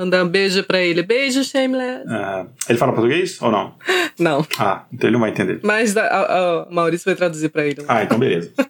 Mandar 0.00 0.24
um 0.24 0.28
beijo 0.28 0.64
pra 0.64 0.80
ele. 0.80 1.02
Beijo, 1.02 1.44
Shameless. 1.44 2.06
Uh, 2.06 2.48
ele 2.66 2.78
fala 2.78 2.90
português 2.94 3.36
ou 3.42 3.50
não? 3.50 3.74
Não. 4.18 4.46
Ah, 4.58 4.86
então 4.90 5.08
ele 5.08 5.12
não 5.12 5.20
vai 5.20 5.28
entender. 5.28 5.60
Mas 5.62 5.94
o 5.94 6.66
Maurício 6.70 7.04
vai 7.04 7.14
traduzir 7.14 7.50
pra 7.50 7.66
ele. 7.66 7.84
Ah, 7.86 8.02
então 8.02 8.18
beleza. 8.18 8.50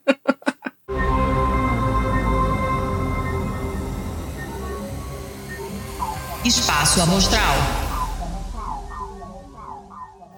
Espaço 6.44 7.00
Amostral. 7.00 7.89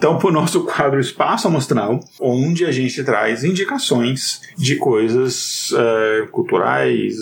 Então, 0.02 0.18
para 0.18 0.30
o 0.30 0.32
nosso 0.32 0.64
quadro 0.64 0.98
Espaço 0.98 1.46
Amostral, 1.46 2.00
onde 2.20 2.64
a 2.64 2.72
gente 2.72 3.04
traz 3.04 3.44
indicações 3.44 4.40
de 4.58 4.74
coisas 4.74 5.70
uh, 5.70 6.26
culturais, 6.32 7.14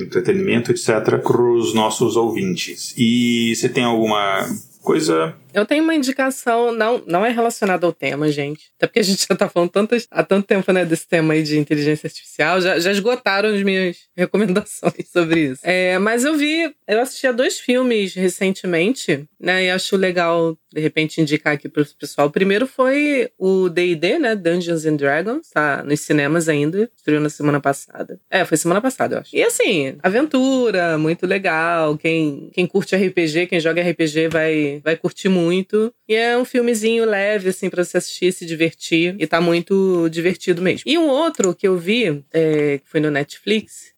entretenimento, 0.00 0.70
etc., 0.70 1.18
para 1.22 1.42
os 1.42 1.74
nossos 1.74 2.16
ouvintes. 2.16 2.94
E 2.96 3.54
você 3.54 3.68
tem 3.68 3.84
alguma 3.84 4.48
coisa 4.80 5.34
eu 5.54 5.66
tenho 5.66 5.84
uma 5.84 5.94
indicação, 5.94 6.72
não, 6.72 7.02
não 7.06 7.24
é 7.24 7.30
relacionada 7.30 7.86
ao 7.86 7.92
tema, 7.92 8.30
gente. 8.30 8.72
Até 8.76 8.86
porque 8.86 9.00
a 9.00 9.04
gente 9.04 9.26
já 9.28 9.36
tá 9.36 9.48
falando 9.48 9.70
tantas, 9.70 10.06
há 10.10 10.22
tanto 10.22 10.46
tempo, 10.46 10.72
né, 10.72 10.84
desse 10.84 11.06
tema 11.06 11.34
aí 11.34 11.42
de 11.42 11.58
inteligência 11.58 12.06
artificial. 12.06 12.60
Já, 12.60 12.78
já 12.78 12.90
esgotaram 12.90 13.50
as 13.50 13.62
minhas 13.62 13.96
recomendações 14.16 15.08
sobre 15.12 15.40
isso. 15.40 15.60
É, 15.62 15.98
mas 15.98 16.24
eu 16.24 16.36
vi, 16.36 16.74
eu 16.88 17.00
assisti 17.00 17.26
a 17.26 17.32
dois 17.32 17.58
filmes 17.58 18.14
recentemente, 18.14 19.24
né, 19.38 19.64
e 19.64 19.70
acho 19.70 19.96
legal, 19.96 20.56
de 20.72 20.80
repente, 20.80 21.20
indicar 21.20 21.54
aqui 21.54 21.68
pro 21.68 21.84
pessoal. 21.98 22.28
O 22.28 22.30
primeiro 22.30 22.66
foi 22.66 23.30
o 23.38 23.68
D&D, 23.68 24.18
né, 24.18 24.34
Dungeons 24.34 24.86
and 24.86 24.96
Dragons, 24.96 25.50
tá 25.50 25.82
nos 25.84 26.00
cinemas 26.00 26.48
ainda, 26.48 26.90
estreou 26.96 27.20
na 27.20 27.28
semana 27.28 27.60
passada. 27.60 28.18
É, 28.30 28.44
foi 28.44 28.56
semana 28.56 28.80
passada, 28.80 29.16
eu 29.16 29.20
acho. 29.20 29.36
E 29.36 29.42
assim, 29.42 29.96
aventura, 30.02 30.96
muito 30.96 31.26
legal. 31.26 31.96
Quem, 31.98 32.50
quem 32.52 32.66
curte 32.66 32.96
RPG, 32.96 33.46
quem 33.46 33.60
joga 33.60 33.82
RPG 33.82 34.28
vai, 34.28 34.80
vai 34.82 34.96
curtir 34.96 35.28
muito 35.28 35.41
muito. 35.42 35.92
E 36.08 36.14
é 36.14 36.36
um 36.36 36.44
filmezinho 36.44 37.04
leve, 37.04 37.48
assim, 37.48 37.68
pra 37.68 37.84
você 37.84 37.98
assistir, 37.98 38.32
se 38.32 38.46
divertir. 38.46 39.16
E 39.18 39.26
tá 39.26 39.40
muito 39.40 40.08
divertido 40.08 40.62
mesmo. 40.62 40.84
E 40.86 40.96
um 40.96 41.08
outro 41.08 41.54
que 41.54 41.66
eu 41.66 41.76
vi, 41.76 42.24
é, 42.32 42.78
que 42.78 42.88
foi 42.88 43.00
no 43.00 43.10
Netflix, 43.10 43.92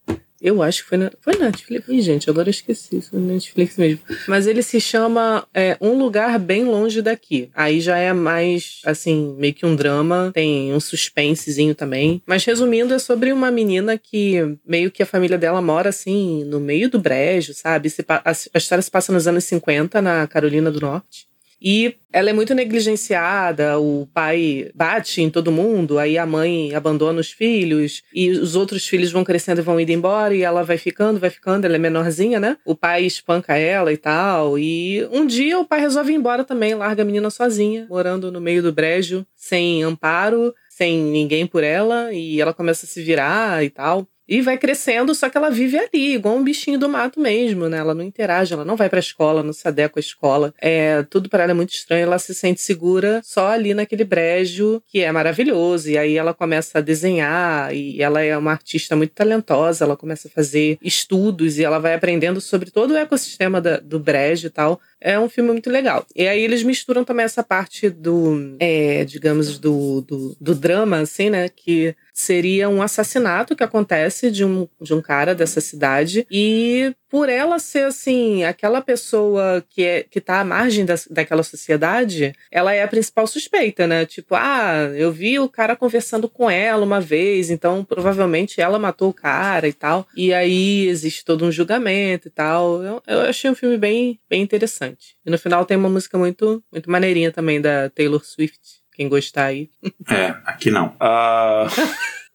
eu 0.45 0.63
acho 0.63 0.83
que 0.83 0.91
foi 0.91 0.99
na, 0.99 1.11
foi 1.23 1.39
na 1.39 1.47
Netflix. 1.47 1.89
Ih, 1.89 2.03
gente, 2.03 2.29
agora 2.29 2.49
eu 2.49 2.51
esqueci. 2.51 3.01
Foi 3.01 3.19
na 3.19 3.33
Netflix 3.33 3.79
mesmo. 3.79 4.01
Mas 4.29 4.47
ele 4.47 4.63
se 4.63 4.79
chama 4.79 5.49
é, 5.55 5.75
Um 5.81 5.97
Lugar 5.97 6.39
Bem 6.39 6.65
Longe 6.65 7.01
Daqui. 7.01 7.49
Aí 7.55 7.81
já 7.81 7.97
é 7.97 8.13
mais, 8.13 8.83
assim, 8.85 9.35
meio 9.39 9.55
que 9.55 9.65
um 9.65 9.75
drama. 9.75 10.31
Tem 10.35 10.71
um 10.75 10.81
suspensezinho 10.81 11.75
também. 11.75 12.23
Mas 12.27 12.45
resumindo, 12.45 12.93
é 12.93 12.99
sobre 12.99 13.33
uma 13.33 13.51
menina 13.51 13.97
que 13.97 14.59
meio 14.67 14.91
que 14.91 15.03
a 15.03 15.07
família 15.07 15.39
dela 15.39 15.63
mora, 15.63 15.89
assim, 15.89 16.45
no 16.45 16.61
meio 16.61 16.91
do 16.91 16.99
brejo, 16.99 17.55
sabe? 17.55 17.91
A 18.23 18.59
história 18.59 18.83
se 18.83 18.91
passa 18.91 19.15
nos 19.15 19.27
anos 19.27 19.45
50, 19.45 20.03
na 20.03 20.27
Carolina 20.27 20.71
do 20.71 20.81
Norte. 20.81 21.27
E 21.67 21.97
ela 22.13 22.29
é 22.29 22.33
muito 22.35 22.55
negligenciada, 22.55 23.79
o 23.79 24.07
pai 24.13 24.71
bate 24.75 25.23
em 25.23 25.31
todo 25.31 25.51
mundo, 25.51 25.99
aí 25.99 26.19
a 26.19 26.27
mãe 26.27 26.75
abandona 26.75 27.19
os 27.19 27.33
filhos, 27.33 28.03
e 28.13 28.29
os 28.33 28.55
outros 28.55 28.87
filhos 28.87 29.11
vão 29.11 29.25
crescendo 29.25 29.63
e 29.63 29.65
vão 29.65 29.81
indo 29.81 29.91
embora, 29.91 30.35
e 30.35 30.43
ela 30.43 30.63
vai 30.63 30.77
ficando, 30.77 31.19
vai 31.19 31.31
ficando, 31.31 31.65
ela 31.65 31.77
é 31.77 31.79
menorzinha, 31.79 32.39
né? 32.39 32.59
O 32.67 32.77
pai 32.77 33.07
espanca 33.07 33.57
ela 33.57 33.91
e 33.91 33.97
tal. 33.97 34.59
E 34.59 35.09
um 35.11 35.27
dia 35.27 35.59
o 35.59 35.65
pai 35.65 35.81
resolve 35.81 36.13
ir 36.13 36.17
embora 36.17 36.45
também, 36.45 36.75
larga 36.75 37.03
a 37.03 37.07
menina 37.07 37.31
sozinha, 37.31 37.87
morando 37.89 38.31
no 38.31 38.43
meio 38.43 38.63
do 38.63 38.71
brejo, 38.71 39.27
sem 39.35 39.83
amparo, 39.83 40.55
sem 40.69 41.01
ninguém 41.01 41.47
por 41.47 41.65
ela, 41.65 42.13
e 42.13 42.43
ela 42.43 42.53
começa 42.53 42.85
a 42.85 42.89
se 42.89 43.03
virar 43.03 43.65
e 43.65 43.71
tal. 43.71 44.07
E 44.29 44.41
vai 44.41 44.57
crescendo, 44.57 45.15
só 45.15 45.29
que 45.29 45.37
ela 45.37 45.51
vive 45.51 45.79
ali, 45.79 46.15
igual 46.15 46.37
um 46.37 46.43
bichinho 46.43 46.79
do 46.79 46.89
mato 46.89 47.21
mesmo, 47.21 47.69
né? 47.69 47.79
Ela 47.79 47.95
não 47.95 48.03
interage, 48.03 48.55
ela 48.55 48.65
não 48.65 48.77
vai 48.77 48.89
pra 48.89 48.99
escola, 48.99 49.43
não 49.43 49.53
se 49.53 49.67
adequa 49.69 49.99
à 49.99 50.01
escola. 50.01 50.55
É, 50.61 51.03
tudo 51.05 51.29
para 51.29 51.43
ela 51.43 51.53
é 51.53 51.55
muito 51.55 51.75
estranho, 51.75 52.05
ela 52.05 52.19
se 52.19 52.35
sente 52.35 52.61
segura 52.61 53.21
só 53.23 53.49
ali 53.49 53.75
naquele 53.75 54.05
brejo, 54.05 54.83
que 54.89 55.01
é 55.01 55.13
maravilhoso. 55.13 55.91
E 55.91 55.99
aí 55.99 56.17
ela 56.17 56.33
começa 56.33 56.79
a 56.79 56.81
desenhar, 56.81 57.75
e 57.75 58.03
ela 58.03 58.23
é 58.23 58.37
uma 58.37 58.53
artista 58.53 58.97
muito 58.97 59.13
talentosa, 59.13 59.85
ela 59.85 59.97
começa 59.97 60.29
a 60.29 60.31
fazer 60.31 60.79
estudos 60.83 61.59
e 61.59 61.65
ela 61.65 61.79
vai 61.79 61.95
aprendendo 61.95 62.41
sobre 62.41 62.71
todo 62.71 62.93
o 62.93 62.97
ecossistema 62.97 63.61
da, 63.61 63.77
do 63.79 63.99
brejo 63.99 64.47
e 64.47 64.51
tal. 64.51 64.81
É 65.07 65.21
um 65.21 65.29
filme 65.29 65.51
muito 65.51 65.69
legal. 65.69 66.07
E 66.17 66.27
aí 66.27 66.41
eles 66.41 66.63
misturam 66.63 67.05
também 67.05 67.27
essa 67.27 67.43
parte 67.43 67.91
do, 67.91 68.57
é, 68.59 69.05
digamos, 69.05 69.59
do, 69.59 70.01
do, 70.01 70.35
do 70.41 70.55
drama, 70.55 71.01
assim, 71.01 71.29
né? 71.29 71.51
Que 71.51 71.95
seria 72.15 72.71
um 72.71 72.81
assassinato 72.81 73.55
que 73.55 73.63
acontece 73.63 74.31
de 74.31 74.47
um, 74.47 74.67
de 74.81 74.95
um 74.95 75.03
cara 75.03 75.35
dessa 75.35 75.61
cidade. 75.61 76.27
E 76.31 76.95
por 77.15 77.29
ela 77.29 77.61
ser, 77.61 77.85
assim, 77.85 78.43
aquela 78.43 78.83
pessoa 78.83 79.65
que, 79.71 79.85
é, 79.85 80.03
que 80.03 80.21
tá 80.21 80.41
à 80.41 80.45
margem 80.45 80.85
da, 80.85 80.97
daquela 81.09 81.45
sociedade, 81.45 82.35
ela 82.51 82.75
é 82.75 82.83
a 82.83 82.89
principal 82.89 83.25
suspeita, 83.29 83.87
né? 83.87 84.05
Tipo, 84.05 84.35
ah, 84.35 84.91
eu 84.97 85.13
vi 85.13 85.39
o 85.39 85.49
cara 85.49 85.77
conversando 85.77 86.29
com 86.29 86.51
ela 86.51 86.85
uma 86.85 87.01
vez, 87.01 87.51
então 87.51 87.85
provavelmente 87.85 88.61
ela 88.61 88.81
matou 88.81 89.11
o 89.11 89.15
cara 89.15 89.69
e 89.69 89.73
tal. 89.73 90.09
E 90.17 90.35
aí 90.35 90.89
existe 90.89 91.25
todo 91.25 91.45
um 91.45 91.53
julgamento 91.53 92.27
e 92.27 92.33
tal. 92.33 92.83
Eu, 92.83 93.01
eu 93.07 93.21
achei 93.21 93.49
um 93.49 93.55
filme 93.55 93.79
bem, 93.79 94.19
bem 94.29 94.43
interessante. 94.43 95.15
E 95.25 95.31
no 95.31 95.39
final 95.39 95.65
tem 95.65 95.77
uma 95.77 95.89
música 95.89 96.19
muito, 96.19 96.65
muito 96.73 96.91
maneirinha 96.91 97.31
também 97.31 97.61
da 97.61 97.91
Taylor 97.91 98.25
Swift. 98.25 98.59
Quem 98.93 99.09
gostar 99.09 99.45
aí. 99.45 99.71
É, 100.11 100.35
aqui 100.45 100.69
não. 100.69 100.97
Uh... 100.97 101.71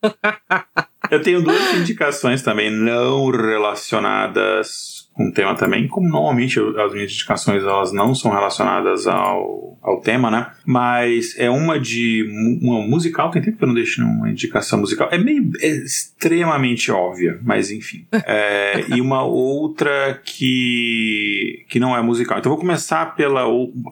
eu 1.11 1.21
tenho 1.21 1.41
duas 1.41 1.75
indicações 1.75 2.41
também 2.41 2.69
não 2.69 3.29
relacionadas 3.29 4.99
um 5.19 5.31
tema 5.31 5.53
também, 5.53 5.87
como 5.87 6.07
normalmente 6.07 6.59
as 6.59 6.93
minhas 6.93 7.11
indicações 7.11 7.61
elas 7.61 7.91
não 7.91 8.15
são 8.15 8.31
relacionadas 8.31 9.05
ao, 9.05 9.77
ao 9.81 9.99
tema, 9.99 10.31
né? 10.31 10.47
Mas 10.65 11.37
é 11.37 11.49
uma 11.49 11.77
de 11.77 12.25
uma 12.61 12.81
musical, 12.81 13.29
tem 13.29 13.41
tempo 13.41 13.57
que 13.57 13.63
eu 13.63 13.67
não 13.67 13.75
deixo 13.75 14.01
uma 14.01 14.29
indicação 14.29 14.79
musical. 14.79 15.09
É 15.11 15.17
meio 15.17 15.51
é 15.59 15.67
extremamente 15.67 16.89
óbvia, 16.89 17.37
mas 17.43 17.69
enfim. 17.69 18.07
É, 18.25 18.85
e 18.95 19.01
uma 19.01 19.23
outra 19.23 20.19
que 20.23 21.65
que 21.67 21.79
não 21.79 21.95
é 21.95 22.01
musical. 22.01 22.39
Então 22.39 22.49
vou 22.49 22.59
começar 22.59 23.15
pela, 23.15 23.43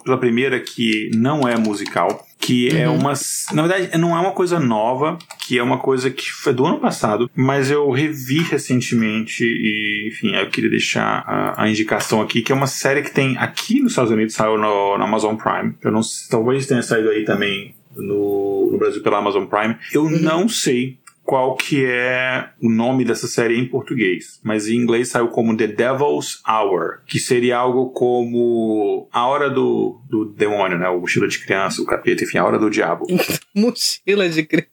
pela 0.05 0.17
primeira 0.17 0.59
que 0.59 1.09
não 1.13 1.47
é 1.47 1.57
musical 1.57 2.26
que 2.47 2.69
é 2.69 2.87
uhum. 2.87 2.95
é 2.95 2.97
uma. 2.97 3.13
Na 3.51 3.67
verdade, 3.67 3.97
não 3.97 4.15
é 4.15 4.21
uma 4.21 4.31
coisa 4.31 4.57
nova, 4.57 5.17
que 5.37 5.59
é 5.59 5.63
uma 5.63 5.79
coisa 5.79 6.09
que 6.09 6.31
foi 6.31 6.53
do 6.53 6.65
ano 6.65 6.79
passado, 6.79 7.29
mas 7.35 7.69
eu 7.69 7.91
revi 7.91 8.41
recentemente 8.41 9.43
e, 9.43 10.07
enfim, 10.07 10.33
eu 10.33 10.49
queria 10.49 10.69
deixar 10.69 11.25
a, 11.27 11.63
a 11.63 11.69
indicação 11.69 12.21
aqui, 12.21 12.41
que 12.41 12.53
é 12.53 12.55
uma 12.55 12.65
série 12.65 13.01
que 13.01 13.11
tem 13.11 13.37
aqui 13.37 13.81
nos 13.81 13.91
Estados 13.91 14.13
Unidos, 14.13 14.33
saiu 14.33 14.57
no, 14.57 14.97
no 14.97 15.03
Amazon 15.03 15.35
Prime. 15.35 15.75
Eu 15.83 15.91
não 15.91 15.99
talvez 16.29 16.65
tenha 16.65 16.81
saído 16.81 17.09
aí 17.09 17.25
também 17.25 17.75
no, 17.97 18.69
no 18.71 18.77
Brasil 18.77 19.03
pela 19.03 19.17
Amazon 19.17 19.43
Prime. 19.43 19.75
Eu 19.91 20.03
uhum. 20.03 20.17
não 20.17 20.47
sei 20.47 20.97
qual 21.27 21.57
que 21.57 21.85
é 21.85 22.51
o 22.61 22.69
nome 22.69 23.03
dessa 23.03 23.27
série 23.27 23.59
em 23.59 23.67
português, 23.67 24.39
mas 24.41 24.69
em 24.69 24.77
inglês 24.77 25.09
saiu 25.09 25.27
como 25.27 25.57
The 25.57 25.67
Devil's 25.67 26.41
Hour, 26.47 27.01
que 27.05 27.19
seria 27.19 27.57
algo 27.57 27.89
como 27.89 29.09
a 29.11 29.27
hora 29.27 29.49
do, 29.49 30.01
do 30.09 30.23
demônio, 30.23 30.79
né? 30.79 30.87
O 30.87 31.01
mochila 31.01 31.27
de 31.27 31.37
criança, 31.39 31.81
o 31.81 31.85
capeta, 31.85 32.23
enfim, 32.23 32.37
a 32.37 32.45
hora 32.45 32.57
do 32.57 32.69
diabo. 32.69 33.05
mochila 33.53 34.29
de 34.29 34.43
criança. 34.43 34.69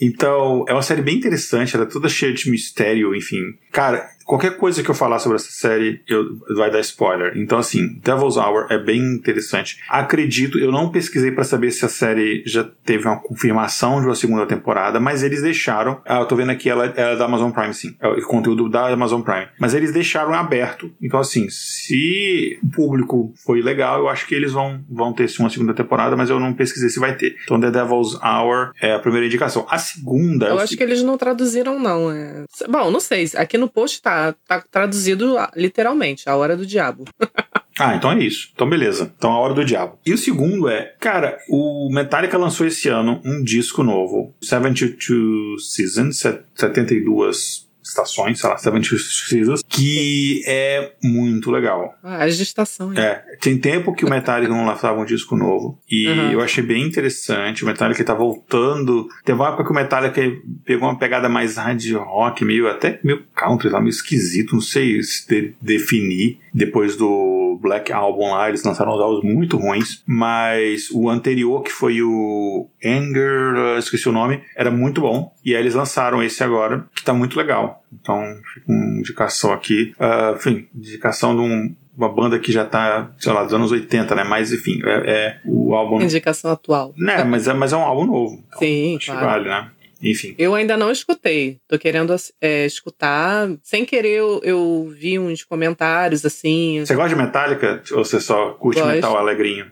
Então, 0.00 0.64
é 0.66 0.72
uma 0.72 0.82
série 0.82 1.00
bem 1.00 1.14
interessante, 1.16 1.76
ela 1.76 1.84
é 1.84 1.88
toda 1.88 2.08
cheia 2.08 2.34
de 2.34 2.50
mistério, 2.50 3.14
enfim. 3.14 3.54
Cara, 3.70 4.04
qualquer 4.24 4.56
coisa 4.56 4.82
que 4.82 4.90
eu 4.90 4.94
falar 4.94 5.18
sobre 5.18 5.36
essa 5.36 5.50
série 5.50 6.02
eu, 6.08 6.38
vai 6.56 6.70
dar 6.70 6.80
spoiler. 6.80 7.32
Então, 7.36 7.58
assim, 7.58 7.98
Devil's 8.02 8.36
Hour 8.36 8.66
é 8.70 8.78
bem 8.78 9.00
interessante. 9.00 9.78
Acredito, 9.88 10.58
eu 10.58 10.72
não 10.72 10.90
pesquisei 10.90 11.30
para 11.30 11.44
saber 11.44 11.70
se 11.70 11.84
a 11.84 11.88
série 11.88 12.42
já 12.46 12.64
teve 12.84 13.06
uma 13.06 13.20
confirmação 13.20 14.00
de 14.00 14.06
uma 14.06 14.14
segunda 14.14 14.46
temporada, 14.46 14.98
mas 14.98 15.22
eles 15.22 15.42
deixaram. 15.42 16.00
Ah, 16.06 16.20
eu 16.20 16.26
tô 16.26 16.36
vendo 16.36 16.50
aqui, 16.50 16.68
ela, 16.68 16.86
ela 16.96 17.12
é 17.12 17.16
da 17.16 17.24
Amazon 17.24 17.50
Prime, 17.50 17.74
sim. 17.74 17.94
É 18.00 18.08
o 18.08 18.22
conteúdo 18.22 18.68
da 18.68 18.88
Amazon 18.88 19.20
Prime. 19.20 19.48
Mas 19.58 19.74
eles 19.74 19.92
deixaram 19.92 20.32
aberto. 20.34 20.90
Então, 21.00 21.20
assim, 21.20 21.48
se 21.50 22.58
o 22.62 22.70
público 22.70 23.32
foi 23.44 23.60
legal, 23.62 23.98
eu 23.98 24.08
acho 24.08 24.26
que 24.26 24.34
eles 24.34 24.52
vão, 24.52 24.82
vão 24.88 25.12
ter 25.12 25.30
uma 25.38 25.50
segunda 25.50 25.74
temporada, 25.74 26.16
mas 26.16 26.30
eu 26.30 26.40
não 26.40 26.52
pesquisei 26.52 26.88
se 26.88 27.00
vai 27.00 27.16
ter. 27.16 27.36
Então, 27.44 27.60
The 27.60 27.70
Devil's 27.70 28.14
Hour 28.22 28.72
é 28.80 28.94
a 28.94 28.98
primeira 28.98 29.26
indicação. 29.26 29.66
A 29.68 29.78
segunda. 29.78 30.48
Eu 30.48 30.58
acho 30.58 30.76
que 30.76 30.82
eles 30.82 31.02
não 31.02 31.18
traduziram, 31.18 31.78
não. 31.78 32.10
É... 32.10 32.44
Bom, 32.68 32.90
não 32.90 33.00
sei. 33.00 33.28
Aqui 33.36 33.58
no 33.58 33.68
post 33.68 34.00
tá 34.00 34.13
tá, 34.46 34.62
traduzido 34.70 35.36
literalmente, 35.56 36.28
a 36.28 36.36
hora 36.36 36.56
do 36.56 36.66
diabo. 36.66 37.04
Ah, 37.76 37.96
então 37.96 38.12
é 38.12 38.22
isso. 38.22 38.50
Então 38.54 38.68
beleza. 38.68 39.12
Então 39.18 39.32
a 39.32 39.38
hora 39.40 39.52
do 39.52 39.64
diabo. 39.64 39.98
E 40.06 40.12
o 40.12 40.18
segundo 40.18 40.68
é, 40.68 40.94
cara, 41.00 41.38
o 41.48 41.88
Metallica 41.92 42.38
lançou 42.38 42.64
esse 42.66 42.88
ano 42.88 43.20
um 43.24 43.42
disco 43.42 43.82
novo, 43.82 44.32
72 44.40 45.74
Seasons, 45.74 46.22
72 46.54 47.63
estações, 47.84 48.40
sei 48.40 48.48
lá, 48.48 48.56
70 48.56 48.98
Seasons, 48.98 49.62
que 49.68 50.42
é 50.46 50.92
muito 51.02 51.50
legal. 51.50 51.94
Ah, 52.02 52.24
as 52.24 52.36
de 52.36 52.42
estação, 52.42 52.90
né? 52.90 53.02
É. 53.02 53.36
Tem 53.40 53.58
tempo 53.58 53.94
que 53.94 54.04
o 54.04 54.10
Metallica 54.10 54.52
não 54.52 54.64
lançava 54.64 54.98
um 54.98 55.04
disco 55.04 55.36
novo. 55.36 55.78
E 55.90 56.08
uhum. 56.08 56.32
eu 56.32 56.40
achei 56.40 56.62
bem 56.64 56.82
interessante. 56.82 57.62
O 57.62 57.66
Metallica 57.66 58.02
tá 58.02 58.14
voltando. 58.14 59.08
Teve 59.24 59.38
uma 59.38 59.48
época 59.48 59.64
que 59.64 59.70
o 59.70 59.74
Metallica 59.74 60.20
pegou 60.64 60.88
uma 60.88 60.98
pegada 60.98 61.28
mais 61.28 61.56
hard 61.56 61.92
rock, 61.92 62.44
meio 62.44 62.68
até 62.68 62.98
meio 63.04 63.24
country, 63.34 63.68
lá, 63.68 63.80
meio 63.80 63.90
esquisito, 63.90 64.54
não 64.54 64.62
sei 64.62 65.02
se 65.02 65.28
de, 65.28 65.54
definir. 65.60 66.38
Depois 66.54 66.96
do 66.96 67.58
Black 67.60 67.92
Album 67.92 68.30
lá, 68.30 68.48
eles 68.48 68.62
lançaram 68.62 68.94
uns 68.94 69.00
álbuns 69.00 69.24
muito 69.24 69.56
ruins. 69.56 70.04
Mas 70.06 70.88
o 70.92 71.10
anterior, 71.10 71.62
que 71.62 71.72
foi 71.72 72.00
o 72.00 72.68
Anger, 72.84 73.76
esqueci 73.78 74.08
o 74.08 74.12
nome, 74.12 74.40
era 74.56 74.70
muito 74.70 75.00
bom. 75.00 75.34
E 75.44 75.54
aí 75.54 75.60
eles 75.60 75.74
lançaram 75.74 76.22
esse 76.22 76.44
agora, 76.44 76.86
que 76.94 77.02
tá 77.02 77.12
muito 77.12 77.36
legal. 77.36 77.82
Então, 77.92 78.22
fica 78.54 78.70
uma 78.70 78.98
indicação 78.98 79.52
aqui. 79.52 79.92
Uh, 79.98 80.36
enfim, 80.36 80.68
indicação 80.74 81.34
de 81.34 81.42
um, 81.42 81.74
uma 81.96 82.08
banda 82.08 82.38
que 82.38 82.52
já 82.52 82.64
tá, 82.64 83.10
sei 83.18 83.32
lá, 83.32 83.42
dos 83.42 83.52
anos 83.52 83.72
80, 83.72 84.14
né? 84.14 84.22
Mas, 84.22 84.52
enfim, 84.52 84.80
é, 84.84 85.10
é 85.10 85.40
o 85.44 85.74
álbum. 85.74 86.00
Indicação 86.00 86.52
atual. 86.52 86.94
Né, 86.96 87.24
mas 87.24 87.48
é, 87.48 87.54
mas 87.54 87.72
é 87.72 87.76
um 87.76 87.82
álbum 87.82 88.06
novo. 88.06 88.42
Então, 88.46 88.58
Sim, 88.60 88.96
acho 88.96 89.06
claro. 89.06 89.20
que 89.20 89.26
vale, 89.26 89.48
né? 89.48 89.70
Enfim. 90.02 90.34
Eu 90.38 90.54
ainda 90.54 90.76
não 90.76 90.90
escutei. 90.90 91.58
Tô 91.68 91.78
querendo 91.78 92.14
é, 92.40 92.66
escutar. 92.66 93.48
Sem 93.62 93.84
querer, 93.84 94.18
eu, 94.18 94.40
eu, 94.42 94.94
vi 94.98 95.18
uns 95.18 95.42
comentários 95.42 96.24
assim. 96.24 96.80
Você 96.84 96.94
gosta 96.94 97.10
de 97.10 97.22
Metallica? 97.22 97.82
Ou 97.92 98.04
você 98.04 98.20
só 98.20 98.52
curte 98.52 98.80
Gosto. 98.80 98.94
metal 98.94 99.16
alegrinho? 99.16 99.66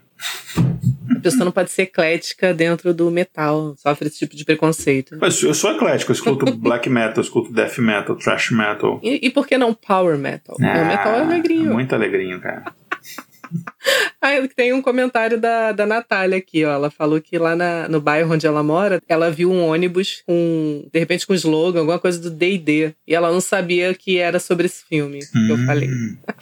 pessoa 1.23 1.45
não 1.45 1.53
pode 1.53 1.71
ser 1.71 1.83
eclética 1.83 2.53
dentro 2.53 2.93
do 2.93 3.11
metal, 3.11 3.75
sofre 3.77 4.09
esse 4.09 4.19
tipo 4.19 4.37
de 4.37 4.45
preconceito. 4.45 5.17
Mas 5.21 5.43
eu 5.43 5.55
sou 5.55 5.73
eclético, 5.73 6.11
eu 6.11 6.15
escuto 6.15 6.53
black 6.59 6.91
metal, 6.91 7.17
eu 7.19 7.23
escuto 7.23 7.53
death 7.53 7.79
metal, 7.79 8.17
thrash 8.17 8.51
metal. 8.51 9.01
E, 9.03 9.27
e 9.27 9.31
por 9.31 9.47
que 9.47 9.57
não 9.57 9.73
power 9.73 10.19
metal? 10.19 10.57
Ah, 10.61 10.83
o 10.83 10.87
metal 10.87 11.15
é 11.15 11.21
alegrinho. 11.21 11.71
É 11.71 11.73
muito 11.73 11.95
alegrinho, 11.95 12.41
cara. 12.41 12.65
Aí 14.21 14.47
tem 14.49 14.73
um 14.73 14.83
comentário 14.83 15.41
da, 15.41 15.73
da 15.73 15.87
Natália 15.87 16.39
aqui, 16.39 16.65
ó. 16.65 16.73
Ela 16.73 16.91
falou 16.91 17.21
que 17.21 17.39
lá 17.39 17.57
na, 17.57 17.89
no 17.89 18.01
bairro 18.01 18.33
onde 18.33 18.47
ela 18.47 18.63
mora, 18.63 19.01
ela 19.09 19.31
viu 19.31 19.51
um 19.51 19.67
ônibus 19.67 20.23
com, 20.27 20.89
de 20.93 20.99
repente, 20.99 21.27
com 21.27 21.35
slogan, 21.35 21.81
alguma 21.81 21.99
coisa 21.99 22.19
do 22.21 22.31
D&D. 22.31 22.95
E 23.07 23.15
ela 23.15 23.31
não 23.31 23.41
sabia 23.41 23.95
que 23.95 24.19
era 24.19 24.39
sobre 24.39 24.67
esse 24.67 24.85
filme 24.85 25.19
hum. 25.35 25.47
que 25.47 25.53
eu 25.53 25.57
hum. 25.57 25.67
falei. 25.67 25.91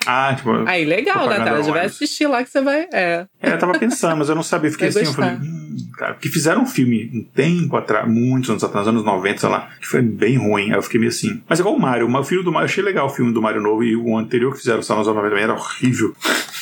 Ah, 0.07 0.35
tipo... 0.37 0.51
Aí, 0.69 0.85
legal, 0.85 1.29
Natália. 1.29 1.63
Já 1.63 1.73
vai 1.73 1.87
assistir 1.87 2.27
lá 2.27 2.45
que 2.45 2.51
você 2.51 2.61
vai... 2.61 2.87
É. 2.93 3.27
é, 3.41 3.53
eu 3.53 3.59
tava 3.59 3.79
pensando, 3.79 4.19
mas 4.19 4.29
eu 4.29 4.35
não 4.35 4.43
sabia. 4.43 4.71
Fiquei 4.71 4.89
assim, 4.89 5.05
gostar. 5.05 5.33
eu 5.33 5.39
falei... 5.39 5.51
Hum, 5.51 5.77
cara, 5.97 6.15
porque 6.15 6.29
fizeram 6.29 6.63
um 6.63 6.67
filme 6.67 7.11
um 7.15 7.25
tempo 7.25 7.77
atrás, 7.77 8.09
muitos 8.09 8.51
anos 8.51 8.63
atrás, 8.63 8.87
anos 8.87 9.05
90, 9.05 9.39
sei 9.39 9.49
lá, 9.49 9.71
que 9.81 9.87
foi 9.87 10.03
bem 10.03 10.37
ruim. 10.37 10.71
Aí 10.71 10.77
eu 10.77 10.83
fiquei 10.83 11.01
meio 11.01 11.11
assim... 11.11 11.43
Mas 11.49 11.59
é 11.59 11.63
igual 11.63 11.75
o 11.75 11.81
Mario. 11.81 12.15
O 12.15 12.25
filme 12.25 12.45
do 12.45 12.53
Mario, 12.53 12.67
eu 12.67 12.71
achei 12.71 12.85
legal 12.85 13.07
o 13.07 13.11
filme 13.11 13.33
do 13.33 13.41
Mario 13.41 13.63
novo 13.63 13.83
e 13.83 13.97
o 13.97 14.17
anterior 14.17 14.53
que 14.53 14.59
fizeram 14.59 14.83
só 14.83 14.97
nos 14.97 15.09
anos 15.09 15.17
90 15.17 15.41
também 15.41 15.45
era 15.45 15.55
horrível. 15.55 16.15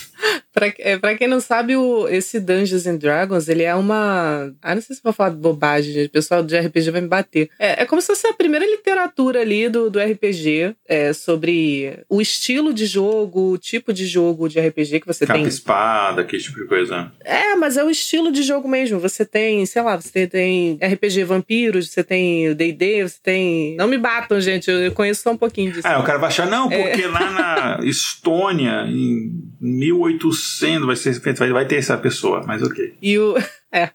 Pra, 0.58 0.72
é, 0.78 0.98
pra 0.98 1.14
quem 1.14 1.28
não 1.28 1.38
sabe, 1.38 1.76
o, 1.76 2.08
esse 2.08 2.40
Dungeons 2.40 2.84
and 2.84 2.96
Dragons, 2.96 3.48
ele 3.48 3.62
é 3.62 3.74
uma. 3.76 4.52
Ah, 4.60 4.74
não 4.74 4.82
sei 4.82 4.96
se 4.96 5.02
vou 5.02 5.12
falar 5.12 5.30
de 5.30 5.36
bobagem, 5.36 5.92
gente. 5.92 6.08
O 6.08 6.10
pessoal 6.10 6.42
de 6.42 6.58
RPG 6.58 6.90
vai 6.90 7.00
me 7.00 7.06
bater. 7.06 7.48
É, 7.60 7.82
é 7.82 7.86
como 7.86 8.00
se 8.00 8.08
fosse 8.08 8.26
a 8.26 8.32
primeira 8.32 8.66
literatura 8.66 9.40
ali 9.40 9.68
do, 9.68 9.88
do 9.88 10.00
RPG 10.00 10.74
é, 10.88 11.12
sobre 11.12 12.00
o 12.08 12.20
estilo 12.20 12.74
de 12.74 12.86
jogo, 12.86 13.52
o 13.52 13.58
tipo 13.58 13.92
de 13.92 14.04
jogo 14.04 14.48
de 14.48 14.58
RPG 14.58 14.98
que 14.98 15.06
você 15.06 15.24
Capa 15.26 15.38
tem. 15.38 15.46
espada, 15.46 16.24
que 16.24 16.36
tipo 16.38 16.58
de 16.58 16.66
coisa. 16.66 17.12
É, 17.24 17.54
mas 17.54 17.76
é 17.76 17.84
o 17.84 17.90
estilo 17.90 18.32
de 18.32 18.42
jogo 18.42 18.68
mesmo. 18.68 18.98
Você 18.98 19.24
tem, 19.24 19.64
sei 19.64 19.82
lá, 19.82 19.94
você 19.94 20.26
tem 20.26 20.76
RPG 20.82 21.22
Vampiros, 21.22 21.90
você 21.90 22.02
tem 22.02 22.48
o 22.48 22.54
DD, 22.56 23.02
você 23.08 23.18
tem. 23.22 23.76
Não 23.76 23.86
me 23.86 23.96
batam, 23.96 24.40
gente. 24.40 24.68
Eu 24.68 24.90
conheço 24.90 25.22
só 25.22 25.30
um 25.30 25.36
pouquinho 25.36 25.70
disso. 25.70 25.86
Ah, 25.86 26.00
o 26.00 26.02
cara 26.02 26.18
vai 26.18 26.28
achar, 26.28 26.50
não, 26.50 26.68
porque 26.68 27.02
é. 27.02 27.06
lá 27.06 27.30
na 27.30 27.80
Estônia, 27.86 28.86
em 28.88 29.30
1800 29.60 30.47
sendo, 30.56 30.86
vai, 30.86 30.96
ser, 30.96 31.18
vai, 31.20 31.50
vai 31.50 31.66
ter 31.66 31.76
essa 31.76 31.96
pessoa, 31.96 32.42
mas 32.46 32.62
ok. 32.62 32.94
E 33.00 33.18
o. 33.18 33.34
É. 33.70 33.90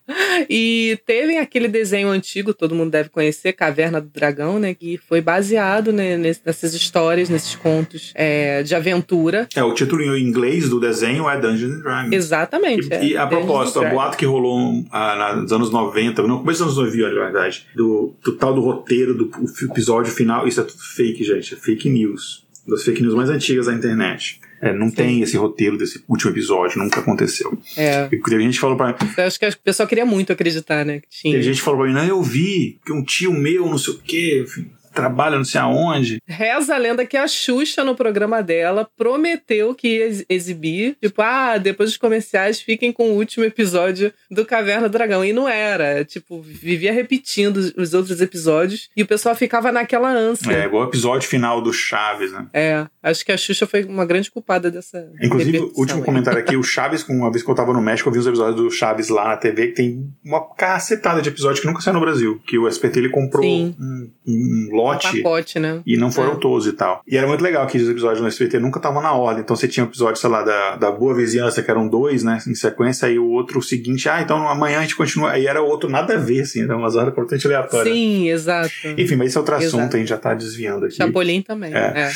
E 0.48 1.00
teve 1.04 1.36
aquele 1.38 1.68
desenho 1.68 2.08
antigo, 2.10 2.54
todo 2.54 2.76
mundo 2.76 2.92
deve 2.92 3.10
conhecer, 3.10 3.54
Caverna 3.54 4.00
do 4.00 4.08
Dragão, 4.08 4.60
né? 4.60 4.76
Que 4.76 5.00
foi 5.00 5.20
baseado 5.20 5.92
né, 5.92 6.16
nessas 6.16 6.76
histórias, 6.76 7.28
nesses 7.28 7.56
contos 7.56 8.14
é, 8.14 8.62
de 8.62 8.76
aventura. 8.76 9.48
É, 9.56 9.64
o 9.64 9.74
título 9.74 10.04
em 10.16 10.24
inglês 10.24 10.70
do 10.70 10.80
desenho 10.80 11.28
é 11.28 11.40
Dungeons 11.40 11.74
and 11.74 11.80
Dragons. 11.80 12.14
Exatamente. 12.14 12.88
E, 12.88 12.94
é, 12.94 13.06
e 13.06 13.18
a 13.18 13.26
propósito, 13.26 13.80
o 13.80 13.90
boato 13.90 14.16
que 14.16 14.26
rolou 14.26 14.86
ah, 14.92 15.38
nos 15.38 15.52
anos 15.52 15.72
90, 15.72 16.22
no 16.22 16.42
começo 16.42 16.64
dos 16.64 16.78
anos 16.78 16.94
90, 16.94 17.16
na 17.16 17.24
verdade, 17.24 17.68
do, 17.76 18.14
do 18.24 18.34
tal 18.34 18.54
do 18.54 18.62
roteiro 18.62 19.16
do 19.16 19.32
episódio 19.64 20.12
final, 20.12 20.48
isso 20.48 20.62
é 20.62 20.64
tudo 20.64 20.84
fake, 20.84 21.24
gente. 21.24 21.56
É 21.56 21.58
fake 21.58 21.90
news. 21.90 22.44
Das 22.68 22.84
fake 22.84 23.02
news 23.02 23.16
mais 23.16 23.30
antigas 23.30 23.66
da 23.66 23.74
internet. 23.74 24.40
É, 24.64 24.72
não 24.72 24.88
Sim. 24.88 24.96
tem 24.96 25.22
esse 25.22 25.36
roteiro 25.36 25.78
desse 25.78 26.02
último 26.08 26.32
episódio, 26.32 26.82
nunca 26.82 27.02
aconteceu. 27.02 27.58
É. 27.76 28.08
E 28.10 28.18
teve 28.18 28.44
gente 28.44 28.54
que 28.54 28.60
falou 28.62 28.78
pra 28.78 28.96
Eu 29.18 29.26
acho 29.26 29.38
que 29.38 29.46
o 29.46 29.58
pessoal 29.58 29.88
queria 29.88 30.06
muito 30.06 30.32
acreditar, 30.32 30.86
né? 30.86 31.02
Que 31.02 31.10
tinha. 31.10 31.34
Teve 31.34 31.44
gente 31.44 31.58
que 31.58 31.62
falou 31.62 31.82
pra 31.82 31.90
mim, 31.90 31.94
não, 31.94 32.06
eu 32.06 32.24
vi 32.24 32.80
que 32.86 32.94
um 32.94 33.04
tio 33.04 33.34
meu, 33.34 33.68
não 33.68 33.78
sei 33.78 33.94
o 33.94 33.98
quê, 33.98 34.46
enfim. 34.46 34.72
Trabalha 34.94 35.38
não 35.38 35.46
sei 35.46 35.60
aonde. 35.60 36.20
Reza 36.28 36.76
a 36.76 36.78
lenda 36.78 37.06
que 37.06 37.18
a 37.18 37.28
Xuxa, 37.28 37.84
no 37.84 37.96
programa 37.96 38.42
dela, 38.42 38.88
prometeu 38.98 39.74
que 39.76 39.98
ia 39.98 40.26
exibir. 40.30 40.98
Tipo, 41.02 41.22
ah, 41.22 41.58
depois 41.58 41.90
dos 41.90 41.98
comerciais, 41.98 42.62
fiquem 42.62 42.92
com 42.92 43.12
o 43.12 43.16
último 43.16 43.44
episódio 43.46 44.14
do 44.30 44.46
Caverna 44.46 44.88
do 44.88 44.92
Dragão. 44.92 45.24
E 45.24 45.34
não 45.34 45.48
era. 45.48 46.06
Tipo, 46.06 46.42
vivia 46.42 46.94
repetindo 46.94 47.58
os 47.78 47.94
outros 47.94 48.22
episódios 48.22 48.90
e 48.96 49.04
o 49.04 49.08
pessoal 49.08 49.36
ficava 49.36 49.72
naquela 49.72 50.12
ânsia. 50.12 50.52
É, 50.52 50.66
igual 50.66 50.86
o 50.86 50.88
episódio 50.88 51.28
final 51.28 51.62
do 51.62 51.74
Chaves, 51.74 52.32
né? 52.32 52.48
É, 52.54 52.86
acho 53.02 53.26
que 53.26 53.32
a 53.32 53.38
Xuxa 53.38 53.66
foi 53.66 53.84
uma 53.84 54.06
grande 54.06 54.30
culpada 54.30 54.70
dessa. 54.70 55.10
Inclusive, 55.22 55.72
último 55.76 56.00
aí. 56.00 56.06
comentário 56.06 56.40
aqui: 56.40 56.56
o 56.56 56.64
Chaves, 56.64 57.08
uma 57.08 57.32
vez 57.32 57.44
que 57.44 57.50
eu 57.50 57.56
tava 57.56 57.74
no 57.74 57.82
México, 57.82 58.10
eu 58.10 58.14
vi 58.14 58.20
os 58.20 58.28
episódios 58.28 58.56
do 58.56 58.70
Chaves 58.70 59.10
lá 59.10 59.28
na 59.30 59.38
TV, 59.38 59.68
que 59.68 59.74
tem 59.74 60.14
uma 60.24 60.42
cacetada 60.56 61.22
de 61.22 61.30
episódios 61.30 61.60
que 61.60 61.68
nunca 61.68 61.82
saiu 61.82 61.96
no 61.96 62.02
Brasil. 62.02 62.42
Que 62.46 62.58
o 62.58 62.68
SPT 62.68 63.00
ele 63.00 63.10
comprou 63.10 63.46
um, 63.46 63.74
um, 64.26 64.70
lote. 64.84 65.08
Um 65.08 65.24
pacote, 65.24 65.60
né? 65.60 65.82
E 65.86 65.98
não 65.98 66.12
foram 66.12 66.34
é. 66.34 66.36
todos 66.36 66.68
e 66.68 66.74
tal. 66.74 67.02
E 67.08 67.18
era 67.18 67.28
muito 67.28 67.44
legal 67.44 67.66
que 67.68 67.78
os 67.78 67.90
episódios 67.90 68.22
no 68.22 68.28
SPT 68.28 68.60
nunca 68.60 68.80
estavam 68.80 69.02
na 69.02 69.14
ordem. 69.14 69.42
Então 69.44 69.56
você 69.56 69.68
tinha 69.68 69.86
um 69.86 69.88
episódio, 69.88 70.20
sei 70.20 70.30
lá, 70.30 70.44
da, 70.44 70.76
da 70.76 70.92
Boa 70.92 71.14
Vizinhança, 71.16 71.62
que 71.62 71.72
eram 71.72 71.88
dois, 71.88 72.24
né? 72.24 72.40
Em 72.48 72.56
sequência, 72.56 73.08
e 73.08 73.18
o 73.18 73.28
outro 73.30 73.60
o 73.60 73.62
seguinte, 73.62 74.10
ah, 74.10 74.22
então 74.22 74.48
amanhã 74.48 74.80
a 74.80 74.82
gente 74.82 74.96
continua. 74.96 75.32
Aí 75.32 75.48
era 75.48 75.62
outro 75.62 75.90
nada 75.90 76.16
a 76.16 76.18
ver, 76.18 76.42
assim, 76.42 76.64
era 76.64 76.76
umas 76.76 76.96
horas 76.96 77.12
importante 77.12 77.46
aleatória. 77.46 77.92
Sim, 77.92 78.30
exato. 78.30 78.74
Enfim, 78.98 79.16
mas 79.16 79.28
esse 79.28 79.38
é 79.38 79.40
outro 79.40 79.56
exato. 79.56 79.78
assunto, 79.78 79.96
a 79.96 80.00
gente 80.00 80.10
já 80.10 80.18
tá 80.18 80.34
desviando 80.34 80.86
aqui. 80.86 80.96
Chapolin 80.96 81.42
também. 81.42 81.74
É. 81.74 81.78
é. 81.96 82.12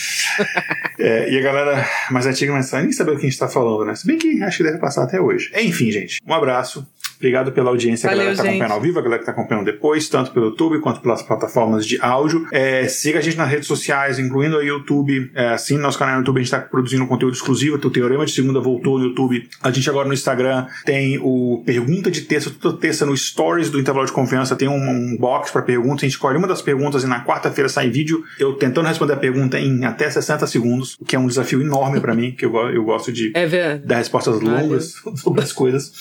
é 1.00 1.32
e 1.32 1.38
a 1.38 1.42
galera 1.42 1.88
mais 2.12 2.26
antiga, 2.26 2.52
mas 2.54 2.72
nem 2.72 2.92
saber 2.92 3.12
o 3.12 3.18
que 3.18 3.26
a 3.26 3.30
gente 3.30 3.40
tá 3.40 3.48
falando, 3.48 3.86
né? 3.86 3.96
Se 3.96 4.06
bem 4.06 4.18
que 4.18 4.42
acho 4.44 4.58
que 4.58 4.64
deve 4.64 4.78
passar 4.78 5.04
até 5.04 5.20
hoje. 5.20 5.52
Enfim, 5.56 5.92
gente, 5.92 6.22
um 6.26 6.34
abraço. 6.34 6.86
Obrigado 7.18 7.52
pela 7.52 7.70
audiência, 7.70 8.10
Valeu, 8.10 8.30
a 8.30 8.34
galera 8.34 8.36
que 8.36 8.44
tá 8.44 8.50
acompanhando 8.50 8.72
ao 8.72 8.82
vivo, 8.82 9.00
a 9.00 9.02
galera 9.02 9.20
que 9.20 9.26
tá 9.26 9.32
acompanhando 9.32 9.66
depois, 9.66 10.08
tanto 10.08 10.32
pelo 10.32 10.48
YouTube 10.48 10.80
quanto 10.80 11.02
pelas 11.02 11.22
plataformas 11.22 11.86
de 11.86 12.00
áudio. 12.00 12.48
É, 12.52 12.88
siga 12.88 13.20
a 13.20 13.22
gente 13.22 13.38
nas 13.38 13.50
redes 13.50 13.68
sociais, 13.68 14.20
incluindo 14.20 14.58
o 14.58 14.62
YouTube. 14.62 15.32
É, 15.34 15.50
assine 15.50 15.80
nosso 15.80 15.98
canal 15.98 16.16
no 16.16 16.22
YouTube, 16.22 16.38
a 16.38 16.42
gente 16.42 16.52
tá 16.52 16.60
produzindo 16.60 17.06
conteúdo 17.08 17.34
exclusivo. 17.34 17.76
O 17.76 17.90
Teorema 17.90 18.26
de 18.26 18.32
Segunda 18.32 18.60
voltou 18.60 19.00
no 19.00 19.06
YouTube. 19.06 19.48
A 19.64 19.72
gente 19.72 19.90
agora 19.90 20.08
no 20.08 20.14
Instagram 20.14 20.68
tem 20.86 21.18
o 21.22 21.64
Pergunta 21.66 22.12
de 22.12 22.22
Terça, 22.22 22.52
toda 22.52 22.78
terça 22.78 23.06
no 23.06 23.16
Stories 23.16 23.70
do 23.70 23.80
Intervalo 23.80 24.06
de 24.06 24.12
Confiança 24.12 24.56
tem 24.56 24.68
um, 24.68 24.76
um 24.76 25.18
box 25.18 25.52
para 25.52 25.62
perguntas. 25.62 26.04
A 26.04 26.06
gente 26.06 26.12
escolhe 26.12 26.38
uma 26.38 26.48
das 26.48 26.62
perguntas 26.62 27.04
e 27.04 27.08
na 27.08 27.24
quarta-feira 27.24 27.70
sai 27.70 27.90
vídeo 27.90 28.24
eu 28.40 28.54
tentando 28.54 28.88
responder 28.88 29.14
a 29.14 29.18
pergunta 29.18 29.60
em 29.60 29.86
até 29.86 30.10
60 30.10 30.46
segundos, 30.48 30.96
o 31.00 31.06
que 31.06 31.16
é 31.16 31.20
um 31.20 31.28
desafio 31.28 31.62
enorme 31.62 32.00
para 32.00 32.14
mim, 32.14 32.32
que 32.32 32.46
eu, 32.46 32.56
eu 32.70 32.84
gosto 32.84 33.12
de 33.12 33.32
é 33.36 33.78
dar 33.78 33.98
respostas 33.98 34.40
longas 34.42 34.96
sobre 35.16 35.42
as 35.42 35.52
coisas. 35.52 35.92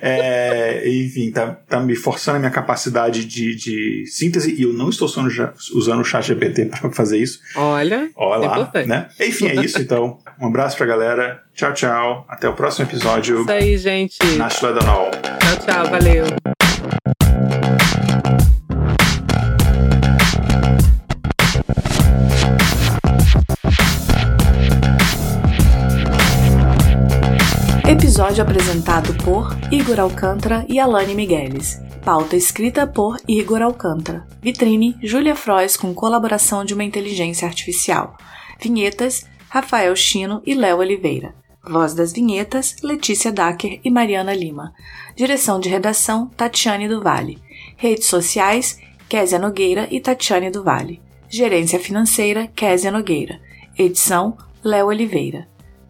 É, 0.00 0.35
é, 0.36 0.88
enfim, 0.88 1.30
tá, 1.30 1.56
tá 1.68 1.80
me 1.80 1.96
forçando 1.96 2.36
a 2.36 2.40
minha 2.40 2.50
capacidade 2.50 3.24
de, 3.24 3.54
de 3.54 4.04
síntese 4.06 4.54
e 4.54 4.62
eu 4.62 4.72
não 4.72 4.90
estou 4.90 5.06
usando, 5.06 5.28
usando 5.74 6.00
o 6.00 6.04
chat 6.04 6.26
GPT 6.26 6.66
para 6.66 6.90
fazer 6.90 7.18
isso. 7.18 7.40
Olha, 7.54 8.10
Olha 8.14 8.48
lá, 8.48 8.70
é 8.74 8.86
né? 8.86 9.08
Enfim, 9.20 9.48
é 9.48 9.54
isso 9.56 9.80
então. 9.80 10.18
Um 10.40 10.46
abraço 10.46 10.76
pra 10.76 10.86
galera. 10.86 11.42
Tchau, 11.54 11.72
tchau. 11.72 12.26
Até 12.28 12.48
o 12.48 12.52
próximo 12.52 12.86
episódio. 12.86 13.40
Isso 13.42 13.50
aí, 13.50 13.78
gente. 13.78 14.18
Na 14.36 14.48
Tchau, 15.40 15.56
tchau. 15.64 15.90
Valeu. 15.90 16.26
Episódio 28.16 28.44
apresentado 28.44 29.14
por 29.22 29.46
Igor 29.70 30.00
Alcântara 30.00 30.64
e 30.70 30.80
Alane 30.80 31.14
Migueles. 31.14 31.78
Pauta 32.02 32.34
escrita 32.34 32.86
por 32.86 33.18
Igor 33.28 33.60
Alcântara. 33.60 34.26
Vitrine 34.40 34.96
Júlia 35.02 35.36
Frois 35.36 35.76
com 35.76 35.92
colaboração 35.92 36.64
de 36.64 36.72
uma 36.72 36.82
inteligência 36.82 37.46
artificial. 37.46 38.16
Vinhetas 38.58 39.26
Rafael 39.50 39.94
Chino 39.94 40.40
e 40.46 40.54
Léo 40.54 40.78
Oliveira. 40.78 41.34
Voz 41.62 41.92
das 41.92 42.14
vinhetas 42.14 42.76
Letícia 42.82 43.30
Dacker 43.30 43.80
e 43.84 43.90
Mariana 43.90 44.32
Lima. 44.32 44.72
Direção 45.14 45.60
de 45.60 45.68
redação 45.68 46.26
Tatiane 46.28 46.88
do 46.88 47.02
Vale. 47.02 47.38
Redes 47.76 48.06
sociais 48.06 48.80
Késia 49.10 49.38
Nogueira 49.38 49.88
e 49.90 50.00
Tatiane 50.00 50.50
do 50.50 50.64
Vale. 50.64 51.02
Gerência 51.28 51.78
financeira 51.78 52.46
Késia 52.46 52.90
Nogueira. 52.90 53.38
Edição 53.78 54.38
Léo 54.64 54.86
Oliveira. 54.86 55.54